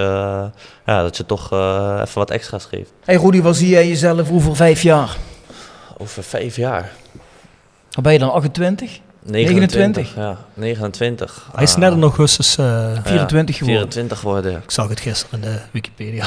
ja, 0.87 1.03
dat 1.03 1.17
je 1.17 1.27
toch 1.27 1.53
eh, 1.53 1.99
even 2.01 2.19
wat 2.19 2.31
extra's 2.31 2.65
geeft. 2.65 2.93
Hey 3.05 3.17
Rudy, 3.17 3.43
waar 3.43 3.55
zie 3.55 3.69
jij 3.69 3.89
jezelf 3.89 4.31
over 4.31 4.57
vijf 4.57 4.83
jaar? 4.83 5.17
Over 5.99 6.23
vijf 6.23 6.57
jaar. 6.57 6.93
Dan 7.91 8.03
ben 8.03 8.13
je 8.13 8.19
dan 8.19 8.33
28? 8.33 9.01
29. 9.25 10.15
Ja, 10.15 10.37
29. 10.55 11.49
Hij 11.55 11.63
is 11.63 11.77
net 11.77 11.93
in 11.93 12.03
augustus, 12.03 12.57
eh, 12.57 12.65
ja, 12.95 13.03
24 13.03 13.57
geworden. 13.57 13.81
24 13.81 14.19
geworden. 14.19 14.53
ik 14.63 14.71
zag 14.71 14.89
het 14.89 15.01
gisteren 15.01 15.43
in 15.43 15.51
de 15.51 15.59
Wikipedia. 15.71 16.27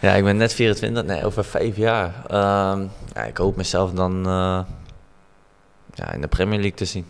Ja, 0.00 0.12
ik 0.18 0.24
ben 0.24 0.36
net 0.36 0.54
24. 0.54 1.04
Nee, 1.04 1.24
over 1.24 1.44
vijf 1.44 1.76
jaar. 1.76 2.12
Ehm, 2.26 2.80
ja, 3.14 3.22
ik 3.26 3.36
hoop 3.36 3.56
mezelf 3.56 3.92
dan 3.92 4.26
eh, 4.26 4.60
ja, 5.94 6.12
in 6.12 6.20
de 6.20 6.28
Premier 6.28 6.58
League 6.58 6.76
te 6.76 6.84
zien. 6.84 7.06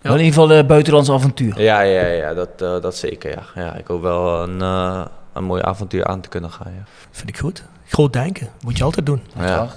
Wel 0.00 0.14
in 0.14 0.24
ieder 0.24 0.40
geval 0.40 0.56
een 0.56 0.66
buitenlands 0.66 1.10
avontuur. 1.10 1.60
Ja, 1.60 1.80
ja, 1.80 2.06
ja 2.06 2.34
dat, 2.34 2.48
eh, 2.58 2.80
dat 2.80 2.96
zeker. 2.96 3.30
Ja. 3.30 3.62
Ja, 3.62 3.74
ik 3.74 3.86
hoop 3.86 4.02
wel 4.02 4.42
een, 4.42 4.62
eh, 4.62 5.04
een 5.32 5.44
mooi 5.44 5.62
avontuur 5.62 6.04
aan 6.04 6.20
te 6.20 6.28
kunnen 6.28 6.50
gaan. 6.50 6.72
Ja. 6.72 6.84
Vind 7.10 7.28
ik 7.28 7.38
goed. 7.38 7.62
Groot 7.86 8.12
denken, 8.12 8.48
moet 8.60 8.76
je 8.76 8.84
altijd 8.84 9.06
doen. 9.06 9.22
Ja. 9.38 9.68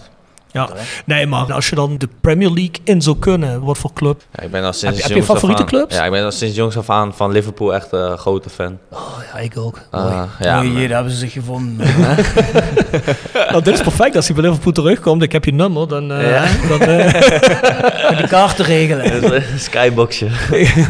Ja. 0.51 0.69
Nee, 1.05 1.27
maar 1.27 1.53
als 1.53 1.69
je 1.69 1.75
dan 1.75 1.97
de 1.97 2.09
Premier 2.21 2.47
League 2.49 2.75
in 2.83 3.01
zou 3.01 3.17
kunnen, 3.19 3.61
wat 3.63 3.77
voor 3.77 3.93
club? 3.93 4.21
Ja, 4.37 4.43
ik 4.43 4.51
ben 4.51 4.63
al 4.63 4.73
sinds 4.73 4.83
Heb 4.97 5.07
je- 5.07 5.13
heb 5.13 5.21
je 5.23 5.23
favoriete 5.33 5.61
aan- 5.61 5.67
clubs? 5.67 5.95
Ja, 5.95 6.05
ik 6.05 6.11
ben 6.11 6.23
al 6.23 6.31
sinds 6.31 6.55
jongs 6.55 6.77
af 6.77 6.89
aan 6.89 7.13
van 7.13 7.31
Liverpool 7.31 7.73
echt 7.73 7.87
een 7.91 8.17
grote 8.17 8.49
fan. 8.49 8.77
Oh 8.91 8.99
ja, 9.33 9.39
ik 9.39 9.57
ook. 9.57 9.79
Ah, 9.91 10.03
Mooi. 10.05 10.27
ja, 10.39 10.61
daar 10.87 10.89
hebben 10.95 11.11
ze 11.11 11.17
zich 11.17 11.31
gevonden. 11.31 11.87
Nou, 13.49 13.63
dit 13.63 13.73
is 13.73 13.81
perfect. 13.81 14.15
Als 14.15 14.25
hij 14.27 14.35
bij 14.35 14.43
Liverpool 14.45 14.71
terugkomt, 14.73 15.21
ik 15.23 15.31
heb 15.31 15.45
je 15.45 15.53
nummer, 15.53 15.87
dan... 15.87 16.11
eh, 16.11 16.29
Ja. 16.29 16.45
dan 16.69 16.81
eh, 16.81 18.09
Om 18.09 18.15
die 18.15 18.27
kaart 18.27 18.55
te 18.55 18.63
regelen. 18.63 19.43
Skyboxje. 19.57 20.27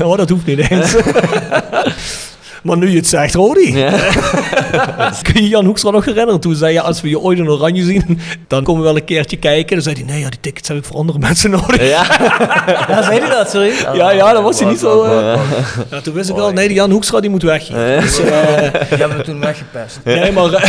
oh, 0.04 0.18
dat 0.18 0.30
hoeft 0.30 0.46
niet 0.46 0.70
eens. 0.70 0.96
Maar 2.64 2.78
nu 2.78 2.90
je 2.90 2.96
het 2.98 3.08
zegt, 3.08 3.34
Rodi. 3.34 3.72
Kun 5.32 5.44
je 5.44 5.48
Jan 5.48 5.66
Hoekstra 5.66 5.90
nog 5.92 6.06
herinneren? 6.06 6.40
Toen 6.40 6.56
zei 6.56 6.74
je, 6.74 6.82
als 6.82 7.02
we 7.02 7.10
je 7.10 7.20
ooit 7.20 7.38
in 7.38 7.50
oranje 7.50 7.84
zien, 7.84 8.20
dan 8.48 8.64
komen 8.64 8.82
we 8.82 8.88
wel 8.88 8.98
een 8.98 9.06
keertje 9.06 9.38
kijken. 9.38 9.74
Dan 9.76 9.82
zei 9.84 9.96
hij, 9.96 10.04
nee, 10.04 10.20
ja, 10.20 10.30
die 10.30 10.40
tickets 10.40 10.68
heb 10.68 10.78
ik 10.78 10.84
voor 10.86 10.96
andere 10.96 11.20
mensen 11.20 11.50
nodig. 11.52 11.88
Ja. 11.90 12.04
Ja, 12.90 13.04
zei 13.04 13.20
hij 13.20 13.30
dat, 13.30 13.50
sorry? 13.50 13.72
Ja, 13.94 14.10
ja, 14.12 14.34
dat 14.34 14.44
was 14.44 14.60
hij 14.60 14.70
niet 14.70 14.80
zo... 14.80 15.04
eh, 15.04 15.12
Ja. 15.12 15.38
ja, 15.92 16.02
toen 16.02 16.14
wist 16.14 16.30
ik 16.30 16.36
wel, 16.36 16.52
nee, 16.52 16.68
die 16.68 16.76
Jan 16.78 16.92
Hoekstra 16.92 17.20
die 17.20 17.30
moet 17.30 17.44
weg. 17.44 17.66
Dus, 17.66 18.20
eh, 18.20 18.58
Die 18.90 18.98
hebben 18.98 19.18
we 19.18 19.24
toen 19.24 19.40
weggepest. 19.40 20.00
nee, 20.04 20.32
maar, 20.32 20.54
eh, 20.54 20.64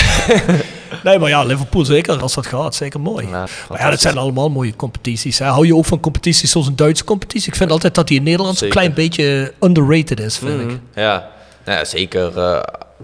nee, 1.05 1.19
maar 1.19 1.29
ja, 1.29 1.43
Liverpool 1.45 1.85
zeker, 1.85 2.21
als 2.21 2.35
dat 2.35 2.47
gaat, 2.47 2.75
zeker 2.75 3.01
mooi. 3.01 3.27
Ja, 3.31 3.47
Maar 3.69 3.81
ja, 3.81 3.91
dat 3.91 4.01
zijn 4.01 4.19
allemaal 4.19 4.49
mooie 4.51 4.77
competities. 4.77 5.39
Hè. 5.39 5.47
Hou 5.47 5.67
je 5.67 5.75
ook 5.77 5.85
van 5.87 6.01
competities 6.01 6.51
zoals 6.51 6.67
een 6.67 6.77
Duitse 6.77 7.05
competitie? 7.05 7.49
Ik 7.49 7.57
vind 7.57 7.71
altijd 7.71 7.95
dat 7.95 8.09
die 8.09 8.17
in 8.19 8.23
Nederland 8.25 8.57
Zeker. 8.59 8.75
klein 8.77 8.93
beetje 8.95 9.53
underrated 9.61 10.21
is, 10.21 10.39
vind 10.39 10.61
ik. 10.61 10.67
Mhm. 10.67 10.77
Ja. 10.95 11.29
Nou 11.65 11.79
ja, 11.79 11.85
zeker. 11.85 12.39
eh, 12.39 12.61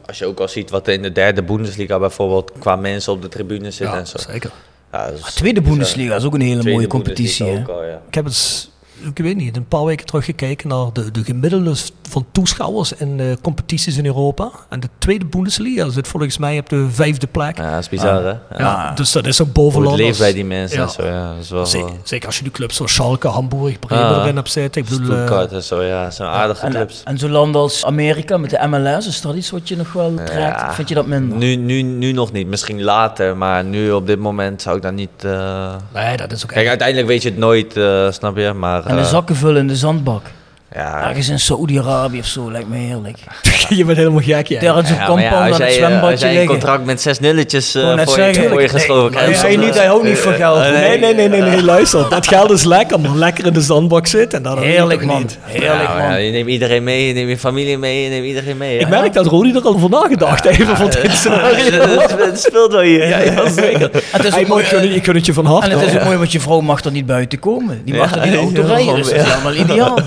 als 0.07 0.19
je 0.19 0.27
ook 0.27 0.41
al 0.41 0.49
ziet 0.49 0.71
wat 0.71 0.87
er 0.87 0.93
in 0.93 1.03
de 1.03 1.13
derde 1.13 1.43
Bundesliga 1.43 1.99
bijvoorbeeld 1.99 2.53
qua 2.59 2.77
mensen 2.77 3.13
op 3.13 3.23
de 3.23 3.29
tribune 3.29 3.71
zitten 3.71 3.95
Ja, 3.95 4.01
en 4.01 4.07
zo. 4.07 4.19
zeker. 4.19 4.51
Ja, 4.93 5.07
is- 5.07 5.35
Tweede 5.35 5.61
Bundesliga 5.63 6.15
is 6.17 6.25
ook 6.25 6.35
een 6.35 6.41
hele 6.41 6.71
mooie 6.73 6.87
competitie. 6.87 7.65
Al, 7.69 7.85
ja. 7.85 8.01
Ik 8.09 8.15
heb 8.15 8.25
eens, 8.25 8.71
ik 9.15 9.19
weet 9.19 9.37
niet, 9.37 9.57
een 9.57 9.69
paar 9.69 9.85
weken 9.85 10.07
terug 10.07 10.25
gekeken 10.25 10.69
naar 10.69 10.87
de, 10.93 11.11
de 11.11 11.25
gemiddelde 11.25 11.75
van 12.09 12.27
toeschouwers 12.33 12.93
in 12.93 13.21
eh, 13.21 13.27
competities 13.43 13.97
in 13.97 14.07
Europa. 14.07 14.51
En 14.69 14.81
de 14.81 14.89
tweede 14.99 15.25
Bundesliga 15.25 15.89
zit 15.91 16.09
volgens 16.09 16.39
mij 16.39 16.59
op 16.59 16.69
de 16.69 16.87
vijfde 16.91 17.27
plek. 17.27 17.57
Ja, 17.59 17.71
dat 17.71 17.81
is 17.81 17.89
bizar, 17.89 18.25
hè? 18.25 18.35
Ja. 18.59 18.93
dus 18.95 19.13
dat 19.13 19.27
is 19.27 19.41
ook 19.41 19.47
Hoe 19.47 19.65
het 19.65 19.65
bovenlanders. 19.73 20.07
leeft 20.07 20.19
bij 20.19 20.33
die 20.33 20.45
mensen 20.45 20.79
Ja. 20.79 20.85
en 20.85 20.91
zo, 20.91 21.05
ja. 21.05 21.33
Dat 21.35 21.43
is 21.45 21.51
wel... 21.51 21.67
Zeker, 21.67 21.91
zeker 22.03 22.27
als 22.27 22.37
je 22.37 22.43
die 22.43 22.53
clubs 22.53 22.77
zoals 22.77 22.93
Schalke, 22.95 23.29
Hamburg, 23.29 23.79
Bremen 23.79 24.05
Ah. 24.15 24.23
erin 24.23 24.37
hebt 24.37 24.51
zitten. 24.51 24.83
Ik 24.83 24.89
bedoel, 24.89 25.11
eh, 25.11 25.15
Stuttgart 25.17 25.53
en 25.53 25.63
zo, 25.63 25.83
ja. 25.83 26.05
Dat 26.05 26.15
zijn 26.15 26.29
aardige 26.29 26.67
En, 26.67 26.73
clubs. 26.73 27.03
en 27.05 27.19
zo'n 27.19 27.31
land 27.31 27.55
als 27.57 27.85
Amerika 27.85 28.37
met 28.37 28.51
de 28.51 28.67
MLS, 28.69 29.07
is 29.07 29.21
dat 29.21 29.35
iets 29.35 29.51
wat 29.51 29.69
je 29.69 29.77
nog 29.77 29.93
wel 29.93 30.15
trekt? 30.15 30.33
Ja. 30.61 30.73
Vind 30.75 30.89
je 30.89 30.95
dat 30.95 31.07
minder? 31.07 31.39
Nu, 31.39 31.57
nu, 31.57 31.83
nu 31.83 32.13
nog 32.13 32.33
niet, 32.33 32.47
misschien 32.47 32.83
later, 32.83 33.37
maar 33.37 33.65
nu 33.65 33.91
op 33.93 34.07
dit 34.07 34.19
moment 34.19 34.63
zou 34.63 34.77
ik 34.77 34.83
daar 34.83 34.93
niet... 34.93 35.25
eh, 35.25 35.75
nee, 35.95 36.17
dat 36.17 36.33
is 36.33 36.43
ook 36.43 36.51
Kijk, 36.51 36.69
uiteindelijk 36.69 37.09
weet 37.09 37.23
je 37.23 37.29
het 37.29 37.39
nooit, 37.39 37.77
eh, 37.77 38.11
snap 38.11 38.37
je, 38.37 38.53
maar... 38.53 38.83
En 38.97 39.03
de 39.03 39.09
eh, 39.09 39.15
zakken 39.15 39.37
vullen 39.37 39.61
in 39.61 39.67
de 39.69 39.77
zandbak. 39.77 40.31
Ja, 40.77 41.09
Ergens 41.09 41.29
in 41.29 41.39
Saoedi-Arabië 41.41 42.18
of 42.18 42.27
zo, 42.27 42.51
lijkt 42.51 42.68
me 42.68 42.77
heerlijk. 42.77 43.18
je 43.68 43.85
bent 43.85 43.99
helemaal 43.99 44.20
gek, 44.22 44.47
ja. 44.47 44.61
Daar 44.61 44.62
Ja, 44.62 44.68
ja, 44.70 44.70
als 44.72 44.89
het 44.89 44.97
jij, 45.59 45.66
eh, 45.66 45.66
als 45.66 45.74
zwembadje 45.74 46.33
jij 46.33 46.41
een 46.41 46.47
contract 46.47 46.85
met 46.85 47.01
zes 47.01 47.20
nulletjes 47.20 47.74
eh, 47.74 47.95
net 47.95 48.11
voor, 48.11 48.22
je, 48.22 48.49
voor 48.49 48.62
je 48.62 48.68
geschoven 48.68 49.12
Hij 49.12 49.22
krijgt... 49.22 49.41
zei 49.41 49.57
dan, 49.57 49.64
niet, 49.64 49.74
hij 49.74 49.87
houdt 49.87 50.05
niet 50.05 50.18
van 50.18 50.33
geld. 50.33 50.59
eh, 50.59 50.70
Nee, 50.70 50.99
nee, 50.99 51.14
nee, 51.14 51.29
nee, 51.29 51.41
nee, 51.41 51.62
luister. 51.62 52.09
Dat 52.16 52.29
geld 52.29 52.51
is 52.51 52.64
lekker, 52.64 53.01
maar 53.01 53.14
lekker 53.16 53.47
in 53.47 53.53
de 53.53 53.61
zandbak 53.61 54.07
zitten. 54.07 54.43
Dat 54.43 54.59
Heerlijk 54.59 55.05
man, 55.05 55.18
niet. 55.18 55.39
heerlijk 55.43 55.83
ja, 55.83 55.93
maar 55.95 56.03
ja, 56.03 56.09
man. 56.09 56.22
je 56.22 56.31
neemt 56.31 56.49
iedereen 56.49 56.85
mee, 56.85 57.07
je 57.07 57.14
neemt 57.14 57.29
je 57.29 57.39
familie 57.39 57.79
mee, 57.79 58.03
je 58.03 58.09
neemt 58.09 58.27
iedereen 58.27 58.57
mee. 58.57 58.79
Ik 58.79 58.89
merk 58.89 59.12
dat 59.12 59.27
Rodi 59.27 59.53
er 59.55 59.62
al 59.62 59.74
over 59.74 59.91
nagedacht 59.91 60.45
heeft, 60.45 60.61
even 60.61 60.77
van 60.77 60.91
dit 60.91 61.12
scenario. 61.16 61.99
het, 62.16 62.41
speelt 62.41 62.72
wel 62.72 62.81
hier. 62.81 63.09
Ja, 63.09 63.18
ja, 63.18 63.49
zeker. 63.49 63.91
Is 63.95 64.35
ik, 64.37 65.05
gun, 65.05 65.14
het 65.14 65.27
je 65.27 65.33
van 65.33 65.47
harte. 65.47 65.70
En 65.70 65.79
het 65.79 65.89
is 65.89 65.95
ook 65.99 66.05
mooi, 66.05 66.16
want 66.16 66.33
je 66.33 66.41
vrouw 66.41 66.61
mag 66.61 66.85
er 66.85 66.91
niet 66.93 67.07
buiten 67.07 67.39
komen. 67.39 67.81
Die 67.85 67.95
mag 67.95 68.14
er 68.14 68.27
niet 68.27 68.37
auto 68.37 68.62
rijden, 68.62 68.95
dus 68.95 69.11
dat 69.11 69.27
is 69.27 69.33
allemaal 69.33 69.55
ideaal. 69.55 69.99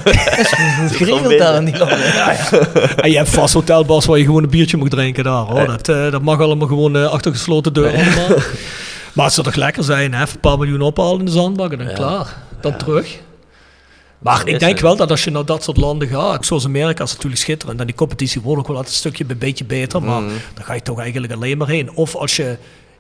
Goed 0.80 0.95
geregeld 0.95 1.38
daar 1.38 1.55
in 1.55 1.66
die 1.66 1.78
landen. 1.78 1.97
Ja, 2.14 2.32
ja. 2.32 2.49
En 2.95 3.12
je 3.12 3.18
hebt 3.18 3.30
vast 3.30 3.53
hotelbars 3.53 4.05
waar 4.05 4.18
je 4.18 4.24
gewoon 4.26 4.43
een 4.43 4.49
biertje 4.49 4.78
moet 4.78 4.89
drinken 4.91 5.24
daar. 5.24 5.41
Hoor. 5.43 5.66
Dat, 5.68 5.89
eh, 5.89 6.12
dat 6.12 6.22
mag 6.22 6.39
allemaal 6.39 6.68
gewoon 6.68 6.95
eh, 6.95 7.05
achter 7.12 7.32
gesloten 7.32 7.74
deuren 7.74 7.93
allemaal. 8.05 8.38
Maar 9.14 9.26
het 9.26 9.34
zou 9.34 9.47
toch 9.47 9.55
lekker 9.55 9.84
zijn, 9.84 10.14
hè? 10.14 10.22
Even 10.22 10.34
een 10.34 10.39
paar 10.39 10.57
miljoen 10.57 10.82
ophalen 10.82 11.20
in 11.20 11.26
de 11.26 11.32
zandbak 11.32 11.72
en 11.72 11.78
dan 11.78 11.88
Ja. 11.88 11.93
klaar. 11.93 12.36
Dan 12.62 12.78
terug. 12.78 13.18
Maar 14.20 14.39
ik 14.47 14.60
denk 14.60 14.72
het. 14.72 14.82
wel 14.82 14.95
dat 14.95 15.10
als 15.12 15.24
je 15.24 15.32
naar 15.32 15.45
dat 15.45 15.64
soort 15.64 15.78
landen 15.78 16.07
gaat, 16.07 16.45
zoals 16.45 16.66
Amerika 16.66 17.03
is 17.03 17.12
natuurlijk 17.14 17.41
schitterend. 17.41 17.78
Dan 17.78 17.88
die 17.88 17.95
competitie 17.95 18.41
wordt 18.41 18.60
ook 18.62 18.68
wel 18.68 18.76
altijd 18.76 18.93
een 18.93 18.99
stukje 18.99 19.26
een 19.28 19.38
beetje 19.38 19.66
beter. 19.66 20.01
Maar 20.03 20.22
Mhm. 20.22 20.32
dan 20.53 20.64
ga 20.64 20.74
je 20.74 20.82
toch 20.82 20.99
eigenlijk 20.99 21.34
alleen 21.34 21.57
maar 21.57 21.68
heen. 21.68 21.91
Of 21.95 22.16
als 22.16 22.36
je 22.36 22.57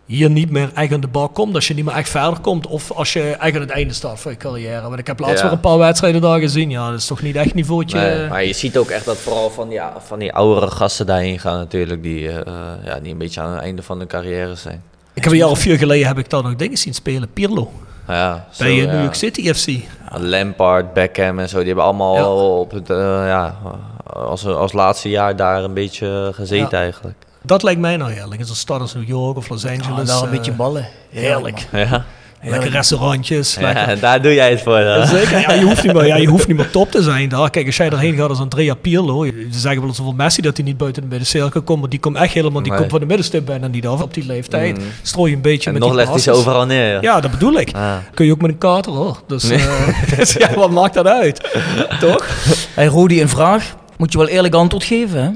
hier 0.09 0.29
niet 0.29 0.49
meer 0.49 0.71
echt 0.73 0.93
aan 0.93 0.99
de 0.99 1.07
bak 1.07 1.33
komt, 1.33 1.55
als 1.55 1.67
je 1.67 1.73
niet 1.73 1.85
meer 1.85 1.93
echt 1.95 2.09
verder 2.09 2.39
komt. 2.39 2.67
Of 2.67 2.91
als 2.91 3.13
je 3.13 3.21
echt 3.21 3.55
aan 3.55 3.61
het 3.61 3.69
einde 3.69 3.93
staat 3.93 4.19
van 4.19 4.31
je 4.31 4.37
carrière. 4.37 4.81
Want 4.81 4.99
ik 4.99 5.07
heb 5.07 5.19
laatst 5.19 5.37
Ja. 5.37 5.43
weer 5.43 5.51
een 5.51 5.59
paar 5.59 5.77
wedstrijden 5.77 6.21
daar 6.21 6.39
gezien. 6.39 6.69
Ja, 6.69 6.89
dat 6.89 6.99
is 6.99 7.05
toch 7.05 7.21
niet 7.21 7.35
echt 7.35 7.53
niveautje. 7.53 7.99
Nee, 7.99 8.27
maar 8.27 8.43
je 8.43 8.53
ziet 8.53 8.77
ook 8.77 8.89
echt 8.89 9.05
dat 9.05 9.17
vooral 9.17 9.49
van 9.49 9.69
die, 9.69 9.81
van 9.97 10.19
die 10.19 10.33
oudere 10.33 10.71
gasten 10.71 11.05
daarheen 11.05 11.39
gaan 11.39 11.57
natuurlijk, 11.57 12.03
die, 12.03 12.29
eh, 12.29 12.53
ja, 12.83 12.99
die 12.99 13.11
een 13.11 13.17
beetje 13.17 13.41
aan 13.41 13.51
het 13.51 13.61
einde 13.61 13.81
van 13.83 13.97
hun 13.97 14.07
carrière 14.07 14.55
zijn. 14.55 14.83
Ik 15.13 15.23
heb 15.23 15.33
een 15.33 15.39
jaar 15.39 15.49
of 15.49 15.59
vier 15.59 15.77
geleden 15.77 16.07
heb 16.07 16.17
ik 16.17 16.29
daar 16.29 16.43
nog 16.43 16.55
dingen 16.55 16.77
zien 16.77 16.93
spelen. 16.93 17.29
Pirlo. 17.33 17.71
Ja, 18.07 18.45
zo, 18.51 18.63
Bij 18.63 18.81
eh. 18.85 18.91
New 18.91 19.01
York 19.01 19.13
City 19.15 19.53
FC. 19.53 19.67
Lampard, 20.17 20.93
Beckham 20.93 21.39
en 21.39 21.49
zo, 21.49 21.57
die 21.57 21.67
hebben 21.67 21.83
allemaal 21.83 22.59
op 22.59 22.71
het, 22.71 22.89
eh, 22.89 22.97
ja, 23.27 23.57
als, 24.13 24.45
als 24.45 24.73
laatste 24.73 25.09
jaar 25.09 25.35
daar 25.35 25.63
een 25.63 25.73
beetje 25.73 26.31
gezeten 26.33 26.77
eigenlijk. 26.77 27.17
Dat 27.49 27.63
lijkt 27.63 27.79
mij 27.81 27.97
nou 27.97 28.11
heerlijk. 28.11 28.41
Is 28.41 28.49
een 28.49 28.55
stad 28.55 28.81
als 28.81 28.93
New 28.93 29.07
York 29.07 29.37
of 29.37 29.49
Los 29.49 29.61
Ja, 29.61 29.69
Angeles. 29.69 30.07
daar 30.07 30.17
een 30.17 30.23
eh, 30.23 30.29
beetje 30.31 30.51
ballen. 30.51 30.87
Heerlijk. 31.09 31.67
Ja, 31.71 32.05
Lekker 32.41 32.69
restaurantjes. 32.69 33.57
lekker. 33.59 33.99
daar 33.99 34.21
doe 34.21 34.33
jij 34.33 34.49
het 34.49 34.61
voor. 34.61 34.79
Dan. 34.79 35.07
Zeker. 35.07 35.39
Ja, 35.39 35.53
je, 35.53 35.63
hoeft 35.65 35.83
niet 35.83 35.93
meer, 35.93 36.05
ja, 36.05 36.15
je 36.15 36.27
hoeft 36.27 36.47
niet 36.47 36.57
meer 36.57 36.69
top 36.79 36.91
te 36.91 37.01
zijn 37.03 37.29
daar. 37.29 37.49
Kijk, 37.49 37.65
als 37.65 37.77
jij 37.77 37.89
erheen 37.89 38.15
gaat 38.15 38.29
als 38.29 38.39
Andrea 38.39 38.73
Pirlo. 38.73 39.25
Ze 39.25 39.47
zeggen 39.49 39.79
wel 39.79 39.89
eens 39.89 40.01
over 40.01 40.15
Messi 40.15 40.41
dat 40.41 40.57
hij 40.57 40.65
niet 40.65 40.77
buiten 40.77 41.01
de 41.01 41.07
middencirkel 41.07 41.61
komt. 41.61 41.79
Maar 41.79 41.89
die 41.89 41.99
komt 41.99 42.15
echt 42.15 42.33
helemaal 42.33 42.61
die 42.61 42.69
Nee. 42.71 42.79
komt 42.79 42.91
van 42.91 42.99
de 42.99 43.05
middenstip 43.05 43.45
bijna 43.45 43.67
niet 43.67 43.87
af 43.87 44.01
op 44.01 44.13
die 44.13 44.25
leeftijd. 44.25 44.77
Mm. 44.77 44.83
Strooi 45.01 45.29
je 45.29 45.35
een 45.35 45.41
beetje 45.41 45.65
En 45.65 45.71
met 45.73 45.81
nog 45.81 45.91
die 45.91 45.99
legt 45.99 46.11
hij 46.11 46.19
ze 46.19 46.31
overal 46.31 46.65
neer. 46.65 46.91
Ja. 46.91 46.99
Ja, 47.01 47.19
dat 47.19 47.31
bedoel 47.31 47.53
ik. 47.59 47.75
Ah. 47.75 47.93
Kun 48.13 48.25
je 48.25 48.31
ook 48.31 48.41
met 48.41 48.51
een 48.51 48.57
kater 48.57 48.91
hoor. 48.91 49.21
Dus, 49.27 49.49
eh, 49.49 49.87
dus 50.17 50.33
ja, 50.33 50.53
wat 50.53 50.71
maakt 50.71 50.93
dat 50.93 51.07
uit? 51.07 51.57
Toch? 51.99 52.25
Hey 52.73 52.85
Rodi, 52.87 53.21
een 53.21 53.29
vraag. 53.29 53.75
Moet 53.97 54.11
je 54.11 54.17
wel 54.17 54.27
eerlijk 54.27 54.53
antwoord 54.53 54.83
geven, 54.83 55.23
hè? 55.23 55.29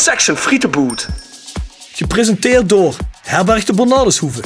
Section 0.00 0.36
Frietenboot. 0.36 1.08
Gepresenteerd 1.92 2.68
door 2.68 2.96
Herberg 3.22 3.64
de 3.64 3.72
Bernardeshoeve. 3.72 4.40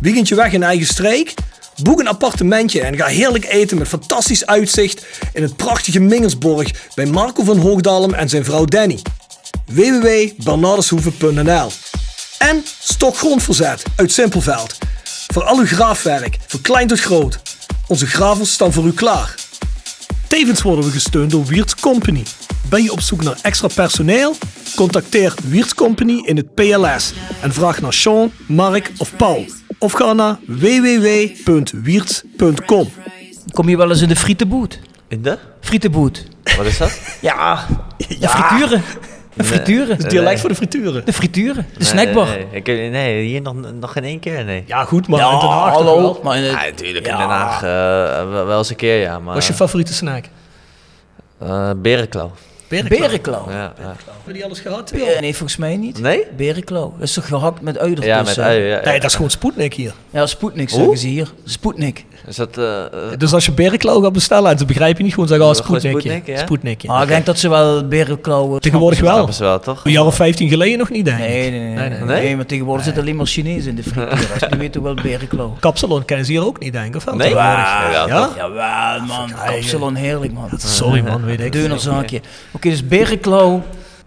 Weekendje 0.00 0.34
weg 0.34 0.52
in 0.52 0.62
eigen 0.62 0.86
streek? 0.86 1.34
Boek 1.82 2.00
een 2.00 2.08
appartementje 2.08 2.80
en 2.80 2.96
ga 2.96 3.06
heerlijk 3.06 3.44
eten 3.44 3.78
met 3.78 3.88
fantastisch 3.88 4.46
uitzicht 4.46 5.06
in 5.32 5.42
het 5.42 5.56
prachtige 5.56 6.00
Mingersborg 6.00 6.70
bij 6.94 7.06
Marco 7.06 7.44
van 7.44 7.58
Hoogdalem 7.58 8.14
en 8.14 8.28
zijn 8.28 8.44
vrouw 8.44 8.64
Danny. 8.64 8.98
www.bernardeshoeve.nl 9.66 11.70
En 12.38 12.64
Stokgrondverzet 12.80 13.82
uit 13.96 14.12
Simpelveld. 14.12 14.78
Voor 15.32 15.42
al 15.42 15.58
uw 15.58 15.66
graafwerk, 15.66 16.36
van 16.46 16.60
klein 16.60 16.88
tot 16.88 17.00
groot. 17.00 17.38
Onze 17.86 18.06
gravels 18.06 18.52
staan 18.52 18.72
voor 18.72 18.84
u 18.84 18.92
klaar. 18.92 19.34
Tevens 20.30 20.62
worden 20.62 20.84
we 20.84 20.90
gesteund 20.90 21.30
door 21.30 21.44
Wiert's 21.44 21.74
Company. 21.74 22.22
Ben 22.68 22.82
je 22.82 22.92
op 22.92 23.00
zoek 23.00 23.22
naar 23.22 23.38
extra 23.42 23.68
personeel? 23.74 24.34
Contacteer 24.76 25.34
Wiert's 25.44 25.74
Company 25.74 26.22
in 26.24 26.36
het 26.36 26.54
PLS 26.54 27.12
en 27.40 27.52
vraag 27.52 27.80
naar 27.80 27.92
Sean, 27.92 28.32
Mark 28.46 28.90
of 28.98 29.16
Paul. 29.16 29.44
Of 29.78 29.92
ga 29.92 30.12
naar 30.12 30.38
www.wierts.com. 30.46 32.88
Kom 33.52 33.68
je 33.68 33.76
wel 33.76 33.90
eens 33.90 34.00
in 34.00 34.08
de 34.08 34.16
frietenboot? 34.16 34.78
In 35.08 35.22
de? 35.22 35.38
Frietenboot. 35.60 36.26
Wat 36.56 36.66
is 36.66 36.78
dat? 36.78 37.00
Ja, 37.20 37.66
de 37.96 38.28
frituren. 38.28 38.82
De 39.34 39.44
frituren. 39.44 39.88
Het 39.96 40.04
is 40.04 40.10
dialect 40.10 40.40
voor 40.40 40.48
de 40.48 40.54
frituren. 40.54 41.04
De 41.04 41.12
frituren. 41.12 41.66
De 41.72 41.78
Nee, 41.78 41.86
snackbar. 41.88 42.26
Nee, 42.26 42.46
nee, 42.50 42.84
ik, 42.86 42.90
nee, 42.92 43.24
hier 43.26 43.40
nog, 43.42 43.54
nog 43.80 43.92
geen 43.92 44.04
één 44.04 44.18
keer, 44.18 44.44
nee. 44.44 44.64
Ja 44.66 44.84
goed, 44.84 45.08
maar 45.08 45.20
Ja, 45.20 45.32
in 45.32 45.38
Den 45.38 45.48
Haag 45.48 45.72
toch 45.76 45.84
hallo. 45.84 46.00
wel. 46.00 46.20
Maar 46.22 46.36
in 46.36 46.42
het- 46.42 46.52
Ja, 46.52 46.64
natuurlijk 46.64 47.06
in. 47.06 47.16
Den 47.16 47.26
Haag 47.28 47.62
eh, 47.62 48.30
wel, 48.46 48.58
eens 48.58 48.70
een 48.70 48.76
keer, 48.76 49.00
ja. 49.00 49.18
Maar, 49.18 49.34
Wat 49.34 49.42
is 49.42 49.48
je 49.48 49.54
favoriete 49.54 49.92
snack? 49.94 50.24
eh, 51.38 51.70
berenklauw. 51.76 52.30
Berenklauw. 52.68 52.98
Berenklauw. 53.00 53.50
Ja, 53.50 53.72
ja. 53.80 53.94
Hebben 54.16 54.34
die 54.34 54.44
alles 54.44 54.60
gehad? 54.60 54.92
Nee, 55.20 55.36
volgens 55.36 55.56
mij 55.56 55.76
niet. 55.76 55.98
Nee? 56.00 56.26
Berenklauw. 56.36 56.92
Dat 56.98 57.08
is 57.08 57.12
toch 57.14 57.26
gehakt 57.26 57.60
met 57.60 57.78
ui 57.78 57.96
Ja, 58.00 58.22
met 58.22 58.38
ui. 58.38 58.60
Ja, 58.62 58.80
Nee, 58.84 59.00
dat 59.00 59.04
is 59.10 59.14
gewoon 59.14 59.30
Sputnik 59.30 59.74
hier. 59.74 59.92
Ja, 60.10 60.26
Sputnik 60.26 60.70
Hoe? 60.70 60.78
zeggen 60.78 60.98
ze 60.98 61.06
hier. 61.06 61.32
Sputnik. 61.44 62.04
Is 62.26 62.36
dat... 62.36 62.58
eh, 62.58 62.84
eh, 62.84 62.90
Dus 63.18 63.32
als 63.32 63.46
je 63.46 63.52
berenklauw 63.52 64.00
gaat 64.00 64.12
bestellen, 64.12 64.50
en 64.50 64.58
ze 64.58 64.64
begrijp 64.64 64.96
je 64.96 65.02
niet 65.02 65.12
gewoon 65.12 65.28
zeggen, 65.28 65.46
oh, 65.46 65.80
ja. 65.80 66.44
Maar 66.86 67.02
ik 67.02 67.08
denk 67.08 67.26
dat 67.26 67.38
ze 67.38 67.48
wel 67.48 67.88
berenklauwen... 67.88 68.60
Tegenwoordig 68.60 69.00
wel. 69.00 69.32
ze 69.32 69.42
wel, 69.42 69.60
toch? 69.60 69.84
Een 69.84 69.92
jaar 69.92 70.04
of 70.06 70.14
15 70.14 70.48
geleden 70.48 70.78
nog 70.78 70.90
niet, 70.90 71.04
denk 71.04 71.18
ik. 71.18 71.24
Nee, 71.28 71.50
nee, 71.50 71.60
nee. 71.60 71.74
nee, 71.74 71.88
nee. 71.88 72.22
nee, 72.22 72.36
maar 72.36 72.46
tegenwoordig 72.46 72.84
zitten 72.84 73.02
alleen 73.02 73.16
maar 73.16 73.26
Chinezen 73.26 73.68
in 73.70 73.76
de 73.76 73.82
frituur. 73.90 74.48
Die 74.48 74.58
weten 74.58 74.82
wel 74.82 74.94
berenklauw. 74.94 75.56
Kapsalon 75.60 76.04
kennen 76.04 76.26
ze 76.26 76.32
hier 76.32 76.44
ook 76.46 76.60
niet, 76.60 76.72
denk 76.72 76.86
ik. 76.86 76.96
Of 76.96 77.04
wel? 77.04 77.14
Nee? 77.14 77.28
Tegenwoordig. 77.28 78.06
Ja? 78.06 78.30
Jawel, 78.36 79.06
man. 79.06 79.30
Kapsalon, 79.46 79.94
heerlijk, 79.94 80.32
man. 80.32 80.48
Sorry, 80.56 81.00
man, 81.00 81.24
weet 81.24 81.40
ik. 81.40 81.52
Deunerzaakje. 81.52 82.20
Oké, 82.52 82.68
dus 82.68 82.86
berenklauw 82.86 83.62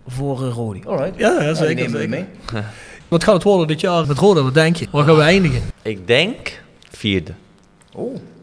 voor 0.08 0.42
uh, 0.44 0.54
Rodi. 0.54 0.82
Alright. 0.88 1.14
Ja, 1.18 1.54
zeker. 1.54 1.76
nemen 1.76 1.92
we 1.92 1.98
zeker. 1.98 2.10
mee. 2.10 2.64
Wat 3.08 3.24
gaat 3.24 3.34
het 3.34 3.44
worden 3.44 3.68
dit 3.68 3.82
jaar 3.82 4.08
met 4.08 4.18
Roda? 4.18 4.42
Wat 4.42 4.54
denk 4.54 4.76
je? 4.76 4.88
Waar 4.92 5.04
gaan 5.06 5.16
we 5.16 5.22
eindigen? 5.22 5.62
Ik 5.82 6.08
denk 6.08 6.62
vierde. 6.92 7.32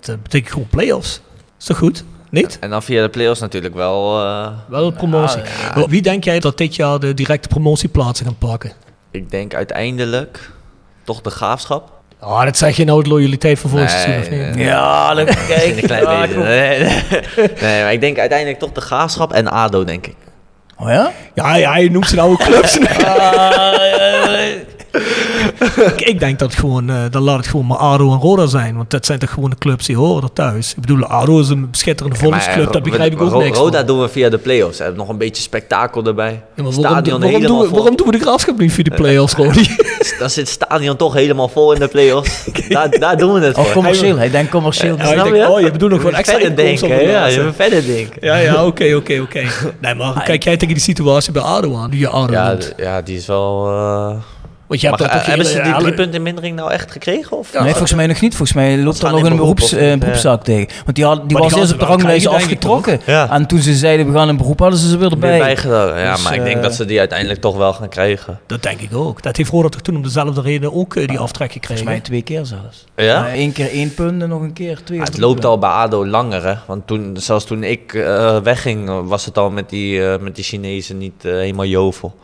Dat 0.00 0.22
betekent 0.22 0.52
gewoon 0.52 0.68
play-offs. 0.70 1.20
Is 1.58 1.64
toch 1.64 1.78
goed? 1.78 2.04
Niet? 2.30 2.56
En 2.60 2.70
dan 2.70 2.82
via 2.82 3.02
de 3.02 3.08
play-offs 3.08 3.40
natuurlijk 3.40 3.74
wel... 3.74 4.24
eh, 4.24 4.48
Wel 4.68 4.86
een 4.86 4.92
promotie. 4.94 5.42
Wie 5.88 6.02
denk 6.02 6.24
jij 6.24 6.40
dat 6.40 6.58
dit 6.58 6.76
jaar 6.76 6.98
de 7.00 7.14
directe 7.14 7.48
promotieplaatsen 7.48 8.26
gaan 8.26 8.38
pakken? 8.38 8.72
ik 9.10 9.30
denk 9.30 9.54
uiteindelijk 9.54 10.50
toch 11.04 11.20
de 11.20 11.30
graafschap. 11.30 11.92
Ah, 12.18 12.44
dat 12.44 12.56
zeg 12.56 12.76
je 12.76 12.84
nou 12.84 13.02
de 13.02 13.08
loyaliteit 13.08 13.58
van 13.58 13.70
vorig 13.70 13.92
Nee, 13.92 14.02
seizoen, 14.02 14.22
of 14.40 14.46
niet? 14.46 14.54
nee. 14.54 14.64
Ja, 14.64 15.14
dan 15.14 15.24
kijk. 15.24 15.76
Een 15.76 15.80
klein 15.86 16.04
beetje. 16.20 16.34
kom. 16.34 16.42
Nee, 16.44 16.78
nee. 16.78 17.02
nee, 17.60 17.82
maar 17.82 17.92
ik 17.92 18.00
denk 18.00 18.18
uiteindelijk 18.18 18.58
toch 18.58 18.72
de 18.72 18.80
graafschap 18.80 19.32
en 19.32 19.48
ADO, 19.48 19.84
denk 19.84 20.06
ik. 20.06 20.14
Oh 20.78 20.88
ja? 20.88 21.12
Ja, 21.34 21.54
ja, 21.56 21.76
je 21.76 21.90
noemt 21.90 22.08
ze 22.08 22.14
nou 22.14 22.30
ook 22.32 22.38
clubs. 22.38 22.78
ik, 25.92 26.00
ik 26.00 26.18
denk 26.20 26.38
dat 26.38 26.50
het 26.50 26.60
gewoon, 26.60 26.90
eh, 26.90 26.96
dan 27.10 27.22
laat 27.22 27.36
het 27.36 27.46
gewoon 27.46 27.66
maar 27.66 27.76
ADO 27.78 28.12
en 28.12 28.18
Roda 28.18 28.46
zijn. 28.46 28.76
Want 28.76 28.90
dat 28.90 29.06
zijn 29.06 29.18
toch 29.18 29.30
gewoon 29.30 29.50
de 29.50 29.56
clubs 29.58 29.86
die 29.86 29.96
horen 29.96 30.22
er 30.22 30.32
thuis. 30.32 30.70
Ik 30.74 30.80
bedoel, 30.80 31.04
ADO 31.04 31.40
is 31.40 31.48
een 31.48 31.68
schitterende 31.70 32.18
volksclub, 32.18 32.64
Maar, 32.64 32.72
daar 32.72 32.82
begrijp 32.82 33.12
ik 33.12 33.20
ook 33.20 33.42
niks 33.42 33.58
Roda 33.58 33.78
van. 33.78 33.86
doen 33.86 34.00
we 34.00 34.08
via 34.08 34.28
de 34.28 34.38
play-offs. 34.38 34.78
Hebben 34.78 34.96
nog 34.98 35.08
een 35.08 35.18
beetje 35.18 35.42
spektakel 35.42 36.04
erbij. 36.04 36.30
Ja, 36.32 36.38
maar 36.62 36.64
waarom, 36.64 36.72
stadion 36.72 37.20
waarom, 37.20 37.22
helemaal 37.22 37.48
doen 37.48 37.58
we, 37.60 37.66
vol. 37.66 37.76
waarom 37.76 37.96
doen 37.96 38.06
we 38.06 38.12
de 38.12 38.18
graafschap 38.18 38.58
niet 38.58 38.72
via 38.72 38.84
de 38.84 38.90
play-offs, 38.90 39.34
Rodi? 39.34 39.76
Dan 40.18 40.30
zit 40.30 40.36
het 40.36 40.48
stadion 40.48 40.96
toch 40.96 41.14
helemaal 41.14 41.48
vol 41.48 41.72
in 41.72 41.80
de 41.80 41.88
play-offs. 41.88 42.44
daar, 42.68 42.90
daar 42.98 43.16
doen 43.16 43.32
we 43.32 43.40
het 43.40 43.56
Oh, 43.56 43.64
voor. 43.64 43.72
commercieel. 43.72 44.16
Hij 44.16 44.30
denkt 44.30 44.50
commercieel. 44.50 44.96
Ja, 44.96 45.02
ik 45.04 45.12
Snap 45.20 45.32
denk, 45.32 45.48
oh, 45.48 45.60
je 45.60 45.70
bedoelt 45.70 45.90
nog 45.90 46.00
gewoon 46.00 46.14
extra 46.16 46.38
verder 46.38 46.56
denken. 46.56 46.82
op 46.84 46.98
de 46.98 47.04
Ja, 47.04 47.26
je 47.26 47.42
moet 47.42 47.54
verder 47.56 47.86
denken. 47.86 48.16
Ja, 48.20 48.36
ja, 48.36 48.64
oké, 48.66 48.94
oké, 48.94 49.20
oké. 49.20 49.42
Nee, 49.80 49.94
maar 49.94 50.12
hoe 50.12 50.22
kijk 50.22 50.42
jij 50.44 50.56
tegen 50.56 50.74
die 50.74 50.82
situatie 50.82 51.32
bij 51.32 51.42
ADO 51.42 51.76
aan? 51.76 51.90
Die 51.90 52.00
je 52.00 52.26
Ja, 52.30 52.56
d- 52.56 52.72
ja, 52.76 53.02
die 53.02 53.16
is 53.16 53.26
wel... 53.26 53.68
eh, 54.70 54.78
Want 54.78 54.80
je 54.80 54.86
hebt 54.86 54.98
maar, 55.00 55.08
dat 55.08 55.16
eh, 55.16 55.22
toch 55.22 55.26
hebben 55.26 55.46
ze 55.46 55.62
die 55.62 55.82
drie 55.82 55.94
punten 55.94 56.14
in 56.14 56.22
mindering 56.22 56.56
nou 56.56 56.70
echt 56.72 56.90
gekregen? 56.92 57.36
Of? 57.38 57.52
Nee, 57.52 57.70
volgens 57.70 57.94
mij 57.94 58.06
nog 58.06 58.20
niet. 58.20 58.34
Volgens 58.34 58.56
mij 58.56 58.78
loopt 58.78 59.02
er 59.02 59.10
nog 59.10 59.18
in 59.20 59.30
een 59.30 59.36
beroeps, 59.36 59.72
eh, 59.72 59.90
niet? 59.90 59.98
beroepszaak 59.98 60.42
tegen. 60.44 60.68
Want 60.84 60.96
die, 60.96 61.04
had, 61.04 61.28
die 61.28 61.38
was 61.38 61.54
eerst 61.54 61.72
op 61.72 61.78
de 61.78 61.84
ranglijst 61.84 62.26
afgetrokken. 62.26 63.00
Ja. 63.06 63.30
En 63.30 63.46
toen 63.46 63.58
ze 63.58 63.74
zeiden 63.74 64.06
we 64.06 64.18
gaan 64.18 64.28
in 64.28 64.36
beroep, 64.36 64.58
hadden 64.58 64.78
ze 64.78 64.88
ze 64.88 64.96
weer 64.96 65.10
erbij. 65.10 65.38
Ja, 65.38 66.12
Dus, 66.12 66.22
maar 66.22 66.34
ik 66.34 66.44
denk 66.44 66.56
eh, 66.56 66.62
dat 66.62 66.74
ze 66.74 66.84
die 66.84 66.98
uiteindelijk 66.98 67.40
toch 67.40 67.56
wel 67.56 67.72
gaan 67.72 67.88
krijgen. 67.88 68.38
Dat 68.46 68.62
denk 68.62 68.80
ik 68.80 68.94
ook. 68.94 69.22
Dat 69.22 69.36
heeft 69.36 69.50
Roda 69.50 69.68
toch 69.68 69.80
toen 69.80 69.96
om 69.96 70.02
dezelfde 70.02 70.40
reden 70.40 70.74
ook 70.74 70.96
eh, 70.96 71.08
die 71.08 71.18
aftrek 71.18 71.52
gekregen. 71.52 71.76
Volgens 71.76 71.98
mij 71.98 72.00
twee 72.00 72.22
keer 72.22 72.44
zelfs. 72.44 72.84
Ja? 72.96 73.26
Eh, 73.28 73.40
Eén 73.40 73.52
keer 73.52 73.70
één 73.70 73.94
punt 73.94 74.22
en 74.22 74.28
nog 74.28 74.40
een 74.40 74.52
keer 74.52 74.78
twee. 74.84 74.96
Ja, 74.98 75.02
of 75.04 75.08
het 75.10 75.18
loopt 75.18 75.32
punten. 75.32 75.50
al 75.50 75.58
bij 75.58 75.70
ADO 75.70 76.06
langer, 76.06 76.44
hè. 76.46 76.54
Want 76.66 76.86
toen, 76.86 77.16
zelfs 77.18 77.44
toen 77.44 77.62
ik 77.64 77.94
eh, 77.94 78.36
wegging, 78.40 79.08
was 79.08 79.24
het 79.24 79.38
al 79.38 79.50
met 79.50 79.68
die, 79.70 80.06
eh, 80.06 80.18
met 80.20 80.34
die 80.34 80.44
Chinezen 80.44 80.98
niet 80.98 81.24
eh, 81.24 81.32
helemaal 81.32 81.66
jovel. 81.66 82.14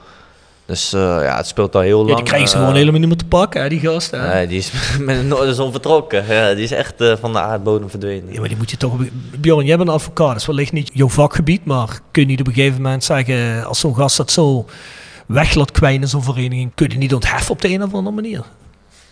Dus 0.66 0.92
eh, 0.92 1.00
ja, 1.00 1.36
het 1.36 1.46
speelt 1.46 1.74
al 1.74 1.80
heel 1.80 1.96
lang. 1.98 2.08
Ja, 2.10 2.14
die 2.16 2.24
krijgen 2.24 2.48
ze 2.48 2.54
eh, 2.54 2.60
gewoon 2.60 2.76
helemaal 2.76 3.00
niet 3.00 3.08
meer 3.08 3.18
te 3.18 3.24
pakken, 3.26 3.62
hè, 3.62 3.68
die 3.68 3.80
gasten. 3.80 4.20
hè. 4.20 4.34
Nee, 4.34 4.46
die 4.46 4.58
is 4.58 4.70
met 5.00 5.16
een 5.16 5.28
noorderzon 5.28 5.70
vertrokken. 5.72 6.24
Ja, 6.28 6.54
die 6.54 6.64
is 6.64 6.70
echt 6.70 7.00
eh, 7.00 7.12
van 7.20 7.32
de 7.32 7.40
aardbodem 7.40 7.90
verdwenen. 7.90 8.32
Ja, 8.32 8.38
maar 8.40 8.48
die 8.48 8.56
moet 8.56 8.70
je 8.70 8.76
toch... 8.76 8.92
Bjorn, 9.38 9.66
jij 9.66 9.76
bent 9.76 9.88
een 9.88 9.94
advocaat, 9.94 10.28
dat 10.28 10.36
is 10.36 10.46
wellicht 10.46 10.72
niet 10.72 10.90
jouw 10.92 11.08
vakgebied, 11.08 11.64
maar 11.64 12.00
kun 12.10 12.22
je 12.22 12.28
niet 12.28 12.40
op 12.40 12.46
een 12.46 12.52
gegeven 12.54 12.82
moment 12.82 13.04
zeggen, 13.04 13.64
als 13.66 13.80
zo'n 13.80 13.94
gast 13.96 14.16
dat 14.16 14.30
zo 14.30 14.66
weg 15.26 15.54
laat 15.54 15.70
kwijnen 15.70 16.08
zo'n 16.08 16.22
vereniging, 16.22 16.70
kun 16.74 16.84
je 16.86 16.90
die 16.90 17.00
niet 17.00 17.14
ontheffen 17.14 17.50
op 17.50 17.60
de 17.62 17.68
een 17.68 17.82
of 17.82 17.94
andere 17.94 18.14
manier? 18.14 18.42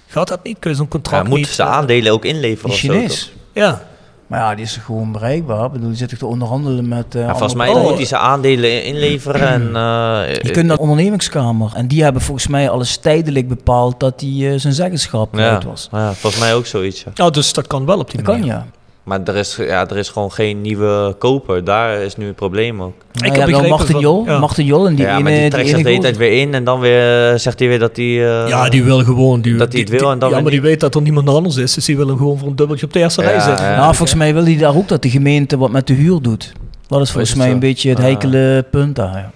Gaat 0.07 0.29
dat 0.29 0.45
niet? 0.45 0.59
Kun 0.59 0.71
je 0.71 0.77
zo'n 0.77 0.85
Ja, 0.85 0.91
contract 0.91 1.23
moeten 1.29 1.47
niet... 1.47 1.55
ze 1.55 1.63
aandelen 1.63 2.13
ook 2.13 2.25
inleveren 2.25 2.71
of 2.71 2.77
zo, 2.77 2.93
Chinees. 2.93 3.33
Ja, 3.53 3.83
Maar 4.27 4.41
ja, 4.41 4.55
die 4.55 4.65
is 4.65 4.77
gewoon 4.77 5.13
bereikbaar. 5.13 5.65
Ik 5.65 5.73
bedoel, 5.73 5.89
die 5.89 5.97
zit 5.97 6.09
toch 6.09 6.19
te 6.19 6.27
onderhandelen 6.27 6.89
met... 6.89 7.15
eh, 7.15 7.21
Ja, 7.23 7.31
volgens 7.31 7.55
mij 7.55 7.69
Oh. 7.69 7.83
moet 7.83 7.95
hij 7.97 8.05
zijn 8.05 8.21
aandelen 8.21 8.85
inleveren. 8.85 9.49
En, 9.49 9.63
eh, 9.77 10.35
Je 10.43 10.51
kunt 10.51 10.67
naar 10.67 10.77
de 10.77 10.83
ondernemingskamer. 10.83 11.71
En 11.75 11.89
die 11.89 12.03
hebben 12.03 12.23
volgens 12.23 12.47
mij 12.47 12.71
alles 12.71 12.97
tijdelijk 12.97 13.49
bepaald 13.49 14.01
dat 14.01 14.21
hij 14.21 14.53
eh, 14.53 14.59
zijn 14.59 14.73
zeggenschap 14.75 15.37
ja, 15.37 15.61
was. 15.67 15.89
ja, 15.93 16.13
volgens 16.15 16.43
mij 16.43 16.55
ook 16.55 16.67
zoiets. 16.67 17.05
Ja. 17.15 17.31
dus 17.31 17.53
dat 17.53 17.67
kan 17.67 17.87
wel 17.87 17.99
op 17.99 18.11
die 18.11 18.17
Dat 18.23 18.27
kan 18.27 18.39
manier. 18.39 18.55
ja. 18.55 18.67
Maar 19.05 19.21
er 19.25 19.37
is, 19.37 19.57
ja, 19.57 19.89
er 19.89 19.97
is 19.97 20.09
gewoon 20.09 20.33
geen 20.33 20.61
nieuwe 20.61 21.15
koper. 21.19 21.65
Daar 21.65 22.01
is 22.03 22.17
nu 22.17 22.27
het 22.27 22.37
probleem 22.37 22.83
ook. 22.83 22.95
Ik 23.25 23.37
heb 23.37 23.49
wel 23.49 23.69
Martin 23.69 23.99
Jol. 23.99 24.25
ja. 24.27 24.39
Martin 24.39 24.65
Jol 24.65 24.87
en 24.87 24.95
die 24.95 25.05
ja, 25.05 25.13
ene, 25.15 25.23
maar 25.23 25.33
die 25.33 25.51
trekt 25.51 25.69
zich 25.69 25.83
de 25.83 25.89
hele 25.89 26.01
tijd 26.03 26.17
weer 26.17 26.41
in 26.41 26.55
en 26.55 26.65
dan 26.65 26.81
weer 26.81 27.31
eh, 27.33 27.39
zegt 27.39 27.59
hij 27.59 27.69
weer 27.69 27.79
dat 27.79 27.97
hij... 27.97 28.05
eh, 28.07 28.49
Ja, 28.49 28.69
die 28.69 28.85
wil 28.85 29.05
gewoon... 29.05 29.41
Die, 29.41 29.57
Dat 29.57 29.73
hij 29.73 29.81
het 29.81 29.91
wil 29.91 30.11
en 30.11 30.19
dan 30.19 30.31
Ja, 30.31 30.41
maar 30.41 30.51
die 30.51 30.61
weet 30.61 30.81
dat 30.81 30.95
er 30.95 31.03
niemand 31.03 31.29
anders 31.29 31.57
is, 31.57 31.75
dus 31.75 31.85
die 31.85 31.97
wil 31.97 32.07
hem 32.09 32.17
gewoon 32.17 32.39
voor 32.39 32.49
een 32.49 32.57
dubbeltje 32.57 32.87
op 32.87 32.93
de 32.93 32.99
eerste 32.99 33.23
Ja, 33.23 33.29
rij 33.29 33.41
zetten. 33.41 33.67
ja. 33.67 33.77
Nou, 33.77 33.95
volgens 33.95 34.19
mij 34.19 34.35
wil 34.35 34.45
hij 34.45 34.57
daar 34.57 34.77
ook 34.77 34.89
dat 34.89 35.03
de 35.03 35.11
gemeente 35.11 35.57
wat 35.57 35.71
met 35.71 35.87
de 35.87 35.95
huur 35.95 36.23
doet. 36.23 36.53
Dat 36.87 37.01
is 37.01 37.11
volgens 37.11 37.35
mij 37.35 37.47
zo? 37.47 37.53
een 37.53 37.59
beetje 37.59 37.89
het 37.89 37.99
Ah. 37.99 38.05
heikele 38.05 38.65
punt 38.71 38.97
daar. 38.97 39.17
Ja. 39.17 39.31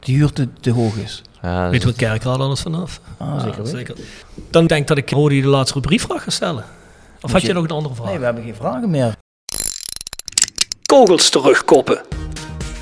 De 0.00 0.12
huur 0.12 0.32
te, 0.32 0.48
te 0.60 0.70
hoog 0.70 0.96
is. 0.96 1.22
Ja, 1.42 1.70
Weet 1.70 1.80
je 1.80 1.86
wat 1.88 1.96
Kerkraad 1.96 2.38
alles 2.38 2.60
vanaf? 2.60 3.00
Ah, 3.18 3.40
zeker 3.40 3.56
weten. 3.62 3.76
zeker. 3.78 3.94
Dan 4.50 4.66
denk 4.66 4.80
ik 4.80 4.86
dat 4.86 4.96
ik 4.98 5.10
Rodi 5.10 5.40
de 5.42 5.48
laatste 5.48 5.74
rubriekvraag 5.74 6.22
ga 6.22 6.30
stellen. 6.30 6.64
Of 7.24 7.32
had 7.32 7.40
je- 7.40 7.46
je 7.46 7.52
nog 7.52 7.64
een 7.64 7.70
andere 7.70 7.94
vraag? 7.94 8.08
Nee, 8.08 8.18
we 8.18 8.24
hebben 8.24 8.42
geen 8.44 8.54
vragen 8.54 8.90
meer. 8.90 9.14
Kogels 10.86 11.28
terugkoppen. 11.28 12.00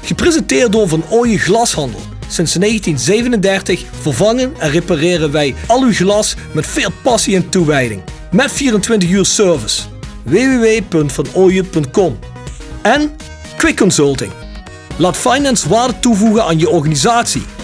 Gepresenteerd 0.03 0.73
door 0.73 0.89
Van 0.89 1.05
Ooyen 1.11 1.39
Glashandel. 1.39 2.01
Sinds 2.29 2.55
1937 2.55 3.85
vervangen 4.01 4.53
en 4.59 4.71
repareren 4.71 5.33
wij 5.33 5.55
al 5.67 5.83
uw 5.83 5.93
glas 5.93 6.35
met 6.53 6.67
veel 6.67 6.91
passie 7.03 7.37
en 7.37 7.49
toewijding. 7.49 8.03
Met 8.33 8.53
24 8.53 9.09
uur 9.11 9.25
service. 9.25 9.83
www.vanooyen.com 10.23 12.19
En 12.83 13.17
Quick 13.57 13.77
Consulting. 13.77 14.33
Laat 14.97 15.17
finance 15.17 15.69
waarde 15.69 15.99
toevoegen 16.01 16.45
aan 16.45 16.59
je 16.59 16.69
organisatie. 16.71 17.43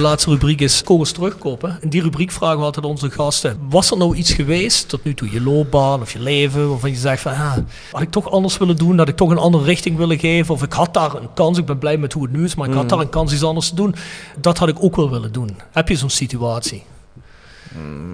De 0.00 0.06
laatste 0.06 0.30
rubriek 0.30 0.60
is 0.60 0.82
kogels 0.82 1.12
terugkopen. 1.12 1.78
In 1.80 1.88
die 1.88 2.02
rubriek 2.02 2.30
vragen 2.30 2.58
we 2.58 2.64
altijd 2.64 2.86
onze 2.86 3.10
gasten: 3.10 3.58
was 3.68 3.90
er 3.90 3.96
nou 3.96 4.16
iets 4.16 4.32
geweest 4.32 4.88
tot 4.88 5.04
nu 5.04 5.14
toe, 5.14 5.30
je 5.30 5.40
loopbaan 5.40 6.00
of 6.00 6.12
je 6.12 6.18
leven, 6.18 6.68
waarvan 6.68 6.90
je 6.90 6.96
zegt 6.96 7.22
van 7.22 7.32
ah, 7.32 7.56
had 7.92 8.02
ik 8.02 8.10
toch 8.10 8.30
anders 8.30 8.58
willen 8.58 8.76
doen, 8.76 8.98
had 8.98 9.08
ik 9.08 9.16
toch 9.16 9.30
een 9.30 9.38
andere 9.38 9.64
richting 9.64 9.96
willen 9.96 10.18
geven, 10.18 10.54
of 10.54 10.62
ik 10.62 10.72
had 10.72 10.94
daar 10.94 11.14
een 11.14 11.32
kans, 11.34 11.58
ik 11.58 11.64
ben 11.64 11.78
blij 11.78 11.96
met 11.96 12.12
hoe 12.12 12.22
het 12.22 12.32
nu 12.32 12.44
is, 12.44 12.54
maar 12.54 12.68
ik 12.68 12.74
had 12.74 12.88
daar 12.88 12.98
een 12.98 13.08
kans 13.08 13.32
iets 13.32 13.42
anders 13.42 13.68
te 13.68 13.74
doen. 13.74 13.94
Dat 14.40 14.58
had 14.58 14.68
ik 14.68 14.82
ook 14.82 14.96
wel 14.96 15.10
willen 15.10 15.32
doen. 15.32 15.56
Heb 15.72 15.88
je 15.88 15.96
zo'n 15.96 16.10
situatie? 16.10 16.82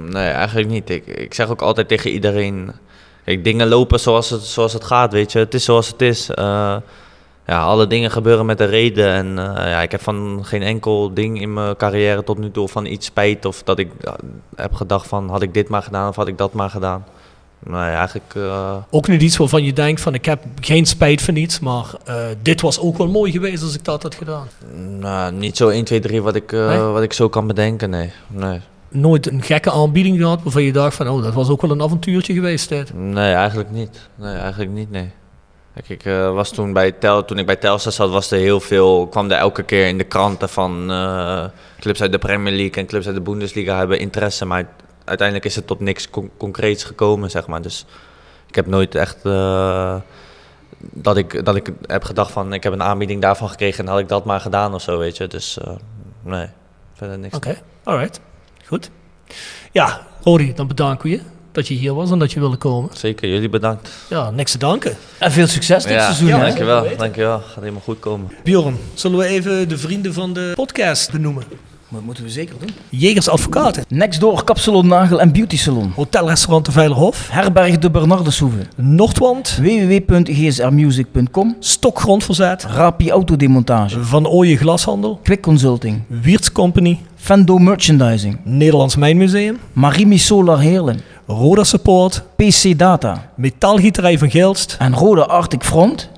Nee, 0.09 0.29
eigenlijk 0.29 0.69
niet. 0.69 0.91
Ik, 0.91 1.07
ik 1.07 1.35
zeg 1.35 1.49
ook 1.49 1.63
altijd 1.63 1.89
tegen 1.89 2.11
iedereen... 2.11 2.73
Dingen 3.43 3.69
lopen 3.69 4.01
zoals 4.01 4.31
het, 4.31 4.43
zoals 4.43 4.73
het 4.73 4.85
gaat, 4.85 5.13
weet 5.13 5.33
je. 5.33 5.39
Het 5.39 5.55
is 5.55 5.65
zoals 5.65 5.89
het 5.89 6.03
is. 6.03 6.31
Eh, 6.31 6.77
ja, 7.47 7.63
alle 7.63 7.87
dingen 7.87 8.11
gebeuren 8.11 8.47
met 8.47 8.61
een 8.61 8.67
reden. 8.67 9.09
En 9.13 9.39
eh, 9.39 9.71
ja, 9.71 9.83
ik 9.83 9.91
heb 9.91 10.03
van 10.03 10.41
geen 10.43 10.63
enkel 10.63 11.15
ding 11.15 11.41
in 11.41 11.53
mijn 11.53 11.77
carrière 11.77 12.25
tot 12.25 12.39
nu 12.39 12.51
toe 12.51 12.69
van 12.69 12.87
iets 12.87 13.07
spijt. 13.07 13.45
Of 13.45 13.63
dat 13.63 13.79
ik 13.79 13.91
heb 14.57 14.75
gedacht 14.75 15.07
van, 15.07 15.29
had 15.29 15.43
ik 15.43 15.55
dit 15.55 15.69
maar 15.69 15.83
gedaan 15.83 16.09
of 16.09 16.17
had 16.17 16.29
ik 16.29 16.39
dat 16.39 16.53
maar 16.53 16.71
gedaan. 16.71 17.05
Nee, 17.59 17.91
eigenlijk... 17.91 18.33
eh, 18.37 18.77
Ook 18.91 19.09
niet 19.09 19.23
iets 19.23 19.37
waarvan 19.37 19.65
je 19.65 19.73
denkt 19.73 20.01
van 20.01 20.15
ik 20.15 20.25
heb 20.25 20.43
geen 20.61 20.87
spijt 20.87 21.23
van 21.23 21.37
iets, 21.37 21.61
maar 21.61 21.85
eh, 22.05 22.15
dit 22.43 22.61
was 22.61 22.81
ook 22.81 22.99
wel 22.99 23.09
mooi 23.09 23.33
geweest 23.33 23.63
als 23.63 23.75
ik 23.75 23.85
dat 23.85 24.03
had 24.03 24.15
gedaan. 24.15 24.47
nou, 24.99 25.33
niet 25.33 25.57
zo 25.57 25.69
1, 25.69 25.85
2, 25.85 26.01
3 26.01 26.23
wat 26.23 26.35
ik, 26.35 26.53
Nee? 26.53 26.79
wat 26.79 27.03
ik 27.03 27.13
zo 27.13 27.29
kan 27.29 27.47
bedenken, 27.47 27.91
nee. 27.91 28.13
nee. 28.29 28.61
Nooit 28.89 29.31
een 29.31 29.43
gekke 29.43 29.71
aanbieding 29.71 30.19
gehad 30.19 30.43
waarvan 30.43 30.63
je 30.63 30.73
dacht 30.73 30.95
van 30.97 31.09
oh 31.09 31.23
dat 31.23 31.35
was 31.35 31.49
ook 31.49 31.61
wel 31.63 31.71
een 31.71 31.83
avontuurtje 31.83 32.35
geweest 32.35 32.69
dit. 32.69 32.95
Nee, 32.95 33.33
eigenlijk 33.33 33.71
niet. 33.71 34.09
Nee, 34.15 34.35
eigenlijk 34.35 34.71
niet, 34.71 34.91
nee. 34.91 35.11
Ik 35.85 36.05
eh, 36.05 36.33
was 36.33 36.51
toen 36.51 36.73
bij 36.73 36.93
Tel, 36.93 37.25
toen 37.25 37.39
ik 37.39 37.47
bij 37.47 37.57
Telstar 37.57 37.93
zat, 37.93 38.11
was 38.11 38.31
er 38.31 38.39
heel 38.39 38.61
veel, 38.61 39.07
kwam 39.07 39.31
er 39.31 39.39
elke 39.39 39.63
keer 39.63 39.87
in 39.87 39.99
de 39.99 40.05
kranten 40.05 40.49
van 40.49 40.91
eh, 40.91 41.45
clubs 41.81 42.01
uit 42.01 42.13
de 42.13 42.19
Premier 42.19 42.53
League 42.53 42.75
en 42.75 42.87
clubs 42.87 43.07
uit 43.07 43.15
de 43.15 43.21
Bundesliga 43.21 43.79
hebben 43.79 43.99
interesse, 43.99 44.45
maar 44.45 44.69
uiteindelijk 45.05 45.47
is 45.47 45.57
het 45.57 45.67
tot 45.67 45.81
niks 45.81 46.11
con- 46.11 46.31
concreets 46.37 46.85
gekomen, 46.85 47.31
zeg 47.31 47.47
maar. 47.47 47.63
Dus 47.63 47.87
ik 48.47 48.55
heb 48.55 48.67
nooit 48.67 48.95
echt, 48.95 49.25
eh, 49.25 49.97
dat 50.79 51.17
ik, 51.17 51.45
dat 51.45 51.57
ik 51.57 51.71
heb 51.87 52.05
gedacht 52.05 52.31
van, 52.31 52.53
ik 52.53 52.63
heb 52.63 52.73
een 52.73 52.83
aanbieding 52.83 53.23
daarvan 53.23 53.49
gekregen 53.49 53.85
en 53.85 53.91
had 53.91 54.01
ik 54.01 54.09
dat 54.09 54.25
maar 54.25 54.41
gedaan 54.41 54.75
of 54.75 54.83
zo, 54.83 54.99
weet 54.99 55.17
je. 55.17 55.27
Dus 55.27 55.59
nee, 56.23 56.47
verder 56.95 57.19
niks. 57.19 57.37
Oké, 57.37 57.57
alright. 57.85 58.21
Goed. 58.67 58.91
Ja, 59.73 60.07
Rory, 60.23 60.53
dan 60.55 60.67
bedanken 60.67 61.11
we 61.11 61.17
je 61.17 61.21
dat 61.57 61.69
je 61.69 61.75
hier 61.75 61.95
was 61.95 62.11
en 62.11 62.19
dat 62.19 62.33
je 62.33 62.41
wilde 62.41 62.57
komen. 62.57 62.91
Zeker, 62.95 63.29
jullie 63.29 63.49
bedankt. 63.49 63.89
Ja, 64.11 64.31
niks 64.31 64.51
te 64.53 64.59
danken. 64.59 64.97
En 65.19 65.33
veel 65.33 65.47
succes 65.47 65.83
dit 65.83 65.93
Ja, 65.93 66.01
seizoen. 66.05 66.29
Ja, 66.29 66.39
dankjewel, 66.41 66.87
dankjewel. 66.97 67.39
Gaat 67.39 67.61
helemaal 67.61 67.81
goed 67.85 67.99
komen. 67.99 68.31
Bjorn, 68.45 68.77
zullen 68.95 69.19
we 69.19 69.25
even 69.27 69.69
de 69.69 69.79
vrienden 69.79 70.13
van 70.15 70.33
de 70.33 70.53
podcast 70.55 71.13
benoemen? 71.13 71.43
Dat 71.91 72.03
moeten 72.03 72.25
we 72.25 72.31
zeker 72.31 72.55
doen. 72.59 72.69
Jegers 72.89 73.29
Advocaten, 73.29 73.85
Next 73.89 74.21
door 74.21 74.45
Kapsalon 74.45 74.87
Nagel 74.87 75.21
en 75.21 75.33
Beauty 75.33 75.57
Salon. 75.57 75.93
Hotelrestaurant 75.95 76.65
de 76.65 76.73
Veilerhof, 76.73 77.29
Herberg 77.31 77.79
de 77.79 77.91
Bernardeshoeve. 77.91 78.57
Noordwand, 78.77 79.59
www.gsrmusic.com. 79.61 81.57
Stokgrondverzet, 81.61 82.65
Rapi 82.65 83.11
Autodemontage. 83.11 84.03
Van 84.05 84.27
Ooyen 84.29 84.57
Glashandel, 84.57 85.21
Quick 85.23 85.41
Consulting. 85.43 86.03
Wiertz 86.07 86.53
Company, 86.53 87.01
Fendo 87.17 87.59
Merchandising. 87.59 88.39
Nederlands 88.45 88.97
Mijnmuseum, 88.97 89.59
Marimi 89.73 90.19
Solar 90.19 90.59
Heerlen. 90.59 91.01
Roda 91.27 91.65
Support, 91.65 92.23
PC 92.37 92.79
Data. 92.79 93.31
Metaalgieterij 93.35 94.19
van 94.19 94.31
Gelst, 94.31 94.77
En 94.79 94.95
Rode 94.95 95.27
Arctic 95.27 95.65
Front. 95.65 96.11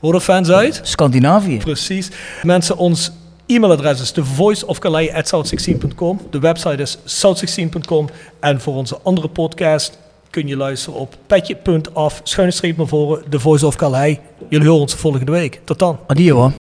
Roda 0.00 0.20
Fans 0.20 0.50
uit. 0.50 0.80
Scandinavië. 0.82 1.56
Precies. 1.56 2.10
Mensen, 2.42 2.76
ons 2.76 3.12
e-mailadres 3.46 4.00
is 4.00 4.10
thevoiceofcalais.south16.com. 4.10 6.20
De 6.30 6.38
website 6.38 6.82
is 6.82 6.98
south16.com. 6.98 8.08
En 8.40 8.60
voor 8.60 8.74
onze 8.74 8.98
andere 9.02 9.28
podcast 9.28 9.98
kun 10.30 10.46
je 10.46 10.56
luisteren 10.56 11.00
op 11.00 11.14
petje.af, 11.26 12.20
schuine 12.22 12.52
streep 12.52 12.76
naar 12.76 12.86
voren, 12.86 13.24
The 13.30 13.40
Voice 13.40 13.66
of 13.66 13.76
Calais. 13.76 14.16
Jullie 14.48 14.66
horen 14.66 14.82
ons 14.82 14.94
volgende 14.94 15.32
week. 15.32 15.60
Tot 15.64 15.78
dan. 15.78 15.98
Adio 16.06 16.36
hoor. 16.36 16.65